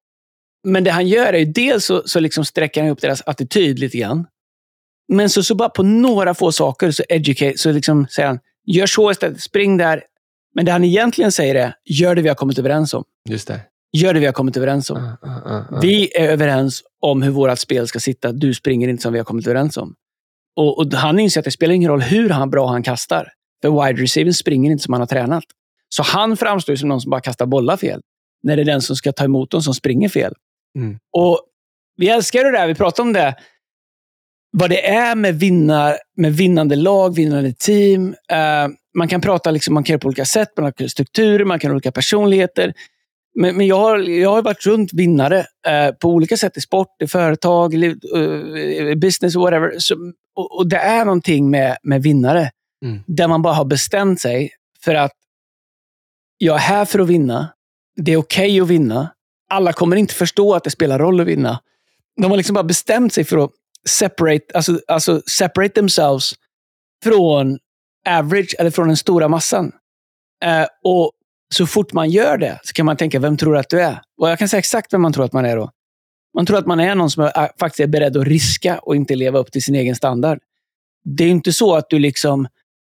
men 0.65 0.85
det 0.85 0.91
han 0.91 1.09
gör 1.09 1.33
är 1.33 1.39
ju 1.39 1.45
dels 1.45 1.85
så, 1.85 2.03
så 2.05 2.21
liksom 2.21 2.45
sträcker 2.45 2.83
han 2.83 2.91
upp 2.91 3.01
deras 3.01 3.23
attityd 3.27 3.79
lite 3.79 3.99
grann. 3.99 4.27
Men 5.09 5.31
så, 5.31 5.43
så 5.43 5.55
bara 5.55 5.69
på 5.69 5.83
några 5.83 6.35
få 6.35 6.53
saker 6.53 6.91
så 6.91 7.03
educate, 7.09 7.59
så 7.59 7.73
liksom 7.73 8.07
säger 8.07 8.29
han, 8.29 8.39
gör 8.67 8.87
så 8.87 9.11
istället, 9.11 9.41
spring 9.41 9.77
där. 9.77 10.03
Men 10.55 10.65
det 10.65 10.73
han 10.73 10.85
egentligen 10.85 11.33
säger 11.33 11.55
är, 11.55 11.75
gör 11.85 12.15
det 12.15 12.23
vi 12.23 12.29
har 12.29 12.35
kommit 12.35 12.59
överens 12.59 12.95
om. 12.95 13.05
Just 13.29 13.49
det. 13.49 13.61
Gör 13.93 14.15
det 14.15 14.21
vi 14.21 14.27
har 14.27 14.33
kommit 14.33 14.57
överens 14.57 14.91
om. 14.91 14.97
Ah, 14.97 15.29
ah, 15.29 15.65
ah. 15.71 15.81
Vi 15.81 16.17
är 16.17 16.29
överens 16.29 16.83
om 17.01 17.23
hur 17.23 17.31
vårt 17.31 17.59
spel 17.59 17.89
ska 17.89 18.01
sitta. 18.01 18.33
Du 18.33 18.55
springer 18.55 18.89
inte 18.89 19.03
som 19.03 19.13
vi 19.13 19.19
har 19.19 19.25
kommit 19.25 19.47
överens 19.47 19.77
om. 19.77 19.95
Och, 20.57 20.79
och 20.79 20.93
han 20.93 21.19
inser 21.19 21.41
att 21.41 21.45
det 21.45 21.51
spelar 21.51 21.75
ingen 21.75 21.91
roll 21.91 22.01
hur 22.01 22.31
han 22.31 22.51
bra 22.51 22.69
han 22.69 22.83
kastar. 22.83 23.29
För 23.63 23.87
wide 23.87 24.03
receiver 24.03 24.33
springer 24.33 24.71
inte 24.71 24.85
som 24.85 24.93
han 24.93 25.01
har 25.01 25.07
tränat. 25.07 25.45
Så 25.89 26.03
han 26.03 26.37
framstår 26.37 26.77
som 26.77 26.89
någon 26.89 27.01
som 27.01 27.11
bara 27.11 27.21
kastar 27.21 27.47
bollar 27.47 27.77
fel. 27.77 28.01
När 28.43 28.57
det 28.57 28.63
är 28.63 28.67
den 28.67 28.83
som 28.83 28.97
ska 28.97 29.13
ta 29.13 29.25
emot 29.25 29.51
dem 29.51 29.63
som 29.63 29.75
springer 29.75 30.09
fel. 30.09 30.35
Mm. 30.79 30.99
Och 31.13 31.41
Vi 31.97 32.09
älskar 32.09 32.45
det 32.45 32.51
där. 32.51 32.67
Vi 32.67 32.75
pratar 32.75 33.03
om 33.03 33.13
det. 33.13 33.35
Vad 34.53 34.71
det 34.71 34.89
är 34.89 35.15
med, 35.15 35.35
vinnar, 35.35 35.97
med 36.17 36.35
vinnande 36.35 36.77
lag, 36.77 37.15
vinnande 37.15 37.53
team. 37.53 38.15
Eh, 38.31 38.69
man 38.95 39.09
kan 39.09 39.21
prata 39.21 39.51
liksom, 39.51 39.75
man 39.75 39.85
kan 39.85 39.95
göra 39.95 40.01
på 40.01 40.09
olika 40.09 40.25
sätt. 40.25 40.49
Man 40.61 40.73
kan 40.73 40.85
ha 40.85 40.89
strukturer, 40.89 41.45
man 41.45 41.59
kan 41.59 41.71
ha 41.71 41.75
olika 41.75 41.93
personligheter. 41.93 42.75
Men, 43.35 43.57
men 43.57 43.67
jag, 43.67 43.79
har, 43.79 43.99
jag 43.99 44.31
har 44.31 44.43
varit 44.43 44.67
runt 44.67 44.93
vinnare 44.93 45.47
eh, 45.67 45.93
på 45.93 46.09
olika 46.09 46.37
sätt 46.37 46.57
i 46.57 46.61
sport, 46.61 47.03
i 47.03 47.07
företag, 47.07 47.75
liv- 47.75 48.05
i 48.91 48.95
business, 48.97 49.35
whatever. 49.35 49.75
Så, 49.79 50.13
och, 50.35 50.59
och 50.59 50.69
det 50.69 50.77
är 50.77 51.05
någonting 51.05 51.51
med, 51.51 51.77
med 51.83 52.03
vinnare. 52.03 52.51
Mm. 52.85 53.01
Där 53.07 53.29
man 53.29 53.43
bara 53.43 53.55
har 53.55 53.65
bestämt 53.65 54.21
sig 54.21 54.51
för 54.85 54.95
att 54.95 55.13
jag 56.39 56.57
är 56.57 56.61
här 56.61 56.85
för 56.85 56.99
att 56.99 57.09
vinna. 57.09 57.53
Det 57.97 58.13
är 58.13 58.17
okej 58.17 58.61
att 58.61 58.69
vinna. 58.69 59.13
Alla 59.51 59.73
kommer 59.73 59.97
inte 59.97 60.15
förstå 60.15 60.55
att 60.55 60.65
det 60.65 60.71
spelar 60.71 60.99
roll 60.99 61.21
att 61.21 61.27
vinna. 61.27 61.61
De 62.21 62.31
har 62.31 62.37
liksom 62.37 62.55
bara 62.55 62.65
bestämt 62.65 63.13
sig 63.13 63.25
för 63.25 63.45
att 63.45 63.51
separate, 63.89 64.45
alltså, 64.55 64.81
alltså 64.89 65.23
separate 65.39 65.75
themselves 65.75 66.33
från 67.05 67.59
average, 68.09 68.55
eller 68.59 68.71
från 68.71 68.87
den 68.87 68.97
stora 68.97 69.29
massan. 69.29 69.73
Eh, 70.45 70.67
och 70.85 71.13
så 71.53 71.67
fort 71.67 71.93
man 71.93 72.11
gör 72.11 72.39
det 72.39 72.61
så 72.65 72.73
kan 72.73 72.87
man 72.87 72.97
tänka, 72.97 73.19
vem 73.19 73.37
tror 73.37 73.53
du 73.53 73.59
att 73.59 73.69
du 73.69 73.81
är? 73.81 74.01
Och 74.21 74.31
jag 74.31 74.39
kan 74.39 74.49
säga 74.49 74.59
exakt 74.59 74.93
vem 74.93 75.03
man 75.03 75.13
tror 75.13 75.25
att 75.25 75.33
man 75.33 75.45
är 75.45 75.57
då. 75.57 75.71
Man 76.35 76.47
tror 76.47 76.59
att 76.59 76.67
man 76.67 76.81
är 76.81 76.95
någon 76.95 77.11
som 77.11 77.23
är, 77.25 77.59
faktiskt 77.61 77.81
är 77.81 77.87
beredd 77.87 78.17
att 78.17 78.27
riska 78.27 78.79
och 78.79 78.97
inte 78.97 79.15
leva 79.15 79.39
upp 79.39 79.53
till 79.53 79.63
sin 79.63 79.75
egen 79.75 79.97
standard. 79.97 80.39
Det 81.05 81.25
är 81.25 81.29
inte 81.29 81.53
så 81.53 81.75
att 81.75 81.91
du 81.91 81.99
liksom, 81.99 82.49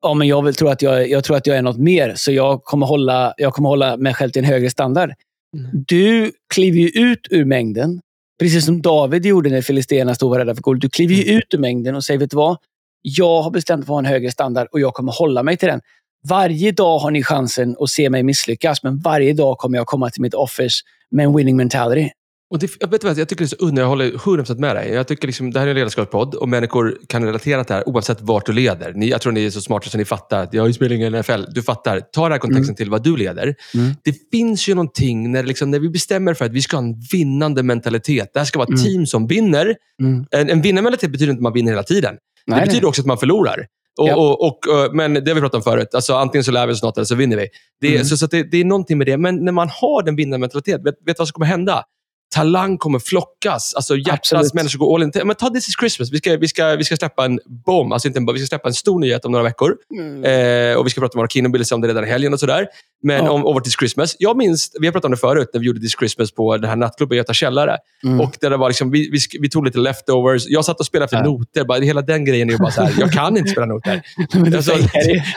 ja 0.01 0.13
men 0.13 0.27
jag 0.27 0.41
vill 0.41 0.55
tro 0.55 0.67
att 0.67 0.81
jag, 0.81 1.09
jag 1.09 1.23
tror 1.23 1.37
att 1.37 1.47
jag 1.47 1.57
är 1.57 1.61
något 1.61 1.77
mer, 1.77 2.13
så 2.15 2.31
jag 2.31 2.63
kommer 2.63 2.85
hålla, 2.85 3.33
jag 3.37 3.53
kommer 3.53 3.69
hålla 3.69 3.97
mig 3.97 4.13
själv 4.13 4.31
till 4.31 4.43
en 4.43 4.49
högre 4.49 4.69
standard. 4.69 5.13
Mm. 5.57 5.69
Du 5.87 6.31
kliver 6.53 6.79
ju 6.79 6.87
ut 6.87 7.27
ur 7.29 7.45
mängden, 7.45 8.01
precis 8.39 8.65
som 8.65 8.81
David 8.81 9.25
gjorde 9.25 9.49
när 9.49 9.61
Filisterna 9.61 10.15
stod 10.15 10.27
och 10.27 10.31
var 10.31 10.39
rädda 10.39 10.55
för 10.55 10.61
guld. 10.61 10.81
Du 10.81 10.89
kliver 10.89 11.15
ju 11.15 11.23
ut 11.23 11.53
ur 11.53 11.57
mängden 11.57 11.95
och 11.95 12.03
säger, 12.03 12.19
vet 12.19 12.31
du 12.31 12.37
vad? 12.37 12.57
Jag 13.01 13.41
har 13.41 13.51
bestämt 13.51 13.79
mig 13.79 13.85
för 13.85 13.93
att 13.93 13.95
ha 13.95 13.99
en 13.99 14.13
högre 14.13 14.31
standard 14.31 14.67
och 14.71 14.79
jag 14.79 14.93
kommer 14.93 15.11
hålla 15.11 15.43
mig 15.43 15.57
till 15.57 15.67
den. 15.67 15.81
Varje 16.29 16.71
dag 16.71 16.99
har 16.99 17.11
ni 17.11 17.23
chansen 17.23 17.75
att 17.79 17.89
se 17.89 18.09
mig 18.09 18.23
misslyckas, 18.23 18.83
men 18.83 18.97
varje 18.99 19.33
dag 19.33 19.57
kommer 19.57 19.77
jag 19.77 19.87
komma 19.87 20.09
till 20.09 20.21
mitt 20.21 20.33
office 20.33 20.75
med 21.11 21.25
en 21.25 21.35
winning 21.35 21.55
mentality. 21.57 22.09
Och 22.49 22.59
det, 22.59 22.71
jag, 22.79 22.87
vet 22.87 23.03
vad, 23.03 23.17
jag 23.17 23.29
tycker 23.29 23.43
det 23.43 23.45
är 23.45 23.57
så 23.57 23.65
under, 23.65 23.81
jag 23.81 23.89
håller 23.89 24.11
100% 24.11 24.59
med 24.59 24.75
dig. 24.75 24.89
Jag 24.89 25.07
tycker 25.07 25.27
liksom, 25.27 25.51
det 25.51 25.59
här 25.59 25.67
är 25.67 25.71
en 25.71 25.75
ledarskapspodd 25.75 26.35
och 26.35 26.49
människor 26.49 26.97
kan 27.07 27.25
relatera 27.25 27.63
till 27.63 27.73
det 27.73 27.75
här 27.75 27.89
oavsett 27.89 28.21
vart 28.21 28.45
du 28.45 28.53
leder. 28.53 28.93
Ni, 28.93 29.09
jag 29.09 29.21
tror 29.21 29.31
ni 29.31 29.45
är 29.45 29.49
så 29.49 29.61
smarta 29.61 29.89
så 29.89 29.97
ni 29.97 30.05
fattar 30.05 30.43
att 30.43 30.53
jag 30.53 30.75
spelar 30.75 30.95
ingen 30.95 31.13
NFL. 31.13 31.43
Du 31.53 31.63
fattar. 31.63 31.99
Ta 31.99 32.23
den 32.23 32.31
här 32.31 32.39
kontexten 32.39 32.75
till 32.75 32.89
vad 32.89 33.03
du 33.03 33.17
leder. 33.17 33.55
Mm. 33.73 33.95
Det 34.03 34.15
finns 34.31 34.69
ju 34.69 34.73
någonting 34.75 35.31
när, 35.31 35.43
liksom, 35.43 35.71
när 35.71 35.79
vi 35.79 35.89
bestämmer 35.89 36.33
för 36.33 36.45
att 36.45 36.51
vi 36.51 36.61
ska 36.61 36.77
ha 36.77 36.83
en 36.83 36.95
vinnande 37.11 37.63
mentalitet. 37.63 38.29
Det 38.33 38.39
här 38.39 38.45
ska 38.45 38.59
vara 38.59 38.67
ett 38.73 38.79
Mm. 38.79 38.83
team 38.83 39.05
som 39.05 39.27
vinner. 39.27 39.75
Mm. 40.01 40.25
En, 40.31 40.49
en 40.49 40.61
vinnarmentalitet 40.61 41.11
betyder 41.11 41.31
inte 41.31 41.39
att 41.39 41.43
man 41.43 41.53
vinner 41.53 41.71
hela 41.71 41.83
tiden. 41.83 42.15
Nej, 42.47 42.59
det 42.59 42.65
betyder 42.65 42.87
också 42.87 43.01
att 43.01 43.07
man 43.07 43.17
förlorar. 43.17 43.65
Och, 43.99 44.09
Ja. 44.09 44.15
och, 44.15 44.47
och, 44.47 44.83
eh, 44.85 44.91
men 44.93 45.13
det 45.13 45.27
har 45.27 45.35
vi 45.35 45.41
pratat 45.41 45.55
om 45.55 45.61
förut. 45.63 45.95
Alltså, 45.95 46.13
antingen 46.15 46.43
så 46.43 46.51
lär 46.51 46.67
vi 46.67 46.73
oss 46.73 46.83
något 46.83 46.97
eller 46.97 47.05
så 47.05 47.15
vinner 47.15 47.37
vi. 47.37 47.47
Det, 47.81 47.87
Mm. 47.95 48.05
så, 48.05 48.17
så 48.17 48.27
det, 48.27 48.51
det 48.51 48.57
är 48.57 48.65
någonting 48.65 48.97
med 48.97 49.07
det. 49.07 49.17
Men 49.17 49.45
när 49.45 49.51
man 49.51 49.69
har 49.69 50.03
den 50.03 50.15
vinnarmentaliteten, 50.15 50.83
vet 50.83 50.95
du 51.05 51.13
vad 51.17 51.27
som 51.27 51.33
kommer 51.33 51.45
hända? 51.45 51.83
Talang 52.33 52.77
kommer 52.77 52.99
flockas. 52.99 53.73
Alltså 53.73 53.97
hjärtans 53.97 54.31
Absolut. 54.33 54.53
människor 54.53 54.79
går 54.79 54.95
all 54.95 55.03
in. 55.03 55.11
Men 55.25 55.35
ta 55.35 55.49
This 55.49 55.67
is 55.67 55.75
Christmas. 55.79 56.11
Vi 56.11 56.17
ska, 56.17 56.37
vi 56.37 56.47
ska, 56.47 56.75
vi 56.75 56.83
ska 56.83 56.95
släppa 56.97 57.25
en 57.25 57.39
bomb. 57.65 57.93
Alltså 57.93 58.07
inte 58.07 58.19
en 58.19 58.25
bomb. 58.25 58.37
Vi 58.37 58.45
ska 58.45 58.47
släppa 58.55 58.67
en 58.67 58.73
stor 58.73 58.99
nyhet 58.99 59.25
om 59.25 59.31
några 59.31 59.43
veckor. 59.43 59.75
Mm. 59.97 60.23
Eh, 60.71 60.77
och 60.77 60.85
Vi 60.85 60.89
ska 60.89 61.01
prata 61.01 61.13
om 61.13 61.19
våra 61.19 61.27
Kingdom 61.27 61.53
om 61.71 61.81
det 61.81 61.87
redan 61.87 62.03
i 62.03 62.07
helgen 62.07 62.33
och 62.33 62.39
sådär. 62.39 62.67
Men 63.03 63.25
Ja. 63.25 63.31
om 63.31 63.45
Over 63.45 63.59
This 63.59 63.73
Christmas. 63.79 64.15
Jag 64.19 64.37
minns, 64.37 64.71
vi 64.79 64.87
har 64.87 64.91
pratat 64.91 65.05
om 65.05 65.11
det 65.11 65.17
förut, 65.17 65.49
när 65.53 65.59
vi 65.61 65.67
gjorde 65.67 65.79
This 65.79 65.95
Christmas 65.99 66.31
på 66.31 66.57
den 66.57 66.69
här 66.69 66.75
nattklubben 66.75 67.15
i 67.15 67.17
Göta 67.17 67.33
källare. 67.33 67.77
Mm. 68.03 68.21
Och 68.21 68.35
där 68.41 68.49
det 68.49 68.57
var 68.57 68.69
liksom, 68.69 68.91
vi, 68.91 69.09
vi, 69.11 69.17
vi 69.39 69.49
tog 69.49 69.65
lite 69.65 69.77
leftovers. 69.79 70.43
Jag 70.47 70.65
satt 70.65 70.79
och 70.79 70.85
spelade 70.85 71.05
efter 71.05 71.17
Ja. 71.17 71.23
noter. 71.23 71.63
Bara, 71.63 71.79
hela 71.79 72.01
den 72.01 72.25
grejen 72.25 72.49
är 72.49 72.57
bara 72.57 72.71
så 72.71 72.81
här, 72.83 72.93
jag 72.99 73.11
kan 73.11 73.37
inte 73.37 73.49
spela 73.49 73.65
noter. 73.65 74.01
Du 74.45 74.55
Alltså, 74.57 74.71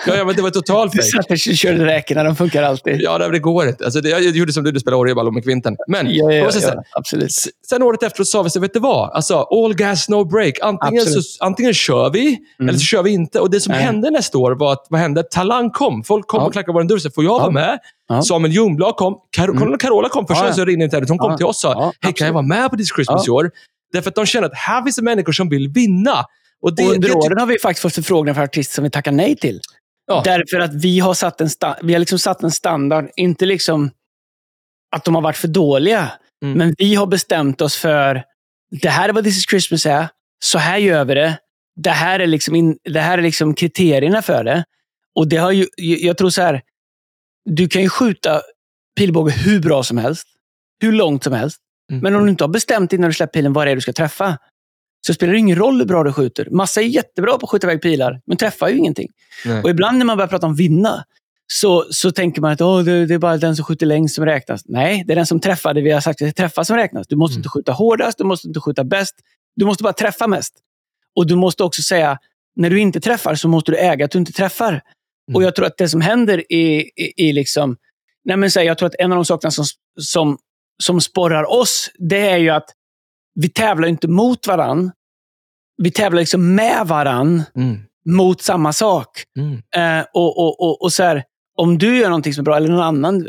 ja, 0.07 0.17
ja, 0.17 0.25
men 0.25 0.37
det 0.37 0.43
var 0.43 0.51
total 0.51 0.89
Du 0.91 0.99
fake. 0.99 1.09
satt 1.09 1.31
och 1.31 1.39
körde 1.39 1.85
räkorna, 1.87 2.23
de 2.25 2.37
funkar 2.37 2.63
alltid. 2.63 3.01
Ja, 3.01 3.19
det 3.29 3.39
går 3.39 3.69
inte. 3.69 3.85
Alltså, 3.85 4.01
det, 4.01 4.09
jag 4.09 4.23
gjorde 4.23 4.53
som 4.53 4.65
du, 4.65 4.73
du 4.73 4.81
spelade 4.81 5.01
orgelball 5.01 5.33
med 5.33 5.45
kvinten. 5.45 5.77
Men, 5.89 6.07
Ja, 6.11 6.33
ja, 6.33 6.47
och 6.47 6.53
ja, 6.55 6.78
absolut. 6.93 7.33
sen 7.69 7.83
året 7.83 8.03
efter 8.03 8.25
sa 8.25 8.43
vi, 8.43 8.51
så, 8.51 8.61
vet 8.61 8.73
du 8.73 8.81
vad? 8.81 9.11
Alltså, 9.11 9.37
all 9.51 9.75
gas, 9.75 10.09
no 10.09 10.25
break. 10.25 10.55
Antingen, 10.63 11.07
så, 11.07 11.45
antingen 11.45 11.75
kör 11.75 12.11
vi, 12.11 12.27
Mm. 12.59 12.69
eller 12.69 12.79
så 12.79 12.85
kör 12.85 13.03
vi 13.03 13.11
inte. 13.11 13.41
Och 13.41 13.51
Det 13.51 13.61
som 13.61 13.73
Nej. 13.73 13.83
hände 13.83 14.11
nästa 14.11 14.39
år 14.39 14.53
var 14.53 14.73
att, 14.73 14.87
vad 14.91 15.01
hände? 15.01 15.23
Talang 15.23 15.71
kom. 15.71 16.05
Folk 16.05 16.27
kom 16.27 16.41
Ja. 16.41 16.47
och 16.47 16.53
knackade 16.53 16.73
på 16.73 16.79
vår 16.79 16.85
dörr 16.89 16.97
och 16.97 17.03
sa, 17.03 17.11
får 17.15 17.25
jag 17.25 17.33
Ja. 17.35 17.39
vara 17.39 17.51
med? 17.51 17.79
Ja. 18.09 18.23
Samuel 18.23 18.53
Ljungblad 18.53 18.97
kom. 18.97 19.15
Kar- 19.37 19.49
Mm. 19.63 19.79
Carola 19.79 20.09
kom 20.09 20.27
först, 20.27 20.41
Ja, 20.41 20.47
ja. 20.47 20.53
så 20.55 20.65
ringde 20.65 20.85
inte 20.85 20.97
Hon 21.09 21.19
kom 21.19 21.31
Ja. 21.31 21.37
till 21.37 21.47
oss 21.47 21.65
och 21.65 21.73
sa, 21.73 21.81
Ja, 21.81 21.93
hej, 22.01 22.13
kan 22.13 22.27
jag 22.27 22.35
vara 22.35 22.43
med 22.47 22.71
på 22.71 22.77
This 22.77 22.89
Christmas 22.95 23.29
i 23.29 23.31
år? 23.31 23.51
Därför 23.93 24.09
att 24.09 24.15
de 24.15 24.27
känner 24.27 24.47
att 24.47 24.55
här 24.57 24.83
finns 24.83 24.97
det 24.97 25.03
människor 25.03 25.33
som 25.33 25.49
vill 25.49 25.69
vinna. 25.69 26.25
Och 26.63 26.75
det, 26.75 26.87
och 26.87 26.93
under 26.95 27.09
det, 27.09 27.15
åren 27.15 27.39
har 27.39 27.47
vi 27.47 27.59
faktiskt 27.59 27.83
fått 27.83 27.95
förfrågningar 27.95 28.35
från 28.35 28.45
artister 28.45 28.75
som 28.75 28.85
vi 28.85 28.91
tackar 28.91 29.13
nej 29.13 29.37
till. 29.37 29.61
Ja. 30.07 30.23
Därför 30.25 30.61
att 30.61 30.75
vi 30.75 30.99
har 31.01 31.15
satt 31.15 31.41
en, 31.41 31.47
sta- 31.49 31.75
vi 31.83 31.93
har 31.93 32.01
liksom 32.01 32.19
satt 32.19 32.43
en 32.43 32.51
standard. 32.51 33.09
Inte 33.17 33.47
liksom... 33.47 33.91
att 34.97 35.05
de 35.05 35.15
har 35.15 35.23
varit 35.23 35.37
för 35.37 35.49
dåliga. 35.49 36.11
Mm. 36.45 36.59
Men 36.59 36.75
vi 36.79 36.95
har 36.95 37.07
bestämt 37.07 37.61
oss 37.61 37.77
för, 37.77 38.25
det 38.71 38.89
här 38.89 39.09
är 39.09 39.13
vad 39.13 39.25
This 39.25 39.39
is 39.39 39.47
Christmas 39.51 39.87
är. 39.87 40.09
Så 40.45 40.59
här 40.59 40.79
gör 40.79 41.05
vi 41.05 41.15
det. 41.15 41.39
Det 41.77 41.91
här 41.91 42.21
är 42.21 42.27
liksom, 42.27 42.55
in, 42.55 42.79
det 42.85 43.01
här 43.01 43.19
är 43.19 43.23
liksom 43.23 43.55
kriterierna 43.55 44.23
för 44.23 44.45
det. 44.45 44.65
Och 45.15 45.29
det 45.29 45.37
har 45.37 45.53
ju, 45.53 45.67
jag 45.77 46.19
tror 46.19 46.31
så 46.31 46.43
här, 46.43 46.63
du 47.45 47.69
kan 47.69 47.83
ju 47.83 47.89
skjuta 47.89 48.41
pilbåge 48.97 49.33
hur 49.33 49.61
bra 49.61 49.83
som 49.83 49.99
helst. 49.99 50.27
Hur 50.81 50.93
långt 50.93 51.25
som 51.25 51.33
helst. 51.33 51.59
Mm. 51.91 52.03
Men 52.03 52.15
om 52.15 52.25
du 52.25 52.31
inte 52.31 52.45
har 52.45 52.49
bestämt 52.49 52.93
innan 52.93 53.11
du 53.11 53.15
släpper 53.15 53.33
pilen 53.33 53.53
vad 53.53 53.67
det 53.67 53.71
är 53.71 53.75
du 53.75 53.81
ska 53.81 53.93
träffa, 53.93 54.39
så 55.07 55.15
spelar 55.15 55.33
det 55.33 55.39
ingen 55.39 55.59
roll 55.59 55.79
hur 55.79 55.87
bra 55.87 56.05
du 56.05 56.13
skjuter. 56.13 56.49
Massa 56.51 56.81
är 56.81 56.85
jättebra 56.85 57.39
på 57.39 57.47
att 57.47 57.51
skjuta 57.51 57.67
iväg 57.67 57.83
pilar, 57.83 58.21
men 58.27 58.37
träffar 58.37 58.69
ju 58.69 58.77
ingenting. 58.77 59.09
Nej. 59.45 59.63
Och 59.63 59.71
ibland 59.71 59.99
när 59.99 60.05
man 60.05 60.17
börjar 60.17 60.29
prata 60.29 60.47
om 60.47 60.55
vinna, 60.55 61.05
så, 61.53 61.87
så 61.91 62.13
tänker 62.13 62.41
man 62.41 62.53
att 62.53 62.61
Åh, 62.61 62.81
det, 62.83 63.07
det 63.07 63.15
är 63.15 63.19
bara 63.19 63.37
den 63.37 63.57
som 63.57 63.65
skjuter 63.65 63.87
längst 63.87 64.15
som 64.15 64.25
räknas. 64.27 64.63
Nej, 64.65 65.05
det 65.07 65.13
är 65.13 65.17
den 65.17 65.27
som 65.27 65.41
träffar 65.41 65.75
det 65.75 65.81
vi 65.81 65.91
har 65.91 66.01
sagt 66.01 66.23
att 66.23 66.27
det 66.27 66.31
är 66.31 66.43
träffa 66.43 66.65
som 66.65 66.77
räknas. 66.77 67.07
Du 67.07 67.17
måste 67.17 67.33
Mm. 67.35 67.39
inte 67.41 67.49
skjuta 67.49 67.73
hårdast, 67.73 68.19
du 68.19 68.25
måste 68.25 68.49
inte 68.49 68.61
skjuta 68.61 68.85
bäst. 68.85 69.15
Du 69.57 69.65
måste 69.65 69.83
bara 69.83 69.93
träffa 69.93 70.27
mest. 70.27 70.55
Och 71.17 71.27
du 71.27 71.35
måste 71.37 71.65
också 71.65 71.83
säga, 71.83 72.19
när 72.57 72.71
du 72.71 72.81
inte 72.81 73.01
träffar 73.01 73.35
så 73.35 73.49
måste 73.49 73.73
du 73.73 73.79
äga 73.79 74.05
att 74.05 74.11
du 74.11 74.19
inte 74.19 74.33
träffar. 74.33 74.73
Mm. 74.73 74.83
Och 75.35 75.43
jag 75.43 75.55
tror 75.55 75.67
att 75.67 75.77
det 75.77 75.89
som 75.89 76.01
händer 76.01 76.53
i, 76.53 76.91
i, 76.97 77.29
i 77.29 77.33
liksom... 77.33 77.77
Nej 78.25 78.37
men 78.37 78.51
så 78.51 78.59
här, 78.61 78.67
jag 78.67 78.79
tror 78.79 78.87
att 78.87 78.95
en 78.99 79.13
av 79.13 79.17
de 79.17 79.25
sakerna 79.25 79.51
som, 79.51 79.65
som, 80.01 80.39
som 80.83 81.01
sporrar 81.01 81.51
oss, 81.53 81.91
det 81.99 82.29
är 82.31 82.37
ju 82.37 82.51
att 82.51 82.71
vi 83.35 83.49
tävlar 83.49 83.89
inte 83.89 84.09
mot 84.09 84.47
varann. 84.47 84.93
Vi 85.83 85.91
tävlar 85.91 86.21
liksom 86.21 86.55
med 86.55 86.87
varann 86.87 87.43
Mm. 87.57 87.79
mot 88.07 88.43
samma 88.43 88.73
sak. 88.73 89.25
Mm. 89.39 89.63
Eh, 90.01 90.07
och, 90.15 90.39
och, 90.39 90.61
och, 90.61 90.83
och 90.83 90.93
så 90.93 91.03
här, 91.03 91.25
om 91.59 91.79
du 91.79 91.99
gör 91.99 92.09
någonting 92.09 92.35
som 92.35 92.43
är 92.43 92.45
bra, 92.45 92.57
eller 92.57 92.69
någon 92.69 92.81
annan, 92.83 93.27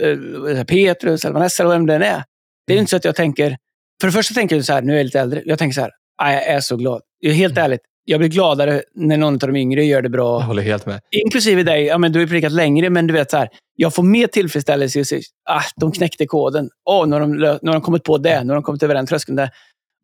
eh, 0.58 0.64
Petrus, 0.64 1.26
eller 1.26 1.34
Vanessa, 1.34 1.64
eller 1.64 1.74
vem 1.74 1.86
det 1.86 1.96
än 1.96 2.02
är. 2.02 2.24
Det 2.68 2.74
är 2.74 2.76
Mm. 2.78 2.82
inte 2.82 2.90
så 2.90 2.96
att 2.98 3.06
jag 3.06 3.16
tänker... 3.16 3.58
För 4.02 4.08
det 4.08 4.12
första 4.12 4.34
tänker 4.34 4.56
jag 4.56 4.66
så 4.66 4.74
här, 4.74 4.82
nu 4.82 4.94
är 4.94 4.98
jag 4.98 5.04
lite 5.04 5.20
äldre. 5.20 5.42
Jag 5.46 5.60
tänker 5.60 5.74
så 5.76 5.82
här, 5.82 5.92
"Ah, 6.22 6.32
jag 6.32 6.44
är 6.48 6.60
så 6.60 6.76
glad. 6.76 7.02
Jag 7.20 7.32
är 7.32 7.36
helt 7.36 7.58
Mm. 7.58 7.66
ärligt, 7.66 7.82
jag 8.06 8.20
blir 8.20 8.30
gladare 8.30 8.82
när 8.96 9.18
någon 9.18 9.34
av 9.34 9.40
de 9.40 9.56
yngre 9.56 9.84
gör 9.86 10.02
det 10.02 10.10
bra. 10.10 10.40
Jag 10.40 10.48
håller 10.48 10.64
helt 10.64 10.86
med. 10.86 11.00
Inklusive 11.12 11.64
dig, 11.64 11.84
ja, 11.86 11.98
men 11.98 12.12
du 12.12 12.20
har 12.20 12.22
ju 12.22 12.28
predikat 12.28 12.52
längre, 12.52 12.90
men 12.90 13.08
du 13.08 13.14
vet 13.14 13.32
så 13.32 13.38
här, 13.38 13.50
jag 13.76 13.96
får 13.96 14.04
mer 14.04 14.28
tillfredsställelse 14.28 15.00
i 15.00 15.02
att 15.02 15.08
se, 15.08 15.22
ah, 15.50 15.62
de 15.76 15.92
knäckte 15.92 16.26
koden. 16.26 16.70
Åh, 16.90 17.08
nu, 17.08 17.14
har 17.16 17.20
de, 17.22 17.32
nu 17.32 17.48
har 17.48 17.74
de 17.74 17.82
kommit 17.82 18.04
på 18.04 18.18
det, 18.18 18.44
nu 18.44 18.50
har 18.50 18.56
de 18.56 18.64
kommit 18.64 18.84
över 18.84 18.96
den 18.96 19.08
tröskeln 19.08 19.36
där. 19.36 19.50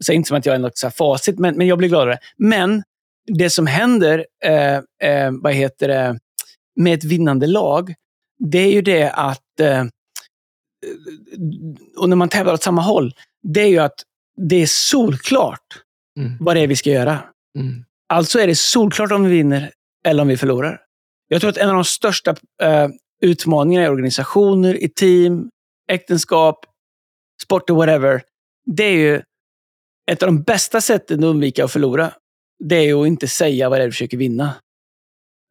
Så 0.05 0.13
inte 0.13 0.27
som 0.27 0.37
att 0.37 0.45
jag 0.45 0.55
är 0.55 0.59
något 0.59 0.77
så 0.77 0.87
här 0.87 0.91
facit, 0.91 1.39
men, 1.39 1.57
men 1.57 1.67
jag 1.67 1.77
blir 1.77 1.89
gladare. 1.89 2.17
Men 2.37 2.83
det 3.37 3.49
som 3.49 3.67
händer, 3.67 4.25
eh, 4.45 4.75
eh, 4.75 5.31
vad 5.41 5.53
heter 5.53 5.87
det, 5.87 6.19
med 6.79 6.93
ett 6.93 7.03
vinnande 7.03 7.47
lag, 7.47 7.93
det 8.39 8.59
är 8.59 8.71
ju 8.71 8.81
det 8.81 9.11
att, 9.11 9.59
eh, 9.59 9.85
och 11.97 12.09
när 12.09 12.15
man 12.15 12.29
tävlar 12.29 12.53
åt 12.53 12.63
samma 12.63 12.81
håll, 12.81 13.13
det 13.43 13.61
är 13.61 13.67
ju 13.67 13.79
att 13.79 14.03
det 14.49 14.55
är 14.55 14.67
solklart 14.67 15.81
Mm. 16.19 16.37
vad 16.39 16.55
det 16.55 16.59
är 16.59 16.67
vi 16.67 16.75
ska 16.75 16.89
göra. 16.89 17.23
Mm. 17.59 17.85
Alltså 18.09 18.39
är 18.39 18.47
det 18.47 18.55
solklart 18.55 19.11
om 19.11 19.23
vi 19.23 19.29
vinner 19.29 19.71
eller 20.07 20.21
om 20.21 20.27
vi 20.27 20.37
förlorar. 20.37 20.81
Jag 21.27 21.41
tror 21.41 21.49
att 21.49 21.57
en 21.57 21.69
av 21.69 21.75
de 21.75 21.83
största 21.83 22.35
eh, 22.61 22.87
utmaningarna 23.21 23.85
i 23.85 23.89
organisationer, 23.89 24.83
i 24.83 24.89
team, 24.89 25.49
äktenskap, 25.91 26.65
sport 27.43 27.69
och 27.69 27.75
whatever, 27.75 28.21
det 28.65 28.83
är 28.83 28.97
ju 28.97 29.21
ett 30.11 30.23
av 30.23 30.27
de 30.27 30.43
bästa 30.43 30.81
sätten 30.81 31.19
att 31.19 31.25
undvika 31.25 31.65
att 31.65 31.71
förlora. 31.71 32.11
Det 32.63 32.75
är 32.75 32.83
ju 32.83 33.01
att 33.01 33.07
inte 33.07 33.27
säga 33.27 33.69
vad 33.69 33.79
det 33.79 33.83
är 33.83 33.87
du 33.87 33.91
försöker 33.91 34.17
vinna. 34.17 34.53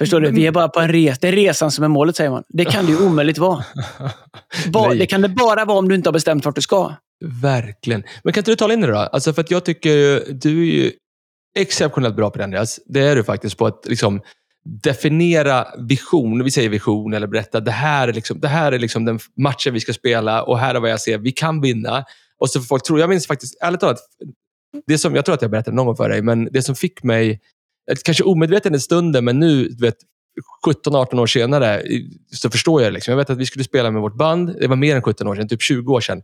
Förstår 0.00 0.20
du? 0.20 0.30
Vi 0.30 0.46
är 0.46 0.52
bara 0.52 0.68
på 0.68 0.80
en 0.80 0.88
resa. 0.88 1.18
Det 1.20 1.28
är 1.28 1.32
resan 1.32 1.70
som 1.70 1.84
är 1.84 1.88
målet, 1.88 2.16
säger 2.16 2.30
man. 2.30 2.42
Det 2.48 2.64
kan 2.64 2.86
det 2.86 2.92
ju 2.92 3.06
omöjligt 3.06 3.38
vara. 3.38 3.64
Ba- 4.72 4.88
Nej. 4.88 4.98
det 4.98 5.06
kan 5.06 5.20
det 5.22 5.28
bara 5.28 5.64
vara 5.64 5.78
om 5.78 5.88
du 5.88 5.94
inte 5.94 6.08
har 6.08 6.12
bestämt 6.12 6.44
vart 6.44 6.54
du 6.54 6.60
ska. 6.62 6.94
Verkligen. 7.42 8.02
Men 8.24 8.32
kan 8.32 8.40
inte 8.40 8.50
du 8.50 8.56
tala 8.56 8.74
in 8.74 8.80
det 8.80 8.86
då? 8.86 8.96
Alltså 8.96 9.32
för 9.32 9.40
att 9.40 9.50
jag 9.50 9.64
tycker 9.64 10.22
du 10.32 10.60
är 10.62 10.72
ju 10.74 10.92
exceptionellt 11.58 12.16
bra 12.16 12.30
på 12.30 12.38
det 12.38 12.44
Andreas. 12.44 12.80
Det 12.86 13.00
är 13.00 13.16
du 13.16 13.24
faktiskt 13.24 13.58
på 13.58 13.66
att 13.66 13.86
liksom 13.86 14.20
definiera 14.82 15.66
vision. 15.78 16.44
Vi 16.44 16.50
säger 16.50 16.68
vision 16.68 17.14
eller 17.14 17.26
berätta, 17.26 17.60
det 17.60 17.70
här 17.70 18.08
är, 18.08 18.12
liksom, 18.12 18.40
det 18.40 18.48
här 18.48 18.72
är 18.72 18.78
liksom 18.78 19.04
den 19.04 19.18
matchen 19.36 19.74
vi 19.74 19.80
ska 19.80 19.92
spela 19.92 20.42
och 20.42 20.58
här 20.58 20.74
är 20.74 20.80
vad 20.80 20.90
jag 20.90 21.00
ser. 21.00 21.18
Vi 21.18 21.32
kan 21.32 21.60
vinna. 21.60 22.04
Och 22.38 22.50
så 22.50 22.60
folk 22.60 22.82
tror, 22.82 23.00
jag 23.00 23.08
minns 23.10 23.26
faktiskt, 23.26 23.58
ärligt 23.62 23.80
talat, 23.80 23.98
det 24.86 24.98
som, 24.98 25.14
jag 25.14 25.24
tror 25.24 25.34
att 25.34 25.42
jag 25.42 25.50
berättade 25.50 25.76
någon 25.76 25.86
gång 25.86 25.96
för 25.96 26.08
dig, 26.08 26.22
men 26.22 26.48
det 26.52 26.62
som 26.62 26.74
fick 26.74 27.02
mig, 27.02 27.40
kanske 28.04 28.24
omedveten 28.24 28.74
i 28.74 28.80
stunden, 28.80 29.24
men 29.24 29.38
nu, 29.38 29.76
vet, 29.80 29.96
17-18 30.66 31.20
år 31.20 31.26
senare, 31.26 31.82
så 32.32 32.50
förstår 32.50 32.82
jag 32.82 32.92
det. 32.92 32.94
Liksom. 32.94 33.12
Jag 33.12 33.16
vet 33.18 33.30
att 33.30 33.38
vi 33.38 33.46
skulle 33.46 33.64
spela 33.64 33.90
med 33.90 34.02
vårt 34.02 34.16
band, 34.16 34.56
det 34.60 34.66
var 34.66 34.76
mer 34.76 34.96
än 34.96 35.02
17 35.02 35.28
år 35.28 35.34
sedan, 35.34 35.48
typ 35.48 35.62
20 35.62 35.92
år 35.92 36.00
sedan. 36.00 36.22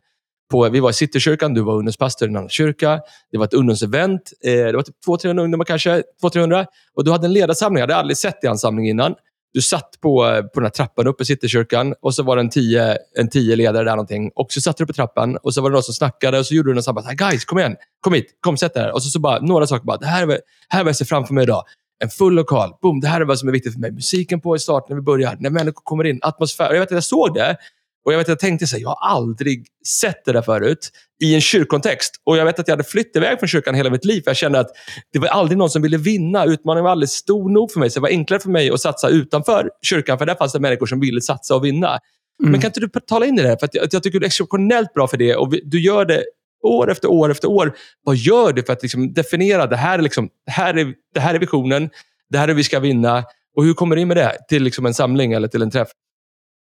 På, 0.51 0.69
vi 0.69 0.81
var 0.81 0.91
i 0.91 0.93
Citykyrkan, 0.93 1.55
du 1.55 1.61
var 1.61 1.75
ungdomspastor 1.75 2.29
i 2.29 2.31
en 2.31 2.37
annan 2.37 2.49
kyrka. 2.49 3.01
Det 3.33 3.39
var 3.39 3.45
ett 3.45 3.55
ungdomsevent. 3.55 4.33
Eh, 4.45 4.53
det 4.53 4.73
var 4.73 4.83
typ 4.83 4.97
200-300 5.07 5.41
ungdomar 5.41 5.65
kanske. 5.65 6.03
200-300. 6.23 6.67
Och 6.95 7.05
du 7.05 7.11
hade 7.11 7.27
en 7.27 7.33
ledarsamling. 7.33 7.81
Jag 7.81 7.83
hade 7.83 7.97
aldrig 7.97 8.17
sett 8.17 8.45
i 8.45 8.47
en 8.47 8.59
samling 8.59 8.89
innan. 8.89 9.15
Du 9.53 9.61
satt 9.61 9.91
på, 10.01 10.43
på 10.55 10.61
den 10.61 10.63
här 10.65 10.71
trappan 10.71 11.07
uppe 11.07 11.23
i 11.23 11.27
Citykyrkan 11.27 11.95
och 12.03 12.15
så 12.15 12.23
var 12.23 12.37
det 12.37 12.43
en 12.43 12.51
tio, 12.51 12.97
en 13.19 13.29
tio 13.31 13.57
ledare 13.57 13.85
där 13.85 13.91
någonting. 13.91 14.31
Och 14.35 14.53
så 14.53 14.61
satt 14.61 14.77
du 14.77 14.87
på 14.87 14.93
trappan 14.93 15.37
och 15.37 15.55
så 15.55 15.61
var 15.63 15.71
det 15.71 15.75
någon 15.75 15.83
som 15.83 15.95
snackade 15.95 16.39
och 16.39 16.47
så 16.47 16.55
gjorde 16.55 16.71
du 16.71 16.75
något 16.75 16.85
sånt. 16.85 17.07
Här, 17.07 17.15
Guys, 17.15 17.45
kom 17.45 17.59
igen. 17.59 17.77
Kom 18.01 18.13
hit. 18.13 18.27
Kom, 18.41 18.57
sätt 18.57 18.75
dig 18.75 18.83
här. 18.83 18.93
Och 18.93 19.03
så, 19.03 19.11
så 19.11 19.19
bara, 19.21 19.41
några 19.41 19.67
saker 19.67 19.85
bara. 19.85 19.97
Det 19.97 20.07
här 20.07 20.23
är, 20.23 20.27
vad- 20.27 20.39
här 20.69 20.81
är 20.81 20.85
vad 20.85 20.89
jag 20.89 20.97
ser 20.97 21.05
framför 21.05 21.35
mig 21.35 21.43
idag. 21.43 21.65
En 22.03 22.11
full 22.11 22.35
lokal. 22.35 22.71
Boom, 22.83 23.01
det 23.01 23.09
här 23.09 23.21
är 23.21 23.25
vad 23.25 23.39
som 23.39 23.49
är 23.49 23.53
viktigt 23.53 23.73
för 23.73 23.81
mig. 23.81 23.91
Musiken 23.93 24.41
på 24.41 24.57
i 24.57 24.59
start 24.59 24.89
när 24.89 24.97
vi 24.97 25.03
börjar. 25.03 25.37
När 25.41 25.51
människor 25.51 25.83
kommer 25.85 26.05
in. 26.05 26.19
Atmosfär. 26.23 26.69
Och 26.69 26.75
Jag 26.75 26.81
vet 26.81 26.89
att 26.89 26.95
jag 26.95 27.05
såg 27.05 27.35
det. 27.35 27.57
Och 28.05 28.13
jag 28.13 28.19
vet 28.19 28.25
att 28.25 28.29
jag 28.29 28.39
tänkte 28.39 28.67
så 28.67 28.77
här, 28.77 28.83
jag 28.83 28.89
har 28.89 29.11
aldrig 29.11 29.67
sett 30.01 30.25
det 30.25 30.33
där 30.33 30.43
förut 30.43 30.91
i 31.23 31.35
en 31.35 31.41
kyrkontext. 31.41 32.15
Och 32.25 32.37
jag 32.37 32.45
vet 32.45 32.59
att 32.59 32.69
jag 32.69 32.73
hade 32.73 32.85
flytt 32.85 33.17
iväg 33.17 33.39
från 33.39 33.49
kyrkan 33.49 33.75
hela 33.75 33.91
mitt 33.91 34.05
liv. 34.05 34.23
För 34.23 34.31
jag 34.31 34.37
kände 34.37 34.61
att 34.61 34.71
det 35.13 35.19
var 35.19 35.29
aldrig 35.29 35.59
någon 35.59 35.71
som 35.71 35.83
ville 35.83 35.97
vinna. 35.97 36.45
Utmaningen 36.45 36.85
var 36.85 36.91
aldrig 36.91 37.09
stor 37.09 37.51
nog 37.51 37.73
för 37.73 37.81
mig. 37.81 37.91
Så 37.91 38.01
det 38.01 38.03
var 38.03 38.09
enklare 38.09 38.41
för 38.41 38.51
mig 38.51 38.71
att 38.71 38.81
satsa 38.81 39.09
utanför 39.09 39.71
kyrkan. 39.83 40.19
För 40.19 40.27
där 40.27 40.35
fanns 40.35 40.53
det 40.53 40.61
människor 40.61 40.87
som 40.87 41.01
ville 41.01 41.21
satsa 41.21 41.55
och 41.55 41.65
vinna. 41.65 41.89
Mm. 41.89 42.53
Men 42.53 42.61
kan 42.61 42.69
inte 42.69 42.81
du 42.81 42.89
tala 42.89 43.27
in 43.27 43.39
i 43.39 43.43
det 43.43 43.49
här? 43.49 43.57
För 43.57 43.69
jag, 43.73 43.89
jag 43.91 44.03
tycker 44.03 44.21
du 44.21 44.25
är 44.25 44.29
exceptionellt 44.29 44.95
bra 44.95 45.09
för 45.09 45.17
det. 45.17 45.37
Och 45.37 45.55
vi, 45.55 45.61
du 45.65 45.81
gör 45.81 46.05
det 46.05 46.25
år 46.63 46.91
efter 46.91 47.11
år 47.11 47.31
efter 47.31 47.51
år. 47.51 47.77
Vad 48.05 48.17
gör 48.17 48.53
du 48.53 48.63
för 48.63 48.73
att 48.73 48.83
liksom 48.83 49.13
definiera, 49.13 49.67
det 49.67 49.77
här, 49.77 49.99
är 49.99 50.03
liksom, 50.03 50.29
det, 50.47 50.53
här 50.53 50.79
är, 50.79 50.95
det 51.15 51.21
här 51.21 51.35
är 51.35 51.39
visionen, 51.39 51.91
det 52.31 52.39
här 52.39 52.49
är 52.49 52.55
vi 52.55 52.65
ska 52.65 52.81
vinna. 52.81 53.25
Och 53.57 53.65
hur 53.65 53.75
kommer 53.75 53.97
du 53.97 54.03
in 54.03 54.09
med 54.09 54.17
det 54.17 54.37
till 54.49 54.63
liksom 54.63 54.87
en 54.87 54.95
samling 54.95 55.33
eller 55.33 55.49
till 55.49 55.63
en 55.63 55.71
träff? 55.71 55.89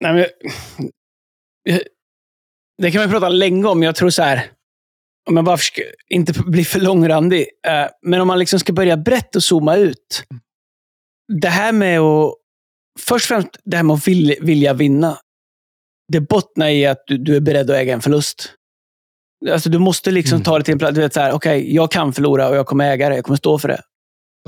Nej, 0.00 0.14
men, 0.14 0.26
det 2.82 2.90
kan 2.90 3.00
man 3.00 3.10
prata 3.10 3.28
länge 3.28 3.68
om. 3.68 3.82
Jag 3.82 3.94
tror 3.94 4.10
så 4.10 4.22
här, 4.22 4.50
om 5.30 5.36
jag 5.36 5.44
bara 5.44 5.56
försöker 5.56 5.84
inte 6.08 6.32
bli 6.46 6.64
för 6.64 6.80
långrandig, 6.80 7.46
eh, 7.66 7.86
men 8.02 8.20
om 8.20 8.28
man 8.28 8.38
liksom 8.38 8.58
ska 8.60 8.72
börja 8.72 8.96
brett 8.96 9.36
och 9.36 9.42
zooma 9.42 9.76
ut. 9.76 10.24
Det 11.40 11.48
här 11.48 11.72
med 11.72 12.00
att, 12.00 12.34
först 13.00 13.24
och 13.30 13.34
främst 13.36 13.48
det 13.64 13.76
här 13.76 13.84
med 13.84 13.94
att 13.94 14.08
vilja, 14.42 14.72
vinna. 14.74 15.18
Det 16.12 16.20
bottnar 16.20 16.68
i 16.68 16.86
att 16.86 17.02
du, 17.06 17.18
du 17.18 17.36
är 17.36 17.40
beredd 17.40 17.70
att 17.70 17.76
äga 17.76 17.94
en 17.94 18.00
förlust. 18.00 18.54
Alltså, 19.50 19.70
du 19.70 19.78
måste 19.78 20.10
liksom 20.10 20.36
Mm. 20.36 20.44
ta 20.44 20.58
det 20.58 20.64
till 20.64 20.72
en 20.72 20.78
plats. 20.78 20.94
Du 20.94 21.00
vet, 21.00 21.14
så 21.14 21.20
här, 21.20 21.32
okej, 21.32 21.74
jag 21.74 21.90
kan 21.90 22.12
förlora 22.12 22.48
och 22.48 22.56
jag 22.56 22.66
kommer 22.66 22.90
äga 22.92 23.08
det. 23.08 23.14
Jag 23.14 23.24
kommer 23.24 23.36
stå 23.36 23.58
för 23.58 23.68
det. 23.68 23.82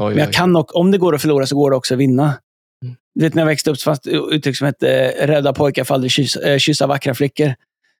Oj, 0.00 0.14
Men 0.14 0.24
jag 0.24 0.32
kan 0.32 0.56
och, 0.56 0.76
om 0.76 0.90
det 0.90 0.98
går 0.98 1.14
att 1.14 1.20
förlora 1.20 1.46
så 1.46 1.56
går 1.56 1.70
det 1.70 1.76
också 1.76 1.94
att 1.94 2.00
vinna. 2.00 2.38
Mm. 2.84 2.96
Du 3.14 3.24
vet, 3.24 3.34
när 3.34 3.42
jag 3.42 3.46
växte 3.46 3.70
upp 3.70 3.78
så 3.78 3.84
fanns 3.84 4.00
det 4.00 4.10
uttryck 4.10 4.56
som 4.56 4.66
hette 4.66 5.10
eh, 5.10 5.26
rädda 5.26 5.52
pojkar 5.52 5.84
får 5.84 5.94
aldrig 5.94 6.10
kyssa, 6.10 6.42
eh, 6.42 6.58
kyssa 6.58 6.86
vackra 6.86 7.14
flickor. 7.14 7.54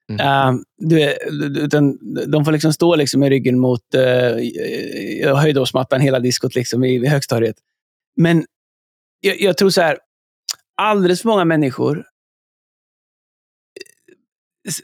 Mm. 0.09 0.19
Eh, 0.27 0.61
du, 0.77 1.17
utan, 1.59 1.97
de 2.31 2.45
får 2.45 2.51
liksom 2.51 2.73
stå 2.73 2.95
liksom 2.95 3.23
i 3.23 3.29
ryggen 3.29 3.59
mot 3.59 3.81
uh, 3.95 5.35
höjdhoppsmattan 5.35 6.01
hela 6.01 6.19
diskot 6.19 6.55
liksom 6.55 6.83
i, 6.83 6.95
i 6.95 7.07
högstadiet. 7.07 7.55
Men 8.15 8.45
jag, 9.19 9.41
jag 9.41 9.57
tror 9.57 9.69
så 9.69 9.81
här, 9.81 9.97
alldeles 10.81 11.21
för 11.21 11.29
många 11.29 11.45
människor 11.45 12.05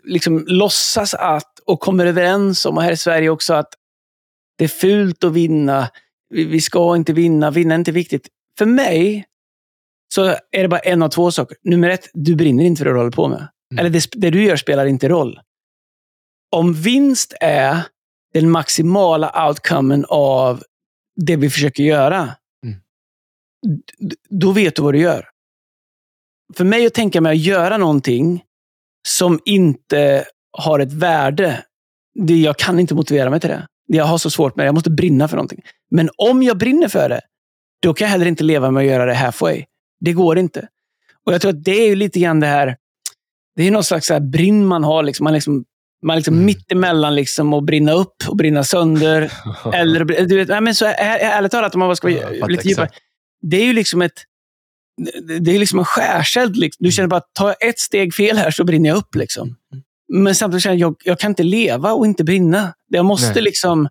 liksom 0.03 0.45
låtsas 0.47 1.13
att, 1.13 1.59
och 1.65 1.80
kommer 1.80 2.05
överens 2.05 2.65
om, 2.65 2.78
och 2.78 2.84
här 2.84 2.91
i 2.91 2.97
Sverige 2.97 3.30
också, 3.30 3.53
att 3.53 3.73
det 4.57 4.63
är 4.63 4.67
fult 4.67 5.23
att 5.23 5.34
vinna. 5.34 5.89
Vi, 6.30 6.45
vi 6.45 6.61
ska 6.61 6.95
inte 6.95 7.13
vinna. 7.13 7.51
Vinna 7.51 7.73
är 7.73 7.80
inte 7.80 7.91
viktigt. 7.91 8.28
För 8.57 8.65
mig 8.65 9.25
så 10.14 10.26
är 10.51 10.62
det 10.62 10.68
bara 10.68 10.80
en 10.80 11.01
av 11.01 11.09
två 11.09 11.32
saker. 11.32 11.57
Nummer 11.64 11.89
ett, 11.89 12.09
du 12.14 12.36
brinner 12.36 12.64
inte 12.64 12.80
för 12.80 12.86
det 12.86 12.91
du 12.91 12.97
håller 12.97 13.12
på 13.12 13.28
med. 13.28 13.38
Mm. 13.72 13.80
Eller 13.80 13.89
det, 13.89 14.03
det 14.12 14.30
du 14.30 14.43
gör 14.43 14.55
spelar 14.55 14.86
inte 14.86 15.09
roll. 15.09 15.39
Om 16.51 16.74
vinst 16.74 17.34
är 17.41 17.82
den 18.34 18.49
maximala 18.51 19.47
outcomen 19.47 20.05
av 20.09 20.64
det 21.16 21.36
vi 21.36 21.49
försöker 21.49 21.84
göra, 21.84 22.30
Mm. 22.66 22.80
då 24.30 24.51
vet 24.51 24.76
du 24.76 24.82
vad 24.82 24.93
du 24.93 24.99
gör. 24.99 25.28
För 26.53 26.64
mig 26.64 26.86
att 26.86 26.93
tänka 26.93 27.22
mig 27.22 27.32
att 27.32 27.38
göra 27.45 27.78
någonting 27.78 28.43
som 29.07 29.39
inte 29.45 30.26
har 30.57 30.80
ett 30.80 30.93
värde, 30.93 31.66
det, 32.20 32.36
jag 32.36 32.57
kan 32.57 32.80
inte 32.80 32.95
motivera 32.95 33.30
mig 33.30 33.39
till 33.39 33.49
det. 33.49 33.68
Jag 33.88 34.05
har 34.05 34.18
så 34.18 34.30
svårt 34.30 34.55
med 34.55 34.64
det. 34.64 34.68
Jag 34.68 34.76
måste 34.76 34.89
brinna 34.89 35.28
för 35.28 35.36
någonting. 35.38 35.62
Men 35.91 36.09
om 36.18 36.43
jag 36.43 36.57
brinner 36.57 36.88
för 36.88 37.09
det, 37.09 37.22
då 37.82 37.93
kan 37.93 38.05
jag 38.05 38.12
heller 38.12 38.26
inte 38.26 38.43
leva 38.43 38.72
med 38.72 38.82
att 38.82 38.88
göra 38.88 39.05
det 39.05 39.14
halfway. 39.14 39.66
Det 40.01 40.13
går 40.13 40.37
inte. 40.37 40.67
Och 41.25 41.33
jag 41.33 41.41
tror 41.41 41.51
att 41.51 41.63
det 41.63 41.71
är 41.83 41.87
ju 41.87 41.95
lite 41.95 42.19
grann 42.19 42.39
det 42.39 42.47
här, 42.47 42.77
det 43.55 43.63
är 43.67 43.71
någon 43.71 43.83
slags 43.83 44.07
så 44.07 44.19
brinn 44.19 44.65
man 44.65 44.83
har. 44.83 45.03
Liksom. 45.03 45.23
Man 45.23 45.33
liksom 45.33 45.65
Man 46.03 46.13
är 46.13 46.17
liksom 46.19 46.33
Mm. 46.33 46.45
mitt 46.45 46.71
emellan 46.71 47.15
liksom 47.15 47.53
att 47.53 47.63
brinna 47.63 47.91
upp 47.93 48.15
och 48.27 48.35
brinna 48.37 48.63
sönder. 48.63 49.31
Eller, 49.73 50.05
du 50.25 50.37
vet, 50.37 50.47
nej, 50.47 50.61
men 50.61 50.75
så, 50.75 50.85
är- 50.85 50.95
ärligt 51.19 51.51
talat, 51.51 51.73
om 51.75 51.79
man 51.79 51.95
ska 51.95 52.09
Ja, 52.09 52.21
vara 52.21 52.33
fattar 52.33 52.47
lite 52.49 52.67
djupare. 52.67 52.89
Det 53.41 53.57
är 53.57 53.63
ju 53.65 53.73
liksom 53.73 54.01
ett 54.01 54.13
det- 55.39 55.51
är 55.55 55.59
liksom 55.59 55.79
en 55.79 55.85
skärseld. 55.85 56.55
Liksom. 56.57 56.83
Du 56.85 56.91
känner 56.91 57.07
bara 57.07 57.17
att 57.17 57.33
tar 57.33 57.47
jag 57.59 57.69
ett 57.69 57.79
steg 57.79 58.13
fel 58.13 58.37
här 58.37 58.51
så 58.51 58.63
brinner 58.63 58.89
jag 58.89 58.97
upp. 58.97 59.15
Liksom. 59.15 59.55
Men 60.13 60.35
samtidigt 60.35 60.63
känner 60.63 60.77
jag 60.77 60.91
att 60.91 60.97
jag, 61.05 61.19
kan 61.19 61.31
inte 61.31 61.43
leva 61.43 61.93
och 61.93 62.05
inte 62.05 62.23
brinna. 62.23 62.73
Jag 62.87 63.05
måste 63.05 63.33
Nej. 63.33 63.43
liksom... 63.43 63.89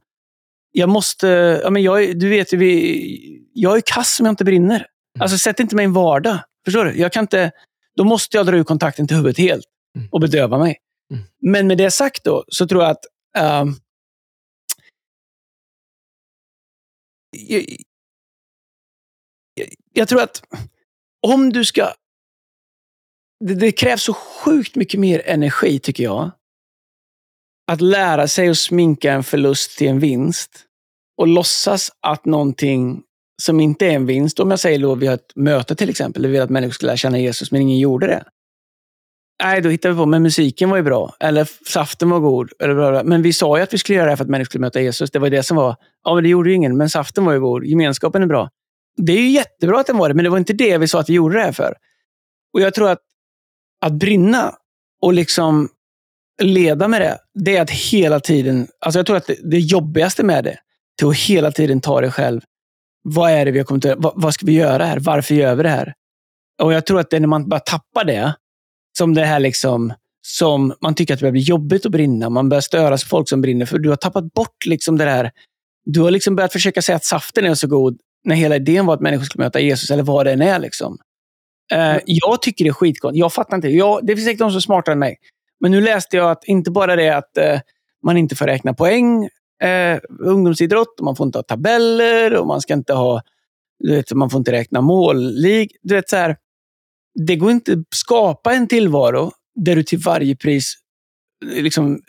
Jag 0.72 0.88
måste... 0.88 1.26
Ja, 1.64 1.70
men 1.70 1.82
jag, 1.82 2.04
är- 2.04 2.14
du 2.14 2.28
vet 2.28 2.52
vi, 2.52 3.48
jag 3.54 3.76
är 3.76 3.82
kass 3.86 4.20
om 4.20 4.26
jag 4.26 4.32
inte 4.32 4.44
brinner. 4.44 4.86
Alltså, 5.18 5.38
sätt 5.38 5.60
inte 5.60 5.76
mig 5.76 5.82
i 5.82 5.86
en 5.86 5.92
vardag. 5.92 6.38
Förstår 6.64 6.84
du? 6.84 6.98
Jag 6.98 7.12
kan 7.12 7.24
inte, 7.24 7.52
då 7.96 8.04
måste 8.04 8.36
jag 8.36 8.46
dra 8.46 8.56
ur 8.56 8.64
kontakten 8.64 9.06
till 9.06 9.16
huvudet 9.16 9.38
helt 9.38 9.66
Mm. 9.96 10.08
och 10.12 10.20
bedöva 10.20 10.58
mig. 10.58 10.78
Mm. 11.12 11.24
Men 11.42 11.66
med 11.66 11.78
det 11.78 11.90
sagt 11.90 12.24
då, 12.24 12.44
så 12.48 12.68
tror 12.68 12.82
jag 12.82 12.90
att... 12.90 13.04
jag, 17.30 17.64
jag, 19.54 19.68
jag 19.92 20.08
tror 20.08 20.22
att 20.22 20.42
om 21.26 21.52
du 21.52 21.64
ska... 21.64 21.94
Det, 23.44 23.54
det 23.54 23.72
krävs 23.72 24.02
så 24.02 24.14
sjukt 24.14 24.76
mycket 24.76 25.00
mer 25.00 25.22
energi, 25.26 25.78
tycker 25.78 26.04
jag. 26.04 26.30
Att 27.72 27.80
lära 27.80 28.28
sig 28.28 28.48
att 28.48 28.58
sminka 28.58 29.12
en 29.12 29.24
förlust 29.24 29.78
till 29.78 29.88
en 29.88 30.00
vinst 30.00 30.66
och 31.16 31.28
låtsas 31.28 31.90
att 32.00 32.24
någonting 32.24 33.02
som 33.40 33.60
inte 33.60 33.86
är 33.86 33.90
en 33.90 34.06
vinst, 34.06 34.40
om 34.40 34.50
jag 34.50 34.60
säger 34.60 34.78
då 34.78 34.94
vi 34.94 35.06
har 35.06 35.14
ett 35.14 35.32
möte 35.36 35.74
till 35.74 35.90
exempel, 35.90 36.22
där 36.22 36.28
vi 36.28 36.32
vill 36.32 36.42
att 36.42 36.50
människor 36.50 36.72
ska 36.72 36.86
lära 36.86 36.96
känna 36.96 37.18
Jesus, 37.18 37.52
men 37.52 37.60
ingen 37.60 37.78
gjorde 37.78 38.06
det. 38.06 38.24
Nej, 39.42 39.60
då 39.60 39.68
hittar 39.68 39.90
vi 39.90 39.96
på, 39.96 40.06
men 40.06 40.22
musiken 40.22 40.70
var 40.70 40.76
ju 40.76 40.82
bra. 40.82 41.14
Eller 41.20 41.48
saften 41.68 42.10
var 42.10 42.20
god. 42.20 42.52
Eller 42.58 42.74
bla 42.74 42.90
bla. 42.90 43.04
Men 43.04 43.22
vi 43.22 43.32
sa 43.32 43.56
ju 43.56 43.62
att 43.62 43.74
vi 43.74 43.78
skulle 43.78 43.96
göra 43.96 44.04
det 44.06 44.10
här 44.10 44.16
för 44.16 44.24
att 44.24 44.30
människor 44.30 44.44
skulle 44.44 44.60
möta 44.60 44.80
Jesus. 44.80 45.10
Det 45.10 45.18
var 45.18 45.30
det 45.30 45.42
som 45.42 45.56
var, 45.56 45.76
ja 46.04 46.14
men 46.14 46.22
det 46.22 46.28
gjorde 46.30 46.50
ju 46.50 46.56
ingen, 46.56 46.76
men 46.76 46.90
saften 46.90 47.24
var 47.24 47.32
ju 47.32 47.40
god. 47.40 47.64
Gemenskapen 47.64 48.22
är 48.22 48.26
bra. 48.26 48.50
Det 48.96 49.12
är 49.12 49.20
ju 49.20 49.28
jättebra 49.28 49.80
att 49.80 49.86
den 49.86 49.98
var 49.98 50.08
det, 50.08 50.14
men 50.14 50.24
det 50.24 50.30
var 50.30 50.38
inte 50.38 50.52
det 50.52 50.78
vi 50.78 50.88
sa 50.88 51.00
att 51.00 51.08
vi 51.08 51.14
gjorde 51.14 51.34
det 51.34 51.42
här 51.42 51.52
för. 51.52 51.74
Och 52.52 52.60
jag 52.60 52.74
tror 52.74 52.90
att, 52.90 53.00
att 53.80 53.92
brinna 53.92 54.54
och 55.02 55.12
liksom 55.12 55.68
leda 56.42 56.88
med 56.88 57.00
det, 57.00 57.18
det 57.34 57.56
är 57.56 57.62
att 57.62 57.70
hela 57.70 58.20
tiden, 58.20 58.68
alltså 58.80 58.98
jag 58.98 59.06
tror 59.06 59.16
att 59.16 59.26
det, 59.26 59.36
det 59.42 59.58
jobbigaste 59.58 60.22
med 60.22 60.44
det, 60.44 60.58
till 60.98 61.08
att 61.08 61.16
hela 61.16 61.52
tiden 61.52 61.80
ta 61.80 62.00
det 62.00 62.10
själv. 62.10 62.40
Vad 63.02 63.30
är 63.30 63.44
det 63.44 63.50
vi 63.50 63.58
har 63.58 63.64
kommit 63.64 63.82
till? 63.82 63.94
Vad, 63.98 64.12
vad 64.16 64.34
ska 64.34 64.46
vi 64.46 64.52
göra 64.52 64.84
här? 64.84 64.98
Varför 65.00 65.34
gör 65.34 65.54
vi 65.54 65.62
det 65.62 65.68
här? 65.68 65.94
Och 66.62 66.72
jag 66.72 66.86
tror 66.86 67.00
att 67.00 67.10
det 67.10 67.16
är 67.16 67.20
när 67.20 67.28
man 67.28 67.48
bara 67.48 67.60
tappar 67.60 68.04
det, 68.04 68.34
som 68.98 69.14
det 69.14 69.24
här 69.24 69.40
liksom, 69.40 69.92
som 70.26 70.74
man 70.80 70.94
tycker 70.94 71.14
att 71.14 71.20
det 71.20 71.24
börjar 71.24 71.32
bli 71.32 71.40
jobbigt 71.40 71.86
att 71.86 71.92
brinna. 71.92 72.30
Man 72.30 72.48
börjar 72.48 72.60
störas 72.60 73.04
på 73.04 73.08
folk 73.08 73.28
som 73.28 73.40
brinner, 73.40 73.66
för 73.66 73.78
du 73.78 73.88
har 73.88 73.96
tappat 73.96 74.32
bort 74.32 74.66
liksom 74.66 74.98
det 74.98 75.04
där. 75.04 75.30
Du 75.84 76.00
har 76.00 76.10
liksom 76.10 76.36
börjat 76.36 76.52
försöka 76.52 76.82
säga 76.82 76.96
att 76.96 77.04
saften 77.04 77.44
är 77.44 77.54
så 77.54 77.66
god, 77.66 77.98
när 78.24 78.36
hela 78.36 78.56
idén 78.56 78.86
var 78.86 78.94
att 78.94 79.00
människor 79.00 79.24
skulle 79.24 79.44
möta 79.44 79.60
Jesus, 79.60 79.90
eller 79.90 80.02
vad 80.02 80.26
det 80.26 80.32
än 80.32 80.42
är. 80.42 80.58
Liksom. 80.58 80.98
Eh, 81.72 81.96
jag 82.04 82.42
tycker 82.42 82.64
det 82.64 82.70
är 82.70 82.72
skitkonstigt. 82.72 83.20
Jag 83.20 83.32
fattar 83.32 83.56
inte. 83.56 83.68
Jag, 83.68 84.06
det 84.06 84.16
finns 84.16 84.26
säkert 84.26 84.38
de 84.38 84.50
som 84.50 84.56
är 84.56 84.60
smartare 84.60 84.92
än 84.92 84.98
mig. 84.98 85.16
Men 85.60 85.70
nu 85.70 85.80
läste 85.80 86.16
jag 86.16 86.30
att 86.30 86.44
inte 86.44 86.70
bara 86.70 86.96
det 86.96 87.10
att 87.10 87.36
eh, 87.36 87.60
man 88.02 88.16
inte 88.16 88.36
får 88.36 88.46
räkna 88.46 88.74
poäng, 88.74 89.28
eh, 89.62 90.00
ungdomsidrott, 90.20 91.00
och 91.00 91.04
man 91.04 91.16
får 91.16 91.26
inte 91.26 91.38
ha 91.38 91.42
tabeller 91.42 92.34
och 92.34 92.46
man 92.46 92.60
ska 92.60 92.74
inte 92.74 92.94
ha, 92.94 93.22
du 93.78 93.94
vet, 93.94 94.12
man 94.12 94.30
får 94.30 94.38
inte 94.38 94.52
räkna 94.52 94.80
mållig. 94.80 95.76
Du 95.82 95.94
vet, 95.94 96.08
så 96.08 96.16
här, 96.16 96.36
det 97.26 97.36
går 97.36 97.50
inte 97.50 97.72
att 97.72 97.78
skapa 97.94 98.54
en 98.54 98.68
tillvaro 98.68 99.32
där 99.54 99.76
du 99.76 99.82
till 99.82 99.98
varje 99.98 100.36
pris 100.36 100.74
liksom, 101.44 102.00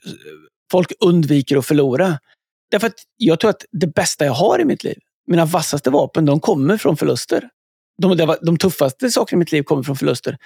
folk 0.72 0.92
undviker 1.00 1.58
att 1.58 1.66
förlora. 1.66 2.20
Därför 2.72 2.88
att 2.88 3.04
jag 3.18 3.40
tror 3.40 3.50
att 3.50 3.66
det 3.72 3.88
bästa 3.88 4.26
jag 4.26 4.34
har 4.34 4.60
i 4.60 4.66
mitt 4.66 4.84
liv, 4.84 4.98
mina 5.28 5.46
vassaste 5.46 5.90
vapen, 5.90 6.26
de 6.26 6.40
kommer 6.40 6.78
från 6.78 6.98
förluster. 6.98 7.50
De, 8.02 8.18
de, 8.18 8.36
de 8.42 8.58
tuffaste 8.58 9.10
sakerna 9.10 9.38
i 9.38 9.40
mitt 9.40 9.52
liv 9.52 9.64
kommer 9.64 9.84
från 9.84 9.96
förluster. 9.96 10.38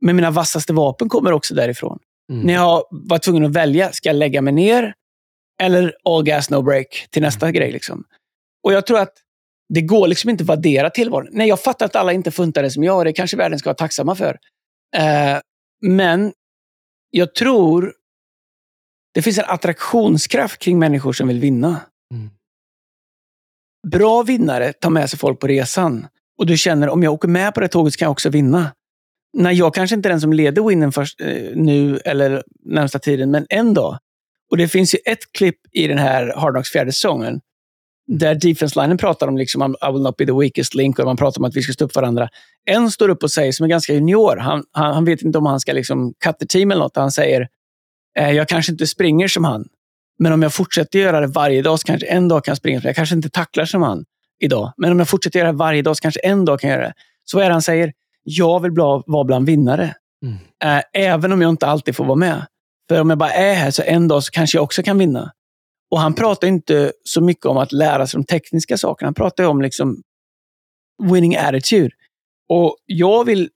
Men 0.00 0.16
mina 0.16 0.30
vassaste 0.30 0.72
vapen 0.72 1.08
kommer 1.08 1.32
också 1.32 1.54
därifrån. 1.54 1.98
Mm. 2.30 2.46
När 2.46 2.54
jag 2.54 2.84
var 2.90 3.18
tvungen 3.18 3.44
att 3.44 3.52
välja, 3.52 3.92
ska 3.92 4.08
jag 4.08 4.16
lägga 4.16 4.42
mig 4.42 4.52
ner 4.52 4.94
eller 5.62 5.96
all 6.04 6.24
gas 6.24 6.50
no 6.50 6.62
break 6.62 7.06
till 7.10 7.22
nästa 7.22 7.50
grej? 7.50 7.72
Liksom. 7.72 8.04
Och 8.62 8.72
jag 8.72 8.86
tror 8.86 8.98
att 8.98 9.12
det 9.74 9.82
går 9.82 10.08
liksom 10.08 10.30
inte 10.30 10.42
att 10.42 10.48
värdera 10.48 10.90
tillvaron. 10.90 11.28
Nej, 11.32 11.48
jag 11.48 11.60
fattar 11.60 11.86
att 11.86 11.96
alla 11.96 12.12
inte 12.12 12.30
funtar 12.30 12.62
det 12.62 12.70
som 12.70 12.84
jag, 12.84 12.98
och 12.98 13.04
det 13.04 13.12
kanske 13.12 13.36
världen 13.36 13.58
ska 13.58 13.68
vara 13.68 13.76
tacksamma 13.76 14.14
för. 14.14 14.38
Eh, 14.96 15.38
men 15.82 16.32
jag 17.10 17.34
tror 17.34 17.94
det 19.14 19.22
finns 19.22 19.38
en 19.38 19.44
attraktionskraft 19.48 20.58
kring 20.58 20.78
människor 20.78 21.12
som 21.12 21.28
vill 21.28 21.40
vinna. 21.40 21.80
Mm. 22.14 22.30
Bra 23.88 24.22
vinnare 24.22 24.72
tar 24.72 24.90
med 24.90 25.10
sig 25.10 25.18
folk 25.18 25.40
på 25.40 25.46
resan. 25.46 26.06
Och 26.38 26.46
du 26.46 26.56
känner, 26.56 26.88
om 26.88 27.02
jag 27.02 27.12
åker 27.12 27.28
med 27.28 27.54
på 27.54 27.60
det 27.60 27.68
tåget 27.68 27.92
så 27.92 27.98
kan 27.98 28.06
jag 28.06 28.12
också 28.12 28.30
vinna. 28.30 28.72
Nej, 29.32 29.54
jag 29.54 29.74
kanske 29.74 29.96
inte 29.96 30.08
är 30.08 30.10
den 30.10 30.20
som 30.20 30.32
leder 30.32 30.68
winnen 30.68 30.92
först, 30.92 31.20
eh, 31.20 31.56
nu 31.56 31.98
eller 32.04 32.44
närmsta 32.64 32.98
tiden, 32.98 33.30
men 33.30 33.46
en 33.48 33.74
dag. 33.74 33.98
Och 34.52 34.58
det 34.58 34.68
finns 34.68 34.94
ju 34.94 34.98
ett 35.04 35.32
klipp 35.32 35.56
i 35.72 35.86
den 35.86 35.98
här 35.98 36.32
Hard 36.36 36.54
Knocks 36.54 36.70
fjärde 36.70 36.92
säsongen 36.92 37.40
där 38.06 38.34
defense-linen 38.34 38.98
pratar 38.98 39.28
om 39.28 39.36
liksom, 39.36 39.76
I 39.88 39.92
will 39.92 40.02
not 40.02 40.16
be 40.16 40.26
the 40.26 40.32
weakest 40.32 40.74
link 40.74 40.98
och 40.98 41.04
man 41.04 41.16
pratar 41.16 41.40
om 41.40 41.44
att 41.44 41.56
vi 41.56 41.62
ska 41.62 41.72
stå 41.72 41.84
upp 41.84 41.94
varandra. 41.94 42.28
En 42.64 42.90
står 42.90 43.08
upp 43.08 43.22
och 43.22 43.30
säger, 43.30 43.52
som 43.52 43.64
är 43.64 43.68
ganska 43.68 43.92
junior, 43.94 44.36
han, 44.36 44.64
han, 44.72 44.94
han 44.94 45.04
vet 45.04 45.22
inte 45.22 45.38
om 45.38 45.46
han 45.46 45.60
ska 45.60 45.72
liksom 45.72 46.14
cut 46.24 46.38
the 46.38 46.46
team 46.46 46.70
eller 46.70 46.82
något. 46.82 46.96
Han 46.96 47.10
säger, 47.10 47.48
eh, 48.18 48.30
jag 48.30 48.48
kanske 48.48 48.72
inte 48.72 48.86
springer 48.86 49.28
som 49.28 49.44
han, 49.44 49.64
men 50.18 50.32
om 50.32 50.42
jag 50.42 50.54
fortsätter 50.54 50.98
göra 50.98 51.20
det 51.20 51.26
varje 51.26 51.62
dag 51.62 51.80
så 51.80 51.86
kanske 51.86 52.06
en 52.06 52.28
dag 52.28 52.44
kan 52.44 52.52
jag 52.52 52.58
springa. 52.58 52.80
som 52.80 52.88
Jag 52.88 52.96
kanske 52.96 53.14
inte 53.14 53.30
tacklar 53.30 53.64
som 53.64 53.82
han 53.82 54.04
idag, 54.40 54.72
men 54.76 54.92
om 54.92 54.98
jag 54.98 55.08
fortsätter 55.08 55.38
göra 55.38 55.52
det 55.52 55.58
varje 55.58 55.82
dag 55.82 55.96
så 55.96 56.00
kanske 56.00 56.20
en 56.20 56.44
dag 56.44 56.60
kan 56.60 56.70
jag 56.70 56.76
göra 56.76 56.88
det. 56.88 56.94
Så 57.24 57.36
vad 57.36 57.44
är 57.44 57.48
det 57.48 57.54
han 57.54 57.62
säger? 57.62 57.92
Jag 58.22 58.60
vill 58.60 58.72
bla, 58.72 59.02
vara 59.06 59.24
bland 59.24 59.46
vinnare. 59.46 59.94
Mm. 60.22 60.36
Eh, 60.64 60.82
även 60.92 61.32
om 61.32 61.42
jag 61.42 61.48
inte 61.48 61.66
alltid 61.66 61.96
får 61.96 62.04
vara 62.04 62.16
med. 62.16 62.46
För 62.88 63.00
om 63.00 63.10
jag 63.10 63.18
bara 63.18 63.32
är 63.32 63.54
här 63.54 63.70
så 63.70 63.82
en 63.82 64.08
dag 64.08 64.24
så 64.24 64.30
kanske 64.30 64.58
jag 64.58 64.64
också 64.64 64.82
kan 64.82 64.98
vinna. 64.98 65.32
Och 65.90 66.00
han 66.00 66.14
pratar 66.14 66.48
inte 66.48 66.92
så 67.04 67.20
mycket 67.20 67.46
om 67.46 67.56
att 67.56 67.72
lära 67.72 68.06
sig 68.06 68.18
de 68.18 68.24
tekniska 68.24 68.76
sakerna. 68.76 69.06
Han 69.06 69.14
pratar 69.14 69.44
ju 69.44 69.50
om 69.50 69.62
liksom 69.62 70.02
winning 71.02 71.36
attitude. 71.36 71.90
Och 72.48 72.76
jag 72.86 73.24
vill, 73.24 73.50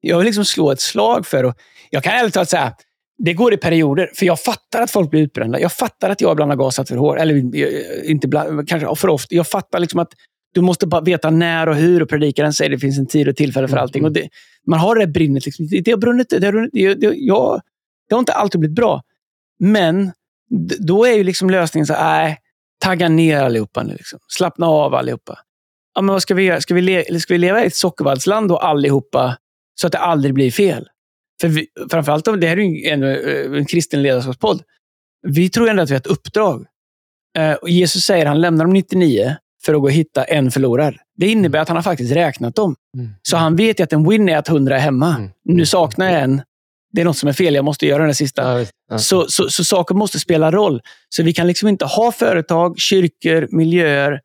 jag 0.00 0.18
vill 0.18 0.24
liksom 0.24 0.44
slå 0.44 0.70
ett 0.70 0.80
slag 0.80 1.26
för, 1.26 1.44
och 1.44 1.54
jag 1.90 2.04
kan 2.04 2.12
ärligt 2.12 2.34
talat 2.34 2.50
säga, 2.50 2.74
det 3.18 3.32
går 3.32 3.54
i 3.54 3.56
perioder. 3.56 4.10
För 4.14 4.26
jag 4.26 4.40
fattar 4.40 4.82
att 4.82 4.90
folk 4.90 5.10
blir 5.10 5.20
utbrända. 5.20 5.60
Jag 5.60 5.72
fattar 5.72 6.10
att 6.10 6.20
jag 6.20 6.32
ibland 6.32 6.50
har 6.50 6.56
gasat 6.56 6.88
för 6.88 6.96
hårt. 6.96 7.18
Eller 7.18 7.34
eh, 7.34 8.10
inte 8.10 8.26
ibland, 8.26 8.68
kanske 8.68 8.96
för 8.96 9.08
ofta. 9.08 9.34
Jag 9.34 9.46
fattar 9.46 9.80
liksom 9.80 10.00
att 10.00 10.12
du 10.54 10.60
måste 10.60 10.86
bara 10.86 11.00
veta 11.00 11.30
när 11.30 11.68
och 11.68 11.76
hur. 11.76 12.02
Och 12.02 12.08
predikaren 12.08 12.52
säger 12.52 12.70
att 12.70 12.76
det 12.76 12.80
finns 12.80 12.98
en 12.98 13.06
tid 13.06 13.28
och 13.28 13.36
tillfälle 13.36 13.68
för 13.68 13.76
Mm, 13.76 13.82
allting. 13.82 14.04
Och 14.04 14.12
det, 14.12 14.28
man 14.66 14.78
har 14.78 14.96
det 14.96 15.06
brinnet. 15.06 15.46
Liksom. 15.46 15.68
Det, 15.70 15.90
har 15.90 15.98
brunnit. 15.98 16.30
Det, 16.30 16.46
har, 16.46 16.68
det, 16.72 16.94
det, 16.94 17.14
jag, 17.16 17.60
det 18.08 18.14
har 18.14 18.20
inte 18.20 18.32
alltid 18.32 18.60
blivit 18.60 18.76
bra. 18.76 19.02
Men 19.58 20.12
då 20.78 21.04
är 21.04 21.12
ju 21.12 21.24
liksom 21.24 21.50
lösningen 21.50 21.86
så 21.86 21.94
här, 21.94 22.24
nej, 22.24 22.38
tagga 22.84 23.08
ner 23.08 23.38
allihopa 23.38 23.82
nu. 23.82 23.92
Liksom. 23.92 24.18
Slappna 24.28 24.66
av 24.66 24.94
allihopa. 24.94 25.38
Ja, 25.94 26.02
men 26.02 26.12
vad 26.12 26.22
ska 26.22 26.34
vi 26.34 26.42
göra? 26.42 26.60
Ska 26.60 26.74
vi, 26.74 27.04
ska 27.20 27.34
vi 27.34 27.38
leva 27.38 27.64
i 27.64 27.66
ett 27.66 27.74
sockervaddsland 27.74 28.48
då 28.48 28.56
allihopa 28.56 29.36
så 29.74 29.86
att 29.86 29.92
det 29.92 29.98
aldrig 29.98 30.34
blir 30.34 30.50
fel? 30.50 30.88
För 31.40 31.48
vi, 31.48 31.66
framförallt, 31.90 32.28
om 32.28 32.40
det 32.40 32.46
här 32.46 32.56
är 32.56 32.62
ju 32.62 32.88
en, 32.88 33.02
en 33.54 33.66
kristen 33.66 34.02
ledarskapspodd. 34.02 34.62
Vi 35.22 35.50
tror 35.50 35.68
ändå 35.68 35.82
att 35.82 35.90
vi 35.90 35.94
har 35.94 36.00
ett 36.00 36.06
uppdrag. 36.06 36.66
Eh, 37.38 37.52
och 37.52 37.70
Jesus 37.70 38.04
säger 38.04 38.24
att 38.24 38.28
han 38.28 38.40
lämnar 38.40 38.64
de 38.64 38.72
99 38.72 39.36
för 39.64 39.74
att 39.74 39.80
gå 39.80 39.86
och 39.86 39.92
hitta 39.92 40.24
en 40.24 40.50
förlorad. 40.50 40.94
Det 41.16 41.26
innebär 41.26 41.58
att 41.58 41.68
han 41.68 41.76
har 41.76 41.82
faktiskt 41.82 42.12
räknat 42.12 42.54
dem. 42.54 42.76
Mm. 42.96 43.10
Så 43.22 43.36
han 43.36 43.56
vet 43.56 43.80
ju 43.80 43.84
att 43.84 43.92
en 43.92 44.08
win 44.08 44.28
är 44.28 44.36
att 44.36 44.48
100 44.48 44.76
är 44.76 44.80
hemma. 44.80 45.16
Mm. 45.16 45.30
Nu 45.44 45.66
saknar 45.66 46.12
jag 46.12 46.22
en. 46.22 46.42
Det 46.92 47.00
är 47.00 47.04
något 47.04 47.16
som 47.16 47.28
är 47.28 47.32
fel. 47.32 47.54
Jag 47.54 47.64
måste 47.64 47.86
göra 47.86 48.04
den 48.04 48.14
sista. 48.14 48.60
Ja. 48.60 48.66
Ja. 48.90 48.98
Så, 48.98 49.26
så, 49.28 49.48
så 49.48 49.64
saker 49.64 49.94
måste 49.94 50.18
spela 50.18 50.50
roll. 50.50 50.80
Så 51.08 51.22
vi 51.22 51.32
kan 51.32 51.46
liksom 51.46 51.68
inte 51.68 51.84
ha 51.84 52.12
företag, 52.12 52.78
kyrkor, 52.78 53.48
miljöer 53.50 54.20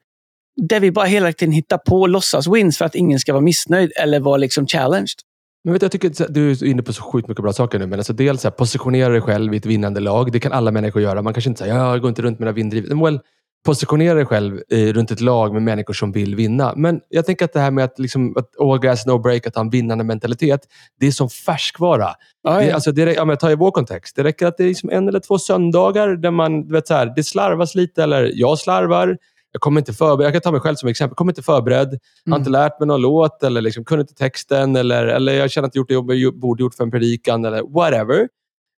där 0.56 0.80
vi 0.80 0.92
bara 0.92 1.06
hela 1.06 1.34
tiden 1.34 1.52
hittar 1.54 1.78
på 1.78 2.08
låtsas-wins 2.08 2.78
för 2.78 2.86
att 2.86 2.96
ingen 2.96 3.20
ska 3.20 3.34
vara 3.34 3.42
missnöjd 3.42 3.92
eller 3.96 4.20
vara 4.20 4.38
liksom 4.38 4.68
challenged. 4.68 5.20
Men 5.64 5.74
vet 5.74 5.82
jag 5.82 5.92
tycker 5.92 6.10
att 6.10 6.34
du 6.34 6.52
är 6.52 6.64
inne 6.64 6.84
på 6.84 6.94
så 6.94 7.04
sjukt 7.04 7.28
mycket 7.28 7.44
bra 7.44 7.54
saker 7.54 7.80
nu. 7.80 7.88
Men 7.88 8.00
alltså 8.00 8.14
dels 8.14 8.42
så 8.42 8.48
här, 8.48 8.52
positionera 8.52 9.10
dig 9.10 9.22
själv 9.22 9.54
i 9.54 9.58
ett 9.58 9.66
vinnande 9.66 10.00
lag. 10.00 10.32
Det 10.32 10.40
kan 10.40 10.52
alla 10.52 10.72
människor 10.72 11.02
göra. 11.02 11.22
Man 11.22 11.34
kanske 11.34 11.50
inte 11.50 11.60
säger 11.60 11.76
jag 11.76 12.02
går 12.02 12.10
inte 12.10 12.22
runt 12.22 12.40
med 12.40 12.46
några 12.46 12.56
vinddriv. 12.56 12.90
Well, 13.04 13.20
positionera 13.66 14.14
dig 14.14 14.26
själv 14.26 14.62
eh, 14.70 14.94
runt 14.94 15.12
ett 15.12 15.22
lag 15.22 15.54
med 15.54 15.62
människor 15.62 15.94
som 15.94 16.12
vill 16.12 16.36
vinna. 16.36 16.74
Men 16.76 17.02
jag 17.10 17.26
tänker 17.26 17.46
att 17.46 17.54
det 17.54 17.60
här 17.60 17.72
med 17.72 17.84
att, 17.84 18.00
liksom, 18.00 18.38
att 18.38 18.60
all 18.60 18.80
gas, 18.80 19.06
no 19.06 19.18
break, 19.18 19.48
att 19.48 19.56
ha 19.56 19.62
en 19.62 19.70
vinnande 19.70 20.04
mentalitet. 20.04 20.62
Det 21.00 21.08
är 21.08 21.12
som 21.12 21.30
färskvara. 21.30 22.10
Ja, 22.44 22.58
Det, 22.58 22.66
ja. 22.66 22.74
alltså, 22.74 22.92
det, 22.92 23.14
ja, 23.14 23.26
men 23.26 23.38
ta 23.38 23.52
i 23.52 23.56
vår 23.56 23.72
kontext. 23.72 24.16
Det 24.16 24.24
räcker 24.24 24.48
att 24.48 24.58
det 24.58 24.64
är 24.64 24.68
liksom 24.68 24.90
en 24.90 25.08
eller 25.08 25.20
två 25.20 25.40
söndagar 25.40 26.16
där 26.16 26.32
man, 26.32 26.68
vet, 26.68 26.88
så 26.88 26.94
här, 26.94 27.14
det 27.16 27.24
slarvas 27.24 27.76
lite. 27.76 28.04
Eller 28.04 28.32
jag 28.34 28.60
slarvar. 28.60 29.18
Jag 29.52 29.62
kommer 29.62 29.82
inte 29.82 29.94
förberedd. 29.94 30.26
Jag 30.26 30.34
kan 30.34 30.42
ta 30.42 30.52
mig 30.52 30.62
själv 30.62 30.76
som 30.76 30.90
exempel. 30.90 31.12
Jag 31.12 31.18
kommer 31.18 31.32
inte 31.32 31.44
förberedd. 31.44 32.00
Jag 32.24 32.34
har 32.34 32.40
inte 32.40 32.50
lärt 32.50 32.80
mig 32.80 32.88
någon 32.88 33.02
låt 33.02 33.44
eller 33.44 33.62
liksom 33.62 33.86
kunde 33.86 34.02
inte 34.02 34.14
texten. 34.14 34.76
Eller, 34.76 35.06
eller 35.08 35.34
jag 35.34 35.52
känner 35.52 35.68
att 35.68 35.76
jag 35.76 35.92
gjort 35.92 36.08
det 36.08 36.16
jag 36.16 36.40
borde 36.40 36.64
gjort 36.64 36.76
för 36.76 36.84
en 36.84 36.92
predikan. 36.92 37.46
Eller 37.46 37.64
whatever. 37.64 38.28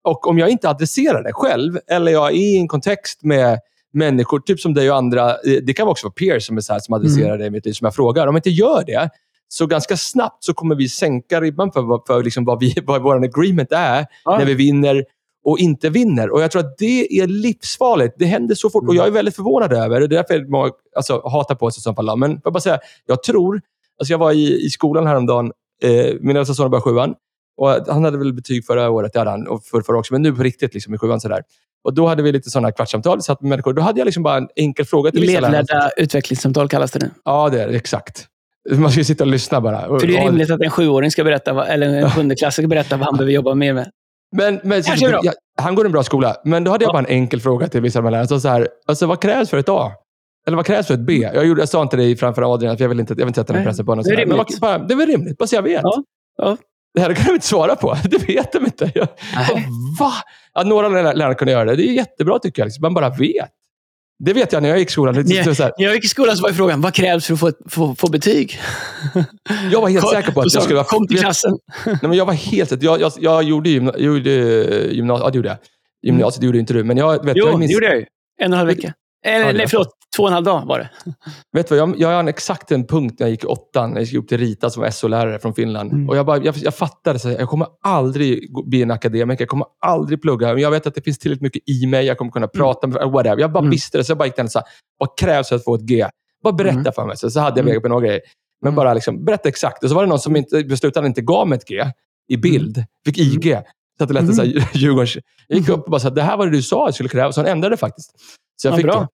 Och 0.04 0.26
om 0.26 0.38
jag 0.38 0.48
inte 0.48 0.68
adresserar 0.68 1.22
det 1.22 1.32
själv, 1.32 1.78
eller 1.90 2.12
jag 2.12 2.30
är 2.30 2.36
i 2.36 2.56
en 2.56 2.68
kontext 2.68 3.24
med 3.24 3.58
människor, 3.92 4.40
typ 4.40 4.60
som 4.60 4.74
dig 4.74 4.90
och 4.90 4.96
andra, 4.96 5.30
eh, 5.30 5.58
det 5.62 5.74
kan 5.74 5.88
också 5.88 6.06
vara 6.06 6.12
peers 6.12 6.46
som, 6.46 6.56
är 6.56 6.60
så 6.60 6.72
här, 6.72 6.80
som 6.80 6.94
adresserar 6.94 7.28
mm. 7.28 7.38
det 7.38 7.46
i 7.46 7.50
mitt 7.50 7.66
liv, 7.66 7.72
som 7.72 7.84
jag 7.84 7.94
frågar. 7.94 8.26
Om 8.26 8.34
jag 8.34 8.38
inte 8.38 8.50
gör 8.50 8.84
det, 8.86 9.10
så 9.48 9.66
ganska 9.66 9.96
snabbt 9.96 10.44
så 10.44 10.54
kommer 10.54 10.74
vi 10.74 10.88
sänka 10.88 11.40
ribban 11.40 11.72
för, 11.72 12.06
för 12.06 12.22
liksom 12.22 12.44
vad, 12.44 12.60
vi, 12.60 12.74
vad 12.84 13.02
vår 13.02 13.24
agreement 13.24 13.72
är 13.72 14.06
ja. 14.24 14.38
när 14.38 14.44
vi 14.44 14.54
vinner 14.54 15.04
och 15.44 15.58
inte 15.58 15.90
vinner. 15.90 16.30
Och 16.30 16.42
Jag 16.42 16.50
tror 16.50 16.60
att 16.60 16.78
det 16.78 17.20
är 17.20 17.26
livsfarligt. 17.26 18.14
Det 18.18 18.24
händer 18.24 18.54
så 18.54 18.70
fort. 18.70 18.82
Mm. 18.82 18.88
Och 18.88 18.94
Jag 18.94 19.06
är 19.06 19.10
väldigt 19.10 19.36
förvånad 19.36 19.72
över 19.72 20.00
det. 20.00 20.06
Det 20.06 20.14
är 20.18 20.24
därför 20.28 20.50
många 20.50 20.70
alltså, 20.96 21.28
hatar 21.28 21.54
på 21.54 21.70
sig 21.70 21.80
i 21.80 21.82
så 21.82 21.94
fall. 21.94 22.18
Men 22.18 22.40
jag 22.44 22.52
bara 22.52 22.60
säga, 22.60 22.78
jag 23.06 23.22
tror... 23.22 23.60
Alltså 23.98 24.12
jag 24.12 24.18
var 24.18 24.32
i, 24.32 24.66
i 24.66 24.70
skolan 24.70 25.06
häromdagen. 25.06 25.52
Eh, 25.82 26.14
min 26.20 26.36
äldsta 26.36 26.54
son 26.54 26.70
började 26.70 26.82
sjuan. 26.84 27.14
Och 27.56 27.68
han 27.68 28.04
hade 28.04 28.18
väl 28.18 28.32
betyg 28.32 28.66
förra 28.66 28.90
året, 28.90 29.12
det 29.12 29.18
hade 29.18 29.30
han, 29.30 29.46
och 29.48 29.64
för, 29.64 29.82
förra 29.82 29.98
också, 29.98 30.14
men 30.14 30.22
nu 30.22 30.32
på 30.32 30.42
riktigt 30.42 30.74
liksom, 30.74 30.94
i 30.94 30.98
sjuan. 30.98 31.20
Sådär. 31.20 31.42
Och 31.84 31.94
Då 31.94 32.06
hade 32.06 32.22
vi 32.22 32.32
lite 32.32 32.50
sådana 32.50 32.72
kvartssamtal, 32.72 33.22
satt 33.22 33.40
med 33.40 33.48
människor. 33.48 33.72
Då 33.72 33.82
hade 33.82 34.00
jag 34.00 34.06
liksom 34.06 34.22
bara 34.22 34.36
en 34.36 34.48
enkel 34.56 34.86
fråga 34.86 35.10
till 35.10 35.20
vissa 35.20 35.40
Ledledda 35.40 35.90
utvecklingssamtal 35.96 36.68
kallas 36.68 36.90
det 36.90 36.98
nu. 36.98 37.10
Ja, 37.24 37.48
det 37.48 37.62
är 37.62 37.68
det. 37.68 37.76
Exakt. 37.76 38.26
Man 38.70 38.90
ska 38.90 39.00
ju 39.00 39.04
sitta 39.04 39.24
och 39.24 39.30
lyssna 39.30 39.60
bara. 39.60 39.80
För 39.80 40.06
det 40.06 40.16
är 40.16 40.24
rimligt 40.24 40.50
att 40.50 40.60
en 40.60 40.70
sjuåring 40.70 41.10
ska 41.10 41.24
berätta, 41.24 41.66
eller 41.66 41.86
en 41.86 42.10
sjundeklassare 42.10 42.62
ska 42.62 42.68
berätta 42.68 42.96
vad 42.96 43.06
han 43.06 43.16
behöver 43.16 43.32
jobba 43.32 43.54
mer 43.54 43.72
med. 43.72 43.90
Men, 44.36 44.60
men 44.62 44.84
så, 44.84 44.92
jag, 44.98 45.34
han 45.58 45.74
går 45.74 45.84
i 45.84 45.88
en 45.88 45.92
bra 45.92 46.02
skola, 46.02 46.36
men 46.44 46.64
då 46.64 46.70
hade 46.70 46.84
jag 46.84 46.88
ja. 46.88 46.92
bara 46.92 47.04
en 47.04 47.14
enkel 47.14 47.40
fråga 47.40 47.68
till 47.68 47.80
vissa 47.80 47.98
av 47.98 48.10
lärarna. 48.10 48.40
Så 48.40 48.48
här, 48.48 48.68
alltså, 48.86 49.06
vad 49.06 49.22
krävs 49.22 49.50
för 49.50 49.58
ett 49.58 49.68
A? 49.68 49.92
Eller 50.46 50.56
vad 50.56 50.66
krävs 50.66 50.86
för 50.86 50.94
ett 50.94 51.00
B? 51.00 51.30
Jag, 51.34 51.46
gjorde, 51.46 51.60
jag 51.60 51.68
sa 51.68 51.82
inte 51.82 51.96
det 51.96 52.16
framför 52.16 52.54
Adrian, 52.54 52.76
för 52.76 52.84
jag 52.84 52.88
vill 52.88 53.00
inte, 53.00 53.12
jag 53.12 53.16
vill 53.16 53.26
inte 53.26 53.40
sätta 53.40 53.52
den 53.52 53.64
pressen 53.64 53.86
på 53.86 53.92
honom. 53.92 54.04
Det 54.04 54.12
är 54.12 54.16
rimligt. 54.16 54.36
Men, 54.36 54.60
bara, 54.60 54.78
det 54.78 54.94
är 54.94 54.98
väl 54.98 55.06
rimligt, 55.06 55.38
bara 55.38 55.46
så 55.46 55.54
jag 55.54 55.62
vet. 55.62 55.80
Ja. 55.82 56.02
Ja. 56.36 56.56
Det 56.94 57.00
här 57.00 57.14
kan 57.14 57.26
de 57.26 57.32
inte 57.32 57.46
svara 57.46 57.76
på. 57.76 57.96
Det 58.04 58.28
vet 58.28 58.52
de 58.52 58.64
inte. 58.64 58.92
Jag, 58.94 59.08
va? 60.00 60.12
Ja, 60.54 60.62
några 60.62 60.88
lärare 60.88 61.34
kunde 61.34 61.52
göra 61.52 61.64
det. 61.64 61.76
Det 61.76 61.82
är 61.82 61.92
jättebra 61.92 62.38
tycker 62.38 62.62
jag. 62.62 62.66
Liksom. 62.66 62.82
Man 62.82 62.94
bara 62.94 63.10
vet. 63.10 63.50
Det 64.24 64.32
vet 64.32 64.52
jag 64.52 64.62
när 64.62 64.68
jag 64.68 64.78
gick 64.78 64.88
i 64.88 64.92
skolan. 64.92 65.14
När, 65.14 65.24
när 65.78 65.84
jag 65.84 65.94
gick 65.94 66.04
i 66.04 66.08
skolan 66.08 66.36
så 66.36 66.42
var 66.42 66.50
frågan, 66.50 66.80
vad 66.80 66.94
krävs 66.94 67.26
för 67.26 67.34
att 67.34 67.40
få, 67.40 67.52
få, 67.68 67.94
få 67.94 68.10
betyg? 68.10 68.60
Jag 69.72 69.80
var 69.80 69.88
helt 69.88 70.04
kom, 70.04 70.10
säker 70.10 70.32
på 70.32 70.40
att 70.40 70.54
jag 70.54 70.62
skulle 70.62 70.76
vara... 70.76 70.86
Kom 70.86 71.06
till 71.08 71.18
klassen. 71.18 71.58
Nej, 71.86 71.98
men 72.02 72.12
jag 72.12 72.26
var 72.26 72.32
helt 72.32 72.82
jag, 72.82 73.00
jag, 73.00 73.12
jag 73.20 73.42
gjorde, 73.42 73.70
gymna, 73.70 73.98
gjorde 73.98 74.30
gymnasiet. 74.92 75.24
Ja, 75.24 75.30
det 75.30 75.36
gjorde 75.36 75.48
jag. 75.48 75.58
Gymnasiet 76.02 76.38
mm. 76.38 76.46
gjorde 76.46 76.58
inte 76.58 76.72
du, 76.72 76.84
men 76.84 76.96
jag... 76.96 77.24
Vet, 77.24 77.36
jo, 77.36 77.46
jag 77.46 77.58
minns, 77.58 77.70
det 77.70 77.74
gjorde 77.74 77.86
jag 77.86 77.96
ju. 77.96 78.00
En 78.00 78.06
och 78.38 78.44
en 78.44 78.52
halv 78.52 78.68
vecka. 78.68 78.94
Eller, 79.22 79.52
nej, 79.52 79.66
förlåt. 79.68 79.88
Två 80.16 80.22
och 80.22 80.28
en 80.28 80.32
halv 80.32 80.44
dag 80.44 80.66
var 80.66 80.78
det. 80.78 80.90
Vet 81.52 81.68
du 81.68 81.78
vad, 81.78 81.88
jag, 81.88 82.00
jag 82.00 82.08
har 82.08 82.20
en 82.20 82.28
exakt 82.28 82.72
en 82.72 82.86
punkt 82.86 83.16
när 83.18 83.26
jag 83.26 83.30
gick 83.30 83.44
i 83.44 83.46
åttan, 83.46 83.90
när 83.90 83.96
jag 83.96 84.04
gick 84.04 84.14
upp 84.14 84.28
till 84.28 84.38
Rita 84.38 84.70
som 84.70 84.82
var 84.82 84.90
SO-lärare 84.90 85.38
från 85.38 85.54
Finland. 85.54 85.92
Mm. 85.92 86.08
Och 86.08 86.16
jag, 86.16 86.26
bara, 86.26 86.44
jag, 86.44 86.54
jag 86.56 86.74
fattade 86.74 87.16
att 87.16 87.24
jag 87.24 87.48
kommer 87.48 87.66
aldrig 87.82 88.54
bli 88.66 88.82
en 88.82 88.90
akademiker. 88.90 89.42
Jag 89.42 89.48
kommer 89.48 89.66
aldrig 89.80 90.22
plugga. 90.22 90.52
Men 90.52 90.62
jag 90.62 90.70
vet 90.70 90.86
att 90.86 90.94
det 90.94 91.02
finns 91.02 91.18
tillräckligt 91.18 91.42
mycket 91.42 91.68
i 91.68 91.86
mig. 91.86 92.06
Jag 92.06 92.18
kommer 92.18 92.30
kunna 92.30 92.46
mm. 92.46 92.52
prata 92.54 92.86
med 92.86 93.10
whatever. 93.10 93.40
Jag 93.40 93.52
bara 93.52 93.58
mm. 93.58 93.70
visste 93.70 93.98
det. 93.98 94.04
Så 94.04 94.10
jag 94.10 94.18
bara 94.18 94.26
gick 94.26 94.36
den 94.36 94.46
och 94.46 94.52
sa, 94.52 94.62
vad 94.98 95.18
krävs 95.18 95.48
för 95.48 95.56
att 95.56 95.64
få 95.64 95.74
ett 95.74 95.80
G? 95.80 96.06
Bara 96.42 96.52
berätta 96.52 96.78
mm. 96.78 96.92
för 96.92 97.06
mig. 97.06 97.16
Så, 97.16 97.30
så 97.30 97.40
hade 97.40 97.60
jag 97.60 97.64
vägt 97.64 97.82
på 97.82 97.88
några 97.88 98.06
grejer. 98.06 98.20
Men 98.60 98.68
mm. 98.68 98.76
bara 98.76 98.94
liksom, 98.94 99.24
berätta 99.24 99.48
exakt. 99.48 99.84
Och 99.84 99.88
så 99.88 99.94
var 99.94 100.02
det 100.02 100.08
någon 100.08 100.18
som 100.18 100.36
inte, 100.36 100.64
beslutade 100.64 101.06
inte 101.06 101.20
gav 101.20 101.48
mig 101.48 101.58
ett 101.58 101.68
G 101.68 101.84
i 102.28 102.36
bild. 102.36 102.76
Mm. 102.76 102.86
Fick 103.04 103.18
IG. 103.18 103.58
Så 103.98 104.04
att 104.04 104.08
det 104.08 104.14
lät 104.14 104.38
mm. 104.38 104.62
Djurgårdens... 104.72 105.16
Jag 105.48 105.58
gick 105.58 105.68
upp 105.68 105.84
och 105.84 105.90
bara 105.90 106.00
sa, 106.00 106.10
det 106.10 106.22
här 106.22 106.36
var 106.36 106.46
det 106.46 106.52
du 106.52 106.62
sa 106.62 106.86
jag 106.86 106.94
skulle 106.94 107.08
kräva. 107.08 107.32
Så 107.32 107.40
han 107.40 107.50
ändrade 107.50 107.76
faktiskt. 107.76 108.14
Så 108.62 108.68
jag 108.68 108.72
ja, 108.72 108.76
fick 108.76 108.86
bra. 108.86 109.00
det. 109.00 109.08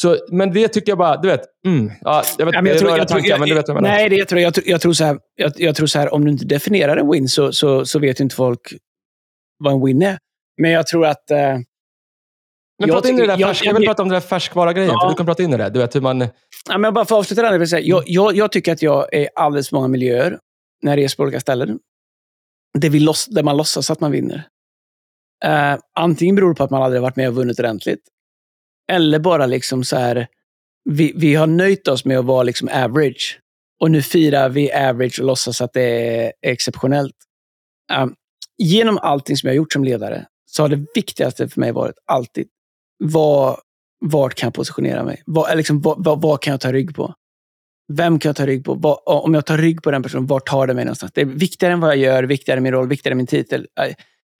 Så, 0.00 0.18
men 0.28 0.52
det 0.52 0.68
tycker 0.68 0.90
jag 0.90 0.98
bara, 0.98 1.16
du 1.16 1.28
vet. 1.28 1.40
Mm, 1.66 1.90
ja, 2.00 2.22
jag 2.38 2.46
vet, 2.46 2.54
ja, 2.54 2.62
jag 2.66 2.78
tror, 2.78 2.98
jag 2.98 3.08
tankar, 3.08 3.30
jag, 3.30 3.40
men 3.40 3.48
du 3.48 3.54
vet 3.54 3.68
vad 3.68 3.76
jag 3.76 3.82
Nej, 3.82 4.08
det, 4.08 4.16
jag, 4.16 4.28
tror, 4.28 4.40
jag, 4.40 4.54
jag, 4.64 4.80
tror 4.80 4.92
så 4.92 5.04
här, 5.04 5.18
jag, 5.34 5.52
jag, 5.56 5.76
tror 5.76 5.86
så 5.86 5.98
här, 5.98 6.14
om 6.14 6.24
du 6.24 6.30
inte 6.30 6.44
definierar 6.44 6.96
en 6.96 7.10
win 7.10 7.28
så, 7.28 7.52
så, 7.52 7.86
så 7.86 7.98
vet 7.98 8.20
inte 8.20 8.34
folk 8.34 8.74
vad 9.58 9.72
en 9.72 9.84
win 9.84 10.02
är. 10.02 10.18
Men 10.60 10.70
jag 10.70 10.86
tror 10.86 11.06
att... 11.06 11.30
Eh, 11.30 11.58
men 12.78 12.88
prata 12.90 13.08
in 13.08 13.18
i 13.18 13.20
det 13.20 13.26
där 13.26 13.36
färsk, 13.36 13.66
jag, 13.66 13.74
vill 13.74 13.86
prata 13.86 14.02
om 14.02 14.08
det 14.08 14.14
där 14.14 14.20
färskvara-grejen, 14.20 14.90
ja. 14.90 15.00
för 15.00 15.08
du 15.08 15.14
kan 15.14 15.26
prata 15.26 15.42
in 15.42 15.54
i 15.54 15.56
det. 15.56 15.70
Du 15.70 15.78
vet 15.78 15.94
hur 15.94 16.00
man... 16.00 16.28
Ja, 16.68 16.78
men 16.78 16.94
bara 16.94 17.04
för 17.04 17.14
att 17.14 17.18
avsluta 17.18 17.50
det, 17.50 17.58
vill 17.58 17.68
säga, 17.68 17.86
jag, 17.86 18.02
jag, 18.06 18.36
jag 18.36 18.52
tycker 18.52 18.72
att 18.72 18.82
jag 18.82 19.14
är 19.14 19.28
alldeles 19.34 19.72
många 19.72 19.88
miljöer, 19.88 20.38
när 20.82 20.92
jag 20.92 21.04
reser 21.04 21.16
på 21.16 21.22
olika 21.22 21.40
ställen, 21.40 21.78
där, 22.78 22.90
vi 22.90 23.00
loss, 23.00 23.26
där 23.26 23.42
man 23.42 23.56
låtsas 23.56 23.90
att 23.90 24.00
man 24.00 24.10
vinner. 24.10 24.48
Uh, 25.44 25.78
antingen 25.94 26.34
beror 26.36 26.48
det 26.48 26.54
på 26.54 26.64
att 26.64 26.70
man 26.70 26.82
aldrig 26.82 27.02
varit 27.02 27.16
med 27.16 27.28
och 27.28 27.34
vunnit 27.34 27.58
ordentligt. 27.58 28.00
Eller 28.92 29.18
bara 29.18 29.46
liksom 29.46 29.84
så 29.84 29.96
här, 29.96 30.26
vi, 30.84 31.12
vi 31.16 31.34
har 31.34 31.46
nöjt 31.46 31.88
oss 31.88 32.04
med 32.04 32.18
att 32.18 32.24
vara 32.24 32.42
liksom 32.42 32.68
average. 32.72 33.40
Och 33.80 33.90
nu 33.90 34.02
firar 34.02 34.48
vi 34.48 34.72
average 34.72 35.20
och 35.20 35.26
låtsas 35.26 35.60
att 35.60 35.72
det 35.72 35.82
är 35.82 36.32
exceptionellt. 36.42 37.16
Um, 38.02 38.14
genom 38.58 38.98
allting 38.98 39.36
som 39.36 39.46
jag 39.46 39.52
har 39.52 39.56
gjort 39.56 39.72
som 39.72 39.84
ledare 39.84 40.26
så 40.46 40.62
har 40.62 40.68
det 40.68 40.86
viktigaste 40.94 41.48
för 41.48 41.60
mig 41.60 41.72
varit 41.72 41.94
alltid, 42.06 42.48
var, 43.04 43.60
vart 44.00 44.34
kan 44.34 44.46
jag 44.46 44.54
positionera 44.54 45.04
mig? 45.04 45.22
Vad, 45.26 45.56
liksom, 45.56 45.80
vad, 45.80 46.04
vad, 46.04 46.22
vad, 46.22 46.40
kan 46.40 46.50
jag 46.50 46.60
ta 46.60 46.72
rygg 46.72 46.94
på? 46.94 47.14
Vem 47.92 48.18
kan 48.18 48.28
jag 48.28 48.36
ta 48.36 48.46
rygg 48.46 48.64
på? 48.64 48.74
Vad, 48.74 48.98
om 49.06 49.34
jag 49.34 49.46
tar 49.46 49.58
rygg 49.58 49.82
på 49.82 49.90
den 49.90 50.02
personen, 50.02 50.26
vart 50.26 50.46
tar 50.48 50.66
det 50.66 50.74
mig 50.74 50.84
någonstans? 50.84 51.12
Det 51.14 51.20
är 51.20 51.24
viktigare 51.24 51.72
än 51.72 51.80
vad 51.80 51.90
jag 51.90 51.96
gör, 51.96 52.22
viktigare 52.22 52.56
än 52.56 52.62
min 52.62 52.72
roll, 52.72 52.88
viktigare 52.88 53.12
än 53.12 53.16
min 53.16 53.26
titel. 53.26 53.66
Äh, 53.80 53.94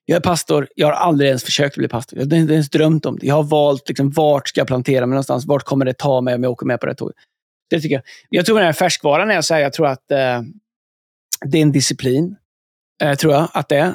jag 0.04 0.16
är 0.16 0.20
pastor, 0.20 0.68
jag 0.74 0.86
har 0.86 0.92
aldrig 0.92 1.28
ens 1.28 1.44
försökt 1.44 1.76
bli 1.76 1.88
pastor. 1.88 2.18
Jag 2.18 2.26
har 2.30 2.36
inte 2.36 2.54
ens 2.54 2.70
drömt 2.70 3.06
om 3.06 3.18
det. 3.18 3.26
Jag 3.26 3.34
har 3.34 3.42
valt 3.42 3.88
liksom, 3.88 4.10
vart 4.10 4.48
ska 4.48 4.60
jag 4.60 4.66
plantera 4.66 5.06
mig 5.06 5.14
någonstans? 5.14 5.46
Vart 5.46 5.62
kommer 5.62 5.84
det 5.84 5.98
ta 5.98 6.20
mig 6.20 6.34
om 6.34 6.42
jag 6.42 6.52
åker 6.52 6.66
med 6.66 6.80
på 6.80 6.86
det 6.86 6.94
tåget? 6.94 7.16
Det 7.70 7.80
tycker 7.80 7.94
jag. 7.94 8.02
Jag 8.28 8.46
tror 8.46 8.56
den 8.56 8.66
här 8.66 8.72
färskvaran 8.72 9.30
är 9.30 9.40
så 9.40 9.54
här, 9.54 9.60
jag 9.60 9.72
tror 9.72 9.86
att 9.86 10.10
eh, 10.10 10.42
det 11.44 11.58
är 11.58 11.62
en 11.62 11.72
disciplin. 11.72 12.36
Eh, 13.02 13.14
tror 13.14 13.32
jag 13.32 13.48
att 13.52 13.68
det 13.68 13.76
är. 13.76 13.94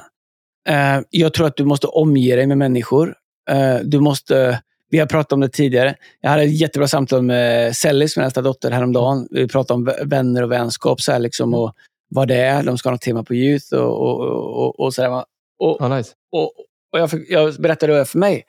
Eh, 0.70 1.04
jag 1.10 1.34
tror 1.34 1.48
att 1.48 1.56
du 1.56 1.66
måste 1.66 1.88
omge 1.88 2.36
dig 2.36 2.48
med 2.48 2.58
människor. 2.58 3.16
Eh, 3.50 3.78
du 3.84 4.00
måste, 4.00 4.62
vi 4.90 5.00
har 5.00 5.06
pratat 5.06 5.34
om 5.34 5.40
det 5.40 5.50
tidigare. 5.50 5.96
Jag 6.22 6.30
hade 6.30 6.44
ett 6.44 6.60
jättebra 6.60 6.88
samtal 6.88 7.22
med 7.22 7.76
Sellis, 7.76 8.18
min 8.18 8.24
äldsta 8.24 8.42
dotter, 8.42 8.72
häromdagen. 8.72 9.28
Vi 9.32 9.48
pratade 9.48 9.76
om 9.76 10.10
vänner 10.10 10.44
och 10.44 10.52
vänskap 10.52 11.02
så 11.02 11.12
här, 11.12 11.20
liksom, 11.20 11.54
och 11.54 11.74
vad 12.10 12.28
det 12.28 12.36
är. 12.36 12.64
De 12.64 12.78
ska 12.78 12.90
ha 12.90 12.92
något 12.92 13.02
tema 13.02 13.24
på 13.24 13.36
youth 13.36 13.74
och, 13.74 14.02
och, 14.02 14.66
och, 14.66 14.80
och 14.80 14.94
så 14.94 15.02
där. 15.02 15.24
Och, 15.60 15.82
oh, 15.82 15.98
nice. 15.98 16.14
och, 16.32 16.52
och 16.94 17.00
jag, 17.00 17.10
jag 17.30 17.56
berättade 17.56 17.98
det 17.98 18.06
för 18.06 18.20
mig. 18.20 18.44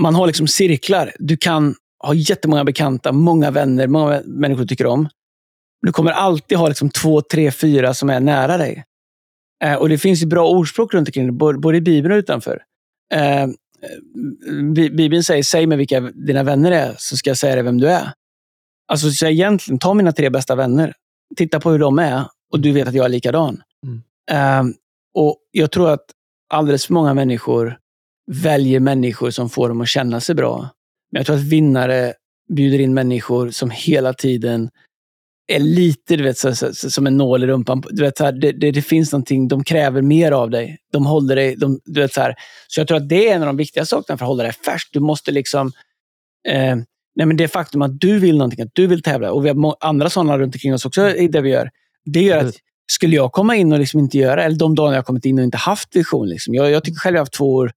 Man 0.00 0.14
har 0.14 0.26
liksom 0.26 0.48
cirklar. 0.48 1.12
Du 1.18 1.36
kan 1.36 1.74
ha 2.04 2.14
jättemånga 2.14 2.64
bekanta, 2.64 3.12
många 3.12 3.50
vänner, 3.50 3.86
många 3.86 4.22
människor 4.24 4.62
du 4.62 4.66
tycker 4.66 4.86
om. 4.86 5.08
Du 5.82 5.92
kommer 5.92 6.10
alltid 6.10 6.58
ha 6.58 6.68
liksom 6.68 6.90
två, 6.90 7.20
tre, 7.20 7.50
fyra 7.50 7.94
som 7.94 8.10
är 8.10 8.20
nära 8.20 8.56
dig. 8.56 8.84
Eh, 9.64 9.74
och 9.74 9.88
Det 9.88 9.98
finns 9.98 10.24
bra 10.24 10.48
ordspråk 10.48 10.94
runt 10.94 11.08
omkring 11.08 11.26
det, 11.26 11.32
både 11.32 11.76
i 11.76 11.80
Bibeln 11.80 12.14
och 12.14 12.18
utanför. 12.18 12.62
Eh, 13.14 13.46
Bibeln 14.90 15.22
säger, 15.22 15.42
säg 15.42 15.66
mig 15.66 15.78
vilka 15.78 16.00
dina 16.00 16.42
vänner 16.42 16.72
är, 16.72 16.94
så 16.98 17.16
ska 17.16 17.30
jag 17.30 17.38
säga 17.38 17.54
dig 17.54 17.64
vem 17.64 17.80
du 17.80 17.88
är. 17.88 18.12
Alltså, 18.88 19.10
så 19.10 19.26
egentligen, 19.26 19.78
ta 19.78 19.94
mina 19.94 20.12
tre 20.12 20.30
bästa 20.30 20.54
vänner. 20.54 20.94
Titta 21.36 21.60
på 21.60 21.70
hur 21.70 21.78
de 21.78 21.98
är 21.98 22.24
och 22.52 22.60
du 22.60 22.72
vet 22.72 22.88
att 22.88 22.94
jag 22.94 23.04
är 23.04 23.08
likadan. 23.08 23.62
Mm. 23.86 24.02
Eh, 24.30 24.74
och 25.16 25.36
Jag 25.50 25.70
tror 25.70 25.90
att 25.90 26.04
alldeles 26.48 26.86
för 26.86 26.94
många 26.94 27.14
människor 27.14 27.78
väljer 28.32 28.80
människor 28.80 29.30
som 29.30 29.50
får 29.50 29.68
dem 29.68 29.80
att 29.80 29.88
känna 29.88 30.20
sig 30.20 30.34
bra. 30.34 30.68
Men 31.12 31.20
jag 31.20 31.26
tror 31.26 31.36
att 31.36 31.42
vinnare 31.42 32.14
bjuder 32.54 32.80
in 32.80 32.94
människor 32.94 33.50
som 33.50 33.70
hela 33.70 34.12
tiden 34.12 34.70
är 35.52 35.58
lite 35.58 36.16
du 36.16 36.22
vet, 36.22 36.38
så, 36.38 36.54
så, 36.54 36.72
som 36.72 37.06
en 37.06 37.16
nål 37.16 37.44
i 37.44 37.46
rumpan. 37.46 37.82
Du 37.90 38.02
vet, 38.02 38.16
så 38.16 38.24
här, 38.24 38.32
det, 38.32 38.52
det, 38.52 38.70
det, 38.70 38.82
finns 38.82 39.12
någonting, 39.12 39.48
de 39.48 39.64
kräver 39.64 40.02
mer 40.02 40.32
av 40.32 40.50
dig. 40.50 40.78
De 40.92 41.06
håller 41.06 41.36
dig, 41.36 41.56
de, 41.56 41.80
du 41.84 42.00
vet, 42.00 42.12
så, 42.12 42.20
här. 42.20 42.34
så 42.68 42.80
jag 42.80 42.88
tror 42.88 42.96
att 42.96 43.08
det 43.08 43.28
är 43.28 43.34
en 43.34 43.42
av 43.42 43.46
de 43.46 43.56
viktigaste 43.56 43.96
sakerna 43.96 44.18
för 44.18 44.24
att 44.24 44.28
hålla 44.28 44.42
dig 44.42 44.52
färsk. 44.52 44.88
Du 44.92 45.00
måste 45.00 45.30
liksom... 45.30 45.72
Eh, 46.48 46.76
nej 47.16 47.26
men 47.26 47.36
det 47.36 47.48
faktum 47.48 47.82
att 47.82 48.00
du 48.00 48.18
vill 48.18 48.38
någonting, 48.38 48.62
att 48.62 48.74
du 48.74 48.86
vill 48.86 49.02
tävla, 49.02 49.32
och 49.32 49.44
vi 49.44 49.48
har 49.48 49.76
andra 49.80 50.10
sådana 50.10 50.38
runt 50.38 50.54
omkring 50.54 50.74
oss 50.74 50.86
också 50.86 51.08
i 51.08 51.28
det 51.28 51.40
vi 51.40 51.50
gör. 51.50 51.70
Det 52.04 52.22
gör 52.22 52.44
att 52.44 52.54
skulle 52.92 53.16
jag 53.16 53.32
komma 53.32 53.56
in 53.56 53.72
och 53.72 53.78
liksom 53.78 54.00
inte 54.00 54.18
göra, 54.18 54.44
eller 54.44 54.56
de 54.56 54.74
dagar 54.74 54.94
jag 54.94 55.06
kommit 55.06 55.24
in 55.24 55.38
och 55.38 55.44
inte 55.44 55.56
haft 55.56 55.96
vision. 55.96 56.28
Liksom. 56.28 56.54
Jag, 56.54 56.70
jag 56.70 56.84
tycker 56.84 56.98
själv 56.98 57.14
att 57.14 57.16
jag 57.16 57.20
har 57.20 57.24
haft 57.24 57.32
två 57.32 57.54
år 57.54 57.72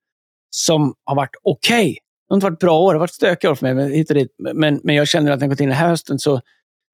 som 0.49 0.93
har 1.03 1.15
varit 1.15 1.35
okej. 1.43 1.81
Okay. 1.81 1.93
Det 1.93 2.33
har 2.33 2.37
inte 2.37 2.45
varit 2.45 2.59
bra 2.59 2.79
år, 2.79 2.93
det 2.93 2.97
har 2.97 2.99
varit 2.99 3.13
stökiga 3.13 3.51
år 3.51 3.55
för 3.55 3.65
mig. 3.65 3.73
Men, 3.73 4.03
dit. 4.17 4.31
Men, 4.53 4.81
men 4.83 4.95
jag 4.95 5.07
känner 5.07 5.31
att 5.31 5.39
när 5.39 5.45
jag 5.45 5.49
gått 5.49 5.59
in 5.59 5.69
den 5.69 5.77
här 5.77 5.89
hösten 5.89 6.19
så 6.19 6.41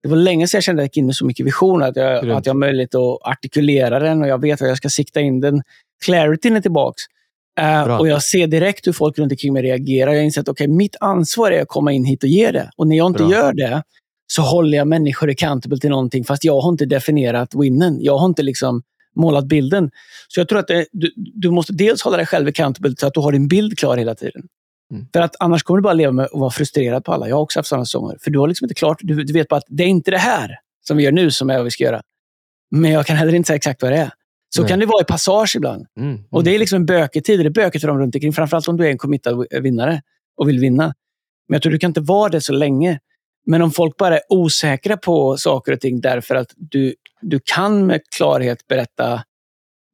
det 0.04 0.10
var 0.10 0.18
länge 0.18 0.48
sedan 0.48 0.58
jag 0.58 0.64
kände 0.64 0.82
att 0.82 0.84
jag 0.84 0.88
gick 0.88 0.98
in 0.98 1.06
med 1.06 1.16
så 1.16 1.26
mycket 1.26 1.46
vision. 1.46 1.84
Att 1.84 1.96
jag, 1.96 2.30
att 2.30 2.46
jag 2.46 2.54
har 2.54 2.60
möjlighet 2.60 2.96
att 2.96 3.22
artikulera 3.22 4.00
den 4.00 4.22
och 4.22 4.28
jag 4.28 4.42
vet 4.42 4.62
vad 4.62 4.70
jag 4.70 4.78
ska 4.78 4.90
sikta 4.90 5.22
in 5.22 5.42
den. 5.42 5.62
Clarityn 6.06 6.56
är 6.56 6.62
tillbaka. 6.62 6.98
Uh, 7.62 7.98
och 7.98 8.08
jag 8.08 8.24
ser 8.24 8.48
direkt 8.48 8.88
hur 8.88 8.94
folk 8.94 9.20
runt 9.20 9.32
omkring 9.32 9.54
mig 9.54 9.64
reagerar. 9.64 10.14
Jag 10.14 10.24
insett 10.24 10.42
att 10.42 10.50
okay, 10.50 10.68
mitt 10.68 10.96
ansvar 11.00 11.52
är 11.52 11.62
att 11.62 11.68
komma 11.68 11.92
in 11.92 12.06
hit 12.06 12.24
och 12.24 12.30
ge 12.30 12.52
det. 12.52 12.72
Och 12.78 12.88
när 12.88 12.98
jag 12.98 13.08
inte 13.08 13.24
Bra. 13.24 13.32
gör 13.32 13.54
det, 13.54 13.84
så 14.28 14.42
håller 14.42 14.78
jag 14.78 14.88
människor 14.88 15.30
accountable 15.30 15.78
till 15.78 15.90
någonting 15.90 16.24
fast 16.24 16.44
jag 16.44 16.62
har 16.62 16.70
inte 16.70 16.86
definierat 16.86 17.56
winnen. 17.56 17.98
Jag 18.02 18.18
har 18.18 18.26
inte 18.26 18.44
liksom 18.44 18.84
målat 19.16 19.46
bilden. 19.46 19.92
Så 20.28 20.40
jag 20.40 20.50
tror 20.50 20.60
att 20.60 20.68
det, 20.68 20.86
du, 20.92 21.14
du, 21.16 21.50
måste 21.50 21.74
dels 21.74 22.02
hålla 22.02 22.18
dig 22.18 22.26
själv 22.26 22.48
accountable 22.48 22.94
så 22.98 23.08
att 23.08 23.14
du 23.14 23.20
har 23.20 23.32
din 23.32 23.48
bild 23.48 23.78
klar 23.78 23.98
hela 23.98 24.16
tiden. 24.16 24.42
Mm. 24.94 25.08
För 25.14 25.22
att 25.22 25.36
annars 25.40 25.64
kommer 25.64 25.78
du 25.78 25.82
bara 25.82 25.94
leva 25.94 26.12
med 26.12 26.26
att 26.26 26.32
vara 26.34 26.52
frustrerad 26.52 27.04
på 27.04 27.14
alla. 27.14 27.30
Jag 27.30 27.36
har 27.36 27.42
också 27.42 27.60
haft 27.60 27.70
sådana 27.70 27.86
säsonger. 27.86 28.18
För 28.22 28.32
du 28.32 28.40
har 28.40 28.48
liksom 28.48 28.66
inte 28.66 28.74
klart, 28.74 28.98
du, 29.02 29.24
du, 29.24 29.34
vet 29.34 29.48
bara 29.48 29.58
att 29.58 29.66
det 29.68 29.84
är 29.84 29.88
inte 29.88 30.12
det 30.12 30.18
här 30.18 30.56
som 30.88 30.98
vi 30.98 31.04
gör 31.04 31.12
nu 31.12 31.32
som 31.32 31.50
är 31.50 31.56
vad 31.56 31.64
vi 31.64 31.72
ska 31.72 31.84
göra. 31.84 32.02
Men 32.72 32.92
jag 32.92 33.06
kan 33.06 33.16
heller 33.16 33.34
inte 33.34 33.48
säga 33.48 33.56
exakt 33.56 33.82
vad 33.82 33.92
det 33.92 33.98
är. 33.98 34.12
Så 34.56 34.62
Nej. 34.62 34.70
kan 34.70 34.80
det 34.80 34.86
vara 34.86 35.02
i 35.02 35.06
passage 35.06 35.56
ibland. 35.56 35.86
Mm. 36.00 36.24
Och 36.32 36.44
Det 36.44 36.56
är 36.56 36.60
liksom 36.60 36.76
en 36.76 36.86
bökig 36.86 37.26
tid. 37.26 37.40
Det 37.40 37.46
är 37.46 37.50
bökigt 37.50 37.82
för 37.82 37.88
dem 37.88 38.00
runt 38.00 38.16
omkring. 38.16 38.34
Framförallt 38.34 38.68
om 38.68 38.78
du 38.78 38.86
är 38.86 38.90
en 38.90 38.98
committad 38.98 39.46
vinnare 39.62 40.02
och 40.38 40.50
vill 40.50 40.60
vinna. 40.60 40.84
Men 41.48 41.56
jag 41.56 41.62
tror 41.62 41.72
du 41.72 41.80
kan 41.80 41.90
inte 41.90 42.02
vara 42.02 42.30
det 42.30 42.42
så 42.42 42.54
länge. 42.54 43.00
Men 43.46 43.62
om 43.62 43.72
folk 43.72 43.98
bara 43.98 44.18
är 44.18 44.24
osäkra 44.30 44.98
på 44.98 45.38
saker 45.38 45.72
och 45.72 45.80
ting 45.80 46.02
därför 46.02 46.36
att 46.36 46.54
du, 46.56 46.96
du 47.22 47.40
kan 47.44 47.86
med 47.86 48.02
klarhet 48.16 48.68
berätta 48.68 49.24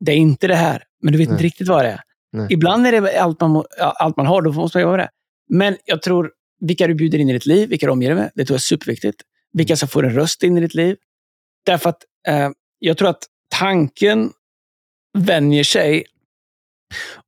det 0.06 0.12
är 0.12 0.16
inte 0.16 0.48
det 0.48 0.56
här, 0.56 0.84
men 1.02 1.12
du 1.12 1.18
vet 1.18 1.26
inte 1.26 1.34
Nej. 1.34 1.44
riktigt 1.44 1.68
vad 1.68 1.86
det 1.86 1.90
är. 1.90 2.02
Nej. 2.34 2.48
Ibland 2.50 2.88
är 2.88 3.02
det 3.02 3.20
allt 3.20 3.42
man, 3.42 3.64
allt 3.80 4.18
man 4.18 4.26
har, 4.26 4.42
då 4.42 4.52
måste 4.52 4.78
man 4.78 4.82
göra 4.82 4.98
det. 4.98 5.10
Men 5.50 5.78
jag 5.86 6.02
tror 6.02 6.32
vilka 6.60 6.88
du 6.88 6.94
bjuder 6.94 7.20
in 7.20 7.30
i 7.30 7.34
ditt 7.34 7.46
liv, 7.46 7.70
vilka 7.70 7.86
du 7.86 7.92
omger 7.92 8.10
dig 8.10 8.16
med, 8.16 8.32
det 8.36 8.46
tror 8.46 8.56
jag 8.56 8.60
är 8.60 8.62
superviktigt. 8.62 9.22
Vilka 9.54 9.76
som 9.76 9.88
får 9.88 10.06
en 10.06 10.14
röst 10.14 10.44
in 10.44 10.58
i 10.58 10.62
ditt 10.62 10.74
liv. 10.74 10.98
Därför 11.66 11.90
att 11.90 12.04
eh, 12.28 12.50
jag 12.80 12.98
tror 12.98 13.10
att 13.10 13.24
tanken 13.50 14.32
vänjer 15.18 15.64
sig 15.64 16.06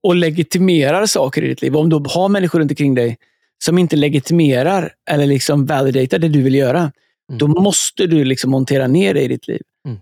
och 0.03 0.15
legitimerar 0.15 1.05
saker 1.05 1.43
i 1.43 1.47
ditt 1.47 1.61
liv. 1.61 1.75
Om 1.75 1.89
du 1.89 1.95
har 1.95 2.29
människor 2.29 2.59
runt 2.59 2.71
omkring 2.71 2.95
dig 2.95 3.17
som 3.65 3.77
inte 3.77 3.95
legitimerar 3.95 4.93
eller 5.09 5.25
liksom 5.25 5.65
validatar 5.65 6.19
det 6.19 6.27
du 6.29 6.41
vill 6.41 6.55
göra, 6.55 6.91
Mm. 7.29 7.37
då 7.39 7.47
måste 7.47 8.07
du 8.07 8.25
liksom 8.25 8.51
montera 8.51 8.87
ner 8.87 9.13
det 9.13 9.21
i 9.21 9.27
ditt 9.27 9.47
liv. 9.47 9.61
Mm. 9.87 9.97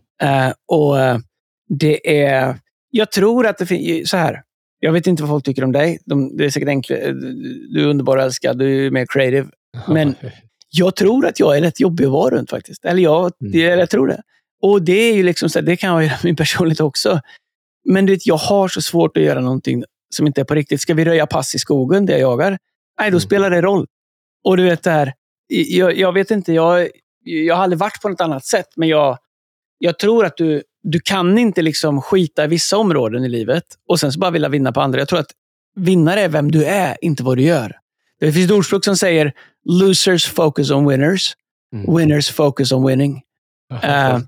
Eh, 0.48 0.54
och 0.68 1.00
eh, 1.00 1.18
det 1.70 2.24
är... 2.26 2.56
Jag 2.90 3.12
tror 3.12 3.48
att 3.48 3.58
det 3.58 3.66
finns... 3.66 4.10
Så 4.10 4.18
här. 4.18 4.42
Jag 4.80 4.92
vet 4.92 5.08
inte 5.08 5.24
vad 5.24 5.30
folk 5.30 5.46
tycker 5.46 5.64
om 5.64 5.72
dig. 5.72 6.00
De, 6.06 6.38
det 6.38 6.46
är 6.46 6.50
säkert 6.50 6.70
enkla, 6.70 6.96
du 7.74 7.82
är 7.84 7.88
underbar 7.88 8.18
och 8.18 8.24
älskad, 8.24 8.60
du 8.60 8.86
är 8.88 8.92
mer 8.92 9.06
creative. 9.10 9.48
Men 9.88 10.16
jag 10.72 10.96
tror 10.96 11.26
att 11.28 11.40
jag 11.40 11.58
är 11.58 11.62
rätt 11.62 11.80
jobbig 11.80 12.06
att 12.06 12.12
vara 12.12 12.36
runt 12.36 12.50
faktiskt. 12.50 12.86
Eller 12.86 13.02
jag, 13.04 13.32
Mm. 13.42 13.52
det, 13.52 13.60
jag 13.60 13.90
tror 13.90 14.08
det. 14.08 14.22
Och 14.62 14.82
det 14.82 14.94
är 15.10 15.14
ju 15.16 15.24
liksom 15.24 15.50
så 15.50 15.60
här, 15.60 15.66
det 15.66 15.76
kan 15.76 15.94
vara 15.94 16.10
min 16.24 16.36
personlighet 16.36 16.80
också. 16.82 17.20
Men 17.90 18.06
du 18.06 18.14
vet, 18.14 18.28
jag 18.28 18.38
har 18.38 18.68
så 18.68 18.82
svårt 18.82 19.18
att 19.18 19.24
göra 19.24 19.42
någonting 19.42 19.84
som 20.16 20.28
inte 20.28 20.42
är 20.42 20.46
på 20.46 20.56
riktigt. 20.56 20.82
Ska 20.82 20.94
vi 20.94 21.06
röja 21.06 21.26
pass 21.28 21.56
i 21.56 21.60
skogen 21.60 22.06
där 22.06 22.14
jag 22.14 22.22
jagar? 22.22 22.58
Nej, 23.02 23.12
då 23.12 23.16
Mm. 23.16 23.20
spelar 23.22 23.50
det 23.50 23.62
roll. 23.62 23.86
Och 24.44 24.58
du 24.58 24.64
vet 24.64 24.84
det 24.84 24.92
här, 24.92 25.14
jag, 25.48 25.98
jag 25.98 26.12
vet 26.14 26.32
inte, 26.32 26.54
jag, 26.54 26.88
jag 27.24 27.56
har 27.56 27.64
aldrig 27.64 27.80
varit 27.80 28.02
på 28.02 28.10
något 28.10 28.22
annat 28.22 28.46
sätt, 28.46 28.68
men 28.76 28.90
jag, 28.90 29.18
jag 29.78 30.00
tror 30.00 30.26
att 30.26 30.38
du, 30.38 30.64
du 30.84 31.00
kan 31.00 31.38
inte 31.38 31.62
liksom 31.62 32.02
skita 32.02 32.44
i 32.44 32.48
vissa 32.48 32.78
områden 32.78 33.24
i 33.26 33.30
livet 33.30 33.64
och 33.88 34.00
sen 34.00 34.12
så 34.12 34.20
bara 34.20 34.32
vilja 34.32 34.50
vinna 34.50 34.72
på 34.72 34.82
andra. 34.82 35.00
Jag 35.00 35.08
tror 35.08 35.20
att 35.20 35.32
vinnare 35.76 36.22
är 36.22 36.30
vem 36.30 36.52
du 36.52 36.66
är, 36.66 36.98
inte 37.02 37.24
vad 37.24 37.38
du 37.38 37.44
gör. 37.44 37.78
Det 38.20 38.32
finns 38.34 38.46
ett 38.46 38.58
ordspråk 38.58 38.86
som 38.86 38.98
säger 38.98 39.34
losers 39.66 40.28
focus 40.28 40.72
on 40.72 40.88
winners, 40.90 41.34
Mm. 41.74 41.96
winners 41.98 42.30
focus 42.32 42.72
on 42.72 42.88
winning. 42.88 43.22
Eh. 43.84 44.20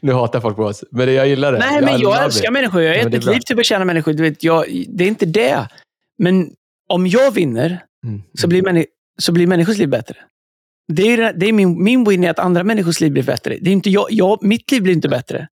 nu 0.00 0.12
hatar 0.12 0.40
folk 0.40 0.56
på 0.56 0.62
oss, 0.64 0.84
men 0.90 1.14
jag 1.14 1.28
gillar 1.28 1.52
det. 1.52 1.58
Nej, 1.58 1.80
men 1.82 2.00
I 2.00 2.02
jag 2.02 2.24
älskar 2.24 2.50
människor. 2.50 2.82
Jag 2.82 2.90
har 2.90 2.96
Ja, 2.98 3.08
men 3.10 3.20
bra. 3.20 3.32
liv 3.32 3.40
till 3.40 3.52
att 3.54 3.56
betjäna 3.56 3.84
människor. 3.84 4.12
Du 4.12 4.22
vet, 4.22 4.42
jag, 4.44 4.64
det 4.88 5.04
är 5.04 5.08
inte 5.08 5.26
det. 5.26 5.68
Men 6.18 6.50
om 6.88 7.06
jag 7.06 7.30
vinner 7.34 7.84
Mm. 8.06 8.22
så 8.38 8.48
blir, 8.48 8.62
männi- 8.62 8.86
så 9.18 9.32
blir 9.32 9.46
människors 9.46 9.78
liv 9.78 9.88
bättre. 9.88 10.16
Det 10.92 11.02
är, 11.12 11.32
det- 11.32 11.46
är 11.48 11.52
min, 11.52 11.82
min 11.84 12.04
win 12.04 12.24
är 12.24 12.30
att 12.30 12.38
andra 12.38 12.64
människors 12.64 13.00
liv 13.00 13.12
blir 13.12 13.22
bättre. 13.22 13.58
Det 13.60 13.70
är 13.70 13.72
inte 13.72 13.90
jag, 13.90 14.06
jag, 14.10 14.42
mitt 14.44 14.70
liv 14.72 14.82
blir 14.82 14.92
inte 14.94 15.08
bättre. 15.08 15.48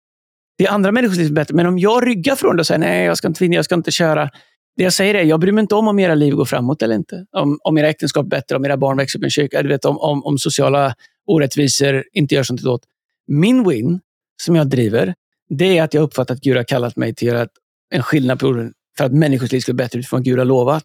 Det 0.59 0.67
är 0.67 0.71
andra 0.71 0.93
människors 0.93 1.17
liv 1.17 1.25
som 1.25 1.35
blir 1.35 1.43
bättre. 1.43 1.55
Men 1.55 1.67
om 1.67 1.79
jag 1.79 2.07
ryggar 2.07 2.37
från 2.37 2.57
det 2.57 2.61
och 2.61 2.67
säger 2.67 2.79
nej, 2.79 3.05
jag 3.05 3.17
ska 3.19 3.29
inte 3.29 3.45
vinna, 3.45 3.55
jag 3.57 3.65
ska 3.65 3.75
inte 3.75 3.91
köra. 3.91 4.31
Det 4.77 4.83
jag 4.85 4.93
säger 4.93 5.15
är, 5.15 5.23
jag 5.25 5.41
bryr 5.41 5.53
mig 5.53 5.63
inte 5.63 5.75
om 5.75 5.89
om 5.89 5.99
era 5.99 6.15
liv 6.15 6.35
går 6.35 6.45
framåt 6.45 6.83
eller 6.83 6.95
inte. 6.95 7.27
Om, 7.33 7.59
om 7.65 7.79
era 7.79 7.89
äktenskap 7.89 8.25
är 8.25 8.29
bättre, 8.29 8.57
om 8.57 8.65
era 8.65 8.77
barn 8.77 8.97
växer 8.97 9.19
upp 9.19 9.23
i 9.23 9.27
en 9.27 9.31
kyrka. 9.31 9.63
Du 9.63 9.69
vet, 9.69 9.85
om, 9.85 9.99
om, 9.99 10.25
om 10.25 10.39
sociala 10.39 10.95
orättvisor 11.27 12.05
inte 12.13 12.35
gör 12.35 12.43
sånt 12.43 12.65
åt. 12.65 12.83
Min 13.27 13.69
win, 13.69 14.01
som 14.43 14.57
jag 14.57 14.69
driver, 14.71 15.15
det 15.49 15.79
är 15.79 15.83
att 15.83 15.95
jag 15.95 16.03
uppfattar 16.03 16.35
att 16.35 16.41
Gud 16.41 16.57
har 16.57 16.65
kallat 16.65 16.97
mig 16.97 17.15
till 17.15 17.29
att 17.29 17.35
göra 17.35 17.49
en 17.91 18.03
skillnad 18.03 18.41
på 18.41 18.47
jorden 18.47 18.73
för 18.99 19.05
att 19.05 19.13
människors 19.13 19.53
liv 19.53 19.61
ska 19.61 19.73
bli 19.73 19.85
bättre 19.85 19.99
utifrån 19.99 20.19
vad 20.19 20.25
Gud 20.25 20.39
har 20.39 20.45
lovat. 20.45 20.85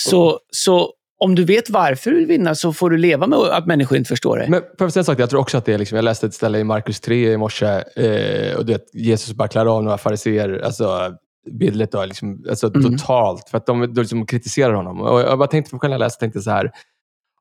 Så, 0.00 0.40
så 0.50 0.92
om 1.18 1.34
du 1.34 1.44
vet 1.44 1.70
varför 1.70 2.10
du 2.10 2.16
vill 2.16 2.26
vinna 2.26 2.54
så 2.54 2.72
får 2.72 2.90
du 2.90 2.96
leva 2.96 3.26
med 3.26 3.38
att 3.38 3.66
människor 3.66 3.98
inte 3.98 4.08
förstår 4.08 4.38
det. 4.38 4.46
Men 4.48 4.62
på 4.78 4.90
sätt 4.90 5.06
sagt, 5.06 5.20
jag 5.20 5.30
tror 5.30 5.40
också 5.40 5.58
att 5.58 5.64
det 5.64 5.74
är 5.74 5.78
liksom, 5.78 5.96
jag 5.96 6.04
läste 6.04 6.26
ett 6.26 6.34
ställe 6.34 6.58
i 6.58 6.64
Markus 6.64 7.00
3 7.00 7.32
i 7.32 7.36
morse 7.36 7.66
eh, 7.96 8.56
och 8.56 8.66
du 8.66 8.72
vet, 8.72 8.94
Jesus 8.94 9.34
bara 9.34 9.48
klär 9.48 9.66
av 9.66 9.84
några 9.84 9.98
fariséer, 9.98 10.60
alltså 10.64 11.14
bildligt 11.50 11.92
då, 11.92 12.04
liksom, 12.04 12.44
alltså 12.48 12.66
Mm. 12.74 12.82
totalt, 12.82 13.48
för 13.48 13.58
att 13.58 13.66
de, 13.66 13.94
de 13.94 14.00
liksom 14.00 14.26
kritiserar 14.26 14.72
honom. 14.72 15.00
Och 15.00 15.20
jag 15.20 15.38
bara 15.38 15.48
tänkte 15.48 15.70
på 15.70 15.78
själv 15.78 15.90
när 15.90 15.94
jag 15.94 16.06
läste, 16.06 16.20
tänkte 16.20 16.40
så 16.40 16.50
här, 16.50 16.70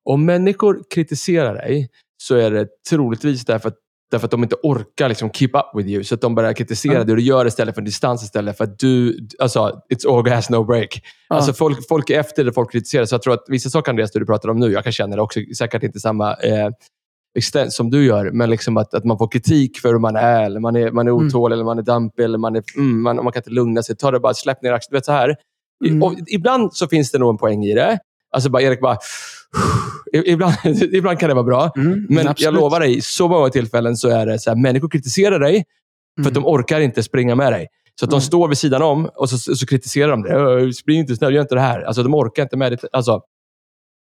om 0.03 0.25
människor 0.25 0.83
kritiserar 0.93 1.53
dig 1.55 1.89
så 2.17 2.35
är 2.35 2.51
det 2.51 2.67
troligtvis 2.89 3.45
därför 3.45 3.67
att 3.69 3.77
Därför 4.11 4.25
att 4.27 4.31
de 4.31 4.43
inte 4.43 4.55
orkar 4.63 5.09
liksom 5.09 5.29
keep 5.31 5.49
up 5.53 5.65
with 5.79 5.89
you. 5.89 6.03
Så 6.03 6.15
att 6.15 6.21
de 6.21 6.35
börjar 6.35 6.53
kritisera 6.53 6.93
Ja. 6.93 7.03
det 7.03 7.15
du 7.15 7.21
gör 7.21 7.45
istället 7.47 7.75
för 7.75 7.81
distans 7.81 8.23
istället. 8.23 8.57
För 8.57 8.63
att 8.63 8.79
du, 8.79 9.19
alltså, 9.39 9.59
it's 9.93 10.15
all 10.17 10.23
gas, 10.23 10.49
no 10.49 10.63
break. 10.63 11.01
Ja. 11.29 11.35
Alltså 11.35 11.53
folk, 11.53 11.87
folk 11.87 12.09
är 12.09 12.19
efter 12.19 12.43
det 12.43 12.53
folk 12.53 12.71
kritiserar. 12.71 13.05
Så 13.05 13.13
jag 13.15 13.21
tror 13.21 13.33
att 13.33 13.43
vissa 13.47 13.69
saker, 13.69 13.91
Andreas, 13.91 14.11
du 14.11 14.25
pratar 14.25 14.49
om 14.49 14.59
nu, 14.59 14.71
jag 14.71 14.83
kan 14.83 14.93
känna 14.93 15.15
det 15.15 15.21
också, 15.21 15.39
säkert 15.57 15.83
inte 15.83 15.99
samma 15.99 16.33
eh, 16.33 16.69
extent 17.37 17.73
som 17.73 17.89
du 17.89 18.05
gör, 18.05 18.31
men 18.31 18.49
liksom 18.49 18.77
att, 18.77 18.93
att 18.93 19.03
man 19.05 19.17
får 19.17 19.27
kritik 19.31 19.77
för 19.79 19.89
hur 19.89 19.99
man 19.99 20.15
är, 20.15 20.43
eller 20.43 20.59
man 20.59 20.75
är, 20.75 20.91
man 20.91 21.07
är 21.07 21.11
Mm. 21.11 21.27
otålig, 21.27 21.53
eller 21.53 21.65
man 21.65 21.77
är 21.77 21.81
dampig, 21.83 22.23
eller 22.23 22.37
man, 22.37 22.55
är, 22.55 22.63
mm, 22.77 23.01
man, 23.01 23.15
man 23.15 23.31
kan 23.31 23.39
inte 23.39 23.49
lugna 23.49 23.83
sig. 23.83 23.95
Ta 23.95 24.11
det 24.11 24.19
bara, 24.19 24.33
släpp 24.33 24.61
ner 24.61 24.71
axeln. 24.73 24.91
Du 24.91 24.97
vet 24.97 25.05
så 25.05 25.11
här. 25.11 25.29
I- 25.85 25.89
Mm. 25.89 26.03
Och 26.03 26.13
ibland 26.27 26.73
så 26.73 26.87
finns 26.87 27.11
det 27.11 27.17
nog 27.19 27.29
en 27.29 27.37
poäng 27.37 27.63
i 27.65 27.73
det. 27.73 27.99
Alltså 28.35 28.49
bara, 28.49 28.61
Erik 28.61 28.81
bara... 28.81 28.97
Ibland, 30.25 30.53
ibland 30.93 31.19
kan 31.19 31.29
det 31.29 31.35
vara 31.35 31.43
bra. 31.45 31.71
Mm, 31.75 32.05
Men 32.09 32.17
jag 32.17 32.27
absolut. 32.27 32.53
lovar 32.61 32.79
dig, 32.79 33.01
så 33.01 33.27
många 33.27 33.49
tillfällen 33.49 33.97
så 33.97 34.09
är 34.09 34.25
det 34.25 34.39
så 34.39 34.49
här, 34.49 34.57
människor 34.57 34.89
kritiserar 34.89 35.39
dig 35.39 35.63
för 36.21 36.27
att 36.27 36.33
de 36.33 36.45
orkar 36.45 36.79
inte 36.79 37.03
springa 37.03 37.35
med 37.35 37.51
dig. 37.53 37.67
Så 37.99 38.05
att 38.05 38.09
de 38.11 38.15
Mm. 38.15 38.21
står 38.21 38.47
vid 38.47 38.57
sidan 38.57 38.81
om 38.81 39.05
och 39.15 39.29
så, 39.29 39.37
så 39.55 39.65
kritiserar 39.65 40.11
de 40.11 40.21
dig. 40.23 40.31
"Ö, 40.31 40.71
Spring 40.73 40.99
inte 40.99 41.15
snabbt, 41.15 41.33
gör 41.33 41.41
inte 41.41 41.55
det 41.55 41.61
här. 41.61 41.81
Alltså, 41.81 42.03
de 42.03 42.13
orkar 42.15 42.43
inte 42.43 42.57
med 42.57 42.71
det. 42.71 42.79
Alltså, 42.91 43.21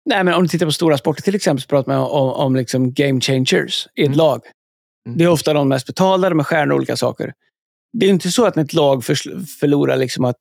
Nej, 0.05 0.23
men 0.23 0.33
om 0.33 0.43
du 0.43 0.49
tittar 0.49 0.65
på 0.65 0.71
stora 0.71 0.97
sporter 0.97 1.21
till 1.23 1.35
exempel, 1.35 1.61
så 1.61 1.67
pratar 1.67 1.91
man 1.91 2.01
om, 2.01 2.29
om 2.33 2.55
liksom 2.55 2.93
game 2.93 3.21
changers 3.21 3.87
i 3.95 4.01
ett 4.01 4.07
Mm. 4.07 4.17
lag. 4.17 4.41
Mm. 5.07 5.17
Det 5.17 5.23
är 5.23 5.27
ofta 5.27 5.53
de 5.53 5.67
mest 5.69 5.87
betalda, 5.87 6.29
de 6.29 6.39
är 6.39 6.43
stjärnor 6.43 6.71
och 6.73 6.77
olika 6.77 6.97
saker. 6.97 7.33
Det 7.93 8.05
är 8.05 8.09
inte 8.09 8.31
så 8.31 8.45
att 8.45 8.55
när 8.55 8.63
ett 8.63 8.73
lag 8.73 9.03
förlorar 9.59 9.97
liksom 9.97 10.25
att 10.25 10.39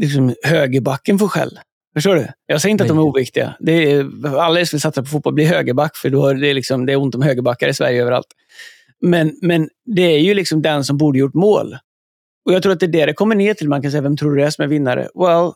liksom 0.00 0.34
högerbacken 0.42 1.18
får 1.18 1.28
skäll. 1.28 1.58
Förstår 1.96 2.14
du? 2.14 2.28
Jag 2.46 2.60
säger 2.60 2.70
inte 2.70 2.84
att 2.84 2.88
de 2.88 2.98
är 2.98 3.02
Nej. 3.02 3.08
oviktiga. 3.10 3.56
Det 3.60 3.72
är, 3.92 4.26
alla 4.38 4.66
som 4.66 4.76
vill 4.76 4.80
satsa 4.80 5.02
på 5.02 5.08
fotboll 5.08 5.34
blir 5.34 5.46
högerback, 5.46 5.96
för 5.96 6.10
då 6.10 6.26
är 6.26 6.34
det, 6.34 6.54
liksom, 6.54 6.86
det 6.86 6.92
är 6.92 6.96
ont 6.96 7.14
om 7.14 7.22
högerbackar 7.22 7.68
i 7.68 7.74
Sverige 7.74 8.02
överallt. 8.02 8.26
Men, 9.00 9.38
men 9.42 9.68
det 9.84 10.02
är 10.02 10.18
ju 10.18 10.34
liksom 10.34 10.62
den 10.62 10.84
som 10.84 10.96
borde 10.98 11.18
gjort 11.18 11.34
mål. 11.34 11.76
Och 12.46 12.52
Jag 12.52 12.62
tror 12.62 12.72
att 12.72 12.80
det 12.80 12.86
är 12.86 12.90
det 12.90 13.06
det 13.06 13.12
kommer 13.12 13.34
ner 13.34 13.54
till. 13.54 13.68
Man 13.68 13.82
kan 13.82 13.90
säga, 13.90 14.00
vem 14.00 14.16
tror 14.16 14.34
du 14.36 14.42
är 14.44 14.50
som 14.50 14.64
är 14.64 14.68
vinnare? 14.68 15.08
Well, 15.14 15.52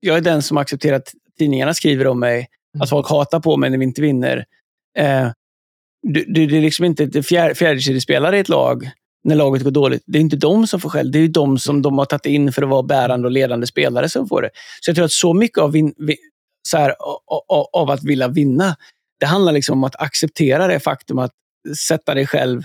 jag 0.00 0.16
är 0.16 0.20
den 0.20 0.42
som 0.42 0.56
accepterar 0.56 0.96
att 0.96 1.12
tidningarna 1.38 1.74
skriver 1.74 2.06
om 2.06 2.20
mig, 2.20 2.48
Mm. 2.74 2.82
att 2.82 2.90
folk 2.90 3.08
hatar 3.10 3.40
på 3.40 3.56
mig 3.56 3.70
när 3.70 3.78
vi 3.78 3.84
inte 3.84 4.02
vinner. 4.02 4.44
Eh, 4.98 5.28
du, 6.02 6.24
du, 6.28 6.46
det 6.46 6.56
är 6.56 6.60
liksom 6.60 6.84
inte 6.84 7.22
fjär, 7.22 7.54
fjärdekedjespelare 7.54 8.36
i 8.36 8.40
ett 8.40 8.48
lag 8.48 8.90
när 9.24 9.36
laget 9.36 9.62
går 9.62 9.70
dåligt. 9.70 10.02
Det 10.06 10.18
är 10.18 10.22
inte 10.22 10.36
de 10.36 10.66
som 10.66 10.80
får 10.80 10.88
skäll. 10.88 11.12
Det 11.12 11.18
är 11.18 11.20
ju 11.20 11.28
de 11.28 11.58
som 11.58 11.82
de 11.82 11.98
har 11.98 12.04
tagit 12.04 12.26
in 12.26 12.52
för 12.52 12.62
att 12.62 12.68
vara 12.68 12.82
bärande 12.82 13.28
och 13.28 13.32
ledande 13.32 13.66
spelare 13.66 14.08
som 14.08 14.28
får 14.28 14.42
det. 14.42 14.50
Så 14.80 14.88
jag 14.88 14.96
tror 14.96 15.04
att 15.04 15.12
så 15.12 15.34
mycket 15.34 15.58
av, 15.58 15.72
vin, 15.72 15.94
vi, 15.98 16.16
så 16.68 16.76
här, 16.76 16.94
av, 17.72 17.90
att 17.90 18.04
vilja 18.04 18.28
vinna, 18.28 18.76
det 19.20 19.26
handlar 19.26 19.52
liksom 19.52 19.78
om 19.78 19.84
att 19.84 19.96
acceptera 19.96 20.66
det 20.66 20.80
faktum 20.80 21.18
att 21.18 21.32
sätta 21.88 22.14
dig 22.14 22.26
själv 22.26 22.62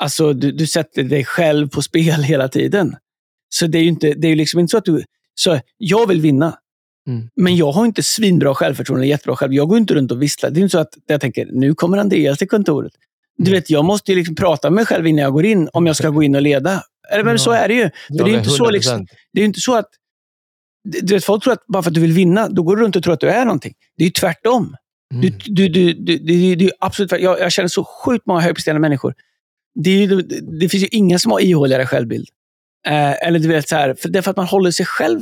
Alltså, 0.00 0.32
du, 0.32 0.52
du 0.52 0.66
sätter 0.66 1.02
dig 1.02 1.24
själv 1.24 1.68
på 1.68 1.82
spel 1.82 2.22
hela 2.22 2.48
tiden. 2.48 2.96
Så 3.54 3.66
det 3.66 3.78
är 3.78 3.82
ju 3.82 3.88
inte, 3.88 4.14
det 4.14 4.28
är 4.28 4.36
liksom 4.36 4.60
inte 4.60 4.70
så 4.70 4.78
att 4.78 4.84
du... 4.84 5.04
Så 5.34 5.60
jag 5.76 6.06
vill 6.06 6.20
vinna. 6.20 6.58
Mm. 7.08 7.28
Men 7.36 7.56
jag 7.56 7.72
har 7.72 7.84
inte 7.84 8.02
svinbra 8.02 8.54
självförtroende, 8.54 9.06
jättebra 9.06 9.36
själv. 9.36 9.54
Jag 9.54 9.68
går 9.68 9.78
inte 9.78 9.94
runt 9.94 10.12
och 10.12 10.22
visslar. 10.22 10.50
Det 10.50 10.60
är 10.60 10.62
inte 10.62 10.72
så 10.72 10.78
att 10.78 10.94
jag 11.06 11.20
tänker, 11.20 11.48
nu 11.52 11.74
kommer 11.74 11.98
Andreas 11.98 12.38
till 12.38 12.48
kontoret. 12.48 12.92
Du 13.44 13.50
vet, 13.50 13.70
jag 13.70 13.84
måste 13.84 14.12
ju 14.12 14.18
liksom 14.18 14.34
prata 14.34 14.70
med 14.70 14.74
mig 14.74 14.86
själv 14.86 15.06
innan 15.06 15.22
jag 15.22 15.32
går 15.32 15.44
in, 15.44 15.68
om 15.72 15.86
jag 15.86 15.96
ska 15.96 16.08
gå 16.10 16.22
in 16.22 16.34
och 16.34 16.42
leda. 16.42 16.82
Eller, 17.12 17.24
men 17.24 17.32
Ja. 17.34 17.38
så 17.38 17.50
är 17.50 17.68
det 17.68 17.74
ju. 17.74 17.90
För 18.18 18.24
det 18.24 18.30
är 18.30 18.38
inte 18.38 18.50
så, 18.50 18.70
liksom, 18.70 19.00
100%. 19.00 19.06
det 19.32 19.40
är 19.40 19.44
inte 19.44 19.60
så 19.60 19.74
att... 19.74 19.88
Du 20.84 21.14
vet, 21.14 21.24
folk 21.24 21.42
tror 21.44 21.52
att 21.52 21.66
bara 21.66 21.82
för 21.82 21.90
att 21.90 21.94
du 21.94 22.00
vill 22.00 22.12
vinna, 22.12 22.48
då 22.48 22.62
går 22.62 22.76
du 22.76 22.82
runt 22.82 22.96
och 22.96 23.02
tror 23.02 23.14
att 23.14 23.20
du 23.20 23.28
är 23.28 23.44
någonting. 23.44 23.74
Det 23.96 24.02
är 24.04 24.06
ju 24.06 24.12
tvärtom. 24.12 24.76
Du, 25.14 25.28
Mm. 25.28 25.38
du, 25.44 25.68
du, 25.68 25.92
du, 26.56 26.64
är 26.66 26.72
absolut, 26.80 27.12
jag, 27.12 27.40
jag 27.40 27.52
känner 27.52 27.68
så 27.68 27.84
sjukt 27.84 28.26
många 28.26 28.40
högpresterande 28.40 28.80
människor. 28.80 29.14
Det, 29.74 29.90
ju, 29.90 30.06
det, 30.22 30.40
det 30.60 30.68
finns 30.68 30.82
ju 30.84 30.88
inga 30.90 31.18
som 31.18 31.32
har 31.32 31.40
ihåligare 31.40 31.86
självbild. 31.86 32.28
Eh, 32.86 33.26
eller 33.26 33.38
du 33.38 33.48
vet, 33.48 33.68
så 33.68 33.76
här, 33.76 33.94
för 33.94 34.08
det 34.08 34.18
är 34.18 34.22
för 34.22 34.30
att 34.30 34.36
man 34.36 34.46
håller 34.46 34.70
sig 34.70 34.86
själv 34.86 35.20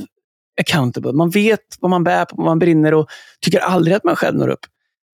accountable. 0.60 1.12
Man 1.12 1.30
vet 1.30 1.60
vad 1.80 1.90
man 1.90 2.04
bär 2.04 2.24
på, 2.24 2.36
vad 2.36 2.46
man 2.46 2.58
brinner 2.58 2.94
och 2.94 3.08
tycker 3.40 3.58
aldrig 3.58 3.96
att 3.96 4.04
man 4.04 4.16
själv 4.16 4.36
når 4.38 4.48
upp. 4.48 4.66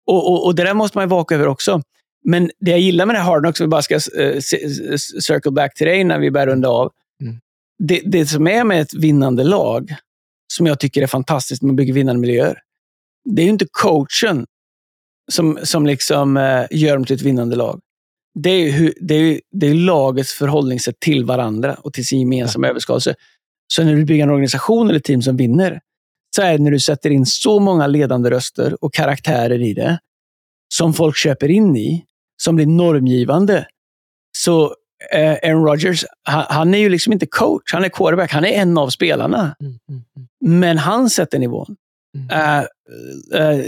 Och, 0.07 0.31
och, 0.31 0.45
och 0.45 0.55
det 0.55 0.63
där 0.63 0.73
måste 0.73 0.97
man 0.97 1.05
ju 1.05 1.09
vaka 1.09 1.35
över 1.35 1.47
också. 1.47 1.81
Men 2.23 2.51
det 2.59 2.71
jag 2.71 2.79
gillar 2.79 3.05
med 3.05 3.15
det 3.15 3.19
här 3.19 3.25
Hard 3.25 3.43
Knocks, 3.43 3.59
om 3.59 3.65
vi 3.65 3.69
bara 3.69 3.81
ska 3.81 3.99
c- 3.99 4.97
circle 5.21 5.51
back 5.51 5.75
till 5.75 5.87
dig 5.87 6.03
när 6.03 6.19
vi 6.19 6.31
börjar 6.31 6.47
runda 6.47 6.69
av. 6.69 6.91
Mm. 7.21 7.39
Det, 7.83 8.01
det 8.05 8.25
som 8.25 8.47
är 8.47 8.63
med 8.63 8.81
ett 8.81 8.93
vinnande 8.93 9.43
lag, 9.43 9.95
som 10.53 10.65
jag 10.67 10.79
tycker 10.79 11.01
är 11.01 11.07
fantastiskt 11.07 11.61
man 11.61 11.75
bygger 11.75 11.93
vinnande 11.93 12.21
miljöer, 12.21 12.57
det 13.29 13.41
är 13.41 13.43
ju 13.43 13.51
inte 13.51 13.67
coachen 13.71 14.45
som, 15.31 15.59
som 15.63 15.85
liksom, 15.85 16.37
eh, 16.37 16.65
gör 16.71 16.93
dem 16.93 17.05
till 17.05 17.15
ett 17.15 17.21
vinnande 17.21 17.55
lag. 17.55 17.79
det 18.39 18.49
är, 18.49 18.71
hur, 18.71 18.93
det, 19.01 19.15
är, 19.15 19.41
det 19.51 19.67
är 19.67 19.73
lagets 19.73 20.33
förhållningssätt 20.33 20.99
till 20.99 21.25
varandra 21.25 21.73
och 21.75 21.93
till 21.93 22.05
sin 22.07 22.19
gemensamma 22.19 22.67
överskapelse. 22.67 23.15
Så 23.73 23.83
när 23.83 23.95
du 23.95 24.05
bygger 24.05 24.23
en 24.23 24.29
organisation 24.29 24.89
eller 24.89 24.99
team 24.99 25.21
som 25.21 25.37
vinner, 25.37 25.79
så 26.35 26.41
är 26.41 26.57
det 26.57 26.63
när 26.63 26.71
du 26.71 26.79
sätter 26.79 27.09
in 27.09 27.25
så 27.25 27.59
många 27.59 27.87
ledande 27.87 28.29
röster 28.29 28.83
och 28.83 28.93
karaktärer 28.93 29.61
i 29.61 29.73
det, 29.73 29.99
som 30.73 30.93
folk 30.93 31.17
köper 31.17 31.51
in 31.51 31.75
i, 31.75 32.05
som 32.43 32.55
blir 32.55 32.65
normgivande. 32.65 33.65
Så 34.37 34.75
eh, 35.13 35.31
Aaron 35.31 35.65
Rodgers, 35.65 36.05
han, 36.23 36.45
han, 36.49 36.73
är 36.73 36.77
ju 36.77 36.89
liksom 36.89 37.13
inte 37.13 37.25
coach, 37.25 37.73
han 37.73 37.83
är 37.83 37.89
quarterback, 37.89 38.31
han 38.31 38.45
är 38.45 38.49
en 38.49 38.77
av 38.77 38.89
spelarna. 38.89 39.55
Mm, 39.59 39.79
mm, 39.89 40.03
mm. 40.15 40.27
Men 40.61 40.77
han 40.77 41.09
sätter 41.09 41.39
nivån. 41.39 41.75
Uh, 42.17 42.63
uh, 43.41 43.61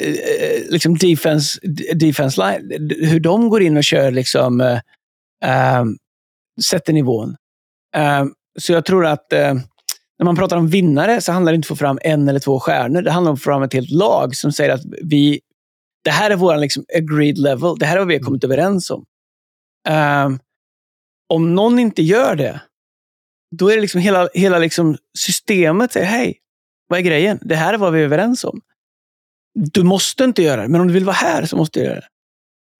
liksom 0.69 0.97
defense, 0.97 1.59
defense 1.95 2.41
line, 2.41 2.89
hur 2.89 3.19
de 3.19 3.49
går 3.49 3.61
in 3.61 3.77
och 3.77 3.83
kör, 3.83 4.11
liksom, 4.11 4.61
uh, 4.61 5.85
sätter 6.63 6.93
nivån. 6.93 7.35
så 8.59 8.73
jag 8.73 8.85
tror 8.85 9.05
att 9.05 9.27
när 10.19 10.25
man 10.25 10.35
pratar 10.35 10.57
om 10.57 10.67
vinnare 10.67 11.21
så 11.21 11.31
handlar 11.31 11.51
det 11.51 11.55
inte 11.55 11.67
om 11.67 11.73
att 11.73 11.79
få 11.79 11.85
fram 11.85 11.99
en 12.01 12.29
eller 12.29 12.39
två 12.39 12.59
stjärnor. 12.59 13.01
Det 13.01 13.11
handlar 13.11 13.29
om 13.29 13.33
att 13.33 13.41
få 13.41 13.43
fram 13.43 13.63
ett 13.63 13.73
helt 13.73 13.91
lag 13.91 14.35
som 14.35 14.51
säger 14.51 14.73
att 14.73 14.81
vi, 15.01 15.39
det 16.03 16.11
här 16.11 16.31
är 16.31 16.35
vår 16.35 16.57
liksom, 16.57 16.85
agreed 16.97 17.37
level. 17.37 17.75
Det 17.79 17.85
här 17.85 17.95
är 17.95 17.99
vad 17.99 18.07
vi 18.07 18.13
har 18.13 18.21
kommit 18.21 18.43
överens 18.43 18.89
om. 18.89 19.05
om 21.29 21.55
någon 21.55 21.79
inte 21.79 22.01
gör 22.01 22.35
det, 22.35 22.61
då 23.55 23.71
är 23.71 23.75
det 23.75 23.81
liksom 23.81 24.01
hela, 24.01 24.29
hela 24.33 24.59
liksom 24.59 24.97
systemet 25.17 25.91
säger 25.91 26.05
hej, 26.05 26.37
vad 26.87 26.99
är 26.99 27.03
grejen? 27.03 27.39
Det 27.41 27.55
här 27.55 27.73
är 27.73 27.77
vad 27.77 27.93
vi 27.93 27.99
är 27.99 28.03
överens 28.03 28.43
om. 28.43 28.61
Du 29.53 29.83
måste 29.83 30.23
inte 30.23 30.43
göra 30.43 30.61
det, 30.61 30.67
men 30.67 30.81
om 30.81 30.87
du 30.87 30.93
vill 30.93 31.05
vara 31.05 31.15
här 31.15 31.45
så 31.45 31.57
måste 31.57 31.79
du 31.79 31.85
göra 31.85 31.99
det. 31.99 32.07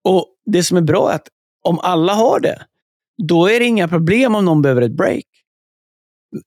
Och 0.04 0.26
Det 0.46 0.62
som 0.62 0.76
är 0.76 0.82
bra 0.82 1.10
är 1.10 1.14
att 1.14 1.28
om 1.62 1.78
alla 1.78 2.14
har 2.14 2.40
det, 2.40 2.66
då 3.22 3.46
är 3.46 3.60
det 3.60 3.66
inga 3.66 3.88
problem 3.88 4.34
om 4.34 4.44
någon 4.44 4.62
behöver 4.62 4.82
ett 4.82 4.96
break. 4.96 5.24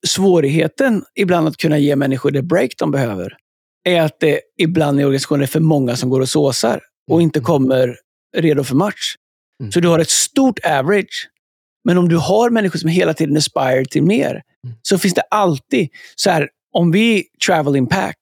Svårigheten 0.07 1.05
ibland 1.15 1.47
att 1.47 1.57
kunna 1.57 1.77
ge 1.77 1.95
människor 1.95 2.31
det 2.31 2.41
break 2.41 2.71
de 2.77 2.91
behöver 2.91 3.37
är 3.87 4.01
att 4.01 4.19
det 4.19 4.41
ibland 4.57 5.01
i 5.01 5.03
organisationer 5.03 5.43
är 5.43 5.47
för 5.47 5.59
många 5.59 5.95
som 5.95 6.09
går 6.09 6.21
och 6.21 6.29
såsar 6.29 6.81
och 7.11 7.21
inte 7.21 7.39
mm. 7.39 7.45
kommer 7.45 7.97
redo 8.37 8.63
för 8.63 8.75
match. 8.75 9.15
Mm. 9.61 9.71
Så 9.71 9.79
du 9.79 9.87
har 9.87 9.99
ett 9.99 10.09
stort 10.09 10.59
average. 10.65 11.29
Men 11.85 11.97
om 11.97 12.09
du 12.09 12.17
har 12.17 12.49
människor 12.49 12.79
som 12.79 12.89
hela 12.89 13.13
tiden 13.13 13.37
aspire 13.37 13.85
till 13.85 14.03
mer, 14.03 14.31
mm. 14.31 14.75
så 14.81 14.97
finns 14.97 15.13
det 15.13 15.21
alltid 15.21 15.89
så 16.15 16.29
här, 16.29 16.49
om 16.73 16.91
vi 16.91 17.23
travel 17.45 17.75
in 17.75 17.87
pack, 17.87 18.17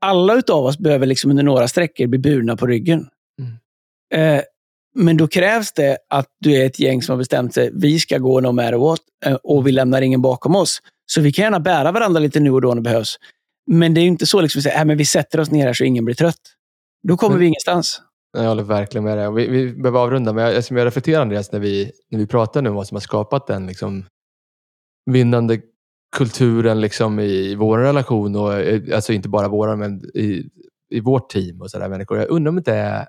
alla 0.00 0.34
utav 0.34 0.64
oss 0.64 0.78
behöver 0.78 1.06
liksom 1.06 1.30
under 1.30 1.42
några 1.42 1.68
sträckor 1.68 2.06
bli 2.06 2.18
burna 2.18 2.56
på 2.56 2.66
ryggen. 2.66 3.08
Mm. 3.40 4.36
Eh, 4.36 4.42
men 4.94 5.16
då 5.16 5.28
krävs 5.28 5.72
det 5.72 5.98
att 6.08 6.26
du 6.40 6.52
är 6.52 6.66
ett 6.66 6.80
gäng 6.80 7.02
som 7.02 7.12
har 7.12 7.18
bestämt 7.18 7.54
sig, 7.54 7.70
vi 7.74 8.00
ska 8.00 8.18
gå 8.18 8.40
no 8.40 8.52
matter 8.52 8.76
what 8.76 9.00
eh, 9.24 9.34
och 9.34 9.66
vi 9.66 9.72
lämnar 9.72 10.02
ingen 10.02 10.22
bakom 10.22 10.56
oss. 10.56 10.82
Så 11.06 11.20
vi 11.20 11.32
kan 11.32 11.42
gärna 11.42 11.60
bära 11.60 11.92
varandra 11.92 12.20
lite 12.20 12.40
nu 12.40 12.50
och 12.50 12.60
då 12.60 12.68
när 12.68 12.74
det 12.74 12.80
behövs. 12.80 13.16
Men 13.68 13.94
det 13.94 14.00
är 14.00 14.02
inte 14.02 14.26
så 14.26 14.40
liksom 14.40 14.58
att 14.58 14.76
äh, 14.76 14.84
men 14.84 14.96
vi 14.96 15.04
sätter 15.04 15.40
oss 15.40 15.50
ner 15.50 15.66
här 15.66 15.72
så 15.72 15.84
ingen 15.84 16.04
blir 16.04 16.14
trött. 16.14 16.40
Då 17.08 17.16
kommer 17.16 17.32
mm. 17.32 17.40
vi 17.40 17.46
ingenstans. 17.46 18.02
Jag 18.32 18.48
håller 18.48 18.62
verkligen 18.62 19.04
med 19.04 19.18
dig. 19.18 19.32
Vi, 19.32 19.48
vi 19.48 19.72
behöver 19.72 20.00
avrunda, 20.00 20.32
men 20.32 20.44
jag, 20.44 20.64
jag 20.70 20.86
reflekterar 20.86 21.22
Andreas, 21.22 21.52
när 21.52 21.60
vi, 21.60 21.92
när 22.10 22.18
vi 22.18 22.26
pratar 22.26 22.62
nu 22.62 22.68
om 22.68 22.76
vad 22.76 22.86
som 22.86 22.94
har 22.94 23.00
skapat 23.00 23.46
den 23.46 23.66
liksom, 23.66 24.04
vinnande 25.10 25.60
kulturen 26.16 26.80
liksom 26.80 27.20
i 27.20 27.54
vår 27.54 27.78
relation 27.78 28.36
och 28.36 28.54
eh, 28.54 28.94
alltså 28.94 29.12
inte 29.12 29.28
bara 29.28 29.48
våra 29.48 29.76
men 29.76 30.04
i, 30.14 30.50
i 30.90 31.00
vårt 31.00 31.30
team 31.30 31.60
och 31.60 31.70
sådär 31.70 31.88
människor. 31.88 32.18
Jag 32.18 32.30
undrar 32.30 32.48
om 32.48 32.62
det 32.62 32.74
är, 32.74 33.06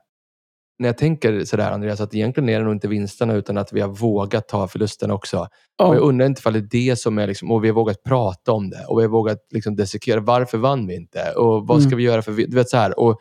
när 0.79 0.89
jag 0.89 0.97
tänker 0.97 1.45
sådär 1.45 1.71
Andreas, 1.71 2.01
att 2.01 2.15
egentligen 2.15 2.49
är 2.49 2.59
det 2.59 2.65
nog 2.65 2.73
inte 2.73 2.87
vinsterna 2.87 3.33
utan 3.33 3.57
att 3.57 3.73
vi 3.73 3.81
har 3.81 3.89
vågat 3.89 4.47
ta 4.47 4.67
förlusten 4.67 5.11
också. 5.11 5.47
Oh. 5.81 5.87
Och 5.87 5.95
jag 5.95 6.01
undrar 6.01 6.25
inte 6.25 6.39
ifall 6.39 6.53
det 6.53 6.59
är 6.59 6.89
det 6.89 6.95
som 6.95 7.17
är, 7.17 7.27
liksom, 7.27 7.51
och 7.51 7.63
vi 7.63 7.67
har 7.67 7.75
vågat 7.75 8.03
prata 8.03 8.51
om 8.51 8.69
det 8.69 8.85
och 8.87 8.99
vi 8.99 9.03
har 9.03 9.09
vågat 9.09 9.47
liksom 9.51 9.75
dissekera. 9.75 10.19
Varför 10.19 10.57
vann 10.57 10.87
vi 10.87 10.95
inte? 10.95 11.31
Och 11.31 11.67
vad 11.67 11.81
ska 11.81 11.87
mm. 11.87 11.97
vi 11.97 12.03
göra 12.03 12.21
för... 12.21 12.31
Du 12.31 12.55
vet, 12.55 12.69
så 12.69 12.77
här, 12.77 12.99
och, 12.99 13.19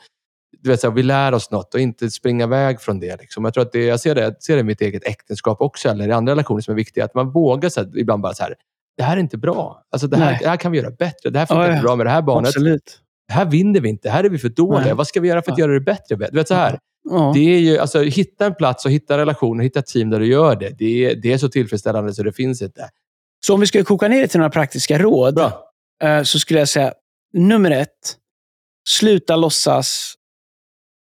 du 0.62 0.70
vet, 0.70 0.80
så 0.80 0.88
här, 0.88 0.94
vi 0.94 1.02
lär 1.02 1.32
oss 1.32 1.50
något 1.50 1.74
och 1.74 1.80
inte 1.80 2.10
springa 2.10 2.44
iväg 2.44 2.80
från 2.80 3.00
det. 3.00 3.20
Liksom. 3.20 3.44
Jag 3.44 3.54
tror 3.54 3.62
att 3.62 3.72
det, 3.72 3.84
jag 3.84 4.00
ser 4.00 4.14
det, 4.14 4.20
jag 4.20 4.42
ser 4.42 4.54
det 4.54 4.60
i 4.60 4.64
mitt 4.64 4.80
eget 4.80 5.04
äktenskap 5.04 5.60
också, 5.60 5.88
eller 5.88 6.08
i 6.08 6.12
andra 6.12 6.32
relationer 6.32 6.60
som 6.60 6.72
är 6.72 6.76
viktiga. 6.76 7.04
Att 7.04 7.14
man 7.14 7.30
vågar 7.30 7.68
så 7.68 7.80
här, 7.80 7.98
ibland 7.98 8.22
bara 8.22 8.34
så 8.34 8.42
här, 8.42 8.54
det 8.96 9.02
här 9.02 9.16
är 9.16 9.20
inte 9.20 9.38
bra. 9.38 9.82
Alltså 9.90 10.06
det, 10.06 10.16
här, 10.16 10.38
det 10.40 10.48
här 10.48 10.56
kan 10.56 10.72
vi 10.72 10.78
göra 10.78 10.90
bättre. 10.90 11.30
Det 11.30 11.38
här 11.38 11.46
funkar 11.46 11.68
oh, 11.68 11.72
inte 11.72 11.82
bra 11.82 11.96
med 11.96 12.06
det 12.06 12.10
här 12.10 12.22
barnet. 12.22 12.48
Absolut. 12.48 13.00
Det 13.28 13.34
här 13.34 13.44
vinner 13.44 13.80
vi 13.80 13.88
inte. 13.88 14.10
Här 14.10 14.24
är 14.24 14.28
vi 14.28 14.38
för 14.38 14.48
dåliga. 14.48 14.84
Nej. 14.84 14.94
Vad 14.94 15.06
ska 15.06 15.20
vi 15.20 15.28
göra 15.28 15.42
för 15.42 15.52
att 15.52 15.58
ja. 15.58 15.64
göra 15.64 15.72
det 15.72 15.80
bättre? 15.80 16.16
Du 16.16 16.36
vet, 16.36 16.48
så 16.48 16.54
här. 16.54 16.78
Ja. 17.10 17.32
Det 17.34 17.54
är 17.54 17.58
ju, 17.58 17.78
alltså, 17.78 18.02
hitta 18.02 18.46
en 18.46 18.54
plats 18.54 18.84
och 18.84 18.90
hitta 18.90 19.18
relationer, 19.18 19.64
hitta 19.64 19.78
ett 19.78 19.86
team 19.86 20.10
där 20.10 20.20
du 20.20 20.26
gör 20.26 20.56
det. 20.56 20.74
Det 20.78 21.04
är, 21.04 21.14
det 21.14 21.32
är 21.32 21.38
så 21.38 21.48
tillfredsställande 21.48 22.14
så 22.14 22.22
det 22.22 22.32
finns 22.32 22.62
inte. 22.62 22.90
Så 23.46 23.54
om 23.54 23.60
vi 23.60 23.66
ska 23.66 23.84
koka 23.84 24.08
ner 24.08 24.20
det 24.20 24.28
till 24.28 24.38
några 24.38 24.50
praktiska 24.50 24.98
råd, 24.98 25.34
bra. 25.34 25.64
Eh, 26.02 26.22
så 26.22 26.38
skulle 26.38 26.58
jag 26.58 26.68
säga 26.68 26.92
nummer 27.32 27.70
ett, 27.70 28.16
sluta 28.88 29.36
låtsas 29.36 30.14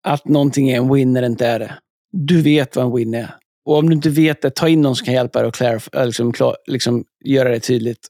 att 0.05 0.25
någonting 0.25 0.71
är 0.71 0.77
en 0.77 0.95
win 0.95 1.13
när 1.13 1.21
det 1.21 1.27
inte 1.27 1.47
är 1.47 1.59
det. 1.59 1.79
Du 2.13 2.43
vet 2.43 2.77
vad 2.77 2.85
en 2.85 2.97
win 2.97 3.15
är. 3.15 3.35
Och 3.65 3.79
om 3.79 3.89
du 3.89 3.95
inte 3.95 4.11
vet 4.11 4.43
det, 4.43 4.51
ta 4.51 4.69
in 4.69 4.83
någon 4.83 4.97
som 4.97 5.05
kan 5.05 5.15
hjälpa 5.15 5.39
dig 5.39 5.49
att 5.49 5.55
clarify, 5.55 5.91
liksom, 6.05 6.33
liksom, 6.67 7.05
göra 7.25 7.49
det 7.49 7.61
tydligt. 7.61 8.09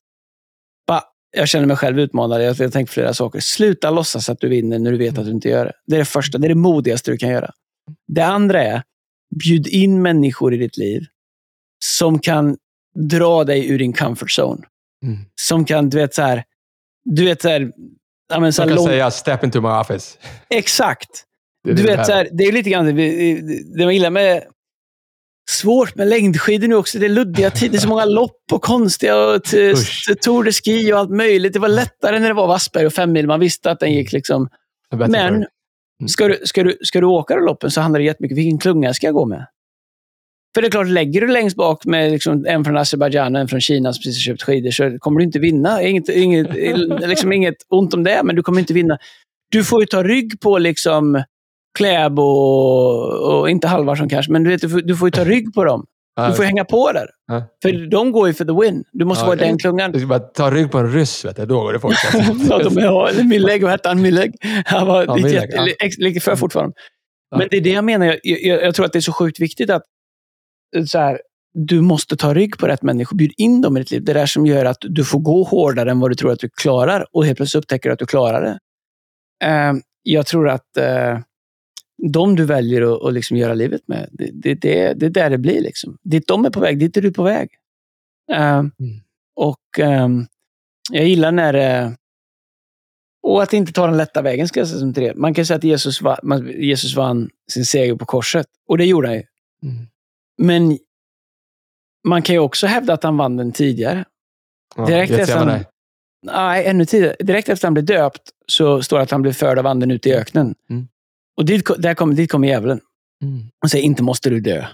Ba, 0.87 1.01
jag 1.37 1.49
känner 1.49 1.66
mig 1.66 1.76
själv 1.76 2.01
utmanad. 2.01 2.45
Jag, 2.45 2.57
jag 2.57 2.72
tänker 2.72 2.93
flera 2.93 3.14
saker. 3.14 3.41
Sluta 3.41 3.91
låtsas 3.91 4.28
att 4.28 4.41
du 4.41 4.49
vinner 4.49 4.78
när 4.78 4.93
du 4.93 4.99
vet 4.99 5.18
att 5.18 5.24
du 5.24 5.30
inte 5.30 5.49
gör 5.49 5.64
det. 5.64 5.72
Det 5.87 5.95
är 5.95 5.99
det 5.99 6.05
första. 6.05 6.39
Det 6.39 6.47
är 6.47 6.49
det 6.49 6.55
modigaste 6.55 7.11
du 7.11 7.16
kan 7.16 7.28
göra. 7.28 7.51
Det 8.14 8.24
andra 8.24 8.64
är, 8.64 8.82
bjud 9.44 9.66
in 9.66 10.02
människor 10.02 10.54
i 10.54 10.56
ditt 10.56 10.76
liv 10.76 11.02
som 11.84 12.18
kan 12.18 12.56
dra 13.10 13.44
dig 13.44 13.68
ur 13.70 13.78
din 13.78 13.92
comfort 13.92 14.38
zone. 14.38 14.66
Mm. 15.04 15.18
Som 15.40 15.64
kan, 15.64 15.90
du 15.90 15.96
vet 15.96 16.14
så 16.14 16.22
här, 16.22 16.44
du 17.04 17.24
vet 17.24 17.42
så 17.42 17.48
här, 17.48 17.72
ja, 18.28 18.40
men, 18.40 18.52
så 18.52 18.62
här 18.62 18.70
lång... 18.70 18.86
säga 18.86 19.10
step 19.10 19.44
into 19.44 19.60
my 19.60 19.68
office. 19.68 20.18
Exakt. 20.50 21.24
Det 21.64 21.72
du 21.72 21.82
vet, 21.82 22.06
så 22.06 22.12
här, 22.12 22.28
det 22.32 22.44
är 22.44 22.52
lite 22.52 22.70
grann 22.70 22.96
det, 22.96 23.40
det 23.78 23.84
man 23.84 23.94
gillar 23.94 24.10
med 24.10 24.44
svårt 25.50 25.94
med 25.94 26.08
längdskidor 26.08 26.68
nu 26.68 26.74
också. 26.74 26.98
Det 26.98 27.06
är 27.06 27.10
luddiga 27.10 27.50
tider, 27.50 27.78
så 27.78 27.88
många 27.88 28.04
lopp 28.04 28.42
och 28.52 28.62
konstiga 28.62 29.16
och 29.16 29.44
Tour 30.22 30.44
de 30.44 30.52
Ski 30.52 30.92
och 30.92 30.98
allt 30.98 31.10
möjligt. 31.10 31.52
Det 31.52 31.58
var 31.58 31.68
lättare 31.68 32.18
när 32.18 32.28
det 32.28 32.34
var 32.34 32.46
Vassberg 32.46 32.86
och 32.86 32.92
fem 32.92 33.12
mil. 33.12 33.26
Man 33.26 33.40
visste 33.40 33.70
att 33.70 33.80
den 33.80 33.92
gick 33.92 34.12
liksom... 34.12 34.48
Men. 35.08 35.46
Mm. 36.03 36.09
ska 36.09 36.28
du, 36.28 36.38
ska, 36.44 36.62
du, 36.64 36.78
ska 36.80 37.00
du 37.00 37.07
åka 37.07 37.36
de 37.36 37.44
loppen 37.44 37.70
så 37.70 37.80
handlar 37.80 38.00
det 38.00 38.07
jättemycket 38.07 38.36
om 38.36 38.36
vilken 38.36 38.59
klunga 38.59 38.94
ska 38.94 39.07
jag 39.07 39.14
gå 39.14 39.26
med. 39.26 39.46
För 40.55 40.62
det 40.62 40.68
är 40.68 40.70
klart, 40.70 40.88
lägger 40.88 41.20
du 41.20 41.28
längst 41.28 41.57
bak 41.57 41.84
med 41.84 42.12
liksom 42.12 42.46
en 42.46 42.64
från 42.64 42.76
Azerbajdzjan 42.76 43.34
och 43.34 43.40
en 43.40 43.48
från 43.48 43.61
Kina 43.61 43.92
som 43.92 44.00
precis 44.00 44.26
har 44.26 44.32
köpt 44.32 44.42
skidor 44.42 44.70
så 44.70 44.98
kommer 44.98 45.18
du 45.18 45.24
inte 45.24 45.38
vinna. 45.38 45.82
Inget, 45.82 46.09
inget, 46.09 46.55
liksom 47.09 47.32
inget 47.32 47.55
ont 47.68 47.94
om 47.94 48.05
det, 48.05 48.20
men 48.24 48.36
du 48.36 48.42
kommer 48.42 48.61
inte 48.61 48.74
vinna. 48.74 48.98
Du 49.50 49.64
får 49.64 49.80
ju 49.80 49.86
ta 49.86 50.03
rygg 50.03 50.40
på 50.40 50.59
liksom 50.59 51.22
Kläbo 51.78 52.22
och, 52.22 53.40
och 53.40 53.50
inte 53.50 53.68
Halvarsson 53.68 54.09
kanske, 54.09 54.32
men 54.32 54.44
du, 54.44 54.50
vet, 54.50 54.61
du, 54.61 54.68
får, 54.68 54.80
du 54.80 54.96
får 54.96 55.09
ju 55.09 55.11
ta 55.11 55.24
rygg 55.24 55.55
på 55.55 55.64
dem. 55.64 55.86
Du 56.16 56.34
får 56.34 56.42
hänga 56.42 56.64
på 56.64 56.92
där. 56.92 57.10
Ja. 57.26 57.44
För 57.62 57.90
de 57.90 58.12
går 58.12 58.28
ju 58.28 58.34
för 58.34 58.44
the 58.44 58.52
win. 58.52 58.84
Du 58.92 59.04
måste 59.04 59.22
ja, 59.22 59.26
vara 59.26 59.36
den 59.36 59.58
klungan. 59.58 59.92
Du 59.92 59.98
ska 59.98 60.08
bara 60.08 60.18
ta 60.18 60.50
rygg 60.50 60.70
på 60.70 60.78
en 60.78 60.92
ryss, 60.92 61.24
vet 61.24 61.36
du. 61.36 61.46
då 61.46 61.60
går 61.60 61.72
det 61.72 61.80
fort. 61.80 61.94
ja, 62.48 62.58
de 62.58 62.78
är, 62.78 63.24
Milleg, 63.24 63.62
vad 63.62 63.70
hette 63.70 63.88
han? 63.88 64.02
Milleg? 64.02 64.34
Han 64.64 64.86
var 64.86 65.04
ja, 65.04 65.16
lite, 65.16 65.48
ja. 65.50 65.90
lite 65.98 66.20
för 66.20 66.36
fortfarande. 66.36 66.74
Ja. 67.30 67.38
Men 67.38 67.48
det 67.50 67.56
är 67.56 67.60
det 67.60 67.70
jag 67.70 67.84
menar. 67.84 68.06
Jag, 68.06 68.18
jag, 68.22 68.62
jag, 68.62 68.74
tror 68.74 68.86
att 68.86 68.92
det 68.92 68.98
är 68.98 69.00
så 69.00 69.12
sjukt 69.12 69.40
viktigt 69.40 69.70
att 69.70 69.82
så 70.86 70.98
här, 70.98 71.20
du 71.54 71.80
måste 71.80 72.16
ta 72.16 72.34
rygg 72.34 72.58
på 72.58 72.66
rätt 72.66 72.82
människor. 72.82 73.16
Bjud 73.16 73.32
in 73.36 73.60
dem 73.60 73.76
i 73.76 73.80
ditt 73.80 73.90
liv. 73.90 74.04
Det 74.04 74.12
är 74.12 74.14
det 74.14 74.26
som 74.26 74.46
gör 74.46 74.64
att 74.64 74.78
du 74.80 75.04
får 75.04 75.18
gå 75.18 75.42
hårdare 75.42 75.90
än 75.90 76.00
vad 76.00 76.10
du 76.10 76.14
tror 76.14 76.32
att 76.32 76.40
du 76.40 76.48
klarar 76.48 77.06
och 77.12 77.26
helt 77.26 77.36
plötsligt 77.36 77.64
upptäcker 77.64 77.88
du 77.88 77.92
att 77.92 77.98
du 77.98 78.06
klarar 78.06 78.42
det. 78.42 78.58
Uh, 79.46 79.80
jag 80.02 80.26
tror 80.26 80.48
att 80.48 80.66
uh, 80.78 81.18
de 82.11 82.36
du 82.36 82.44
väljer 82.44 82.82
att, 82.82 83.03
att 83.05 83.12
liksom 83.12 83.36
göra 83.36 83.55
livet 83.55 83.88
med, 83.88 84.09
det, 84.12 84.30
det, 84.32 84.55
det, 84.55 84.94
det 84.94 85.07
är 85.07 85.11
där 85.11 85.30
det 85.30 85.38
blir. 85.38 85.61
Liksom. 85.61 85.98
Dit 86.03 86.26
de 86.26 86.44
är 86.44 86.50
på 86.50 86.61
väg, 86.61 86.78
dit 86.78 86.96
är 86.96 87.03
du 87.03 87.12
på 87.12 87.22
väg. 87.22 87.50
Uh, 88.32 88.38
mm. 88.38 88.72
Och 89.36 89.78
um, 89.78 90.26
Jag 90.90 91.09
gillar 91.09 91.32
när... 91.32 91.84
Uh, 91.84 91.92
och 93.22 93.42
att 93.42 93.53
inte 93.53 93.72
ta 93.72 93.86
den 93.86 93.96
lätta 93.96 94.22
vägen, 94.22 94.48
ska 94.48 94.61
jag 94.61 94.68
säga 94.68 94.80
som 94.80 94.92
det. 94.92 95.14
Man 95.16 95.34
kan 95.34 95.46
säga 95.46 95.57
att 95.57 95.64
Jesus, 95.64 96.03
va, 96.03 96.18
Jesus 96.57 96.96
vann 96.96 97.30
sin 97.50 97.66
seger 97.66 97.94
på 97.94 98.07
korset. 98.07 98.46
Och 98.68 98.78
det 98.78 98.84
gjorde 98.84 99.09
han 99.09 99.16
ju. 99.16 99.22
Mm. 99.62 99.86
Men 100.38 100.78
man 102.09 102.22
kan 102.22 102.34
ju 102.34 102.38
också 102.38 102.66
hävda 102.66 102.92
att 102.92 103.03
han 103.03 103.16
vann 103.16 103.36
den 103.36 103.53
tidigare. 103.53 104.05
Ja, 104.76 104.86
direkt, 104.86 105.12
efter 105.12 105.36
han, 105.36 105.64
nej, 106.22 106.66
ännu 106.66 106.84
tidigare. 106.84 107.16
direkt 107.20 107.48
efter 107.48 107.66
han 107.66 107.74
blev 107.74 107.86
döpt 107.86 108.22
så 108.46 108.82
står 108.82 108.96
det 108.96 109.03
att 109.03 109.11
han 109.11 109.22
blev 109.22 109.32
förd 109.32 109.59
av 109.59 109.66
anden 109.66 109.90
ut 109.90 110.07
i 110.07 110.14
öknen. 110.14 110.55
Mm. 110.70 110.88
Och 111.37 111.45
dit, 111.45 111.70
där 111.78 111.95
kom, 111.95 112.14
dit 112.14 112.30
kommer 112.30 112.49
djävulen. 112.49 112.80
Mm. 113.22 113.43
Och 113.64 113.70
säger, 113.70 113.85
inte 113.85 114.03
måste 114.03 114.30
du 114.30 114.41
dö. 114.41 114.66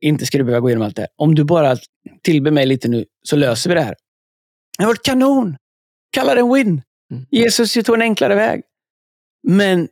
Inte 0.00 0.26
ska 0.26 0.38
du 0.38 0.44
behöva 0.44 0.60
gå 0.60 0.68
igenom 0.68 0.86
allt 0.86 0.96
det 0.96 1.02
här. 1.02 1.08
Om 1.16 1.34
du 1.34 1.44
bara 1.44 1.76
tillber 2.22 2.50
mig 2.50 2.66
lite 2.66 2.88
nu, 2.88 3.04
så 3.22 3.36
löser 3.36 3.70
vi 3.70 3.74
det 3.74 3.82
här. 3.82 3.94
Det 4.78 4.84
har 4.84 4.90
varit 4.90 5.02
kanon! 5.02 5.56
Kalla 6.12 6.34
det 6.34 6.40
en 6.40 6.54
win. 6.54 6.82
Mm. 7.12 7.26
Jesus 7.30 7.72
tog 7.72 7.94
en 7.94 8.02
enklare 8.02 8.34
väg. 8.34 8.62
Men 9.48 9.88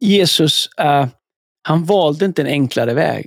Jesus, 0.00 0.68
uh, 0.80 1.06
han 1.62 1.84
valde 1.84 2.24
inte 2.24 2.42
en 2.42 2.48
enklare 2.48 2.94
väg. 2.94 3.26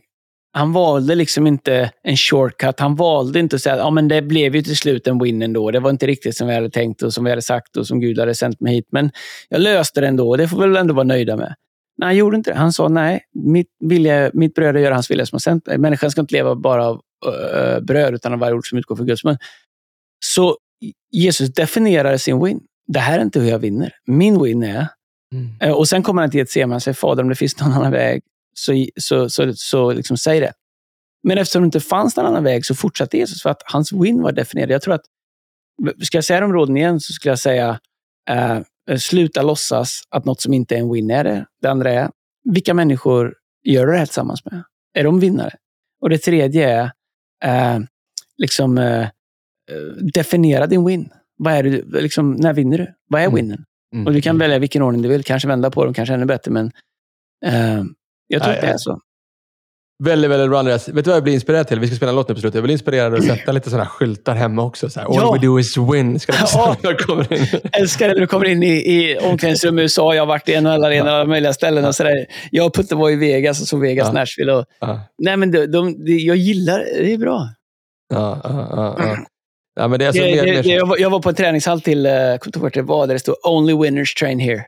han 0.54 0.74
valde 0.74 1.16
liksom 1.16 1.48
inte 1.48 1.92
en 2.04 2.18
shortcut. 2.18 2.80
Han 2.80 2.96
valde 2.96 3.40
inte 3.40 3.56
att 3.56 3.62
säga 3.62 3.76
att 3.76 3.80
ja, 3.80 3.90
men 3.90 4.08
det 4.08 4.22
blev 4.22 4.56
ju 4.56 4.62
till 4.62 4.78
slut 4.78 5.08
en 5.08 5.20
win 5.20 5.42
ändå. 5.42 5.72
Det 5.72 5.80
var 5.80 5.90
inte 5.90 6.08
riktigt 6.08 6.38
som 6.38 6.48
vi 6.48 6.54
hade 6.54 6.70
tänkt 6.70 7.02
och 7.02 7.14
som 7.14 7.24
vi 7.24 7.30
hade 7.30 7.42
sagt 7.42 7.78
och 7.78 7.88
som 7.88 8.00
Gud 8.00 8.20
hade 8.20 8.36
sänt 8.36 8.60
mig 8.60 8.74
hit. 8.76 8.88
Men 8.92 9.12
jag 9.50 9.62
löste 9.62 10.02
det 10.02 10.08
ändå 10.08 10.30
och 10.30 10.38
det 10.38 10.48
får 10.48 10.58
vi 10.58 10.68
väl 10.68 10.78
ändå 10.78 10.94
vara 10.94 11.04
nöjda 11.04 11.38
med. 11.38 11.56
Nej, 11.98 12.08
han 12.08 12.16
gjorde 12.16 12.38
inte 12.38 12.52
det. 12.52 12.58
Han 12.58 12.74
sa 12.74 12.88
nej, 12.88 13.22
mitt, 13.34 13.68
vilja, 13.80 14.32
mitt 14.34 14.54
bröd 14.54 14.76
är 14.76 14.80
att 14.80 14.84
göra 14.84 14.94
hans 14.94 15.12
vilja 15.12 15.26
som 15.26 15.36
har 15.36 15.40
sänt 15.40 15.68
mig. 15.68 15.78
Människan 15.78 16.12
ska 16.12 16.22
inte 16.22 16.36
leva 16.36 16.56
bara 16.56 16.88
av 16.88 16.96
uh, 16.96 17.80
bröd 17.84 18.14
utan 18.14 18.34
av 18.34 18.40
varje 18.40 18.54
ord 18.54 18.70
som 18.70 18.78
utgår 18.78 18.96
från 18.96 19.08
Guds 19.08 19.24
mun. 19.24 19.38
Så 20.26 20.58
Jesus 21.12 21.54
definierade 21.54 22.20
sin 22.20 22.44
win. 22.44 22.60
Det 22.88 23.00
här 23.00 23.20
är 23.20 23.24
inte 23.24 23.40
hur 23.40 23.50
jag 23.50 23.60
vinner. 23.60 23.94
Min 24.06 24.44
win 24.44 24.64
är... 24.64 24.88
Mm. 25.34 25.48
Uh, 25.66 25.78
och 25.78 25.88
sen 25.88 26.04
kommer 26.04 26.22
han 26.22 26.32
till 26.32 26.42
ett 26.42 26.50
sema 26.50 26.76
och 26.76 26.84
säger, 26.84 26.96
Fader 26.96 27.24
om 27.24 27.30
det 27.30 27.36
finns 27.36 27.60
någon 27.60 27.74
annan 27.74 27.92
väg, 27.92 28.22
så, 28.54 28.86
så, 29.00 29.30
så, 29.30 29.54
så 29.54 29.94
liksom 29.94 30.18
säg 30.18 30.40
det. 30.40 30.54
Men 31.24 31.38
eftersom 31.38 31.62
det 31.62 31.66
inte 31.66 31.80
fanns 31.80 32.16
någon 32.16 32.26
annan 32.26 32.44
väg 32.44 32.66
så 32.66 32.76
fortsatte 32.76 33.18
Jesus 33.18 33.42
för 33.42 33.50
att 33.50 33.62
hans 33.66 33.92
win 33.92 34.22
var 34.22 34.32
definierad. 34.32 34.72
Jag 34.72 34.82
tror 34.82 34.94
att, 34.94 35.06
ska 36.02 36.18
jag 36.18 36.26
säga 36.26 36.42
de 36.42 36.54
råden 36.54 36.78
igen 36.78 37.00
så 37.00 37.14
skulle 37.14 37.32
jag 37.32 37.40
säga, 37.40 37.80
uh, 38.32 38.60
sluta 38.98 39.42
låtsas 39.42 40.02
att 40.10 40.26
något 40.26 40.42
som 40.42 40.54
inte 40.54 40.76
är 40.76 40.80
en 40.80 40.92
win 40.92 41.12
är 41.12 41.24
det. 41.24 41.46
Det 41.62 41.68
andra 41.68 41.92
är, 41.92 42.10
vilka 42.44 42.74
människor 42.74 43.34
gör 43.64 43.86
du 43.86 43.92
det 43.92 43.98
här 43.98 44.06
tillsammans 44.06 44.46
med? 44.46 44.64
Är 44.94 45.04
de 45.04 45.20
vinnare? 45.20 45.56
Och 46.02 46.10
det 46.10 46.18
tredje 46.18 46.92
är, 47.44 47.76
uh, 47.76 47.86
liksom 48.38 48.78
uh, 48.78 49.08
definiera 50.14 50.68
din 50.68 50.86
win. 50.86 51.10
Vad 51.38 51.54
är 51.54 51.64
det, 51.64 52.02
liksom, 52.02 52.32
när 52.32 52.54
vinner 52.54 52.78
du? 52.78 52.94
Vad 53.10 53.22
är 53.22 53.26
mm. 53.26 53.36
winnen? 53.36 53.66
Mm. 53.94 54.08
Och 54.08 54.14
du 54.14 54.22
kan 54.22 54.36
mm. 54.36 54.40
välja 54.40 54.60
vilken 54.60 54.82
ordning 54.82 55.02
du 55.02 55.10
vill. 55.10 55.24
Kanske 55.24 55.48
vända 55.48 55.72
på 55.72 55.86
dem, 55.86 55.94
kanske 55.94 56.14
ännu 56.14 56.26
bättre. 56.26 56.52
Men 56.52 56.72
jag 58.28 58.44
tror 58.44 58.52
Nej, 58.52 58.60
att 58.60 58.62
det 58.62 58.68
är 58.68 58.78
så. 58.78 59.02
Väldigt, 60.04 60.32
väldigt 60.32 60.50
bra 60.50 60.60
Andreas. 60.60 60.90
Vet 60.90 60.96
du 61.06 61.10
vad 61.10 61.16
jag 61.16 61.24
blir 61.24 61.34
inspirerad 61.34 61.68
till? 61.68 61.80
Vi 61.80 61.88
ska 61.88 61.96
spela 61.96 62.10
en 62.10 62.16
låt 62.16 62.30
nu 62.30 62.36
på 62.36 62.42
slutet. 62.42 62.56
Jag 62.56 62.64
blir 62.64 62.74
inspirerad 62.74 63.14
att 63.14 63.24
sätta 63.24 63.52
lite 63.52 63.70
sådana 63.70 63.86
skyltar 63.86 64.36
hemma 64.36 64.64
också. 64.64 64.90
Så 64.90 65.00
här, 65.00 65.08
All 65.08 65.16
ja. 65.16 65.34
we 65.34 65.48
do 65.48 65.60
is 65.60 65.78
win. 65.78 66.20
Ska 66.20 66.34
ja. 66.54 66.76
kommer 67.00 67.34
in. 67.34 67.48
Älskar 67.72 68.08
det 68.08 68.14
när 68.14 68.22
du 68.22 68.28
kommer 68.28 68.46
in 68.46 68.64
i, 68.64 68.68
i 68.68 69.18
omklädningsrum 69.18 69.80
i 69.80 69.82
USA. 69.82 70.14
Jag 70.14 70.22
har 70.22 70.28
varit 70.28 70.50
i 70.50 70.62
NHL-arenor 70.62 71.08
och 71.08 71.14
alla 71.14 71.26
möjliga 71.26 71.54
ställen. 71.54 71.86
Och 71.86 71.96
så 71.96 72.04
där. 72.04 72.26
Jag 72.52 72.66
och 72.66 72.76
Putte 72.76 72.96
var 72.96 73.10
i 73.10 73.16
Vegas 73.16 73.62
och 73.62 73.68
så 73.68 73.78
Vegas, 73.78 74.08
ja. 74.08 74.14
Nashville. 74.14 74.54
Och, 74.54 74.66
ja. 74.80 75.02
Nej, 75.18 75.38
men 75.38 75.52
de, 75.52 75.66
de, 75.66 76.06
de, 76.06 76.18
jag 76.18 76.38
gillar 76.38 76.80
det. 76.80 77.14
är 77.14 77.18
bra. 77.18 77.50
Ja, 78.14 78.42
ja, 78.44 78.96
ja, 78.98 79.18
ja. 79.76 79.88
men 79.88 80.00
det 80.00 80.06
är 80.06 80.08
alltså 80.08 80.24
det, 80.24 80.32
mer, 80.32 80.64
det, 80.64 80.70
jag, 80.70 80.86
var, 80.86 80.98
jag, 80.98 81.10
var, 81.10 81.20
på 81.20 81.30
en 81.30 81.36
träningshall 81.36 81.82
till, 81.82 82.06
jag 82.06 82.42
kommer 82.42 82.48
inte 82.48 82.60
ihåg 82.60 82.72
det 82.74 82.82
var, 82.82 83.08
där 83.08 83.14
det 83.14 83.20
stod 83.20 83.36
“Only 83.44 83.74
winners 83.84 84.14
train 84.14 84.40
here”. 84.40 84.66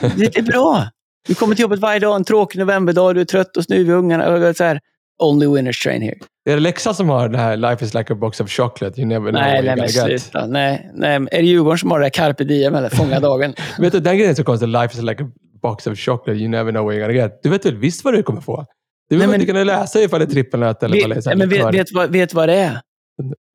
det 0.16 0.36
är 0.36 0.42
bra. 0.42 0.86
Du 1.28 1.34
kommer 1.34 1.54
till 1.54 1.62
jobbet 1.62 1.78
varje 1.78 2.00
dag, 2.00 2.16
en 2.16 2.24
tråkig 2.24 2.58
novemberdag, 2.58 3.14
du 3.14 3.20
är 3.20 3.24
trött 3.24 3.56
och 3.56 3.64
snuvig 3.64 3.92
ungarna. 3.92 4.54
Så 4.54 4.64
här, 4.64 4.80
Only 5.22 5.46
winners 5.46 5.82
train 5.82 6.02
here. 6.02 6.16
Är 6.50 6.54
det 6.54 6.60
Leksand 6.60 6.96
som 6.96 7.08
har 7.08 7.28
det 7.28 7.38
här 7.38 7.56
“Life 7.56 7.84
is 7.84 7.94
like 7.94 8.12
a 8.12 8.16
box 8.16 8.40
of 8.40 8.50
chocolate, 8.50 9.00
you 9.00 9.08
never 9.08 9.30
know 9.30 9.42
Nej, 9.42 9.62
nej 9.62 9.76
men 9.76 9.88
sluta. 9.88 10.46
Nej, 10.46 10.90
nej. 10.94 11.14
Är 11.14 11.38
det 11.38 11.42
Djurgården 11.42 11.78
som 11.78 11.90
har 11.90 11.98
det 11.98 12.04
här 12.04 12.10
carpe 12.10 12.44
diem, 12.44 12.74
eller 12.74 12.88
fånga 12.88 13.20
dagen? 13.30 13.54
vet 13.78 13.92
du, 13.92 14.00
den 14.00 14.16
grejen 14.16 14.30
är 14.30 14.34
så 14.34 14.44
konstig. 14.44 14.68
“Life 14.68 14.98
is 14.98 15.02
like 15.02 15.22
a 15.24 15.26
box 15.62 15.86
of 15.86 15.98
chocolate, 15.98 16.38
you 16.38 16.48
never 16.48 16.72
know 16.72 16.84
what 16.84 16.94
you're 16.94 17.00
gonna 17.00 17.12
get”. 17.12 17.40
Du 17.42 17.48
vet 17.48 17.66
väl 17.66 17.76
visst 17.76 18.04
vad 18.04 18.14
du 18.14 18.22
kommer 18.22 18.40
få? 18.40 18.66
Du 19.10 19.16
vet 19.16 19.28
nej, 19.28 19.38
men, 19.38 19.46
kan 19.46 19.66
läsa 19.66 20.00
ifall 20.00 20.20
det 20.20 20.26
är 20.26 20.30
trippelnöt 20.30 20.82
eller 20.82 20.96
vet, 20.96 21.06
vad 21.06 21.16
det 21.16 21.30
är. 21.30 21.36
Men 21.36 21.48
vet, 21.48 21.74
vet, 21.74 21.92
vad, 21.92 22.10
vet 22.10 22.34
vad 22.34 22.48
det 22.48 22.54
är? 22.54 22.80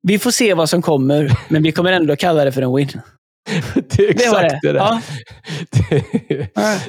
Vi 0.02 0.18
får 0.18 0.30
se 0.30 0.54
vad 0.54 0.68
som 0.68 0.82
kommer, 0.82 1.32
men 1.48 1.62
vi 1.62 1.72
kommer 1.72 1.92
ändå 1.92 2.16
kalla 2.16 2.44
det 2.44 2.52
för 2.52 2.62
en 2.62 2.76
win. 2.76 2.88
det 3.74 3.98
är 3.98 4.10
exakt 4.10 4.54
det. 4.62 4.68
Är 4.68 4.72
det. 4.72 4.78
Ja. 4.78 5.00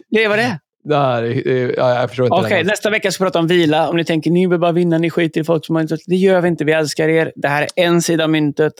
det 0.10 0.24
är 0.24 0.30
vad 0.30 0.38
det 0.38 0.44
är. 0.44 0.60
Nej, 0.84 1.44
ja, 1.78 2.00
jag 2.00 2.10
förstår 2.10 2.26
inte. 2.26 2.36
Okej, 2.36 2.46
okay, 2.46 2.64
nästa 2.64 2.90
vecka 2.90 3.12
ska 3.12 3.24
vi 3.24 3.28
prata 3.28 3.40
om 3.40 3.48
vila. 3.48 3.90
Om 3.90 3.96
ni 3.96 4.06
tänker 4.06 4.32
ni 4.32 4.48
vill 4.48 4.60
bara 4.60 4.72
vinna, 4.72 4.98
ni 4.98 5.10
skiter 5.10 5.42
i 5.42 5.44
folk 5.44 5.66
som 5.66 5.76
har 5.76 5.82
inte... 5.82 5.98
Det 6.06 6.16
gör 6.16 6.42
vi 6.42 6.48
inte. 6.48 6.66
Vi 6.66 6.72
älskar 6.72 7.10
er. 7.10 7.32
Det 7.36 7.48
här 7.48 7.68
är 7.76 7.84
en 7.84 8.02
sida 8.02 8.24
av 8.24 8.30
myntet. 8.30 8.74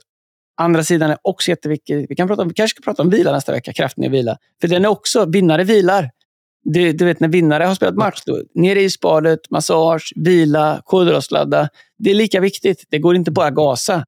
Andra 0.58 0.84
sidan 0.84 1.12
är 1.12 1.18
också 1.22 1.50
jätteviktig. 1.50 2.06
Vi, 2.10 2.16
kan 2.16 2.28
prata 2.28 2.42
om, 2.42 2.48
vi 2.48 2.54
kanske 2.54 2.76
ska 2.76 2.92
prata 2.92 3.04
om 3.04 3.10
vila 3.10 3.32
nästa 3.32 3.52
vecka. 3.52 3.74
Kraften 3.74 4.04
i 4.04 4.10
vila. 4.10 4.38
För 4.62 4.68
den 4.68 4.86
är 4.86 4.90
också... 4.90 5.26
Vinnare 5.26 5.64
vilar. 5.64 6.10
Du, 6.64 6.94
du 6.94 7.06
vet 7.06 7.20
när 7.20 7.28
vinnare 7.28 7.64
har 7.64 7.76
spelat 7.76 7.96
match, 7.96 8.22
då, 8.26 8.42
ner 8.56 8.76
i 8.76 8.84
isbadet, 8.84 9.40
massage, 9.50 10.14
vila, 10.16 10.82
kolhydratladda. 10.86 11.70
Det 11.98 12.12
är 12.12 12.16
lika 12.16 12.40
viktigt. 12.40 12.86
Det 12.90 13.00
går 13.00 13.16
inte 13.16 13.32
bara 13.32 13.52
gasa. 13.52 14.06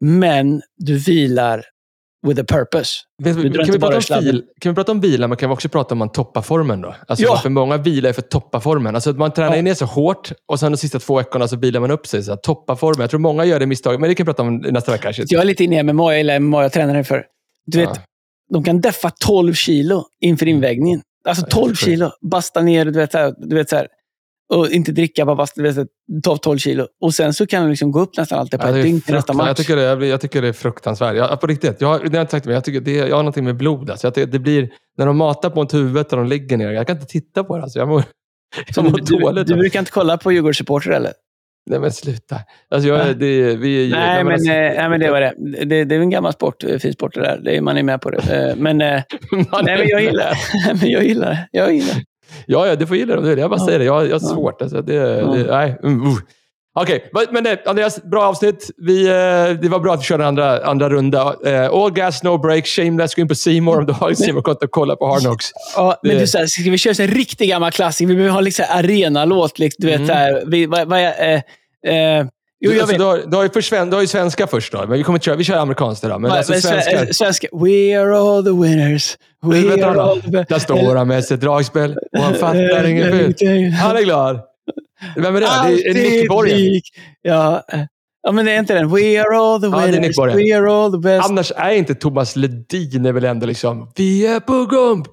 Men 0.00 0.62
du 0.76 0.98
vilar 0.98 1.64
with 2.24 2.40
a 2.40 2.44
purpose. 2.48 2.90
Vet, 3.22 3.34
kan, 3.34 3.42
vi 3.42 3.78
prata 3.78 4.16
om 4.16 4.24
bil, 4.24 4.42
kan 4.60 4.72
vi 4.72 4.74
prata 4.74 4.92
om 4.92 5.00
bilar, 5.00 5.28
men 5.28 5.36
kan 5.36 5.48
vi 5.48 5.54
också 5.54 5.68
prata 5.68 5.94
om 5.94 5.98
man 5.98 6.12
toppar 6.12 6.42
formen 6.42 6.80
då? 6.80 6.94
Alltså 7.08 7.24
ja. 7.24 7.36
För 7.36 7.50
många 7.50 7.78
bilar 7.78 8.08
är 8.08 8.12
för 8.12 8.22
att 8.22 8.30
toppa 8.30 8.60
formen. 8.60 8.94
Alltså 8.94 9.12
man 9.12 9.32
tränar 9.32 9.56
ja. 9.56 9.62
ner 9.62 9.74
så 9.74 9.84
hårt 9.84 10.32
och 10.48 10.60
sen 10.60 10.72
de 10.72 10.78
sista 10.78 10.98
två 10.98 11.16
veckorna 11.16 11.48
så 11.48 11.56
bilar 11.56 11.80
man 11.80 11.90
upp 11.90 12.06
sig. 12.06 12.22
Så 12.22 12.32
att 12.32 12.42
toppa 12.42 12.76
formen. 12.76 13.00
Jag 13.00 13.10
tror 13.10 13.20
många 13.20 13.44
gör 13.44 13.60
det 13.60 13.66
misstaget, 13.66 14.00
men 14.00 14.08
det 14.08 14.14
kan 14.14 14.24
vi 14.24 14.28
prata 14.28 14.42
om 14.42 14.56
nästa 14.56 14.92
vecka. 14.92 15.12
Jag 15.16 15.40
är 15.40 15.44
lite 15.44 15.64
inne 15.64 15.80
i 15.80 15.82
MMA. 15.82 16.12
Jag 16.12 16.18
gillar 16.18 16.38
MMA. 16.38 16.62
Jag 16.62 16.72
tränar 16.72 17.02
för. 17.02 17.24
Du 17.66 17.78
vet, 17.78 18.00
de 18.52 18.64
kan 18.64 18.80
deffa 18.80 19.10
12 19.10 19.54
kilo 19.54 20.04
inför 20.20 20.46
mm. 20.46 20.56
invägningen. 20.56 21.00
Alltså 21.28 21.46
12 21.46 21.74
kilo. 21.74 22.10
Basta 22.30 22.60
ner, 22.60 22.84
du 22.84 22.98
vet, 22.98 23.12
du 23.36 23.56
vet 23.56 23.68
så 23.68 23.76
här, 23.76 23.88
och 24.52 24.70
inte 24.70 24.92
dricka, 24.92 25.24
basta, 25.24 25.62
ta 26.22 26.36
12 26.36 26.58
kilo. 26.58 26.86
Och 27.00 27.14
sen 27.14 27.34
så 27.34 27.46
kan 27.46 27.62
de 27.62 27.70
liksom 27.70 27.92
gå 27.92 28.00
upp 28.00 28.16
nästan 28.16 28.38
alltid 28.38 28.60
på 28.60 28.66
ja, 28.66 28.76
ett 28.76 28.82
dygn 28.82 29.00
till 29.00 29.14
nästa 29.14 29.32
match. 29.32 29.46
Jag 29.46 29.56
tycker 29.56 29.76
det, 29.76 30.06
jag 30.06 30.20
tycker 30.20 30.42
det 30.42 30.48
är 30.48 30.52
fruktansvärt. 30.52 31.16
Jag, 31.16 31.40
på 31.40 31.46
riktigt, 31.46 31.80
jag, 31.80 32.10
det 32.10 32.18
har 32.18 32.24
jag 32.24 32.30
sagt, 32.30 32.46
men 32.46 32.54
jag, 32.54 32.64
tycker 32.64 32.80
det, 32.80 32.92
jag 32.92 33.16
har 33.16 33.22
någonting 33.22 33.44
med 33.44 33.56
blod. 33.56 33.90
Alltså. 33.90 34.12
Jag 34.14 34.30
det 34.30 34.38
blir, 34.38 34.70
när 34.98 35.06
de 35.06 35.16
matar 35.16 35.50
på 35.50 35.62
ett 35.62 35.74
huvudet 35.74 36.12
och 36.12 36.18
de 36.18 36.26
ligger 36.26 36.56
ner. 36.56 36.70
Jag 36.70 36.86
kan 36.86 36.96
inte 36.96 37.08
titta 37.08 37.44
på 37.44 37.56
det. 37.56 37.62
Alltså. 37.62 37.78
Jag 37.78 37.88
mår, 37.88 38.04
jag 38.76 38.84
mår 38.84 38.98
du, 38.98 39.18
dåligt. 39.18 39.46
Du, 39.46 39.54
du 39.54 39.60
brukar 39.60 39.78
inte 39.78 39.92
kolla 39.92 40.18
på 40.18 40.32
Djurgårdssupportrar 40.32 40.92
eller? 40.94 41.12
Nej 41.70 41.80
men 41.80 41.92
sluta. 41.92 42.40
Alltså, 42.70 42.88
jag, 42.88 43.18
det, 43.18 43.56
vi, 43.56 43.90
nej, 43.90 44.24
men, 44.24 44.32
alltså, 44.32 44.50
nej 44.50 44.88
men 44.88 45.00
det 45.00 45.10
var 45.10 45.20
det. 45.20 45.34
det. 45.64 45.84
Det 45.84 45.94
är 45.94 46.00
en 46.00 46.10
gammal 46.10 46.32
sport, 46.32 46.64
fin 46.80 46.92
sport 46.92 47.14
det 47.14 47.20
där. 47.20 47.40
Det 47.44 47.56
är, 47.56 47.60
man 47.60 47.76
är 47.76 47.82
med 47.82 48.00
på 48.00 48.10
det. 48.10 48.48
Eh, 48.48 48.56
men, 48.56 48.78
nej, 48.78 49.04
men 49.62 49.88
jag 49.88 50.02
gillar 50.02 50.38
det. 50.80 50.86
jag 50.86 51.04
gillar. 51.04 51.48
Jag 51.50 51.74
gillar. 51.74 51.96
Ja, 52.46 52.66
ja, 52.66 52.76
du 52.76 52.86
får 52.86 52.96
gilla 52.96 53.20
det. 53.20 53.40
Jag 53.40 53.50
bara 53.50 53.60
säger 53.60 53.78
det. 53.78 53.84
Jag, 53.84 54.06
jag 54.06 54.12
har 54.12 54.34
svårt. 54.34 54.62
Alltså, 54.62 54.82
det, 54.82 54.98
det, 54.98 55.46
nej. 55.50 55.78
Mm, 55.82 56.06
uh. 56.06 56.14
Okej, 56.76 57.08
okay. 57.12 57.26
men 57.30 57.44
det, 57.44 57.66
Andreas, 57.66 58.02
bra 58.02 58.24
avsnitt. 58.24 58.70
Vi, 58.76 59.06
eh, 59.06 59.60
det 59.62 59.68
var 59.68 59.80
bra 59.80 59.94
att 59.94 60.00
vi 60.00 60.04
körde 60.04 60.22
en 60.22 60.28
andra, 60.28 60.64
andra 60.64 60.88
runda. 60.88 61.34
Uh, 61.46 61.82
all 61.82 61.92
gas, 61.92 62.22
no 62.22 62.38
break. 62.38 62.66
Shameless. 62.66 63.14
Gå 63.14 63.22
in 63.22 63.28
på 63.28 63.34
Simor 63.34 63.78
om 63.78 63.86
du 63.86 63.92
har 63.92 64.14
Simor-konto 64.14 64.64
och 64.64 64.70
kolla 64.70 64.96
på 64.96 65.06
Hardnox. 65.06 65.44
Ja, 65.76 66.00
men 66.02 66.18
du, 66.18 66.26
så 66.26 66.38
här, 66.38 66.46
ska 66.46 66.70
vi 66.70 66.78
köra 66.78 67.04
en 67.04 67.10
riktig 67.10 67.48
gammal 67.48 67.70
klassiker? 67.70 68.08
Vi 68.08 68.14
behöver 68.14 68.34
ha 68.34 68.40
liksom 68.40 68.64
arenalåt. 68.68 69.58
Liksom, 69.58 69.82
du 69.82 69.86
vet, 69.86 70.00
mm. 70.00 70.10
här, 70.10 70.42
vi, 70.46 70.66
vad, 70.66 70.88
vad, 70.88 71.00
eh, 71.00 71.34
eh, 71.34 72.26
Jo, 72.64 72.72
jag 72.72 72.80
alltså, 72.80 72.92
vet. 72.92 72.98
Du, 72.98 73.04
har, 73.04 73.30
du, 73.30 73.36
har 73.36 73.42
ju 73.42 73.50
för 73.50 73.60
sven, 73.60 73.90
du 73.90 73.96
har 73.96 74.00
ju 74.00 74.06
svenska 74.06 74.46
först 74.46 74.72
då, 74.72 74.78
men 74.78 74.90
vi, 74.90 75.02
kommer 75.02 75.18
köra, 75.18 75.36
vi 75.36 75.44
kör 75.44 75.56
amerikanskt 75.56 76.04
idag. 76.04 76.20
Men, 76.20 76.28
men, 76.28 76.38
alltså 76.38 76.52
men 76.52 76.62
svenska... 76.62 77.12
svenska. 77.12 77.48
We 77.52 78.00
are 78.00 78.16
all 78.16 78.44
the 78.44 78.50
winners. 78.50 79.16
We 79.42 79.84
are 79.84 80.00
all 80.00 80.20
the 80.20 80.30
Där 80.30 80.58
står 80.58 80.96
han 80.96 81.08
med 81.08 81.24
sitt 81.24 81.40
dragspel 81.40 81.96
och 82.12 82.18
han 82.18 82.34
fattar 82.34 82.86
inget 82.86 83.08
Han 83.80 83.96
är 83.96 84.04
glad. 84.04 84.40
Vem 85.16 85.36
är 85.36 85.40
det? 85.40 85.46
Det 85.82 85.90
är 85.90 85.94
Nick 85.94 86.28
Borgen. 86.28 86.80
Ja. 87.22 87.62
Ja, 88.22 88.32
men 88.32 88.44
det 88.44 88.52
är 88.52 88.58
inte 88.58 88.74
den. 88.74 88.90
We 88.90 89.20
are 89.20 89.36
all 89.36 89.60
the 89.60 89.66
winners. 89.66 90.16
Ja, 90.16 90.24
We 90.24 90.56
are 90.56 90.72
all 90.72 90.92
the 90.92 90.98
best. 90.98 91.30
Annars 91.30 91.52
är 91.56 91.70
inte 91.70 91.94
Thomas 91.94 92.36
Ledin 92.36 93.06
är 93.06 93.12
väl 93.12 93.24
ändå 93.24 93.46
liksom 93.46 93.92
Vi 93.96 94.26
är 94.26 94.40
på 94.40 94.66
gång! 94.66 95.06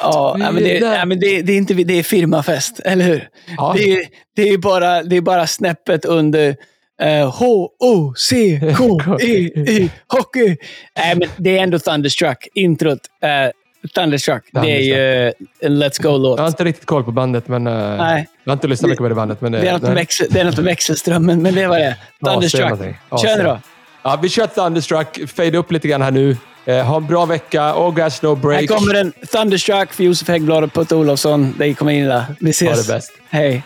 Ja, 0.00 0.36
men 0.38 0.54
det, 0.54 0.78
ja, 0.78 1.04
men 1.04 1.20
det, 1.20 1.42
det, 1.42 1.52
är 1.52 1.56
inte 1.56 1.74
det 1.74 1.98
är 1.98 2.02
firmafest, 2.02 2.80
eller 2.84 3.04
hur? 3.04 3.28
Ja. 3.56 3.74
Det, 3.76 4.08
det, 4.36 4.48
är 4.48 4.58
bara, 4.58 5.02
det 5.02 5.16
är 5.16 5.20
bara 5.20 5.46
snäppet 5.46 6.04
under 6.04 6.56
H-O-C-K-E-Y, 7.32 8.70
hockey. 10.08 10.56
Nej, 10.96 11.16
men 11.16 11.28
det 11.36 11.58
är 11.58 11.62
ändå 11.62 11.78
Thunderstruck, 11.78 12.48
introt. 12.54 13.00
Uh, 13.24 13.50
Thunderstruck. 13.94 14.44
Det 14.52 14.76
är 14.76 14.80
ju 14.80 15.32
en 15.60 15.82
Let's 15.82 16.02
Go-låt. 16.02 16.38
Jag 16.38 16.44
har 16.44 16.48
inte 16.48 16.64
riktigt 16.64 16.86
koll 16.86 17.04
på 17.04 17.12
bandet, 17.12 17.48
men... 17.48 17.66
Uh, 17.66 17.96
nej. 17.96 18.28
Jag 18.44 18.50
har 18.50 18.56
inte 18.56 18.66
lyssnat 18.66 18.88
mycket 18.88 19.02
på 19.02 19.08
det 19.08 19.14
bandet. 19.14 19.40
Men 19.40 19.52
det, 19.52 19.60
det, 19.60 19.68
är 19.68 19.72
något 19.72 19.82
växel, 19.82 20.26
det 20.30 20.40
är 20.40 20.44
något 20.44 20.56
med 20.56 20.64
växelströmmen, 20.64 21.42
men 21.42 21.54
det 21.54 21.66
var 21.66 21.78
det. 21.78 21.96
Thunderstruck. 22.24 22.80
Ja, 23.10 23.18
Kör 23.18 23.36
nu 23.36 23.42
då. 23.42 23.60
Ja, 24.02 24.18
vi 24.22 24.28
kör 24.28 24.46
Thunderstruck. 24.46 25.28
Fade 25.30 25.58
upp 25.58 25.72
lite 25.72 25.88
grann 25.88 26.02
här 26.02 26.10
nu. 26.10 26.36
Eh, 26.64 26.84
ha 26.84 26.96
en 26.96 27.06
bra 27.06 27.26
vecka. 27.26 27.62
All 27.62 27.92
gas, 27.92 28.22
no 28.22 28.34
break. 28.34 28.60
Här 28.60 28.66
kommer 28.66 28.94
en 28.94 29.12
Thunderstruck 29.12 29.92
för 29.92 30.04
Josef 30.04 30.28
Häggblad 30.28 30.64
och 30.64 30.72
Putte 30.72 30.94
Olofsson. 30.94 31.54
Det 31.58 31.74
kommer 31.74 31.92
in 31.92 32.04
där. 32.06 32.24
Vi 32.40 32.50
ses. 32.50 32.68
Ha 32.68 32.76
det 32.76 32.88
bäst. 32.88 33.12
Hej. 33.28 33.62